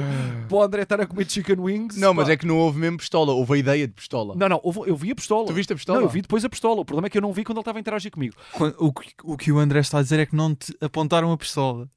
para 0.47 0.57
o 0.57 0.61
André 0.63 0.81
estar 0.83 0.99
a 1.01 1.05
comer 1.05 1.29
chicken 1.29 1.57
wings. 1.59 1.97
Não, 1.97 2.13
mas 2.13 2.27
pá. 2.27 2.33
é 2.33 2.37
que 2.37 2.45
não 2.45 2.57
houve 2.57 2.79
mesmo 2.79 2.97
pistola, 2.97 3.31
houve 3.33 3.53
a 3.53 3.57
ideia 3.57 3.87
de 3.87 3.93
pistola. 3.93 4.35
Não, 4.35 4.49
não, 4.49 4.59
houve- 4.63 4.89
eu 4.89 4.95
vi 4.95 5.11
a 5.11 5.15
pistola. 5.15 5.45
Tu 5.47 5.53
viste 5.53 5.71
a 5.73 5.75
pistola? 5.75 5.99
Não, 5.99 6.05
eu 6.05 6.09
vi 6.09 6.21
depois 6.21 6.43
a 6.43 6.49
pistola. 6.49 6.81
O 6.81 6.85
problema 6.85 7.07
é 7.07 7.09
que 7.09 7.17
eu 7.17 7.21
não 7.21 7.31
vi 7.33 7.43
quando 7.43 7.57
ele 7.57 7.61
estava 7.61 7.77
a 7.77 7.81
interagir 7.81 8.11
comigo. 8.11 8.35
Quando- 8.53 8.75
O, 8.79 8.91
que- 8.93 9.13
o 9.23 9.37
que 9.37 9.51
o 9.51 9.59
André 9.59 9.79
está 9.79 9.99
a 9.99 10.01
dizer 10.01 10.19
é 10.19 10.25
que 10.25 10.35
não 10.35 10.53
te 10.55 10.75
apontaram 10.81 11.31
a 11.31 11.37
pistola. 11.37 11.87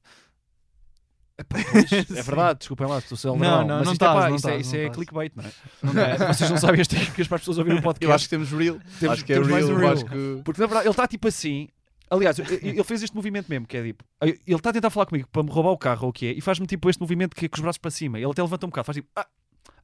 é 2.15 2.21
verdade, 2.21 2.59
desculpem 2.59 2.85
lá, 2.87 2.99
estou 2.99 3.17
sendo 3.17 3.35
Não, 3.37 3.65
não, 3.65 3.77
mas 3.77 3.85
não 3.87 3.93
isto 3.93 4.05
é, 4.05 4.07
estás, 4.07 4.13
pá, 4.23 4.29
não 4.29 4.35
isso 4.35 4.47
é, 4.47 4.51
estás, 4.51 4.67
isso 4.67 4.75
não 4.77 4.83
é 4.83 4.89
clickbait, 4.91 5.31
não 5.35 5.43
é? 5.43 5.51
Não 5.81 6.01
é? 6.03 6.17
Vocês 6.33 6.49
não 6.51 6.57
sabem 6.57 6.81
as 6.81 6.87
técnicas 6.87 7.27
para 7.27 7.35
as 7.37 7.41
pessoas 7.41 7.57
ouvirem 7.57 7.79
o 7.79 7.81
podcast. 7.81 8.05
Eu 8.07 8.13
acho 8.13 8.25
que 8.25 8.29
temos 8.29 8.51
real. 8.51 8.77
Temos- 8.99 9.13
acho 9.15 9.25
que 9.25 9.33
é 9.33 9.35
temos 9.37 9.49
mais 9.49 9.65
real. 9.65 9.75
um 9.75 9.79
eu 9.79 9.87
real. 9.87 9.93
acho 9.93 10.05
que... 10.05 10.41
Porque 10.43 10.61
na 10.61 10.67
verdade 10.67 10.85
ele 10.85 10.91
está 10.91 11.07
tipo 11.07 11.27
assim. 11.27 11.67
Aliás, 12.11 12.37
ele 12.37 12.83
fez 12.83 13.03
este 13.03 13.15
movimento 13.15 13.47
mesmo, 13.47 13.65
que 13.65 13.77
é 13.77 13.83
tipo. 13.83 14.03
Ele 14.21 14.37
está 14.49 14.69
a 14.69 14.73
tentar 14.73 14.89
falar 14.89 15.05
comigo 15.05 15.29
para 15.31 15.43
me 15.43 15.49
roubar 15.49 15.71
o 15.71 15.77
carro 15.77 16.03
ou 16.03 16.09
o 16.09 16.13
que 16.13 16.27
é, 16.27 16.31
e 16.33 16.41
faz-me 16.41 16.67
tipo 16.67 16.89
este 16.89 16.99
movimento 16.99 17.33
que 17.33 17.45
é 17.45 17.49
com 17.49 17.55
os 17.55 17.61
braços 17.61 17.77
para 17.77 17.89
cima. 17.89 18.19
Ele 18.19 18.29
até 18.29 18.41
levanta 18.41 18.65
um 18.65 18.69
bocado, 18.69 18.85
faz 18.85 18.97
tipo. 18.97 19.07
Ah, 19.15 19.25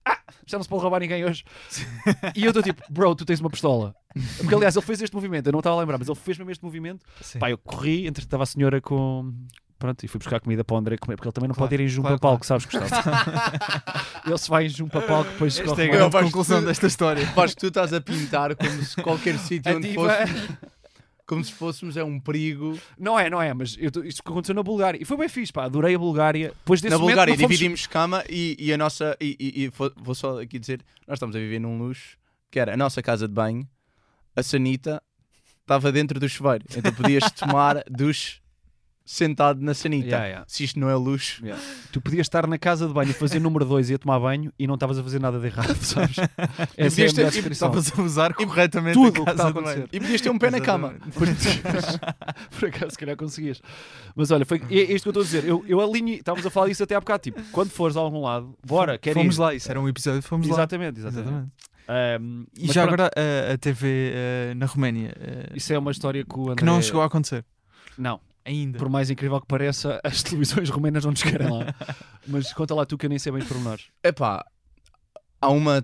ah, 0.06 0.20
já 0.46 0.58
não 0.58 0.64
se 0.64 0.70
pode 0.70 0.82
roubar 0.82 1.00
ninguém 1.00 1.24
hoje. 1.24 1.46
e 2.36 2.44
eu 2.44 2.50
estou 2.50 2.62
tipo, 2.62 2.84
bro, 2.90 3.16
tu 3.16 3.24
tens 3.24 3.40
uma 3.40 3.50
pistola. 3.50 3.96
Porque 4.38 4.54
aliás, 4.54 4.76
ele 4.76 4.86
fez 4.86 5.02
este 5.02 5.16
movimento, 5.16 5.48
eu 5.48 5.54
não 5.54 5.60
estava 5.60 5.78
a 5.78 5.80
lembrar, 5.80 5.98
mas 5.98 6.10
ele 6.10 6.18
fez 6.18 6.38
mesmo 6.38 6.52
este 6.52 6.64
movimento. 6.66 7.06
Sim. 7.22 7.40
Pá, 7.40 7.50
eu 7.50 7.58
corri, 7.58 8.08
entre 8.08 8.26
estava 8.26 8.44
a 8.44 8.46
senhora 8.46 8.82
com. 8.82 9.34
Pronto, 9.80 10.04
e 10.04 10.08
fui 10.08 10.18
buscar 10.18 10.40
comida 10.40 10.64
para 10.64 10.74
o 10.74 10.78
André 10.78 10.98
comer, 10.98 11.18
porque 11.18 11.28
ele 11.28 11.34
também 11.34 11.48
não 11.48 11.54
Claro, 11.54 11.70
pode 11.70 11.82
ir 11.82 11.86
em 11.86 11.88
junto 11.88 12.08
claro, 12.08 12.20
palco, 12.20 12.44
sabes, 12.44 12.66
Gustavo? 12.66 12.90
ele 14.26 14.38
se 14.40 14.50
vai 14.50 14.66
em 14.66 14.70
junto 14.70 14.98
a 14.98 15.02
palco, 15.04 15.30
depois 15.30 15.60
Esta 15.60 15.70
corre 15.70 15.90
é 15.90 16.02
a 16.04 16.10
conclusão 16.10 16.64
desta 16.64 16.88
história. 16.88 17.24
Acho 17.38 17.54
que 17.54 17.60
tu 17.60 17.68
estás 17.68 17.94
a 17.94 18.02
pintar 18.02 18.56
como 18.56 18.84
se 18.84 19.00
qualquer 19.04 19.38
sítio 19.38 19.72
onde 19.78 19.94
fosse, 19.94 20.58
como 21.28 21.44
se 21.44 21.52
fôssemos 21.54 21.96
é 21.98 22.04
um 22.04 22.20
perigo. 22.20 22.80
Não 22.98 23.20
é, 23.20 23.30
não 23.30 23.40
é, 23.42 23.54
mas 23.54 23.76
eu 23.78 23.92
isto 24.06 24.24
que 24.24 24.30
aconteceu 24.32 24.56
na 24.56 24.64
Bulgária. 24.64 24.98
E 25.00 25.06
foi 25.06 25.18
bem 25.18 25.28
fixe, 25.30 25.54
pá, 25.54 25.66
adorei 25.66 25.94
a 25.94 26.00
Bulgária. 26.00 26.48
Depois 26.58 26.82
desse 26.82 26.90
Na 26.92 26.98
momento, 26.98 27.14
Bulgária 27.16 27.36
fomos- 27.36 27.50
dividimos 27.50 27.86
cama 27.86 28.24
e, 28.30 28.56
e 28.60 28.74
a 28.74 28.78
nossa. 28.78 29.16
E, 29.22 29.36
e- 29.40 29.64
e 29.64 29.68
vou- 29.68 29.92
vou 29.98 30.16
só 30.16 30.42
aqui 30.42 30.58
dizer: 30.58 30.80
nós 31.08 31.18
estamos 31.18 31.36
a 31.36 31.40
viver 31.40 31.60
num 31.60 31.78
luxo 31.78 32.18
que 32.50 32.60
era 32.60 32.74
a 32.74 32.78
nossa 32.78 33.04
casa 33.04 33.28
de 33.28 33.34
banho, 33.34 33.68
a 34.36 34.42
sanita 34.42 35.04
estava 35.62 35.92
dentro 35.92 36.18
do 36.20 36.30
chuveiro. 36.30 36.64
Então 36.76 36.94
podias 36.94 37.30
tomar 37.34 37.84
duche 37.92 38.40
sentado 39.08 39.62
na 39.62 39.74
sanita. 39.74 40.08
Yeah, 40.08 40.26
yeah. 40.28 40.46
Se 40.48 40.66
isto 40.66 40.80
não 40.80 40.90
é 40.90 40.96
luxo. 40.96 41.44
Yeah. 41.44 41.64
Tu 41.92 42.02
podias 42.02 42.26
estar 42.26 42.46
na 42.46 42.58
casa 42.58 42.86
de 42.88 42.94
banho 42.94 43.10
a 43.10 43.14
fazer 43.14 43.40
número 43.40 43.64
2 43.66 43.90
e 43.90 43.94
a 43.94 43.98
tomar 43.98 44.20
banho 44.20 44.52
e 44.60 44.68
não 44.68 44.74
estavas 44.76 45.00
a 45.00 45.04
fazer 45.04 45.20
nada 45.20 45.40
de 45.40 45.48
errado, 45.48 45.74
sabes? 45.82 46.18
Essa 46.76 47.02
é 47.02 47.26
a 47.26 47.32
ter-. 47.32 47.52
Estavas 47.52 47.98
a 47.98 48.02
usar 48.02 48.34
corretamente 48.34 48.94
Tudo 48.94 49.06
a 49.06 49.10
o 49.10 49.14
que 49.14 49.26
casa 49.26 49.50
está 49.50 49.72
a. 49.72 49.88
E 49.92 50.00
podias 50.00 50.22
ter 50.22 50.30
um 50.30 50.38
pé 50.38 50.52
na 50.52 50.60
cama. 50.60 50.96
Por 52.60 52.68
acaso, 52.70 52.92
se 52.92 52.98
calhar 52.98 53.16
conseguias. 53.16 53.62
Mas 54.16 54.30
olha, 54.30 54.46
foi, 54.46 54.62
é 54.70 54.94
isto 54.94 55.04
que 55.04 55.08
eu 55.08 55.22
estou 55.22 55.22
a 55.22 55.26
dizer. 55.26 55.46
Eu, 55.46 55.64
eu 55.68 55.82
alinho, 55.82 56.16
estávamos 56.16 56.46
a 56.46 56.50
falar 56.50 56.68
disso 56.68 56.84
até 56.84 56.94
há 56.94 57.00
bocado. 57.00 57.24
Tipo, 57.24 57.42
quando 57.52 57.70
fores 57.70 57.96
a 57.96 58.00
algum 58.02 58.22
lado, 58.22 58.54
bora, 58.66 58.98
quer 58.98 59.14
Fomos 59.14 59.38
ir. 59.38 59.42
lá, 59.42 59.54
isso 59.54 59.72
era 59.72 59.80
um 59.80 59.88
episódio, 59.88 60.22
fomos 60.22 60.48
lá. 60.48 60.54
Exatamente, 60.54 61.00
exatamente. 61.00 61.28
Exatamente. 61.30 61.52
Ahm, 61.88 62.46
E 62.58 62.68
já 62.72 62.84
agora 62.84 63.10
a, 63.16 63.54
a 63.54 63.58
TV 63.58 64.12
eh, 64.14 64.54
na 64.56 64.66
Roménia, 64.66 65.16
eh, 65.20 65.52
Isso 65.56 65.72
é 65.72 65.80
uma 65.80 65.92
história 65.92 66.26
que 66.26 66.38
André... 66.40 66.56
que 66.56 66.66
não 66.66 66.82
chegou 66.82 67.02
a 67.02 67.06
acontecer 67.06 67.46
Não, 67.98 68.20
ainda. 68.48 68.80
por 68.80 68.90
mais 68.90 69.10
incrível 69.10 69.40
que 69.42 69.48
pareça, 69.48 70.00
as 70.04 70.24
televisões 70.24 70.70
romenas 70.70 71.04
não 71.04 71.12
nos 71.12 71.22
querem 71.24 71.50
lá. 71.50 71.74
Mas 72.28 72.54
conta 72.54 72.74
lá 72.74 72.86
tu 72.86 72.98
que 72.98 73.06
eu 73.06 73.10
nem 73.10 73.20
sei 73.20 73.32
bem 73.32 73.42
os 73.42 73.48
pormenores. 73.48 73.88
Epá, 74.04 74.46
há 75.42 75.50
uma 75.50 75.84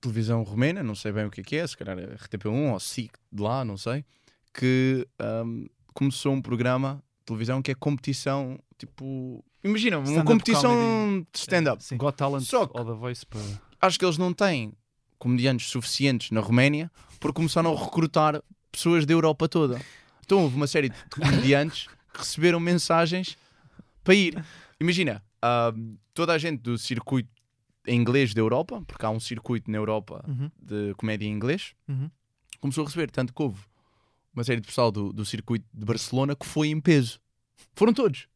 televisão 0.00 0.42
romena, 0.42 0.82
não 0.82 0.94
sei 0.94 1.12
bem 1.12 1.26
o 1.26 1.30
que 1.30 1.40
é 1.40 1.44
que 1.44 1.56
é, 1.56 1.66
se 1.66 1.76
calhar 1.76 1.98
é 1.98 2.06
RTP1 2.16 2.72
ou 2.72 2.80
SIC 2.80 3.12
de 3.30 3.42
lá, 3.42 3.64
não 3.64 3.76
sei, 3.76 4.04
que 4.54 5.06
ahm, 5.18 5.66
começou 5.92 6.32
um 6.32 6.40
programa 6.40 7.02
de 7.18 7.24
televisão 7.26 7.60
que 7.60 7.70
é 7.70 7.74
competição, 7.74 8.58
tipo, 8.78 9.44
imagina, 9.62 9.98
uma 9.98 10.24
competição 10.24 10.74
comedy. 10.74 11.26
de 11.32 11.38
stand-up. 11.38 11.84
Sim. 11.84 11.96
Got 11.98 12.16
Talent 12.16 12.42
Só 12.44 12.66
que- 12.66 12.78
ou 12.78 12.84
The 12.84 12.92
Voice 12.94 13.26
para... 13.26 13.40
Acho 13.82 13.98
que 13.98 14.04
eles 14.04 14.16
não 14.18 14.32
têm 14.32 14.72
comediantes 15.18 15.68
suficientes 15.68 16.30
na 16.30 16.40
Roménia 16.40 16.90
porque 17.20 17.36
começaram 17.36 17.76
a 17.76 17.78
recrutar 17.84 18.42
pessoas 18.72 19.04
da 19.04 19.12
Europa 19.12 19.46
toda. 19.48 19.78
Então 20.30 20.44
houve 20.44 20.54
uma 20.54 20.68
série 20.68 20.90
de 20.90 20.96
comediantes 21.10 21.88
que 22.12 22.20
receberam 22.20 22.60
mensagens 22.60 23.36
para 24.04 24.14
ir. 24.14 24.44
Imagina, 24.78 25.20
ahm, 25.42 25.96
toda 26.14 26.32
a 26.32 26.38
gente 26.38 26.60
do 26.60 26.78
circuito 26.78 27.28
em 27.84 28.00
inglês 28.00 28.32
da 28.32 28.40
Europa, 28.40 28.80
porque 28.86 29.04
há 29.04 29.10
um 29.10 29.18
circuito 29.18 29.68
na 29.68 29.76
Europa 29.76 30.24
Uhum, 30.28 30.48
de 30.56 30.94
comédia 30.94 31.26
em 31.26 31.32
inglês, 31.32 31.74
uhum. 31.88 32.08
começou 32.60 32.84
a 32.84 32.86
receber. 32.86 33.10
Tanto 33.10 33.34
que 33.34 33.42
houve 33.42 33.60
uma 34.32 34.44
série 34.44 34.60
de 34.60 34.68
pessoal 34.68 34.92
do, 34.92 35.12
do 35.12 35.24
circuito 35.24 35.66
de 35.74 35.84
Barcelona 35.84 36.36
que 36.36 36.46
foi 36.46 36.68
em 36.68 36.80
peso. 36.80 37.20
Foram 37.74 37.92
todos. 37.92 38.28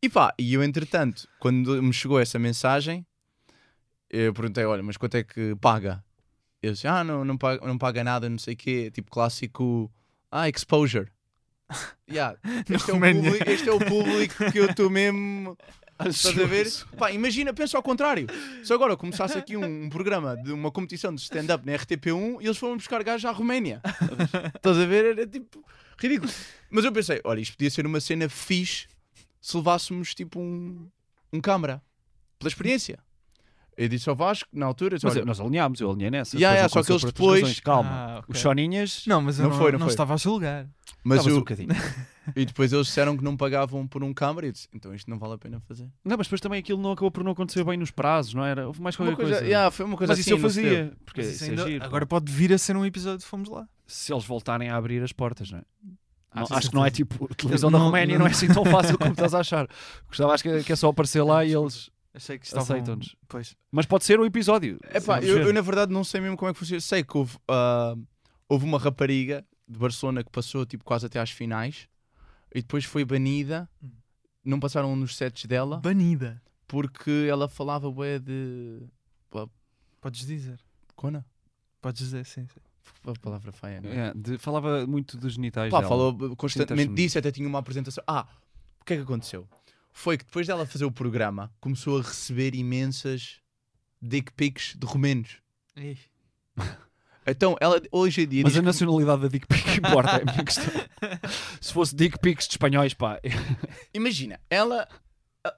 E 0.00 0.08
pá, 0.08 0.32
e 0.38 0.54
eu 0.54 0.62
entretanto, 0.62 1.26
quando 1.40 1.82
me 1.82 1.92
chegou 1.92 2.20
essa 2.20 2.38
mensagem, 2.38 3.04
eu 4.08 4.32
perguntei: 4.32 4.64
olha, 4.64 4.84
mas 4.84 4.96
quanto 4.96 5.16
é 5.16 5.24
que 5.24 5.56
paga? 5.56 6.04
Eu 6.62 6.70
disse: 6.70 6.86
ah, 6.86 7.02
não, 7.02 7.24
não, 7.24 7.36
paga, 7.36 7.66
não 7.66 7.76
paga 7.76 8.04
nada, 8.04 8.28
não 8.30 8.38
sei 8.38 8.54
o 8.54 8.56
quê. 8.56 8.92
Tipo 8.92 9.10
clássico, 9.10 9.90
ah, 10.30 10.48
exposure. 10.48 11.10
Yeah, 12.10 12.38
este, 12.68 12.90
é 12.90 12.94
o 12.94 13.00
público, 13.00 13.50
este 13.50 13.68
é 13.68 13.72
o 13.72 13.78
público 13.78 14.50
que 14.50 14.58
eu 14.58 14.66
estou 14.66 14.90
mesmo. 14.90 15.56
Estás 16.06 16.38
a 16.38 16.46
ver? 16.46 16.66
Pá, 16.96 17.10
imagina, 17.10 17.52
pensa 17.52 17.76
ao 17.76 17.82
contrário. 17.82 18.28
Se 18.62 18.72
agora 18.72 18.96
começasse 18.96 19.36
aqui 19.36 19.56
um, 19.56 19.84
um 19.84 19.88
programa 19.88 20.36
de 20.36 20.52
uma 20.52 20.70
competição 20.70 21.12
de 21.12 21.20
stand-up 21.20 21.66
na 21.66 21.72
RTP1 21.72 22.40
e 22.40 22.44
eles 22.44 22.56
foram 22.56 22.76
buscar 22.76 23.02
gajos 23.02 23.24
à 23.24 23.32
Roménia. 23.32 23.82
Estás 24.54 24.78
a 24.78 24.86
ver? 24.86 25.18
Era 25.18 25.26
tipo 25.26 25.64
ridículo. 25.98 26.30
Mas 26.70 26.84
eu 26.84 26.92
pensei, 26.92 27.20
olha, 27.24 27.40
isto 27.40 27.56
podia 27.56 27.70
ser 27.70 27.84
uma 27.84 28.00
cena 28.00 28.28
fixe 28.28 28.86
se 29.40 29.56
levássemos 29.56 30.14
tipo 30.14 30.38
um, 30.38 30.88
um 31.32 31.40
câmara. 31.40 31.82
Pela 32.38 32.48
experiência. 32.48 33.00
Eu 33.80 33.88
disse 33.88 34.08
ao 34.10 34.16
Vasco, 34.16 34.48
na 34.52 34.66
altura, 34.66 34.96
disse, 34.96 35.06
Mas 35.06 35.14
olha, 35.16 35.24
nós 35.24 35.38
alinhámos, 35.40 35.80
eu 35.80 35.88
alinhei 35.88 36.10
nessa. 36.10 36.36
Yeah, 36.36 36.56
yeah, 36.56 36.68
só 36.68 36.82
que 36.82 36.90
eles 36.90 37.04
depois- 37.04 37.40
razões. 37.42 37.60
Calma. 37.60 37.88
Ah, 37.90 38.18
ok. 38.18 38.24
Os 38.34 38.38
Choninhas... 38.40 39.04
Não, 39.06 39.22
mas 39.22 39.38
eu 39.38 39.44
Não 39.44 39.50
não, 39.50 39.56
foi, 39.56 39.70
não 39.70 39.78
não 39.78 39.86
foi. 39.86 39.92
estava 39.92 40.14
a 40.14 40.16
julgar. 40.16 40.66
mas 41.04 41.24
o- 41.24 41.30
um 41.30 41.38
bocadinho. 41.38 41.68
e 42.34 42.44
depois 42.44 42.72
eles 42.72 42.88
disseram 42.88 43.16
que 43.16 43.22
não 43.22 43.36
pagavam 43.36 43.86
por 43.86 44.02
um 44.02 44.12
câmara 44.12 44.46
e 44.46 44.48
eu 44.48 44.52
disse, 44.52 44.66
então 44.74 44.92
isto 44.92 45.08
não 45.08 45.16
vale 45.16 45.34
a 45.34 45.38
pena 45.38 45.60
fazer. 45.60 45.84
Não, 46.04 46.16
mas 46.16 46.26
depois 46.26 46.40
também 46.40 46.58
aquilo 46.58 46.82
não 46.82 46.90
acabou 46.90 47.12
por 47.12 47.22
não 47.22 47.30
acontecer 47.30 47.62
bem 47.62 47.76
nos 47.78 47.92
prazos, 47.92 48.34
não 48.34 48.44
era? 48.44 48.66
Houve 48.66 48.82
mais 48.82 48.96
qualquer 48.96 49.12
Uma 49.12 49.16
coisa, 49.16 49.32
coisa. 49.34 49.46
yeah, 49.46 49.70
foi 49.70 49.86
uma 49.86 49.96
coisa 49.96 50.10
mas 50.10 50.18
assim. 50.18 50.22
isso 50.22 50.30
eu 50.30 50.36
deu. 50.38 50.42
fazia. 50.50 50.92
Porque 51.04 51.20
isso 51.20 51.30
isso 51.30 51.44
é 51.44 51.48
ainda- 51.50 51.66
giro, 51.68 51.84
agora 51.84 52.04
pá. 52.04 52.16
pode 52.16 52.32
vir 52.32 52.52
a 52.52 52.58
ser 52.58 52.76
um 52.76 52.84
episódio 52.84 53.18
de 53.20 53.26
Fomos 53.26 53.48
Lá. 53.48 53.64
Se 53.86 54.12
eles 54.12 54.24
voltarem 54.24 54.68
a 54.70 54.76
abrir 54.76 55.00
as 55.04 55.12
portas, 55.12 55.52
não 55.52 55.58
é? 55.60 55.62
Não, 56.34 56.46
sim, 56.46 56.54
acho 56.54 56.68
que 56.70 56.74
não 56.74 56.84
é 56.84 56.90
tipo 56.90 57.28
televisão 57.36 57.70
da 57.70 57.78
Não- 57.78 57.86
Roménia, 57.86 58.14
não, 58.18 58.24
não- 58.24 58.26
é 58.26 58.30
assim 58.32 58.48
tão 58.48 58.64
fácil 58.64 58.98
como 58.98 59.12
estás 59.12 59.34
a 59.34 59.38
achar. 59.38 59.68
Gostava, 60.08 60.34
acho 60.34 60.42
que 60.42 60.48
é, 60.48 60.62
que 60.64 60.72
é 60.72 60.76
só 60.76 60.88
aparecer 60.88 61.22
lá 61.22 61.44
e 61.44 61.52
eles 61.54 61.90
Achei 62.18 62.36
que 62.38 62.46
estavam... 62.46 62.64
aceitam-nos. 62.64 63.14
Pois. 63.28 63.56
Mas 63.70 63.86
pode 63.86 64.04
ser 64.04 64.18
o 64.18 64.26
episódio. 64.26 64.78
Epá, 64.92 65.20
eu, 65.22 65.38
eu, 65.38 65.52
na 65.52 65.60
verdade 65.60 65.92
não 65.92 66.02
sei 66.02 66.20
mesmo 66.20 66.36
como 66.36 66.50
é 66.50 66.52
que 66.52 66.58
funciona. 66.58 66.80
Sei 66.80 67.04
que 67.04 67.16
houve, 67.16 67.38
ah, 67.48 67.94
houve 68.48 68.64
uma 68.64 68.78
rapariga 68.78 69.46
de 69.68 69.78
Barcelona 69.78 70.24
que 70.24 70.30
passou 70.30 70.66
tipo, 70.66 70.84
quase 70.84 71.06
até 71.06 71.20
às 71.20 71.30
finais 71.30 71.88
e 72.52 72.60
depois 72.60 72.84
foi 72.84 73.04
banida. 73.04 73.68
Hum. 73.82 73.90
Não 74.44 74.58
passaram 74.58 74.96
nos 74.96 75.16
sets 75.16 75.44
dela 75.44 75.78
Banida. 75.78 76.42
porque 76.66 77.26
ela 77.30 77.48
falava 77.48 77.90
bué 77.90 78.18
de. 78.18 78.82
Podes 80.00 80.26
dizer. 80.26 80.58
Cona? 80.96 81.24
Podes 81.80 82.00
dizer, 82.00 82.24
sim. 82.24 82.46
sim. 82.46 82.60
A 83.04 83.12
palavra 83.20 83.52
feia, 83.52 83.80
não 83.80 83.90
é? 83.90 84.08
É, 84.08 84.12
de- 84.14 84.38
falava 84.38 84.86
muito 84.86 85.16
dos 85.16 85.34
genitais 85.34 85.70
Pá, 85.70 85.78
dela. 85.78 85.88
falou 85.88 86.36
constantemente 86.36 86.94
disso, 86.94 87.18
até 87.18 87.30
tinha 87.30 87.46
uma 87.46 87.58
apresentação. 87.58 88.02
Ah, 88.06 88.26
o 88.80 88.84
que 88.84 88.94
é 88.94 88.96
que 88.96 89.02
aconteceu? 89.02 89.46
Foi 89.98 90.16
que 90.16 90.24
depois 90.24 90.46
dela 90.46 90.64
fazer 90.64 90.84
o 90.84 90.92
programa, 90.92 91.52
começou 91.60 91.98
a 91.98 92.02
receber 92.02 92.54
imensas 92.54 93.40
dick 94.00 94.32
pics 94.32 94.76
de 94.78 94.86
romenos. 94.86 95.38
Ih. 95.76 95.98
Então, 97.30 97.56
ela 97.60 97.78
hoje 97.92 98.22
em 98.22 98.26
dia 98.26 98.42
Mas 98.42 98.54
diz 98.54 98.60
a 98.60 98.62
nacionalidade 98.62 99.20
da 99.20 99.28
Dick 99.28 99.46
Pic 99.46 99.66
importa, 99.76 100.12
é 100.12 100.22
a 100.22 100.32
minha 100.32 100.42
questão. 100.42 100.64
Se 101.60 101.70
fosse 101.74 101.94
Dick 101.94 102.18
Pics 102.18 102.46
de 102.46 102.54
espanhóis, 102.54 102.94
pá. 102.94 103.20
Imagina, 103.92 104.40
ela, 104.48 104.88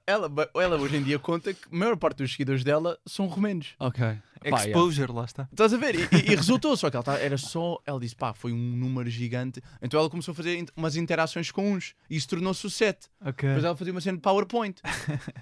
ela, 0.05 0.31
ela 0.55 0.77
hoje 0.77 0.95
em 0.97 1.03
dia 1.03 1.17
conta 1.19 1.53
que 1.53 1.67
a 1.71 1.75
maior 1.75 1.97
parte 1.97 2.17
dos 2.17 2.31
seguidores 2.31 2.63
dela 2.63 2.97
são 3.05 3.25
romenos. 3.27 3.73
Ok. 3.79 4.03
Exposure, 4.43 5.11
lá 5.11 5.25
está. 5.25 5.47
Estás 5.51 5.73
a 5.73 5.77
ver? 5.77 5.95
E, 5.95 5.99
e- 6.15 6.31
e 6.31 6.35
resultou, 6.35 6.75
só 6.75 6.89
que 6.89 6.95
ela 6.95 7.03
tá- 7.03 7.17
era 7.19 7.37
só. 7.37 7.79
Ela 7.85 7.99
disse, 7.99 8.15
pá, 8.15 8.33
foi 8.33 8.51
um 8.51 8.57
número 8.75 9.09
gigante. 9.09 9.61
Então 9.81 9.99
ela 9.99 10.09
começou 10.09 10.31
a 10.31 10.35
fazer 10.35 10.65
umas 10.75 10.95
interações 10.95 11.51
com 11.51 11.73
uns 11.73 11.93
e 12.09 12.15
isso 12.15 12.27
tornou-se 12.27 12.65
o 12.65 12.69
set. 12.69 13.07
Ok. 13.23 13.47
Depois 13.47 13.63
ela 13.65 13.75
fazia 13.75 13.93
uma 13.93 14.01
cena 14.01 14.17
de 14.17 14.21
PowerPoint. 14.21 14.81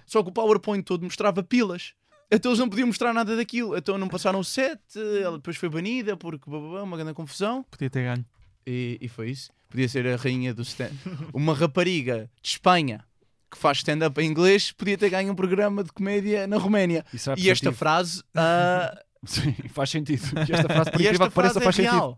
só 0.06 0.22
que 0.24 0.30
o 0.30 0.34
PowerPoint 0.34 0.84
todo 0.84 1.04
mostrava 1.04 1.42
pilas. 1.44 1.94
Então 2.32 2.52
eles 2.52 2.60
não 2.60 2.70
podiam 2.70 2.88
mostrar 2.88 3.14
nada 3.14 3.36
daquilo. 3.36 3.76
Então 3.78 3.98
não 3.98 4.08
passaram 4.08 4.40
o 4.40 4.44
set. 4.44 4.80
Ela 5.24 5.38
depois 5.38 5.56
foi 5.58 5.70
banida 5.70 6.18
porque 6.18 6.50
uma 6.50 6.98
grande 6.98 7.14
confusão. 7.14 7.64
Podia 7.72 7.90
ter 7.90 8.04
ganho. 8.04 8.26
E, 8.68 8.98
e 9.02 9.08
foi 9.08 9.32
isso. 9.32 9.50
Podia 9.70 9.88
ser 9.88 10.06
a 10.08 10.16
rainha 10.18 10.54
do 10.54 10.62
stand. 10.64 10.92
Uma 11.34 11.54
rapariga 11.54 12.30
de 12.42 12.50
Espanha 12.50 13.06
que 13.52 13.58
faz 13.58 13.78
stand-up 13.80 14.20
em 14.22 14.30
inglês 14.30 14.72
podia 14.72 14.98
ter 14.98 15.10
ganho 15.10 15.32
um 15.32 15.36
programa 15.36 15.84
de 15.84 15.92
comédia 15.92 16.46
na 16.48 16.58
Roménia. 16.58 17.04
Isso 17.14 17.32
é 17.32 17.36
E 17.38 17.50
esta 17.50 17.72
frase. 17.72 18.24
ah, 18.36 18.98
Sim, 19.26 19.54
faz 19.70 19.90
sentido. 19.90 20.22
E 20.48 20.52
esta 20.54 20.68
frase, 20.70 20.92
por 20.92 21.02
e 21.02 21.04
incrível 21.06 21.26
esta 21.26 21.30
que 21.30 21.36
pareça, 21.36 21.60
frase 21.60 21.66
faz 21.66 21.80
é 21.80 21.84
sentido. 21.84 21.96
real. 21.98 22.18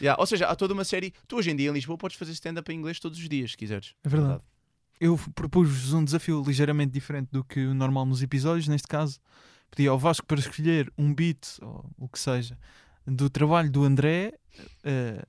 Yeah, 0.00 0.20
Ou 0.20 0.26
seja, 0.26 0.46
há 0.46 0.56
toda 0.56 0.72
uma 0.74 0.84
série. 0.84 1.12
Tu 1.28 1.36
hoje 1.36 1.50
em 1.50 1.56
dia 1.56 1.68
em 1.70 1.72
Lisboa 1.72 1.98
podes 1.98 2.16
fazer 2.16 2.32
stand-up 2.32 2.72
em 2.72 2.76
inglês 2.76 2.98
todos 2.98 3.18
os 3.18 3.28
dias, 3.28 3.50
se 3.52 3.56
quiseres. 3.56 3.94
É 4.02 4.08
verdade. 4.08 4.40
Eu 5.00 5.16
f- 5.16 5.30
propus-vos 5.32 5.92
um 5.92 6.02
desafio 6.04 6.42
ligeiramente 6.46 6.92
diferente 6.92 7.28
do 7.30 7.44
que 7.44 7.60
o 7.66 7.74
normal 7.74 8.06
nos 8.06 8.22
episódios. 8.22 8.66
Neste 8.68 8.88
caso, 8.88 9.20
pedi 9.70 9.86
ao 9.86 9.98
Vasco 9.98 10.26
para 10.26 10.38
escolher 10.40 10.90
um 10.96 11.12
beat, 11.14 11.58
ou 11.60 11.84
o 11.98 12.08
que 12.08 12.18
seja, 12.18 12.56
do 13.06 13.28
trabalho 13.28 13.70
do 13.70 13.84
André, 13.84 14.32
eh, 14.84 15.22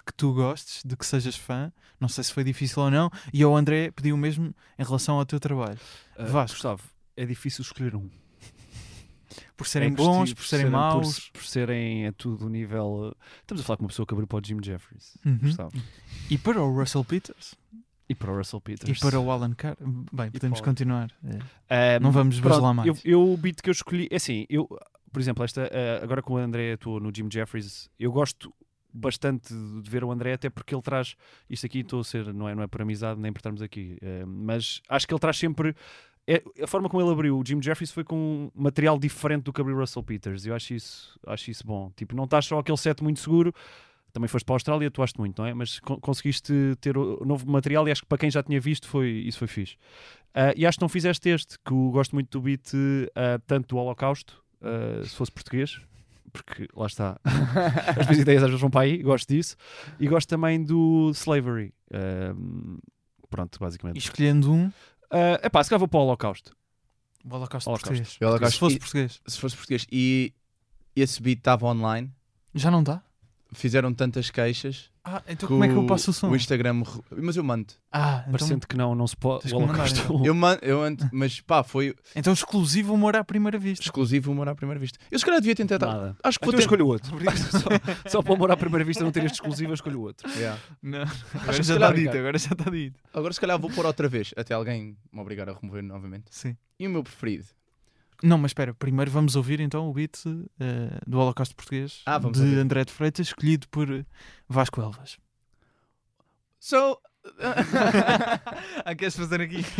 de 0.00 0.06
que 0.06 0.14
tu 0.14 0.32
gostes, 0.32 0.82
de 0.84 0.96
que 0.96 1.04
sejas 1.06 1.36
fã. 1.36 1.70
Não 2.00 2.08
sei 2.08 2.24
se 2.24 2.32
foi 2.32 2.42
difícil 2.42 2.82
ou 2.82 2.90
não. 2.90 3.10
E 3.32 3.42
ao 3.42 3.54
André 3.56 3.90
pedi 3.90 4.12
o 4.12 4.16
mesmo 4.16 4.54
em 4.78 4.82
relação 4.84 5.18
ao 5.18 5.26
teu 5.26 5.38
trabalho. 5.38 5.78
Uh, 6.18 6.26
Vasco. 6.26 6.54
Gustavo, 6.56 6.82
é 7.16 7.26
difícil 7.26 7.62
escolher 7.62 7.94
um. 7.94 8.08
Por 9.56 9.66
serem 9.66 9.88
É 9.88 9.94
bons, 9.94 10.32
por 10.32 10.44
serem 10.44 10.66
por- 10.66 10.72
maus. 10.72 11.28
Por, 11.28 11.44
serem 11.44 12.06
a 12.06 12.12
tudo 12.12 12.48
nível. 12.48 13.10
uh, 13.12 13.16
Estamos 13.42 13.62
a 13.62 13.64
falar 13.66 13.76
com 13.76 13.84
uma 13.84 13.88
pessoa 13.88 14.06
que 14.06 14.14
abriu 14.14 14.26
para 14.26 14.38
o 14.38 14.44
Jim 14.44 14.58
Jeffries. 14.62 15.16
Uhum. 15.24 15.38
Gustavo. 15.38 15.72
E 16.30 16.38
para 16.38 16.62
o 16.62 16.74
Russell 16.74 17.04
Peters. 17.04 17.54
E 18.08 18.14
para 18.14 18.32
o 18.32 18.36
Russell 18.38 18.60
Peters. 18.60 18.98
E 18.98 19.00
para 19.00 19.20
o 19.20 19.30
Alan 19.30 19.52
Carr. 19.54 19.76
Bem, 20.12 20.30
podemos 20.30 20.60
para 20.60 20.70
continuar. 20.70 21.10
É. 21.68 21.98
Um, 21.98 22.02
Não 22.04 22.10
vamos 22.10 22.40
baselar 22.40 22.74
mais. 22.74 22.88
Eu, 22.88 22.96
eu, 23.04 23.32
o 23.32 23.36
beat 23.36 23.60
que 23.62 23.68
eu 23.68 23.72
escolhi, 23.72 24.08
é 24.10 24.16
assim, 24.16 24.46
eu, 24.48 24.66
por 25.12 25.20
exemplo, 25.20 25.44
esta, 25.44 25.68
eh, 25.70 26.00
agora 26.02 26.20
com 26.22 26.32
o 26.34 26.36
André 26.38 26.72
atuou 26.72 26.98
no 26.98 27.12
Jim 27.14 27.28
Jeffries, 27.30 27.88
eu 28.00 28.10
gosto 28.10 28.52
bastante 28.92 29.52
de 29.54 29.88
ver 29.90 30.02
o 30.04 30.10
André, 30.10 30.32
até 30.34 30.48
porque 30.50 30.74
ele 30.74 30.82
traz 30.82 31.14
isto 31.48 31.66
aqui, 31.66 31.80
estou 31.80 32.00
a 32.00 32.04
ser, 32.04 32.32
não 32.32 32.48
é, 32.48 32.54
não 32.54 32.62
é 32.62 32.66
por 32.66 32.82
amizade 32.82 33.20
nem 33.20 33.32
por 33.32 33.38
estarmos 33.38 33.62
aqui, 33.62 33.96
eh, 34.00 34.24
mas 34.26 34.80
acho 34.88 35.06
que 35.06 35.12
ele 35.14 35.20
traz 35.20 35.36
sempre. 35.38 35.74
é- 36.26 36.42
a 36.62 36.66
forma 36.66 36.88
como 36.88 37.02
ele 37.02 37.10
abriu 37.10 37.38
o 37.38 37.44
Jim 37.44 37.60
Jeffries 37.62 37.90
foi 37.90 38.04
com 38.04 38.50
material 38.54 38.98
diferente 38.98 39.44
do 39.44 39.52
que 39.52 39.60
abriu 39.60 39.76
Russell 39.76 40.02
Peters. 40.02 40.46
Eu 40.46 40.54
acho 40.54 40.74
isso, 40.74 41.18
acho 41.26 41.50
isso 41.50 41.66
bom. 41.66 41.90
Tipo, 41.96 42.14
não 42.14 42.24
estás 42.24 42.44
só 42.46 42.58
aquele 42.58 42.78
set 42.78 43.02
muito 43.02 43.18
seguro. 43.20 43.52
Também 44.12 44.28
foste 44.28 44.44
para 44.44 44.54
a 44.54 44.56
Austrália, 44.56 44.88
atuaste 44.88 45.18
muito, 45.18 45.40
não 45.40 45.46
é? 45.48 45.54
Mas 45.54 45.78
con- 45.80 45.98
conseguiste 46.00 46.52
ter 46.80 46.96
o 46.98 47.24
novo 47.24 47.48
material 47.50 47.86
e 47.88 47.92
acho 47.92 48.02
que 48.02 48.08
para 48.08 48.18
quem 48.18 48.30
já 48.30 48.42
tinha 48.42 48.60
visto 48.60 48.86
foi, 48.88 49.08
isso 49.08 49.38
foi 49.38 49.48
fixe. 49.48 49.76
Ah, 50.34 50.52
e 50.56 50.66
acho 50.66 50.78
que 50.78 50.82
não 50.82 50.88
fizeste 50.88 51.28
este, 51.28 51.56
que 51.64 51.72
eu 51.72 51.90
gosto 51.90 52.12
muito 52.14 52.30
do 52.38 52.42
beat, 52.42 52.70
ah, 53.14 53.40
tanto 53.46 53.68
do 53.68 53.76
Holocausto, 53.78 54.42
ah, 54.62 55.02
se 55.04 55.14
fosse 55.16 55.30
português, 55.32 55.80
porque 56.30 56.68
lá 56.74 56.86
está, 56.86 57.20
as 57.24 58.06
minhas 58.06 58.18
ideias 58.18 58.42
às 58.42 58.48
vezes 58.48 58.60
vão 58.60 58.70
para 58.70 58.82
aí, 58.82 59.02
gosto 59.02 59.28
disso, 59.28 59.56
e 59.98 60.06
gosto 60.08 60.28
também 60.28 60.62
do 60.62 61.10
Slavery. 61.14 61.72
Ah, 61.92 62.34
pronto, 63.28 63.56
E 63.56 63.60
basicamente. 63.60 63.98
escolhendo 63.98 64.52
um, 64.52 64.70
É 65.10 65.48
pá, 65.48 65.62
se 65.62 65.70
calhar 65.70 65.78
vou 65.80 65.88
para 65.88 66.00
o 66.00 66.02
Holocausto. 66.04 66.56
o 67.24 67.34
Holocausto 67.34 67.68
Holocausto. 67.70 67.88
português. 67.94 68.18
O 68.20 68.24
Holocausto. 68.26 68.52
Se 68.54 68.58
fosse 68.60 68.76
E- 68.76 68.78
português. 68.78 69.20
Se 69.26 69.38
fosse 69.40 69.56
português. 69.56 69.86
E 69.92 70.32
esse 70.96 71.20
beat 71.22 71.38
estava 71.38 71.66
online. 71.66 72.10
Já 72.54 72.70
não 72.70 72.80
está? 72.80 73.02
Fizeram 73.52 73.92
tantas 73.92 74.30
queixas. 74.30 74.90
Ah, 75.04 75.22
então 75.26 75.48
como 75.48 75.64
é 75.64 75.68
que 75.68 75.74
eu 75.74 75.86
passo 75.86 76.10
o 76.10 76.14
som? 76.14 76.28
O 76.30 76.36
Instagram. 76.36 76.82
Mas 77.10 77.34
eu 77.36 77.42
mando. 77.42 77.72
Ah, 77.90 78.18
então, 78.20 78.32
Parecendo 78.32 78.66
que 78.66 78.76
não, 78.76 78.94
não 78.94 79.06
se 79.06 79.16
pode. 79.16 79.42
Tens 79.42 79.52
O 79.52 79.58
que 79.58 79.66
mandar, 79.66 79.88
então. 79.90 80.24
Eu 80.24 80.34
mando, 80.34 80.58
eu 80.62 80.82
ando, 80.82 81.08
mas 81.12 81.40
pá, 81.40 81.64
foi 81.64 81.94
então 82.14 82.32
exclusivo 82.32 82.92
humor 82.94 83.16
à 83.16 83.24
primeira 83.24 83.58
vista. 83.58 83.84
exclusivo 83.84 84.30
humor 84.30 84.48
à 84.48 84.54
primeira 84.54 84.78
vista. 84.78 84.98
Eu 85.10 85.18
se 85.18 85.24
calhar 85.24 85.40
devia 85.40 85.56
tentar. 85.56 85.78
Nada. 85.78 86.16
Acho 86.22 86.38
que 86.38 86.44
Então 86.44 86.52
vou 86.52 86.52
eu 86.52 86.56
ter... 86.58 86.62
escolho 86.62 86.86
outro. 86.86 87.16
só, 87.50 88.08
só 88.10 88.22
para 88.22 88.32
o 88.32 88.34
amor 88.36 88.50
à 88.52 88.56
primeira 88.56 88.84
vista 88.84 89.02
não 89.02 89.10
ter 89.10 89.24
este 89.24 89.34
exclusivo, 89.34 89.70
eu 89.70 89.74
escolho 89.74 90.00
outro. 90.00 90.28
Yeah. 90.32 90.60
Não, 90.82 91.02
Acho 91.02 91.24
agora 91.34 91.56
que 91.56 91.62
já 91.62 91.74
está 91.74 91.92
dito, 91.92 92.16
agora 92.16 92.38
já 92.38 92.50
está 92.52 92.70
dito. 92.70 93.00
Agora 93.12 93.32
se 93.32 93.40
calhar 93.40 93.58
vou 93.58 93.70
pôr 93.70 93.86
outra 93.86 94.08
vez, 94.08 94.32
até 94.36 94.54
alguém 94.54 94.96
me 95.12 95.20
obrigar 95.20 95.48
a 95.48 95.54
remover 95.54 95.82
novamente. 95.82 96.26
Sim. 96.30 96.56
E 96.78 96.86
o 96.86 96.90
meu 96.90 97.02
preferido? 97.02 97.46
Não, 98.22 98.36
mas 98.36 98.50
espera, 98.50 98.74
primeiro 98.74 99.10
vamos 99.10 99.34
ouvir 99.36 99.60
então 99.60 99.88
o 99.88 99.92
beat 99.92 100.16
eh, 100.58 101.00
do 101.06 101.18
Holocausto 101.18 101.56
Português 101.56 102.02
Ah, 102.04 102.18
vamos 102.18 102.38
de 102.38 102.44
ouvir. 102.44 102.58
André 102.58 102.84
de 102.84 102.92
Freitas, 102.92 103.28
escolhido 103.28 103.66
por 103.68 103.88
Vasco 104.48 104.80
Elvas. 104.80 105.18
So. 106.58 107.00
ah, 108.84 108.94
queres 108.94 109.16
fazer 109.16 109.40
aqui? 109.40 109.64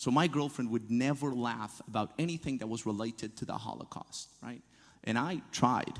So 0.00 0.10
my 0.10 0.28
girlfriend 0.28 0.70
would 0.70 0.90
never 0.90 1.34
laugh 1.34 1.82
about 1.86 2.12
anything 2.18 2.56
that 2.60 2.66
was 2.66 2.86
related 2.86 3.36
to 3.36 3.44
the 3.44 3.52
Holocaust, 3.52 4.30
right? 4.42 4.62
And 5.04 5.18
I 5.18 5.42
tried. 5.52 5.98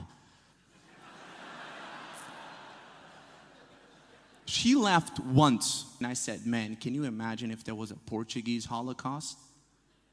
She 4.47 4.75
laughed 4.75 5.21
once, 5.21 5.85
and 5.99 6.07
I 6.07 6.15
said, 6.15 6.47
Man, 6.47 6.77
can 6.77 6.95
you 6.95 7.05
imagine 7.05 7.51
if 7.51 7.63
there 7.63 7.75
was 7.75 7.91
a 7.91 7.95
Portuguese 7.95 8.65
Holocaust? 8.65 9.37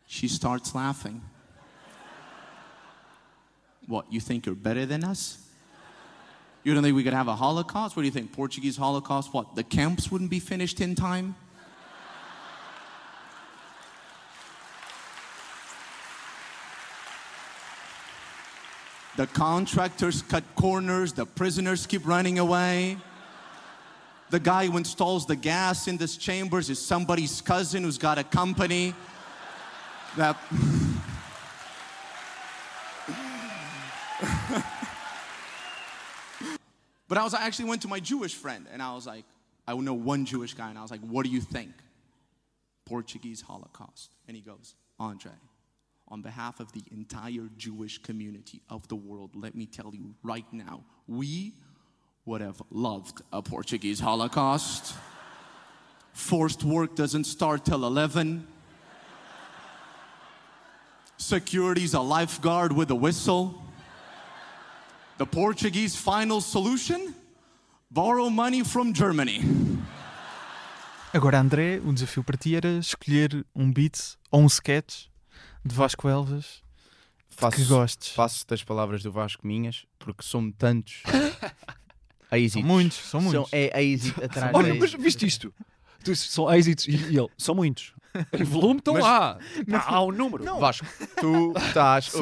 She 0.08 0.28
starts 0.30 0.74
laughing. 0.74 1.22
What, 3.86 4.12
you 4.12 4.20
think 4.20 4.46
you're 4.46 4.56
better 4.56 4.86
than 4.86 5.04
us? 5.04 5.38
You 6.64 6.74
don't 6.74 6.84
think 6.84 6.96
we 6.96 7.04
could 7.04 7.14
have 7.14 7.28
a 7.28 7.36
Holocaust? 7.36 7.96
What 7.96 8.02
do 8.02 8.08
you 8.08 8.12
think? 8.12 8.32
Portuguese 8.34 8.76
Holocaust? 8.76 9.34
What, 9.34 9.56
the 9.56 9.64
camps 9.64 10.12
wouldn't 10.12 10.30
be 10.30 10.40
finished 10.40 10.82
in 10.82 10.96
time? 10.96 11.36
The 19.18 19.28
contractors 19.28 20.22
cut 20.22 20.44
corners, 20.56 21.12
the 21.14 21.26
prisoners 21.26 21.88
keep 21.88 22.06
running 22.06 22.38
away. 22.38 22.98
The 24.30 24.40
guy 24.40 24.68
who 24.68 24.78
installs 24.78 25.26
the 25.26 25.36
gas 25.36 25.88
in 25.88 25.98
these 25.98 26.18
chambers 26.18 26.70
is 26.70 26.80
somebody's 26.80 27.42
cousin 27.42 27.84
who's 27.84 27.98
got 27.98 28.18
a 28.18 28.24
company. 28.24 28.94
That. 30.18 30.38
but 37.08 37.18
I 37.18 37.24
was 37.24 37.34
I 37.36 37.46
actually 37.46 37.70
went 37.70 37.84
to 37.84 37.88
my 37.88 38.00
Jewish 38.00 38.34
friend 38.34 38.66
and 38.74 38.82
I 38.82 38.96
was 38.96 39.06
like, 39.06 39.26
I 39.68 39.76
know 39.76 39.94
one 39.94 40.26
Jewish 40.26 40.54
guy, 40.54 40.70
and 40.70 40.78
I 40.78 40.82
was 40.82 40.92
like, 40.92 41.02
what 41.02 41.26
do 41.26 41.32
you 41.32 41.42
think? 41.42 41.72
Portuguese 42.86 43.42
Holocaust. 43.42 44.16
And 44.28 44.36
he 44.36 44.42
goes, 44.42 44.76
Andre, 44.98 45.34
on 46.08 46.22
behalf 46.22 46.60
of 46.60 46.72
the 46.72 46.84
entire 46.92 47.50
Jewish 47.58 48.02
community 48.02 48.62
of 48.70 48.88
the 48.88 48.96
world, 48.96 49.32
let 49.36 49.56
me 49.56 49.66
tell 49.66 49.94
you 49.94 50.16
right 50.24 50.46
now, 50.54 50.84
we 51.08 51.54
would 52.26 52.42
have 52.42 52.62
loved 52.72 53.22
a 53.34 53.42
Portuguese 53.42 54.00
Holocaust. 54.00 54.96
Forced 56.14 56.64
work 56.64 56.96
doesn't 56.96 57.26
start 57.26 57.66
till 57.66 57.86
11. 57.86 58.48
Security's 61.18 61.94
a 61.94 62.02
lifeguard 62.02 62.72
with 62.72 62.92
a 62.92 62.96
whistle. 62.96 63.56
The 65.18 65.26
Portuguese 65.26 65.96
final 65.96 66.42
solution? 66.42 67.16
Borrow 67.90 68.30
money 68.30 68.64
from 68.64 68.94
Germany. 68.94 69.42
Agora, 71.14 71.40
André, 71.40 71.82
o 71.84 71.92
desafio 71.92 72.24
para 72.24 72.38
ti 72.38 72.56
era 72.56 72.78
escolher 72.78 73.46
um 73.56 73.72
beat 73.72 74.18
ou 74.30 74.42
um 74.42 74.48
sketch 74.48 75.06
de 75.66 75.74
Vasco 75.74 76.08
Elvas 76.08 76.62
Faço, 77.30 77.58
que 77.58 77.66
gostes. 77.66 78.10
faço 78.10 78.46
das 78.48 78.64
palavras 78.64 79.04
do 79.04 79.12
Vasco 79.12 79.46
minhas, 79.46 79.86
porque 80.00 80.24
são 80.24 80.52
tantos. 80.52 81.04
a 82.30 82.50
São 82.50 82.62
muitos, 82.62 82.98
são 82.98 83.22
muitos. 83.22 83.50
São, 83.50 83.60
é 83.60 83.72
a 83.74 83.82
êxito 83.82 84.24
atrás 84.24 84.52
Olha, 84.56 84.74
mas 84.76 84.94
viste 84.94 85.26
isto? 85.26 85.54
Tu 86.04 86.16
são 86.16 86.52
êxitos 86.52 86.88
e, 86.88 86.96
e 86.96 87.18
ele, 87.18 87.30
são 87.38 87.54
muitos. 87.54 87.94
Em 88.34 88.44
volume 88.44 88.80
estão 88.80 88.94
Mas- 88.96 89.04
lá. 89.04 89.38
Pá, 89.70 89.86
há 89.88 90.04
um 90.04 90.12
número. 90.12 90.44
Vasco, 90.60 90.86
tu 91.20 91.54
estás. 91.58 92.12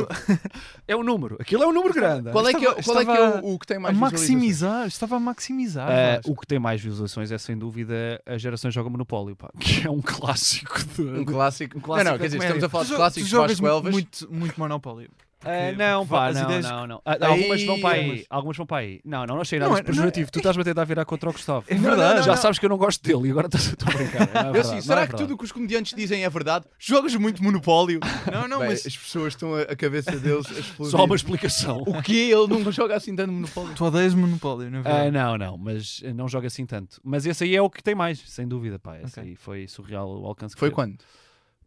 É 0.88 0.96
um 0.96 1.02
número. 1.04 1.36
Aquilo 1.40 1.64
é 1.64 1.68
um 1.68 1.72
número 1.74 1.94
grande. 1.96 2.30
qual 2.32 2.48
é 2.48 2.54
que 2.54 2.64
é, 2.64 2.70
Estava- 2.80 2.84
qual 2.84 3.00
é, 3.00 3.06
que 3.06 3.12
é 3.12 3.42
o, 3.42 3.54
o 3.56 3.60
que 3.60 3.66
tem 3.66 3.78
A 3.78 3.80
mais 3.80 3.96
visualizações? 3.96 4.30
maximizar, 4.30 4.88
estava 4.88 5.16
a 5.16 5.20
maximizar. 5.20 5.90
Ah, 5.90 6.16
Vasco. 6.18 6.32
o 6.32 6.36
que 6.36 6.46
tem 6.46 6.60
mais 6.60 6.80
visualizações 6.80 7.32
é 7.32 7.38
sem 7.40 7.58
dúvida 7.58 8.22
a 8.24 8.38
geração 8.38 8.70
joga 8.70 8.88
Monopólio, 8.88 9.36
pá, 9.36 9.50
que 9.60 9.88
é 9.88 9.90
um 9.90 10.00
clássico 10.02 10.78
de. 10.96 11.02
Um 11.02 11.26
clássico. 11.26 11.78
Um 11.80 11.82
clássico 11.82 12.04
não, 12.06 12.12
não, 12.12 12.18
da 12.18 12.20
quer 12.20 12.26
dizer, 12.26 12.38
comédia. 12.38 12.56
estamos 12.58 12.64
a 12.64 12.70
falar 12.70 12.84
Tu 12.84 12.88
de 12.88 12.92
jo- 12.92 12.98
clássicos 12.98 13.30
jogas 13.30 13.52
Vasco 13.60 13.68
Elvas. 13.68 13.92
muito, 13.94 14.28
muito 14.32 14.60
Monopólio. 14.60 15.10
Porque 15.40 15.72
não, 15.78 16.08
pá, 16.08 16.28
as 16.30 16.36
não, 16.38 16.44
ideias- 16.46 16.66
não, 16.66 16.88
não. 16.88 17.02
Ah, 17.06 17.18
Aí, 17.22 17.28
algumas 17.32 17.64
vão 17.64 17.80
para 17.80 17.96
aí. 17.96 18.08
mas- 18.08 18.26
Algumas 18.30 18.58
vão 18.58 18.66
para 18.66 18.78
aí. 18.78 19.00
Não, 19.06 19.26
não, 19.28 19.36
não 19.36 19.42
achei 19.42 19.60
Não, 19.60 19.68
nada 19.68 19.80
é- 19.80 19.84
de 19.84 19.88
pejorativo. 19.88 20.32
Tu 20.32 20.40
estás-me 20.40 20.62
a 20.62 20.66
tentar 20.66 20.84
virar 20.86 21.06
contra 21.06 21.30
o 21.30 21.34
Gustavo. 21.34 21.66
É 21.70 21.76
Não, 21.76 21.82
verdade. 21.82 22.16
não, 22.20 22.24
Já 22.24 22.32
não. 22.36 22.42
sabes 22.42 22.58
que 22.58 22.66
eu 22.66 22.70
não 22.70 22.78
gosto 22.78 23.04
dele 23.04 23.28
e 23.28 23.32
agora 23.32 23.46
estás 23.48 23.68
a 23.74 23.86
brincar. 23.92 24.20
Não 24.20 24.24
é 24.24 24.26
verdade, 24.54 24.60
assim, 24.60 24.76
não 24.76 24.82
será 24.82 25.02
é 25.02 25.08
que 25.08 25.16
tudo 25.16 25.34
o 25.36 25.38
que 25.38 25.44
os 25.44 25.52
comediantes 25.52 25.94
dizem 25.96 26.24
é 26.24 26.30
verdade? 26.30 26.66
Jogas 26.80 27.14
muito 27.16 27.44
Monopólio. 27.44 28.00
Não, 28.32 28.48
não, 28.48 28.60
Bem, 28.60 28.70
mas 28.70 28.88
As 28.88 28.98
pessoas 28.98 29.34
estão 29.34 29.54
a, 29.54 29.62
a 29.64 29.76
cabeça 29.76 30.12
deles 30.18 30.48
a 30.48 30.60
explodir. 30.60 30.92
Só 30.92 31.06
uma 31.06 31.16
explicação. 31.16 31.84
O 31.86 32.02
quê? 32.02 32.32
Ele 32.34 32.48
nunca 32.48 32.72
joga 32.72 32.96
assim 32.96 33.16
tanto 33.16 33.32
Monopólio. 33.32 33.74
tu 33.76 33.86
odeias 33.86 34.14
Monopólio, 34.16 34.72
não 34.72 34.80
é 34.80 34.82
verdade? 34.82 35.12
não, 35.12 35.38
não, 35.38 35.58
mas 35.58 36.02
não 36.16 36.28
joga 36.28 36.48
assim 36.48 36.66
tanto. 36.66 37.00
Mas 37.04 37.26
esse 37.26 37.44
aí 37.44 37.56
é 37.56 37.62
o 37.62 37.70
que 37.70 37.84
tem 37.84 37.94
mais, 37.94 38.20
sem 38.26 38.48
dúvida, 38.48 38.80
pá. 38.80 38.98
Esse 39.02 39.20
Ok. 39.20 39.24
aí 39.32 39.36
foi 39.36 39.68
surreal 39.68 40.10
o 40.22 40.26
alcance 40.26 40.56
que 40.56 40.60
Foi 40.60 40.70
teve. 40.70 40.76
quando? 40.76 40.98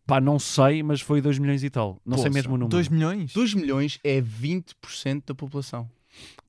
Pá, 0.08 0.22
não 0.22 0.38
sei, 0.38 0.82
mas 0.82 1.02
foi 1.02 1.20
2 1.20 1.38
milhões 1.38 1.62
e 1.62 1.68
tal. 1.68 2.00
Não 2.04 2.16
sei 2.16 2.28
Poça. 2.28 2.34
mesmo 2.34 2.54
o 2.54 2.56
número. 2.56 2.70
2 2.70 2.88
milhões? 2.88 3.30
2 3.34 3.52
milhões 3.52 4.00
é 4.02 4.22
20% 4.22 5.22
da 5.26 5.34
população. 5.34 5.86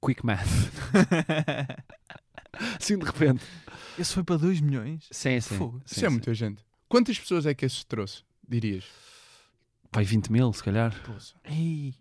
Quick 0.01 0.25
math. 0.25 0.47
Sim, 2.79 2.97
de 2.97 3.05
repente. 3.05 3.43
Esse 3.97 4.13
foi 4.13 4.23
para 4.23 4.37
2 4.37 4.61
milhões? 4.61 5.05
Sim, 5.11 5.39
sim. 5.41 5.57
Fogo. 5.57 5.81
Isso 5.85 6.05
é 6.05 6.09
muita 6.09 6.33
gente. 6.33 6.63
Quantas 6.87 7.19
pessoas 7.19 7.45
é 7.45 7.53
que 7.53 7.65
esse 7.65 7.85
trouxe, 7.85 8.23
dirias? 8.47 8.85
Pai, 9.91 10.05
20 10.05 10.31
mil, 10.31 10.53
se 10.53 10.63
calhar. 10.63 10.95
Ei. 11.43 11.93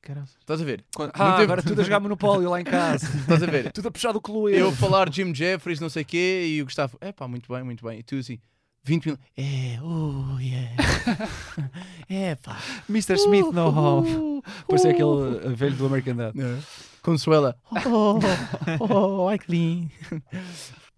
Caralho. 0.00 0.26
Estás 0.40 0.62
a 0.62 0.64
ver? 0.64 0.84
Quando- 0.94 1.10
Ah, 1.14 1.32
teve- 1.32 1.42
agora 1.44 1.62
tudo 1.62 1.80
a 1.80 1.84
jogar 1.84 2.00
Monopólio 2.00 2.48
lá 2.48 2.58
em 2.60 2.64
casa. 2.64 3.06
Estás 3.20 3.42
a 3.42 3.46
ver? 3.46 3.70
tudo 3.72 3.88
a 3.88 3.90
puxar 3.90 4.12
do 4.12 4.20
clube. 4.22 4.56
Eu 4.56 4.72
falar 4.72 5.12
Jim 5.12 5.34
Jeffries, 5.34 5.80
não 5.80 5.90
sei 5.90 6.02
o 6.02 6.06
quê, 6.06 6.46
e 6.48 6.62
o 6.62 6.64
Gustavo, 6.64 6.96
é 7.00 7.12
pá, 7.12 7.28
muito 7.28 7.52
bem, 7.52 7.62
muito 7.62 7.84
bem. 7.84 7.98
E 7.98 8.02
tu 8.02 8.16
assim, 8.16 8.38
20 8.82 9.06
mil. 9.06 9.18
É, 9.36 9.78
oh, 9.82 10.38
yeah. 10.40 10.74
é 12.08 12.34
pá. 12.36 12.58
Mr. 12.88 13.14
Smith 13.14 13.52
no 13.52 13.68
home. 13.68 14.42
Parecia 14.66 14.90
aquele 14.90 15.46
eh, 15.46 15.48
velho 15.54 15.76
do 15.76 15.86
American 15.86 16.16
Dad. 16.16 16.34
Consuela. 17.02 17.56
Oh, 18.80 19.24
oh, 19.24 19.30
I 19.30 19.38
clean. 19.38 19.90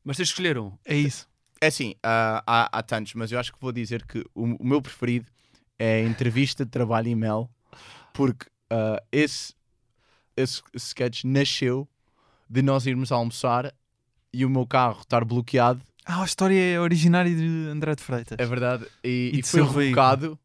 Mas 0.04 0.16
tens 0.16 0.28
de 0.28 0.32
escolher 0.32 0.58
um. 0.58 0.72
É 0.84 0.96
isso. 0.96 1.28
É 1.60 1.68
assim, 1.68 1.94
há, 2.02 2.42
há, 2.46 2.78
há 2.78 2.82
tantos, 2.82 3.14
mas 3.14 3.30
eu 3.30 3.38
acho 3.38 3.52
que 3.52 3.60
vou 3.60 3.72
dizer 3.72 4.04
que 4.04 4.24
o, 4.34 4.56
o 4.56 4.66
meu 4.66 4.82
preferido 4.82 5.26
é 5.78 5.96
a 5.96 6.02
entrevista 6.02 6.64
de 6.64 6.70
trabalho 6.70 7.08
e 7.08 7.14
mel, 7.14 7.48
porque 8.12 8.46
ah, 8.72 9.02
esse, 9.12 9.54
esse 10.34 10.62
sketch 10.74 11.24
nasceu 11.24 11.86
de 12.48 12.62
nós 12.62 12.86
irmos 12.86 13.12
almoçar 13.12 13.74
e 14.32 14.46
o 14.46 14.50
meu 14.50 14.66
carro 14.66 15.02
estar 15.02 15.26
bloqueado, 15.26 15.82
Ah, 16.04 16.22
a 16.22 16.24
história 16.24 16.58
é 16.58 16.80
originária 16.80 17.34
de 17.34 17.68
André 17.70 17.94
de 17.94 18.02
Freitas. 18.02 18.38
é 18.38 18.44
verdade, 18.46 18.86
e, 19.04 19.30
E 19.34 19.38
e 19.38 19.42
de 19.42 19.48
foi 19.48 19.62
revocado 19.62 20.38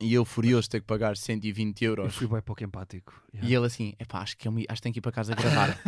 e 0.00 0.14
eu 0.14 0.24
furioso 0.24 0.68
ter 0.70 0.80
que 0.80 0.86
pagar 0.86 1.14
120 1.16 1.82
Eu 1.84 1.90
euros. 1.90 2.14
fui 2.14 2.26
bem 2.26 2.40
pouco 2.40 2.64
empático. 2.64 3.12
E 3.34 3.54
ele 3.54 3.66
assim, 3.66 3.92
epá, 3.98 4.20
acho 4.20 4.34
que, 4.36 4.48
é 4.48 4.50
uma- 4.50 4.60
acho 4.60 4.76
que 4.76 4.82
tenho 4.82 4.92
que 4.94 4.98
ir 4.98 5.02
para 5.02 5.12
casa 5.12 5.34
gravar. 5.34 5.76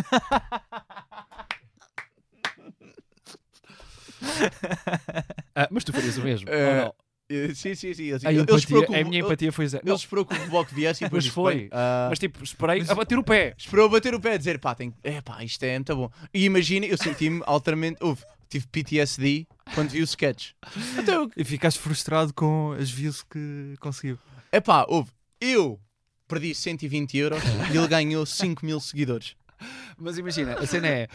Ah, 5.54 5.68
mas 5.70 5.84
tu 5.84 5.92
farias 5.92 6.16
o 6.16 6.22
mesmo. 6.22 6.48
Ou 6.50 6.74
não? 6.84 6.94
Eh, 7.28 7.54
sim, 7.54 7.74
sim, 7.74 7.94
sim. 7.94 8.12
Assim, 8.12 8.26
A, 8.26 8.30
ele 8.32 8.40
empatia- 8.42 8.58
esperou 8.58 8.84
que 8.86 8.92
o- 8.92 8.94
a 9.00 9.04
minha 9.04 9.20
empatia 9.20 9.52
foi 9.52 9.66
zero. 9.66 9.82
ele 9.86 9.94
esperou 9.94 10.24
que 10.26 10.34
o 10.34 10.50
bloco 10.50 10.74
viesse 10.74 11.02
e 11.04 11.06
depois 11.06 11.24
Mas 11.24 11.34
foi. 11.34 11.54
"Bem, 11.54 11.68
ah, 11.72 12.06
Mas 12.10 12.18
tipo, 12.18 12.42
esperei 12.42 12.82
a 12.88 12.94
bater 12.94 13.18
o 13.18 13.24
pé. 13.24 13.54
Esperou 13.56 13.88
bater 13.88 14.14
o 14.14 14.20
pé 14.20 14.34
e 14.34 14.38
dizer, 14.38 14.58
pá, 14.58 14.74
tem... 14.74 14.92
é 15.02 15.20
pá, 15.20 15.42
isto 15.44 15.62
é 15.64 15.74
muito 15.78 15.96
bom. 15.96 16.10
E 16.32 16.44
imagina, 16.44 16.86
eu 16.86 16.96
senti-me 16.98 17.42
altamente, 17.46 17.98
houve, 18.02 18.22
tive 18.52 18.66
PTSD 18.68 19.46
quando 19.74 19.90
vi 19.90 20.00
o 20.00 20.04
sketch. 20.04 20.52
Então, 20.98 21.30
E 21.36 21.44
ficaste 21.44 21.78
frustrado 21.80 22.32
com 22.34 22.72
as 22.78 22.90
views 22.90 23.22
que 23.22 23.74
conseguiu. 23.80 24.18
é 24.50 24.60
pá, 24.60 24.84
houve, 24.88 25.10
eu 25.40 25.80
perdi 26.28 26.54
120 26.54 27.16
euros 27.18 27.42
e 27.72 27.76
ele 27.76 27.88
ganhou 27.88 28.24
5 28.24 28.64
mil 28.64 28.80
seguidores. 28.80 29.34
Mas 29.96 30.18
imagina, 30.18 30.54
a 30.54 30.66
cena 30.66 30.88
é. 30.88 31.08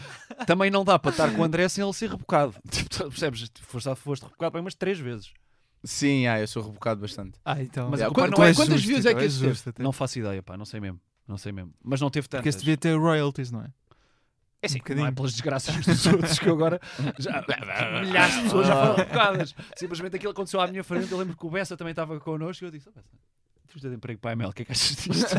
Também 0.46 0.70
não 0.70 0.82
dá 0.84 0.98
para 0.98 1.10
estar 1.10 1.30
com 1.34 1.42
o 1.42 1.44
André 1.44 1.68
sem 1.68 1.84
ele 1.84 1.92
ser 1.92 2.08
rebocado. 2.10 2.54
Tipo, 2.70 2.88
tu 2.88 3.08
percebes? 3.10 3.50
Foste, 3.60 3.94
foste 3.96 4.22
rebocado 4.22 4.52
bem 4.52 4.60
umas 4.62 4.74
três 4.74 4.98
vezes. 4.98 5.30
Sim, 5.84 6.26
ah, 6.26 6.40
eu 6.40 6.46
sou 6.48 6.62
rebocado 6.62 7.00
bastante. 7.00 7.38
Ah, 7.44 7.60
então. 7.62 7.90
Mas 7.90 8.00
Yeah, 8.00 8.10
a 8.10 8.14
culpa 8.14 8.30
quant- 8.30 8.38
não 8.38 8.44
é 8.46 8.54
quantas 8.54 8.74
justo, 8.80 8.88
views 8.88 9.06
é 9.06 9.14
que 9.14 9.20
é 9.22 9.26
esse 9.26 9.38
teve? 9.38 9.50
justo 9.50 9.68
até. 9.70 9.82
Não 9.82 9.92
faço 9.92 10.18
ideia, 10.18 10.42
pá, 10.42 10.56
não 10.56 10.64
sei 10.64 10.80
mesmo. 10.80 10.98
Não 11.26 11.36
sei 11.36 11.52
mesmo. 11.52 11.72
Mas 11.84 12.00
não 12.00 12.08
teve 12.10 12.26
tanto. 12.26 12.40
Porque 12.40 12.48
esse 12.48 12.58
devia 12.58 12.76
ter 12.76 12.96
royalties, 12.98 13.50
não 13.50 13.60
é? 13.62 13.68
É 14.60 14.66
assim, 14.66 14.76
um 14.76 14.78
bocadinho. 14.78 15.04
não 15.04 15.12
é 15.12 15.14
pelas 15.14 15.32
desgraças 15.32 15.86
dos 15.86 16.06
outros 16.06 16.38
que 16.38 16.48
eu 16.48 16.54
agora 16.54 16.80
já, 17.18 17.44
milhares 18.04 18.34
de 18.34 18.42
pessoas 18.42 18.66
já 18.66 18.74
foram 18.74 18.96
rebocadas. 18.96 19.54
Simplesmente 19.76 20.16
aquilo 20.16 20.32
aconteceu 20.32 20.60
à 20.60 20.66
minha 20.66 20.82
frente. 20.82 21.12
Eu 21.12 21.18
lembro 21.18 21.36
que 21.36 21.46
o 21.46 21.50
Bessa 21.50 21.76
também 21.76 21.92
estava 21.92 22.18
connosco 22.18 22.64
e 22.64 22.66
eu 22.66 22.70
disse: 22.72 22.88
oh, 22.88 22.92
Bessa, 22.92 23.88
de 23.88 23.94
emprego 23.94 24.18
para 24.18 24.30
a 24.30 24.32
ML, 24.32 24.50
o 24.50 24.52
que 24.52 24.62
é 24.62 24.64
que 24.64 24.72
achas 24.72 24.96
disto? 24.96 25.36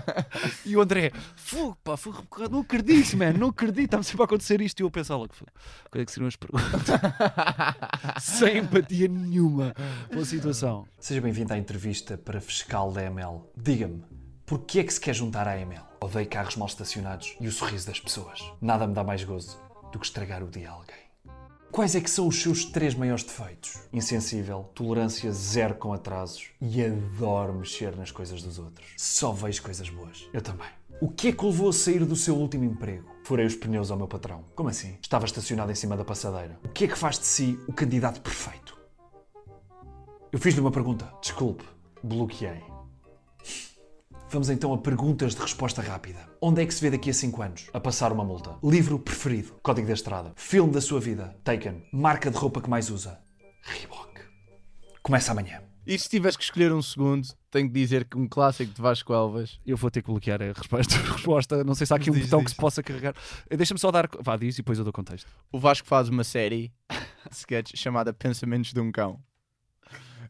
e 0.64 0.74
o 0.76 0.80
André, 0.80 1.12
fogo, 1.36 1.76
pá, 1.84 1.96
fui 1.96 2.12
rebocado, 2.12 2.50
não 2.50 2.60
acredito, 2.60 3.16
man, 3.18 3.32
não 3.34 3.48
acredito, 3.48 3.84
está-me 3.84 4.04
sempre 4.04 4.22
a 4.22 4.24
acontecer 4.24 4.60
isto. 4.62 4.80
E 4.80 4.82
eu 4.82 4.86
a 4.86 4.90
pensar 4.90 5.16
logo, 5.16 5.34
"Fogo, 5.34 5.50
quais 5.90 6.02
é 6.02 6.06
que 6.06 6.12
seriam 6.12 6.28
as 6.28 6.36
perguntas? 6.36 6.70
Sem 8.22 8.58
empatia 8.58 9.08
nenhuma 9.08 9.74
pela 10.08 10.24
situação. 10.24 10.86
Seja 10.98 11.20
bem-vindo 11.20 11.52
à 11.52 11.58
entrevista 11.58 12.16
para 12.16 12.40
fiscal 12.40 12.90
da 12.92 13.02
ML. 13.02 13.40
Diga-me, 13.56 14.02
porquê 14.46 14.80
é 14.80 14.84
que 14.84 14.92
se 14.92 15.00
quer 15.00 15.14
juntar 15.14 15.48
à 15.48 15.58
ML? 15.58 15.84
Odeio 16.00 16.28
carros 16.28 16.56
mal 16.56 16.68
estacionados 16.68 17.36
e 17.40 17.46
o 17.46 17.52
sorriso 17.52 17.86
das 17.86 18.00
pessoas. 18.00 18.40
Nada 18.60 18.86
me 18.86 18.94
dá 18.94 19.02
mais 19.02 19.24
gozo 19.24 19.58
do 19.92 19.98
que 19.98 20.06
estragar 20.06 20.42
o 20.42 20.48
dia 20.48 20.70
a 20.70 20.72
alguém. 20.72 21.04
Quais 21.74 21.96
é 21.96 22.00
que 22.00 22.10
são 22.10 22.28
os 22.28 22.40
seus 22.40 22.64
três 22.64 22.94
maiores 22.94 23.24
defeitos? 23.24 23.80
Insensível, 23.92 24.70
tolerância 24.74 25.32
zero 25.32 25.74
com 25.74 25.92
atrasos 25.92 26.50
e 26.60 26.84
adoro 26.84 27.52
mexer 27.52 27.96
nas 27.96 28.12
coisas 28.12 28.42
dos 28.42 28.60
outros. 28.60 28.86
Só 28.96 29.32
vejo 29.32 29.60
coisas 29.60 29.90
boas. 29.90 30.28
Eu 30.32 30.40
também. 30.40 30.68
O 31.00 31.08
que 31.08 31.28
é 31.28 31.32
que 31.32 31.44
o 31.44 31.48
levou 31.48 31.70
a 31.70 31.72
sair 31.72 32.04
do 32.04 32.14
seu 32.14 32.36
último 32.36 32.64
emprego? 32.64 33.10
Furei 33.24 33.44
os 33.44 33.56
pneus 33.56 33.90
ao 33.90 33.96
meu 33.96 34.06
patrão. 34.06 34.44
Como 34.54 34.68
assim? 34.68 34.96
Estava 35.02 35.24
estacionado 35.24 35.72
em 35.72 35.74
cima 35.74 35.96
da 35.96 36.04
passadeira. 36.04 36.60
O 36.62 36.68
que 36.68 36.84
é 36.84 36.88
que 36.88 36.96
faz 36.96 37.18
de 37.18 37.26
si 37.26 37.58
o 37.66 37.72
candidato 37.72 38.20
perfeito? 38.20 38.78
Eu 40.30 40.38
fiz-lhe 40.38 40.60
uma 40.60 40.70
pergunta. 40.70 41.12
Desculpe, 41.20 41.64
bloqueei. 42.02 42.73
Vamos 44.34 44.50
então 44.50 44.74
a 44.74 44.78
perguntas 44.78 45.32
de 45.32 45.40
resposta 45.40 45.80
rápida. 45.80 46.18
Onde 46.42 46.60
é 46.60 46.66
que 46.66 46.74
se 46.74 46.80
vê 46.80 46.90
daqui 46.90 47.08
a 47.08 47.14
5 47.14 47.40
anos? 47.40 47.70
A 47.72 47.78
passar 47.78 48.10
uma 48.10 48.24
multa. 48.24 48.56
Livro 48.64 48.98
preferido? 48.98 49.52
Código 49.62 49.86
da 49.86 49.92
Estrada. 49.92 50.32
Filme 50.34 50.72
da 50.72 50.80
sua 50.80 50.98
vida? 50.98 51.36
Taken. 51.44 51.84
Marca 51.92 52.32
de 52.32 52.36
roupa 52.36 52.60
que 52.60 52.68
mais 52.68 52.90
usa? 52.90 53.20
Reebok. 53.62 54.22
Começa 55.04 55.30
amanhã. 55.30 55.62
E 55.86 55.96
se 55.96 56.08
tivesse 56.08 56.36
que 56.36 56.42
escolher 56.42 56.72
um 56.72 56.82
segundo, 56.82 57.28
tenho 57.48 57.68
que 57.68 57.74
dizer 57.74 58.06
que 58.06 58.18
um 58.18 58.26
clássico 58.26 58.74
de 58.74 58.82
Vasco 58.82 59.12
Elvas. 59.14 59.60
Eu 59.64 59.76
vou 59.76 59.88
ter 59.88 60.02
que 60.02 60.10
bloquear 60.10 60.42
a 60.42 60.46
resposta. 60.46 60.96
a 60.98 61.12
resposta. 61.12 61.62
Não 61.62 61.76
sei 61.76 61.86
se 61.86 61.92
há 61.92 61.96
aqui 61.96 62.10
um 62.10 62.14
Diz, 62.14 62.24
botão 62.24 62.40
diz. 62.40 62.46
que 62.46 62.50
se 62.50 62.56
possa 62.56 62.82
carregar. 62.82 63.14
Eh, 63.48 63.56
Deixa-me 63.56 63.78
só 63.78 63.92
dar. 63.92 64.08
Vá, 64.20 64.36
diz 64.36 64.56
e 64.56 64.62
depois 64.62 64.78
eu 64.78 64.84
dou 64.84 64.92
contexto. 64.92 65.28
O 65.52 65.60
Vasco 65.60 65.86
faz 65.86 66.08
uma 66.08 66.24
série 66.24 66.72
de 66.90 66.98
sketch 67.30 67.76
chamada 67.76 68.12
Pensamentos 68.12 68.72
de 68.72 68.80
um 68.80 68.90
Cão. 68.90 69.20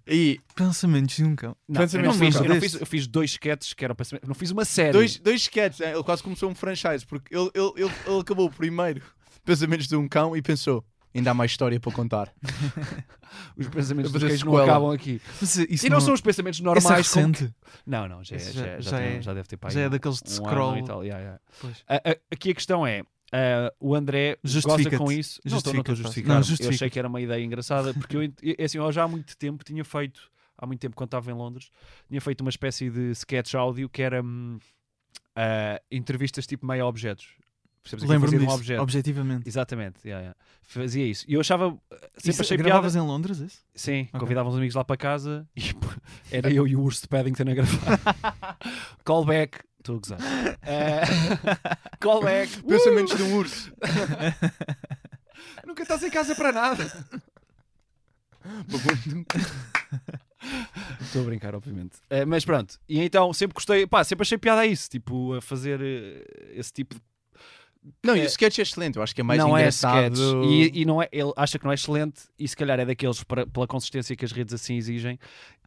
E 0.06 0.38
Pensamentos 0.54 1.16
de 1.16 1.24
um 1.24 1.34
cão. 1.34 1.56
Não, 1.68 1.80
eu, 1.80 1.86
Pensamentos 1.86 2.18
não 2.18 2.20
de 2.20 2.28
um 2.28 2.32
fiz, 2.32 2.36
cão. 2.36 2.44
eu, 2.46 2.54
não 2.54 2.60
fiz, 2.60 2.74
eu 2.74 2.86
fiz 2.86 3.06
dois 3.06 3.30
sketches 3.30 3.72
que 3.72 3.84
eram 3.84 3.94
pensamento. 3.94 4.26
Não 4.28 4.34
fiz 4.34 4.50
uma 4.50 4.64
série. 4.64 4.92
dois, 4.92 5.18
dois 5.18 5.40
sketches, 5.42 5.80
hein? 5.80 5.92
ele 5.94 6.02
quase 6.02 6.22
começou 6.22 6.50
um 6.50 6.54
franchise, 6.54 7.06
porque 7.06 7.34
ele, 7.34 7.50
ele, 7.54 7.72
ele, 7.76 7.92
ele 8.06 8.20
acabou 8.20 8.46
o 8.46 8.50
primeiro 8.50 9.02
Pensamentos 9.44 9.86
de 9.88 9.96
um 9.96 10.06
Cão 10.08 10.36
e 10.36 10.40
pensou, 10.42 10.84
ainda 11.14 11.30
há 11.30 11.34
mais 11.34 11.50
história 11.50 11.78
para 11.80 11.92
contar. 11.92 12.32
Os 13.56 13.66
pensamentos 13.68 14.12
dos 14.12 14.22
cães 14.22 14.42
não 14.42 14.56
acabam 14.56 14.90
aqui. 14.92 15.20
Mas 15.40 15.56
isso 15.56 15.86
E 15.86 15.90
não, 15.90 16.00
são 16.00 16.14
os 16.14 16.20
pensamentos 16.20 16.60
é 16.60 16.62
normais. 16.62 17.08
como 17.10 17.32
que- 17.32 17.40
recente. 17.42 17.54
Não, 17.86 18.08
não, 18.08 18.22
já, 18.24 18.36
é- 18.36 18.38
já, 18.38 18.50
já- 18.52 18.64
já, 18.66 18.80
já 18.80 18.98
tem- 18.98 19.06
é- 19.16 19.22
já 19.22 19.34
deve 19.34 19.48
ter 19.48 19.56
para 19.56 19.70
Já 19.70 19.80
é 19.82 19.88
daqueles 19.88 20.18
de 20.22 20.30
um 20.30 20.34
scroll. 20.34 20.76
e 20.76 20.80
yeah, 21.06 21.18
yeah. 21.18 21.38
Pois. 21.60 21.76
A- 21.88 21.96
a- 22.10 22.16
aqui 22.30 22.50
a 22.50 22.54
questão 22.54 22.86
é: 22.86 23.02
ah, 23.34 23.72
o 23.80 23.96
André 23.96 24.38
Justifica-te. 24.44 24.96
com 24.96 25.10
isso. 25.10 25.40
Não 25.44 25.58
estou 25.58 25.74
não 25.74 25.80
estou 25.80 26.22
não, 26.24 26.36
eu 26.60 26.68
achei 26.70 26.88
que 26.88 26.98
era 26.98 27.08
uma 27.08 27.20
ideia 27.20 27.44
engraçada, 27.44 27.92
porque 27.92 28.16
eu, 28.16 28.22
é 28.22 28.64
assim, 28.64 28.78
eu 28.78 28.92
já 28.92 29.02
há 29.02 29.08
muito 29.08 29.36
tempo 29.36 29.64
tinha 29.64 29.84
feito, 29.84 30.30
há 30.56 30.64
muito 30.64 30.78
tempo 30.78 30.94
quando 30.94 31.08
estava 31.08 31.28
em 31.32 31.34
Londres, 31.34 31.70
tinha 32.08 32.20
feito 32.20 32.42
uma 32.42 32.50
espécie 32.50 32.88
de 32.90 33.10
sketch 33.10 33.54
áudio 33.54 33.88
que 33.88 34.02
era 34.02 34.22
hum, 34.22 34.58
ah, 35.34 35.80
entrevistas 35.90 36.46
tipo 36.46 36.64
meio 36.64 36.86
objetos. 36.86 37.26
Aquilo 37.84 38.08
Lembro-me 38.08 38.38
de 38.38 38.44
um 38.44 38.46
disso, 38.46 38.56
objeto. 38.56 38.82
objetivamente. 38.82 39.48
Exatamente, 39.48 39.96
yeah, 40.06 40.22
yeah. 40.22 40.38
fazia 40.62 41.04
isso. 41.04 41.26
E 41.28 41.34
eu 41.34 41.40
achava, 41.40 41.68
ah, 41.68 41.96
sempre 42.16 42.30
Isso, 42.30 42.40
achei 42.40 42.56
piada. 42.56 42.68
gravavas 42.70 42.96
em 42.96 43.00
Londres, 43.00 43.40
isso? 43.40 43.62
Sim, 43.74 44.02
Ok. 44.08 44.20
convidava 44.20 44.48
uns 44.48 44.54
amigos 44.56 44.74
lá 44.74 44.84
para 44.84 44.96
casa 44.96 45.46
e 45.56 45.60
era 46.30 46.50
eu 46.50 46.66
e 46.68 46.74
o 46.76 46.80
urso 46.80 47.02
de 47.02 47.08
Paddington 47.08 47.42
a 47.42 47.54
gravar. 47.54 48.58
Callback. 49.04 49.58
Estou 49.84 49.96
a 49.96 49.98
gozar. 49.98 50.18
Eh, 50.66 51.02
callback. 52.00 52.62
Pensamentos 52.66 53.14
de 53.14 53.22
um 53.22 53.36
urso. 53.36 53.70
Nunca 55.66 55.82
estás 55.82 56.02
em 56.02 56.08
casa 56.08 56.34
para 56.34 56.52
nada. 56.52 57.06
Estou 61.02 61.20
a 61.20 61.24
brincar, 61.26 61.54
obviamente. 61.54 61.98
Eh, 62.08 62.24
mas 62.24 62.46
pronto, 62.46 62.80
e 62.88 62.98
então 63.00 63.30
sempre 63.34 63.54
gostei, 63.54 63.86
pá, 63.86 64.02
sempre 64.04 64.22
achei 64.22 64.38
piada 64.38 64.62
a 64.62 64.66
isso, 64.66 64.88
tipo, 64.88 65.34
a 65.34 65.42
fazer 65.42 65.78
eh, 65.82 66.52
esse 66.54 66.72
tipo 66.72 66.94
de. 66.94 67.02
Não, 68.04 68.16
e 68.16 68.20
É- 68.20 68.24
o 68.24 68.26
sketch 68.26 68.58
é 68.58 68.62
excelente. 68.62 68.96
Eu 68.96 69.02
acho 69.02 69.14
que 69.14 69.20
é 69.20 69.24
mais 69.24 69.38
não 69.38 69.56
é 69.56 69.60
engraçado. 69.62 70.14
sketch. 70.14 70.74
E, 70.74 70.80
e 70.82 70.84
não 70.84 71.02
é, 71.02 71.08
ele 71.12 71.32
acha 71.36 71.58
que 71.58 71.64
não 71.64 71.72
é 71.72 71.74
excelente, 71.74 72.22
e 72.38 72.46
se 72.48 72.56
calhar 72.56 72.78
é 72.80 72.84
daqueles 72.86 73.22
para- 73.24 73.46
pela 73.46 73.66
consistência 73.66 74.14
que 74.16 74.24
as 74.24 74.32
redes 74.32 74.54
assim 74.54 74.76
exigem. 74.76 75.18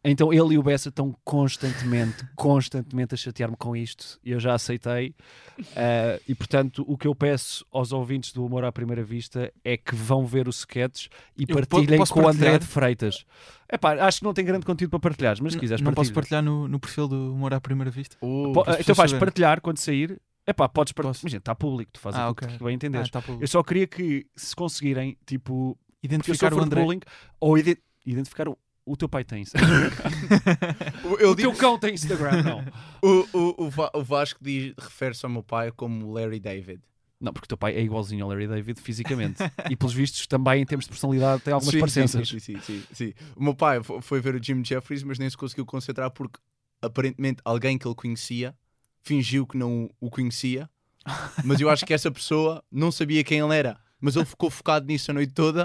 Então 0.04 0.32
ele 0.32 0.54
e 0.54 0.58
o 0.58 0.62
Bessa 0.62 0.90
estão 0.90 1.12
constantemente, 1.24 2.24
constantemente 2.36 3.14
a 3.14 3.16
chatear-me 3.16 3.56
com 3.56 3.74
isto, 3.76 4.18
e 4.24 4.30
eu 4.30 4.38
já 4.38 4.54
aceitei. 4.54 5.12
Eh, 5.74 6.20
e 6.28 6.34
portanto, 6.36 6.84
o 6.86 6.96
que 6.96 7.06
eu 7.08 7.14
peço 7.14 7.66
aos 7.72 7.92
ouvintes 7.92 8.32
do 8.32 8.44
Humor 8.44 8.64
à 8.64 8.70
Primeira 8.70 9.02
Vista 9.02 9.52
é 9.64 9.76
que 9.76 9.94
vão 9.96 10.24
ver 10.24 10.46
os 10.46 10.58
sketches 10.60 11.08
e 11.36 11.42
Eu 11.48 11.54
partilhem 11.56 11.98
posso 11.98 12.14
com 12.14 12.20
o 12.22 12.28
André 12.28 12.58
de 12.58 12.66
Freitas. 12.66 13.24
Epá, 13.72 13.94
acho 14.06 14.18
que 14.20 14.24
não 14.24 14.32
tem 14.32 14.44
grande 14.44 14.64
conteúdo 14.64 14.90
para 14.90 15.00
partilhar, 15.00 15.36
mas 15.42 15.52
se 15.54 15.58
quiseres 15.58 15.82
não 15.82 15.92
posso 15.92 16.12
partilha. 16.12 16.38
partilhar 16.38 16.42
no, 16.44 16.68
no 16.68 16.78
perfil 16.78 17.08
do 17.08 17.34
Humor 17.34 17.52
à 17.52 17.60
Primeira 17.60 17.90
Vista? 17.90 18.16
Uh, 18.22 18.50
então 18.80 18.94
vais 18.94 19.10
saberem. 19.10 19.18
partilhar 19.18 19.60
quando 19.60 19.78
sair. 19.78 20.20
Epá, 20.48 20.68
podes 20.68 20.92
partilhar. 20.92 21.12
Posso. 21.14 21.24
Imagina, 21.26 21.38
está 21.38 21.54
público, 21.54 21.92
tu 21.92 22.00
fazes 22.00 22.18
Ah, 22.18 22.22
aquilo 22.24 22.32
ok. 22.32 22.48
que 22.48 22.58
tu 22.58 22.64
bem 22.64 22.74
entenderes. 22.74 23.10
Ah, 23.12 23.20
tá 23.22 23.32
Eu 23.40 23.46
só 23.48 23.62
queria 23.62 23.86
que, 23.86 24.26
se 24.34 24.56
conseguirem, 24.56 25.16
tipo, 25.26 25.78
Identificar 26.02 26.54
o 26.54 26.60
André. 26.60 26.82
bullying, 26.82 27.00
ou 27.40 27.58
ide- 27.58 27.78
identificar 28.06 28.48
o, 28.48 28.56
o 28.86 28.96
teu 28.96 29.08
pai 29.08 29.24
tem 29.24 29.42
Instagram. 29.42 29.90
eu 31.20 31.30
o 31.30 31.36
teu 31.36 31.52
cão 31.54 31.78
tem 31.78 31.94
Instagram, 31.94 32.42
não. 32.42 32.64
O, 33.02 33.28
o, 33.32 33.64
o, 33.66 33.70
Va- 33.70 33.90
o 33.94 34.02
Vasco 34.02 34.38
diz- 34.42 34.72
refere-se 34.78 35.24
ao 35.24 35.30
meu 35.30 35.42
pai 35.42 35.70
como 35.72 36.12
Larry 36.12 36.40
David. 36.40 36.80
Não, 37.20 37.32
porque 37.32 37.46
o 37.46 37.48
teu 37.48 37.58
pai 37.58 37.74
é 37.74 37.80
igualzinho 37.82 38.24
ao 38.24 38.30
Larry 38.30 38.46
David 38.46 38.80
fisicamente. 38.80 39.42
e 39.68 39.74
pelos 39.76 39.92
vistos 39.92 40.26
também 40.26 40.62
em 40.62 40.64
termos 40.64 40.84
de 40.84 40.90
personalidade 40.90 41.42
tem 41.42 41.52
algumas 41.52 41.72
Sim, 41.74 41.80
parecenças. 41.80 42.28
Sim, 42.28 42.38
sim, 42.38 42.58
sim, 42.60 42.80
sim, 42.80 42.84
sim. 42.92 43.12
O 43.36 43.42
meu 43.42 43.54
pai 43.54 43.82
fo- 43.82 44.00
foi 44.00 44.20
ver 44.20 44.34
o 44.36 44.42
Jim 44.42 44.64
Jeffries, 44.64 45.02
mas 45.02 45.18
nem 45.18 45.28
se 45.28 45.36
conseguiu 45.36 45.66
concentrar 45.66 46.10
porque 46.12 46.38
aparentemente 46.80 47.40
alguém 47.44 47.76
que 47.76 47.86
ele 47.88 47.94
conhecia 47.96 48.54
fingiu 49.08 49.46
que 49.46 49.56
não 49.56 49.90
o 50.00 50.10
conhecia. 50.10 50.68
Mas 51.44 51.58
eu 51.60 51.70
acho 51.70 51.86
que 51.86 51.94
essa 51.94 52.10
pessoa 52.10 52.62
não 52.70 52.92
sabia 52.92 53.24
quem 53.24 53.38
ele 53.40 53.54
era. 53.56 53.78
Mas 54.00 54.14
ele 54.14 54.24
ficou 54.26 54.48
focado 54.50 54.86
nisso 54.86 55.10
a 55.10 55.14
noite 55.14 55.32
toda. 55.32 55.64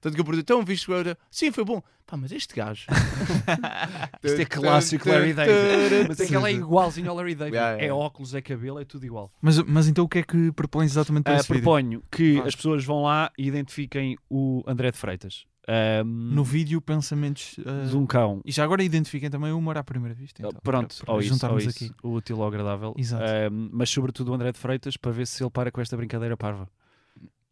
Tanto 0.00 0.14
que 0.14 0.20
eu 0.20 0.24
perguntei, 0.24 0.40
então 0.40 0.64
viste 0.64 0.90
o 0.90 0.94
Larry? 0.94 1.14
Sim, 1.30 1.52
foi 1.52 1.64
bom. 1.64 1.82
Pá, 2.06 2.16
mas 2.16 2.32
este 2.32 2.54
gajo. 2.54 2.86
Isto 4.22 4.40
é 4.40 4.44
clássico 4.44 5.08
Larry 5.08 5.34
David. 5.34 6.08
Mas 6.08 6.20
é 6.20 6.26
que 6.26 6.34
ele 6.36 6.46
é 6.46 6.52
igualzinho 6.52 7.10
ao 7.10 7.16
Larry 7.16 7.34
David. 7.34 7.56
Yeah, 7.56 7.76
É 7.78 7.84
yeah. 7.86 7.94
óculos, 7.94 8.34
é 8.34 8.40
cabelo, 8.40 8.78
é 8.80 8.84
tudo 8.84 9.04
igual. 9.04 9.30
Mas, 9.40 9.58
mas 9.58 9.88
então 9.88 10.04
o 10.04 10.08
que 10.08 10.18
é 10.18 10.22
que 10.22 10.52
propões 10.52 10.92
exatamente 10.92 11.24
para 11.24 11.34
Ah, 11.34 11.40
esse 11.40 11.48
vídeo? 11.48 11.62
proponho 11.62 12.02
que 12.10 12.38
as 12.40 12.54
pessoas 12.54 12.84
vão 12.84 13.02
lá 13.02 13.30
e 13.36 13.46
identifiquem 13.48 14.16
o 14.30 14.62
André 14.66 14.90
de 14.90 14.96
Freitas. 14.98 15.44
Ahm, 15.66 16.34
No 16.34 16.44
vídeo, 16.44 16.80
pensamentos. 16.80 17.56
ah, 17.64 17.86
de 17.88 17.96
um 17.96 18.04
cão. 18.06 18.40
E 18.44 18.52
já 18.52 18.64
agora 18.64 18.82
identifiquem 18.82 19.30
também 19.30 19.50
o 19.52 19.58
humor 19.58 19.76
à 19.78 19.84
primeira 19.84 20.14
vista. 20.14 20.42
Então, 20.42 20.52
Pronto, 20.62 20.94
para, 20.96 21.04
para 21.06 21.14
ou 21.14 21.20
isso, 21.20 21.28
juntarmos 21.30 21.64
ou 21.64 21.70
isso, 21.70 21.84
aqui. 21.84 21.94
o 22.02 22.10
útil 22.14 22.42
ao 22.42 22.48
agradável. 22.48 22.94
Exato. 22.98 23.24
Ahm, 23.24 23.70
mas 23.72 23.88
sobretudo 23.90 24.30
o 24.30 24.34
André 24.34 24.52
de 24.52 24.58
Freitas 24.58 24.96
para 24.96 25.10
ver 25.12 25.26
se 25.26 25.42
ele 25.42 25.50
para 25.50 25.70
com 25.72 25.80
esta 25.80 25.96
brincadeira 25.96 26.36
parva. 26.36 26.68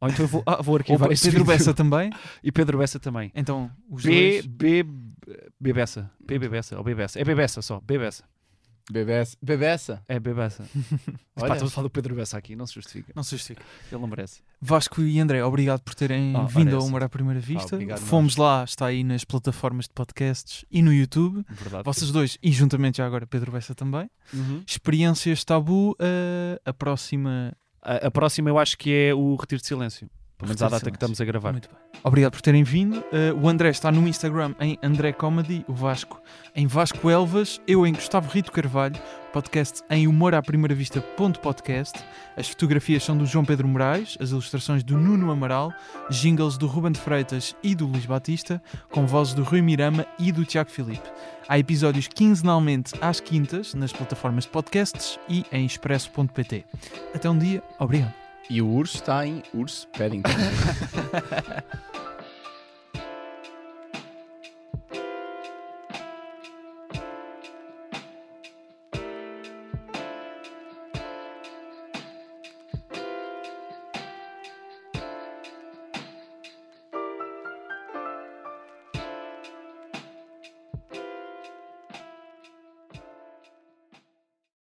Ou 0.00 0.08
então 0.08 0.24
eu 0.24 0.28
vou, 0.28 0.42
ah, 0.44 0.60
vou 0.60 0.72
Ou 0.74 0.78
arquivar 0.78 1.08
Pedro 1.08 1.30
vídeo. 1.30 1.44
Bessa 1.44 1.72
também. 1.72 2.10
e 2.42 2.50
Pedro 2.50 2.76
Bessa 2.78 2.98
também. 2.98 3.30
Então, 3.34 3.70
os 3.88 4.02
B, 4.02 4.42
dois. 4.42 4.46
B, 4.46 4.84
B 5.60 5.72
Bessa. 5.72 6.10
P 6.26 6.38
B 6.38 6.48
Bessa, 6.48 6.76
ou 6.76 6.82
B 6.82 6.94
Bessa. 6.94 7.20
É 7.20 7.24
B 7.24 7.34
Bessa 7.34 7.62
só, 7.62 7.80
B 7.80 7.98
Bessa. 7.98 8.24
Bebessa. 8.92 9.36
Bebessa. 9.42 10.02
É 10.06 10.20
B 10.20 10.32
Bessa. 10.34 10.62
Pá, 11.34 11.42
Olha. 11.44 11.52
estou 11.54 11.66
a 11.66 11.70
falar 11.70 11.86
do 11.88 11.90
Pedro 11.90 12.14
Bessa 12.14 12.36
aqui, 12.38 12.54
não 12.54 12.66
se 12.66 12.74
justifica. 12.74 13.12
Não 13.16 13.22
se 13.22 13.30
justifica. 13.32 13.62
Ele 13.90 14.00
não 14.00 14.06
merece. 14.06 14.40
Vasco 14.60 15.00
e 15.02 15.18
André, 15.18 15.42
obrigado 15.44 15.80
por 15.80 15.94
terem 15.94 16.36
Oh, 16.36 16.46
vindo 16.46 16.76
ao. 16.76 16.84
Humor 16.84 17.02
à 17.02 17.08
Primeira 17.08 17.40
Vista. 17.40 17.74
obrigado 17.74 17.98
Fomos 18.00 18.36
lá, 18.36 18.62
está 18.64 18.86
aí 18.86 19.02
nas 19.02 19.24
plataformas 19.24 19.86
de 19.86 19.92
podcasts 19.94 20.64
e 20.70 20.82
no 20.82 20.92
YouTube. 20.92 21.44
Verdade. 21.48 21.84
Vocês 21.84 22.10
dois, 22.12 22.38
e 22.42 22.52
juntamente 22.52 22.98
já 22.98 23.06
agora 23.06 23.26
Pedro 23.26 23.50
Bessa 23.50 23.74
também. 23.74 24.08
Uhum. 24.32 24.62
Experiências 24.66 25.42
tabu, 25.44 25.96
ah, 25.98 26.60
a 26.64 26.72
próxima. 26.72 27.52
A, 27.80 28.06
a 28.06 28.10
próxima 28.10 28.48
eu 28.50 28.58
acho 28.58 28.78
que 28.78 28.92
é 28.92 29.14
o 29.14 29.34
Retiro 29.34 29.60
de 29.60 29.66
Silêncio. 29.66 30.08
Pelo 30.42 30.48
menos 30.48 30.62
à 30.62 30.68
data 30.68 30.90
que 30.90 30.96
estamos 30.96 31.20
a 31.20 31.24
gravar. 31.24 31.52
Muito 31.52 31.68
bem. 31.68 32.00
Obrigado 32.02 32.32
por 32.32 32.42
terem 32.42 32.64
vindo. 32.64 32.98
Uh, 32.98 33.38
o 33.40 33.48
André 33.48 33.70
está 33.70 33.92
no 33.92 34.08
Instagram 34.08 34.54
em 34.58 34.76
André 34.82 35.12
Comedy, 35.12 35.64
o 35.68 35.72
Vasco 35.72 36.20
em 36.54 36.66
Vasco 36.66 37.08
Elvas, 37.08 37.60
eu 37.66 37.86
em 37.86 37.92
Gustavo 37.92 38.28
Rito 38.28 38.50
Carvalho, 38.50 39.00
podcast 39.32 39.82
em 39.88 40.08
humor 40.08 40.34
à 40.34 40.42
primeira 40.42 40.74
vista 40.74 41.00
podcast. 41.00 41.98
As 42.36 42.48
fotografias 42.48 43.04
são 43.04 43.16
do 43.16 43.24
João 43.24 43.44
Pedro 43.44 43.68
Moraes, 43.68 44.18
as 44.20 44.30
ilustrações 44.30 44.82
do 44.82 44.98
Nuno 44.98 45.30
Amaral, 45.30 45.72
jingles 46.10 46.58
do 46.58 46.66
Ruben 46.66 46.90
de 46.90 46.98
Freitas 46.98 47.54
e 47.62 47.74
do 47.74 47.86
Luís 47.86 48.04
Batista, 48.04 48.60
com 48.90 49.06
vozes 49.06 49.34
do 49.34 49.44
Rui 49.44 49.62
Mirama 49.62 50.04
e 50.18 50.32
do 50.32 50.44
Tiago 50.44 50.70
Filipe. 50.70 51.08
Há 51.48 51.58
episódios 51.58 52.08
quinzenalmente 52.08 52.94
às 53.00 53.20
quintas 53.20 53.74
nas 53.74 53.92
plataformas 53.92 54.44
de 54.44 54.50
podcasts 54.50 55.18
e 55.28 55.46
em 55.52 55.64
expresso.pt. 55.64 56.64
Até 57.14 57.30
um 57.30 57.38
dia, 57.38 57.62
obrigado. 57.78 58.21
E 58.52 58.60
o 58.60 58.68
urso 58.68 58.96
está 58.96 59.26
em 59.26 59.42
Urso 59.54 59.88
Paddington. 59.96 60.28